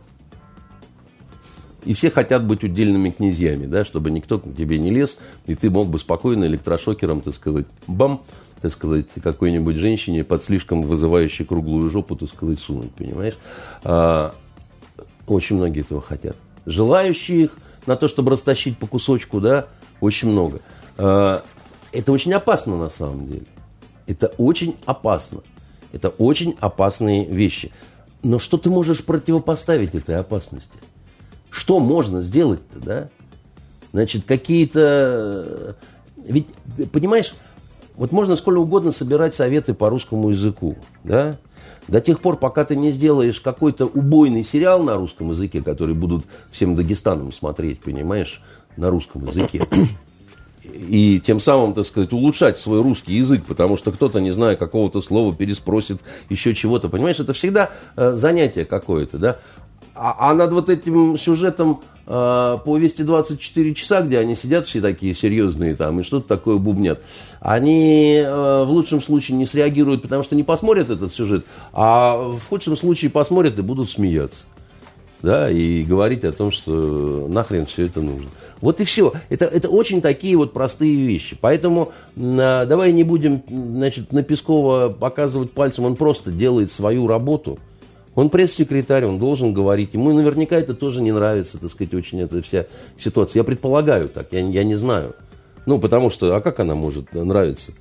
и 1.85 1.94
все 1.94 2.11
хотят 2.11 2.44
быть 2.44 2.65
удельными 2.65 3.11
князьями, 3.11 3.66
да, 3.66 3.85
чтобы 3.85 4.11
никто 4.11 4.39
к 4.39 4.44
тебе 4.57 4.78
не 4.78 4.90
лез, 4.90 5.19
и 5.47 5.55
ты 5.55 5.70
мог 5.70 5.89
бы 5.89 5.98
спокойно 5.98 6.44
электрошокером, 6.44 7.20
так 7.20 7.35
сказать, 7.35 7.66
бам, 7.86 8.23
так 8.61 8.73
сказать, 8.73 9.07
какой-нибудь 9.23 9.77
женщине 9.77 10.24
под 10.24 10.43
слишком 10.43 10.82
вызывающей 10.82 11.44
круглую 11.44 11.90
жопу, 11.90 12.16
так 12.16 12.28
сказать, 12.28 12.61
сунуть, 12.61 12.93
понимаешь? 12.93 13.39
А, 13.85 14.35
очень 15.27 15.57
многие 15.57 15.81
этого 15.81 16.02
хотят. 16.02 16.36
Желающих 16.66 17.51
на 17.86 17.97
то, 17.97 18.09
чтобы 18.09 18.32
растащить 18.32 18.78
по 18.78 18.86
кусочку, 18.86 19.40
да, 19.40 19.66
очень 20.01 20.28
много. 20.28 20.61
А, 20.98 21.43
это 21.93 22.12
очень 22.12 22.32
опасно 22.35 22.77
на 22.77 22.90
самом 22.90 23.27
деле. 23.27 23.47
Это 24.07 24.28
очень 24.36 24.77
опасно. 24.85 25.40
Это 25.93 26.09
очень 26.09 26.57
опасные 26.61 27.24
вещи. 27.24 27.73
Но 28.23 28.39
что 28.39 28.59
ты 28.59 28.69
можешь 28.69 29.02
противопоставить 29.02 29.94
этой 29.94 30.16
опасности? 30.16 30.78
Что 31.51 31.81
можно 31.81 32.20
сделать-то, 32.20 32.78
да? 32.78 33.09
Значит, 33.93 34.24
какие-то... 34.24 35.77
Ведь, 36.16 36.47
понимаешь, 36.93 37.35
вот 37.97 38.12
можно 38.12 38.36
сколько 38.36 38.59
угодно 38.59 38.93
собирать 38.93 39.35
советы 39.35 39.74
по 39.74 39.90
русскому 39.90 40.31
языку, 40.31 40.77
да? 41.05 41.39
До 41.89 42.01
тех 42.01 42.20
пор, 42.20 42.36
пока 42.36 42.64
ты 42.64 42.77
не 42.77 42.93
сделаешь 42.93 43.40
какой-то 43.40 43.86
убойный 43.86 44.44
сериал 44.44 44.82
на 44.82 44.97
русском 44.97 45.31
языке, 45.31 45.60
который 45.60 45.94
будут 45.94 46.24
всем 46.52 46.77
Дагестанам 46.77 47.32
смотреть, 47.32 47.81
понимаешь, 47.81 48.40
на 48.77 48.90
русском 48.90 49.27
языке, 49.27 49.66
и 50.62 51.20
тем 51.24 51.40
самым, 51.40 51.74
так 51.74 51.85
сказать, 51.85 52.12
улучшать 52.12 52.59
свой 52.59 52.81
русский 52.81 53.14
язык, 53.14 53.44
потому 53.44 53.77
что 53.77 53.93
кто-то, 53.93 54.20
не 54.20 54.31
зная 54.31 54.56
какого-то 54.56 55.01
слова, 55.01 55.35
переспросит 55.35 56.01
еще 56.28 56.55
чего-то. 56.55 56.89
Понимаешь, 56.89 57.18
это 57.18 57.32
всегда 57.32 57.70
э, 57.97 58.12
занятие 58.12 58.64
какое-то, 58.64 59.18
да? 59.18 59.39
А, 59.95 60.31
а 60.31 60.35
над 60.35 60.53
вот 60.53 60.69
этим 60.69 61.19
сюжетом 61.19 61.81
э, 62.07 62.59
по 62.65 62.79
224 62.79 63.75
часа, 63.75 64.03
где 64.03 64.19
они 64.19 64.37
сидят 64.37 64.67
все 64.67 64.81
такие 64.81 65.15
серьезные 65.15 65.75
там 65.75 66.01
и 66.01 66.03
что-то 66.03 66.29
такое 66.29 66.59
бубнят, 66.59 67.03
они 67.41 68.17
э, 68.17 68.65
в 68.65 68.71
лучшем 68.71 69.03
случае 69.03 69.37
не 69.37 69.47
среагируют, 69.47 70.03
потому 70.03 70.23
что 70.23 70.37
не 70.37 70.43
посмотрят 70.43 70.91
этот 70.91 71.12
сюжет, 71.12 71.45
а 71.73 72.17
в 72.17 72.41
худшем 72.49 72.77
случае 72.77 73.11
посмотрят 73.11 73.59
и 73.59 73.62
будут 73.62 73.91
смеяться. 73.91 74.45
Да, 75.23 75.51
и 75.51 75.83
говорить 75.83 76.25
о 76.25 76.33
том, 76.33 76.51
что 76.51 77.27
нахрен 77.29 77.67
все 77.67 77.85
это 77.85 78.01
нужно. 78.01 78.31
Вот 78.62 78.81
и 78.81 78.85
все. 78.85 79.12
Это, 79.29 79.45
это 79.45 79.69
очень 79.69 80.01
такие 80.01 80.35
вот 80.35 80.55
простые 80.55 80.97
вещи. 80.97 81.37
Поэтому 81.39 81.93
э, 82.17 82.65
давай 82.67 82.91
не 82.93 83.05
будем 83.05 83.43
значит, 83.47 84.12
на 84.12 84.23
Пескова 84.23 84.89
показывать 84.89 85.51
пальцем. 85.51 85.85
Он 85.85 85.97
просто 85.97 86.31
делает 86.31 86.73
свою 86.73 87.07
работу– 87.07 87.59
он 88.15 88.28
пресс-секретарь, 88.28 89.05
он 89.05 89.19
должен 89.19 89.53
говорить. 89.53 89.91
Ему 89.93 90.12
наверняка 90.12 90.57
это 90.57 90.74
тоже 90.74 91.01
не 91.01 91.12
нравится, 91.12 91.59
так 91.59 91.70
сказать, 91.70 91.95
очень 91.95 92.20
эта 92.20 92.43
вся 92.43 92.66
ситуация. 92.99 93.41
Я 93.41 93.45
предполагаю 93.45 94.09
так, 94.09 94.28
я, 94.32 94.41
я 94.41 94.65
не 94.65 94.74
знаю. 94.74 95.15
Ну, 95.66 95.78
потому 95.78 96.11
что, 96.11 96.35
а 96.35 96.41
как 96.41 96.61
она 96.61 96.74
может 96.74 97.12
нравиться? 97.12 97.73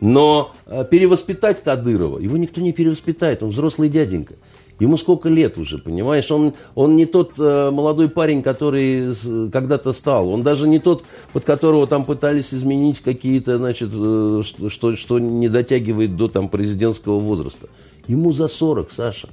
Но 0.00 0.52
э, 0.66 0.84
перевоспитать 0.90 1.62
Кадырова, 1.62 2.18
его 2.18 2.36
никто 2.36 2.60
не 2.60 2.72
перевоспитает, 2.72 3.42
он 3.42 3.50
взрослый 3.50 3.88
дяденька. 3.88 4.34
Ему 4.80 4.98
сколько 4.98 5.28
лет 5.28 5.58
уже, 5.58 5.78
понимаешь? 5.78 6.28
Он, 6.32 6.54
он 6.74 6.96
не 6.96 7.06
тот 7.06 7.34
э, 7.38 7.70
молодой 7.70 8.08
парень, 8.08 8.42
который 8.42 9.14
когда-то 9.50 9.92
стал. 9.92 10.28
Он 10.28 10.42
даже 10.42 10.66
не 10.66 10.80
тот, 10.80 11.04
под 11.32 11.44
которого 11.44 11.86
там 11.86 12.04
пытались 12.04 12.52
изменить 12.52 12.98
какие-то, 13.00 13.58
значит, 13.58 13.90
э, 13.92 14.42
что, 14.68 14.96
что 14.96 15.18
не 15.20 15.48
дотягивает 15.48 16.16
до 16.16 16.26
там 16.26 16.48
президентского 16.48 17.20
возраста. 17.20 17.68
Ему 18.08 18.32
за 18.32 18.48
40, 18.48 18.90
Саша. 18.90 19.28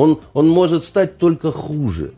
Он, 0.00 0.18
он 0.32 0.48
может 0.48 0.84
стать 0.84 1.18
только 1.18 1.52
хуже. 1.52 2.12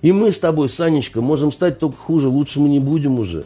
И 0.00 0.10
мы 0.10 0.32
с 0.32 0.38
тобой, 0.38 0.70
Санечка, 0.70 1.20
можем 1.20 1.52
стать 1.52 1.78
только 1.78 1.98
хуже. 1.98 2.28
Лучше 2.28 2.60
мы 2.60 2.70
не 2.70 2.78
будем 2.78 3.18
уже. 3.18 3.44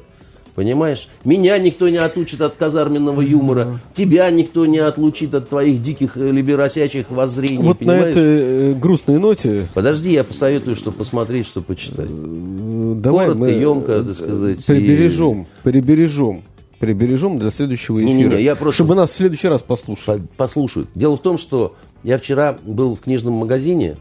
Понимаешь? 0.54 1.08
Меня 1.24 1.58
никто 1.58 1.88
не 1.88 1.96
отучит 1.96 2.40
от 2.40 2.54
казарменного 2.54 3.20
юмора. 3.20 3.80
Тебя 3.96 4.30
никто 4.30 4.64
не 4.64 4.78
отлучит 4.78 5.34
от 5.34 5.48
твоих 5.48 5.82
диких 5.82 6.16
э, 6.16 6.30
либеросячих 6.30 7.10
воззрений. 7.10 7.64
Вот 7.64 7.80
понимаешь? 7.80 8.04
на 8.04 8.08
этой 8.10 8.22
э, 8.22 8.74
грустной 8.74 9.18
ноте... 9.18 9.66
Подожди, 9.74 10.12
я 10.12 10.22
посоветую, 10.22 10.76
что 10.76 10.92
посмотреть, 10.92 11.48
что 11.48 11.60
почитать. 11.60 12.08
Э, 12.08 12.92
давай 12.94 13.26
Коротко, 13.26 13.44
мы 13.44 13.50
емко, 13.50 14.04
так 14.04 14.16
сказать. 14.16 14.64
Прибережем, 14.64 15.42
и... 15.42 15.46
прибережем 15.64 16.44
прибережем 16.78 17.38
для 17.38 17.50
следующего 17.50 17.98
эфира. 17.98 18.14
Не, 18.14 18.24
не, 18.24 18.36
не, 18.36 18.42
я 18.42 18.54
просто... 18.54 18.84
Чтобы 18.84 18.94
нас 18.94 19.10
в 19.10 19.14
следующий 19.14 19.48
раз 19.48 19.62
послушали. 19.62 20.22
Послушают. 20.36 20.90
Дело 20.94 21.16
в 21.16 21.22
том, 21.22 21.38
что 21.38 21.74
я 22.04 22.18
вчера 22.18 22.56
был 22.62 22.94
в 22.94 23.00
книжном 23.00 23.34
магазине, 23.34 23.96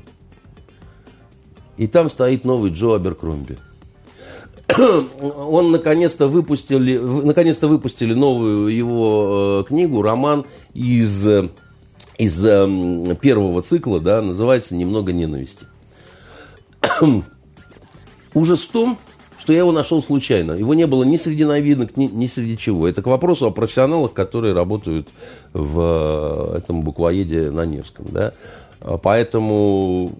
и 1.78 1.88
там 1.88 2.10
стоит 2.10 2.44
новый 2.44 2.72
Джо 2.72 2.96
Аберкромби. 2.96 3.58
Он 4.78 5.72
наконец-то 5.72 6.28
выпустили, 6.28 6.98
наконец-то 6.98 7.68
выпустили 7.68 8.14
новую 8.14 8.68
его 8.68 9.62
э, 9.62 9.68
книгу, 9.68 10.02
роман 10.02 10.46
из, 10.74 11.26
из 12.18 12.46
э, 12.46 13.16
первого 13.22 13.62
цикла, 13.62 14.00
да, 14.00 14.22
называется 14.22 14.76
«Немного 14.76 15.14
ненависти». 15.14 15.66
Ужас 18.34 18.62
в 18.62 18.72
том, 18.72 18.98
что 19.44 19.52
я 19.52 19.60
его 19.60 19.74
нашел 19.74 20.02
случайно. 20.02 20.53
Его 20.53 20.74
не 20.74 20.88
было 20.88 21.03
ни 21.03 21.18
среди 21.18 21.44
новинок, 21.44 21.98
ни, 21.98 22.06
ни 22.06 22.28
среди 22.28 22.57
чего. 22.57 22.88
Это 22.88 23.02
к 23.02 23.07
вопросу 23.07 23.45
о 23.45 23.52
профессионалах, 23.52 24.14
которые 24.14 24.53
работают 24.53 25.10
в 25.52 26.53
э, 26.53 26.57
этом 26.60 26.80
буквоеде 26.80 27.52
на 27.52 27.65
Невском. 27.65 28.06
Да? 28.10 28.32
Поэтому 28.80 30.14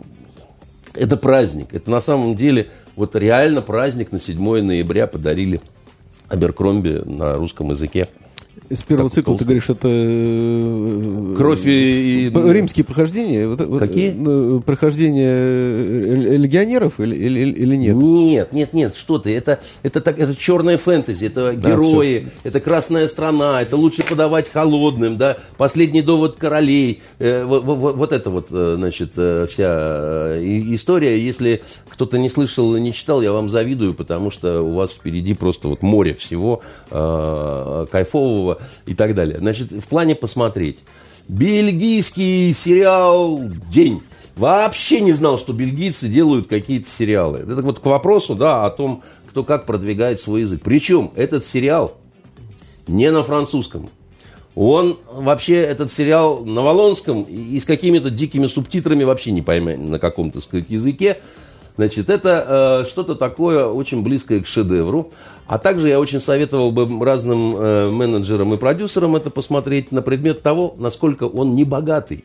это 0.94 1.16
праздник. 1.16 1.74
Это 1.74 1.90
на 1.90 2.02
самом 2.02 2.36
деле 2.36 2.68
вот 2.98 3.16
реально 3.16 3.62
праздник 3.62 4.12
на 4.12 4.20
7 4.20 4.62
ноября 4.62 5.08
подарили 5.08 5.62
Аберкромби 6.28 7.02
на 7.06 7.38
русском 7.38 7.70
языке. 7.70 8.10
Из 8.70 8.84
первого 8.84 9.08
как 9.08 9.16
цикла 9.16 9.32
толстый. 9.32 9.40
ты 9.40 9.46
говоришь, 9.46 9.70
это 9.70 9.88
э, 9.92 11.36
кровь 11.38 11.66
и, 11.66 12.32
римские 12.34 12.84
прохождения. 12.86 13.56
Какие? 13.80 14.12
Ну, 14.12 14.62
прохождения 14.62 16.38
легионеров 16.38 17.00
или, 17.00 17.16
или, 17.16 17.52
или 17.52 17.76
нет? 17.76 17.96
Нет, 17.96 18.54
нет, 18.54 18.74
нет, 18.74 18.96
что 18.96 19.18
ты? 19.18 19.36
Это 19.36 19.60
это 19.82 20.02
так, 20.02 20.20
это 20.20 20.36
черная 20.36 20.78
фэнтези, 20.78 21.26
это 21.26 21.54
герои, 21.56 22.28
а, 22.28 22.48
это 22.48 22.60
красная 22.60 23.08
страна, 23.08 23.62
это 23.62 23.76
лучше 23.76 24.04
подавать 24.04 24.50
холодным, 24.50 25.18
да. 25.18 25.38
Последний 25.58 26.02
довод 26.02 26.36
королей, 26.36 27.02
э, 27.20 27.44
вот, 27.44 27.64
вот, 27.64 27.96
вот 27.96 28.12
это 28.12 28.30
вот, 28.30 28.48
э, 28.52 28.76
значит, 28.78 29.12
э, 29.18 29.48
вся 29.50 30.38
история. 30.76 31.20
Если 31.20 31.64
кто-то 31.90 32.18
не 32.18 32.30
слышал 32.30 32.76
и 32.76 32.82
не 32.82 32.94
читал, 32.94 33.22
я 33.22 33.32
вам 33.32 33.50
завидую, 33.50 33.94
потому 33.94 34.32
что 34.32 34.62
у 34.62 34.74
вас 34.74 34.92
впереди 34.92 35.34
просто 35.34 35.68
вот 35.68 35.82
море 35.82 36.14
всего 36.14 36.62
э, 36.92 37.86
кайфового 37.92 38.43
и 38.86 38.94
так 38.94 39.16
далее. 39.16 39.38
Значит, 39.38 39.72
в 39.72 39.88
плане 39.88 40.16
посмотреть. 40.16 40.80
Бельгийский 41.28 42.54
сериал 42.54 43.42
«День». 43.72 44.02
Вообще 44.36 45.00
не 45.00 45.12
знал, 45.14 45.38
что 45.38 45.54
бельгийцы 45.54 46.08
делают 46.08 46.48
какие-то 46.48 46.90
сериалы. 46.90 47.40
Это 47.40 47.62
вот 47.62 47.80
к 47.80 47.86
вопросу, 47.86 48.34
да, 48.34 48.66
о 48.66 48.72
том, 48.72 49.04
кто 49.30 49.44
как 49.44 49.66
продвигает 49.66 50.20
свой 50.20 50.42
язык. 50.42 50.62
Причем 50.64 51.12
этот 51.16 51.46
сериал 51.46 51.98
не 52.88 53.12
на 53.12 53.24
французском. 53.24 53.90
Он 54.56 54.98
вообще, 55.12 55.56
этот 55.56 55.92
сериал 55.92 56.46
на 56.46 56.62
Волонском 56.62 57.24
и 57.24 57.60
с 57.60 57.66
какими-то 57.66 58.10
дикими 58.10 58.48
субтитрами 58.48 59.04
вообще 59.04 59.32
не 59.32 59.42
поймет 59.42 59.80
на 59.80 60.00
каком, 60.00 60.32
то 60.32 60.42
сказать, 60.42 60.66
языке. 60.70 61.18
Значит, 61.76 62.10
это 62.10 62.84
э, 62.84 62.90
что-то 62.90 63.16
такое 63.16 63.66
очень 63.66 64.04
близкое 64.04 64.42
к 64.42 64.48
шедевру. 64.48 65.12
А 65.48 65.58
также 65.58 65.90
я 65.90 66.00
очень 66.00 66.20
советовал 66.20 66.72
бы 66.72 67.04
разным 67.04 67.56
э, 67.58 67.90
менеджерам 67.90 68.54
и 68.54 68.58
продюсерам 68.58 69.16
это 69.16 69.30
посмотреть 69.30 69.92
на 69.92 70.02
предмет 70.02 70.42
того, 70.42 70.76
насколько 70.78 71.24
он 71.24 71.56
не 71.56 71.64
богатый. 71.64 72.24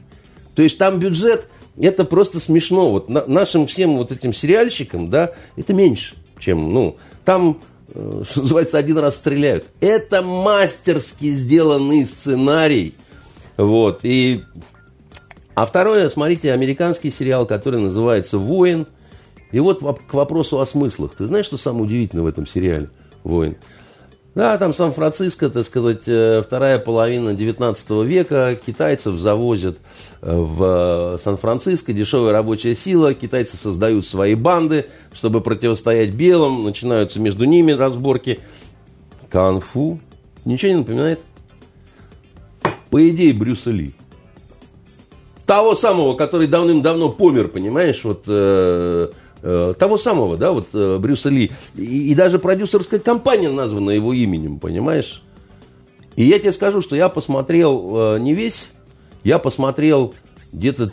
То 0.55 0.63
есть 0.63 0.77
там 0.77 0.99
бюджет, 0.99 1.49
это 1.81 2.05
просто 2.05 2.41
смешно. 2.41 2.91
Вот 2.91 3.09
на, 3.09 3.25
нашим 3.27 3.67
всем 3.67 3.97
вот 3.97 4.13
этим 4.13 4.35
сериальщикам, 4.35 5.09
да, 5.09 5.33
это 5.57 5.73
меньше, 5.73 6.15
чем, 6.39 6.73
ну, 6.73 6.97
там, 7.25 7.61
э, 7.89 8.23
что 8.31 8.43
называется, 8.43 8.77
один 8.77 8.99
раз 8.99 9.17
стреляют. 9.17 9.65
Это 9.81 10.23
мастерски 10.23 11.31
сделанный 11.31 12.07
сценарий. 12.07 12.95
Вот, 13.57 14.01
и... 14.03 14.43
А 15.55 15.67
второе, 15.67 16.09
смотрите, 16.09 16.53
американский 16.53 17.11
сериал, 17.11 17.45
который 17.45 17.81
называется 17.81 18.39
«Воин», 18.39 18.87
и 19.53 19.61
вот 19.61 19.81
к 19.81 20.15
вопросу 20.15 20.61
о 20.61 20.67
смыслах. 20.67 21.15
Ты 21.17 21.27
знаешь, 21.27 21.47
что 21.47 21.57
самое 21.57 21.85
удивительное 21.85 22.25
в 22.25 22.29
этом 22.29 22.47
сериале 22.47 22.89
«Воин»? 23.25 23.57
Да, 24.35 24.57
там 24.57 24.73
Сан-Франциско, 24.73 25.49
так 25.49 25.65
сказать, 25.65 26.03
э, 26.07 26.43
вторая 26.47 26.79
половина 26.79 27.35
19 27.35 27.91
века, 28.05 28.57
китайцев 28.65 29.19
завозят 29.19 29.79
э, 30.23 30.33
в 30.33 31.17
э, 31.17 31.19
Сан-Франциско, 31.25 31.93
дешевая 31.93 32.33
рабочая 32.33 32.77
сила, 32.77 33.15
китайцы 33.15 33.57
создают 33.57 34.07
свои 34.07 34.37
банды, 34.37 34.87
чтобы 35.13 35.41
противостоять 35.41 36.11
белым, 36.11 36.63
начинаются 36.63 37.19
между 37.19 37.47
ними 37.47 37.73
разборки. 37.73 38.39
Канфу 39.29 39.99
ничего 40.45 40.71
не 40.71 40.79
напоминает? 40.79 41.19
По 42.91 43.09
идее, 43.09 43.35
Брюса 43.35 43.73
Ли. 43.73 43.93
Того 45.47 45.75
самого, 45.75 46.15
который 46.15 46.47
давным-давно 46.47 47.09
помер, 47.09 47.49
понимаешь, 47.49 48.05
вот... 48.05 48.23
Э, 48.29 49.09
того 49.79 49.99
самого, 49.99 50.37
да, 50.37 50.53
вот 50.53 50.69
э, 50.73 50.99
Брюса 50.99 51.29
Ли. 51.29 51.53
И, 51.77 52.11
и 52.11 52.15
даже 52.15 52.39
продюсерская 52.39 53.01
компания 53.01 53.51
названа 53.51 53.91
его 53.91 54.13
именем, 54.13 54.59
понимаешь? 54.59 55.23
И 56.17 56.25
я 56.25 56.39
тебе 56.39 56.53
скажу, 56.53 56.81
что 56.83 56.97
я 56.97 57.09
посмотрел 57.09 58.15
э, 58.15 58.19
не 58.19 58.35
весь, 58.35 58.69
я 59.23 59.39
посмотрел 59.39 60.15
где-то 60.53 60.91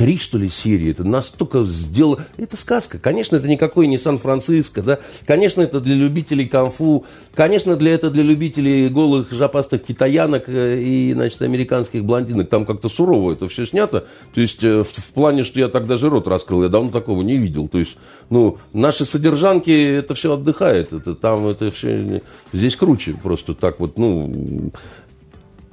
три, 0.00 0.16
что 0.16 0.38
ли, 0.38 0.48
серии. 0.48 0.92
Это 0.92 1.04
настолько 1.04 1.62
сделано... 1.64 2.24
Это 2.38 2.56
сказка. 2.56 2.98
Конечно, 2.98 3.36
это 3.36 3.46
никакой 3.46 3.86
не 3.86 3.98
Сан-Франциско, 3.98 4.80
да. 4.80 4.98
Конечно, 5.26 5.60
это 5.60 5.78
для 5.78 5.94
любителей 5.94 6.48
конфу. 6.48 7.04
Конечно, 7.34 7.76
для 7.76 7.92
это 7.92 8.10
для 8.10 8.22
любителей 8.22 8.88
голых 8.88 9.30
жопастых 9.30 9.84
китаянок 9.84 10.44
э, 10.46 10.80
и, 10.80 11.12
значит, 11.12 11.42
американских 11.42 12.06
блондинок. 12.06 12.48
Там 12.48 12.64
как-то 12.64 12.88
сурово 12.88 13.32
это 13.32 13.46
все 13.48 13.66
снято. 13.66 14.06
То 14.32 14.40
есть, 14.40 14.64
э, 14.64 14.84
в, 14.84 14.88
в 14.88 15.12
плане, 15.12 15.44
что 15.44 15.60
я 15.60 15.68
тогда 15.68 15.98
же 15.98 16.08
рот 16.08 16.26
раскрыл, 16.26 16.62
я 16.62 16.70
давно 16.70 16.90
такого 16.90 17.20
не 17.20 17.36
видел. 17.36 17.68
То 17.68 17.78
есть, 17.78 17.98
ну, 18.30 18.56
наши 18.72 19.04
содержанки, 19.04 19.98
это 19.98 20.14
все 20.14 20.32
отдыхает. 20.32 20.94
Это 20.94 21.14
там, 21.14 21.46
это 21.46 21.70
все... 21.70 22.22
Здесь 22.54 22.74
круче 22.74 23.16
просто 23.22 23.52
так 23.52 23.78
вот, 23.80 23.98
ну... 23.98 24.72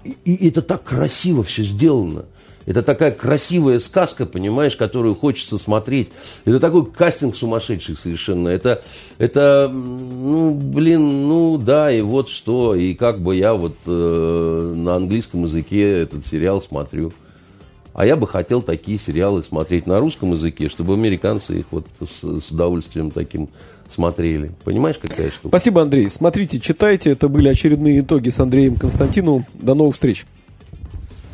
И, 0.04 0.34
и 0.34 0.50
это 0.50 0.62
так 0.62 0.84
красиво 0.84 1.44
все 1.44 1.64
сделано. 1.64 2.26
Это 2.68 2.84
такая 2.84 3.12
красивая 3.12 3.80
сказка, 3.80 4.26
понимаешь, 4.26 4.76
которую 4.76 5.16
хочется 5.16 5.58
смотреть. 5.58 6.10
Это 6.44 6.60
такой 6.60 6.86
кастинг 6.86 7.38
сумасшедший 7.38 7.96
совершенно. 7.96 8.50
Это, 8.50 8.84
это 9.18 9.72
ну, 9.74 10.54
блин, 10.54 11.30
ну 11.30 11.58
да, 11.58 11.90
и 11.90 12.02
вот 12.02 12.28
что. 12.28 12.76
И 12.76 12.94
как 12.94 13.20
бы 13.20 13.38
я 13.38 13.54
вот 13.54 13.78
э, 13.86 14.74
на 14.76 14.98
английском 14.98 15.46
языке 15.46 16.02
этот 16.02 16.28
сериал 16.28 16.62
смотрю. 16.62 17.14
А 17.94 18.06
я 18.06 18.18
бы 18.18 18.28
хотел 18.28 18.62
такие 18.62 19.00
сериалы 19.00 19.44
смотреть 19.44 19.88
на 19.88 20.00
русском 20.02 20.34
языке, 20.34 20.68
чтобы 20.68 20.94
американцы 20.94 21.60
их 21.60 21.66
вот 21.72 21.88
с, 22.02 22.42
с 22.42 22.52
удовольствием 22.52 23.12
таким 23.12 23.48
смотрели. 23.90 24.52
Понимаешь, 24.66 24.98
какая 25.02 25.32
штука? 25.32 25.48
Спасибо, 25.48 25.84
Андрей. 25.84 26.10
Смотрите, 26.10 26.60
читайте. 26.60 27.12
Это 27.12 27.30
были 27.30 27.48
очередные 27.48 28.02
итоги 28.02 28.30
с 28.30 28.40
Андреем 28.42 28.76
Константиновым. 28.76 29.46
До 29.54 29.74
новых 29.74 29.96
встреч. 29.96 30.26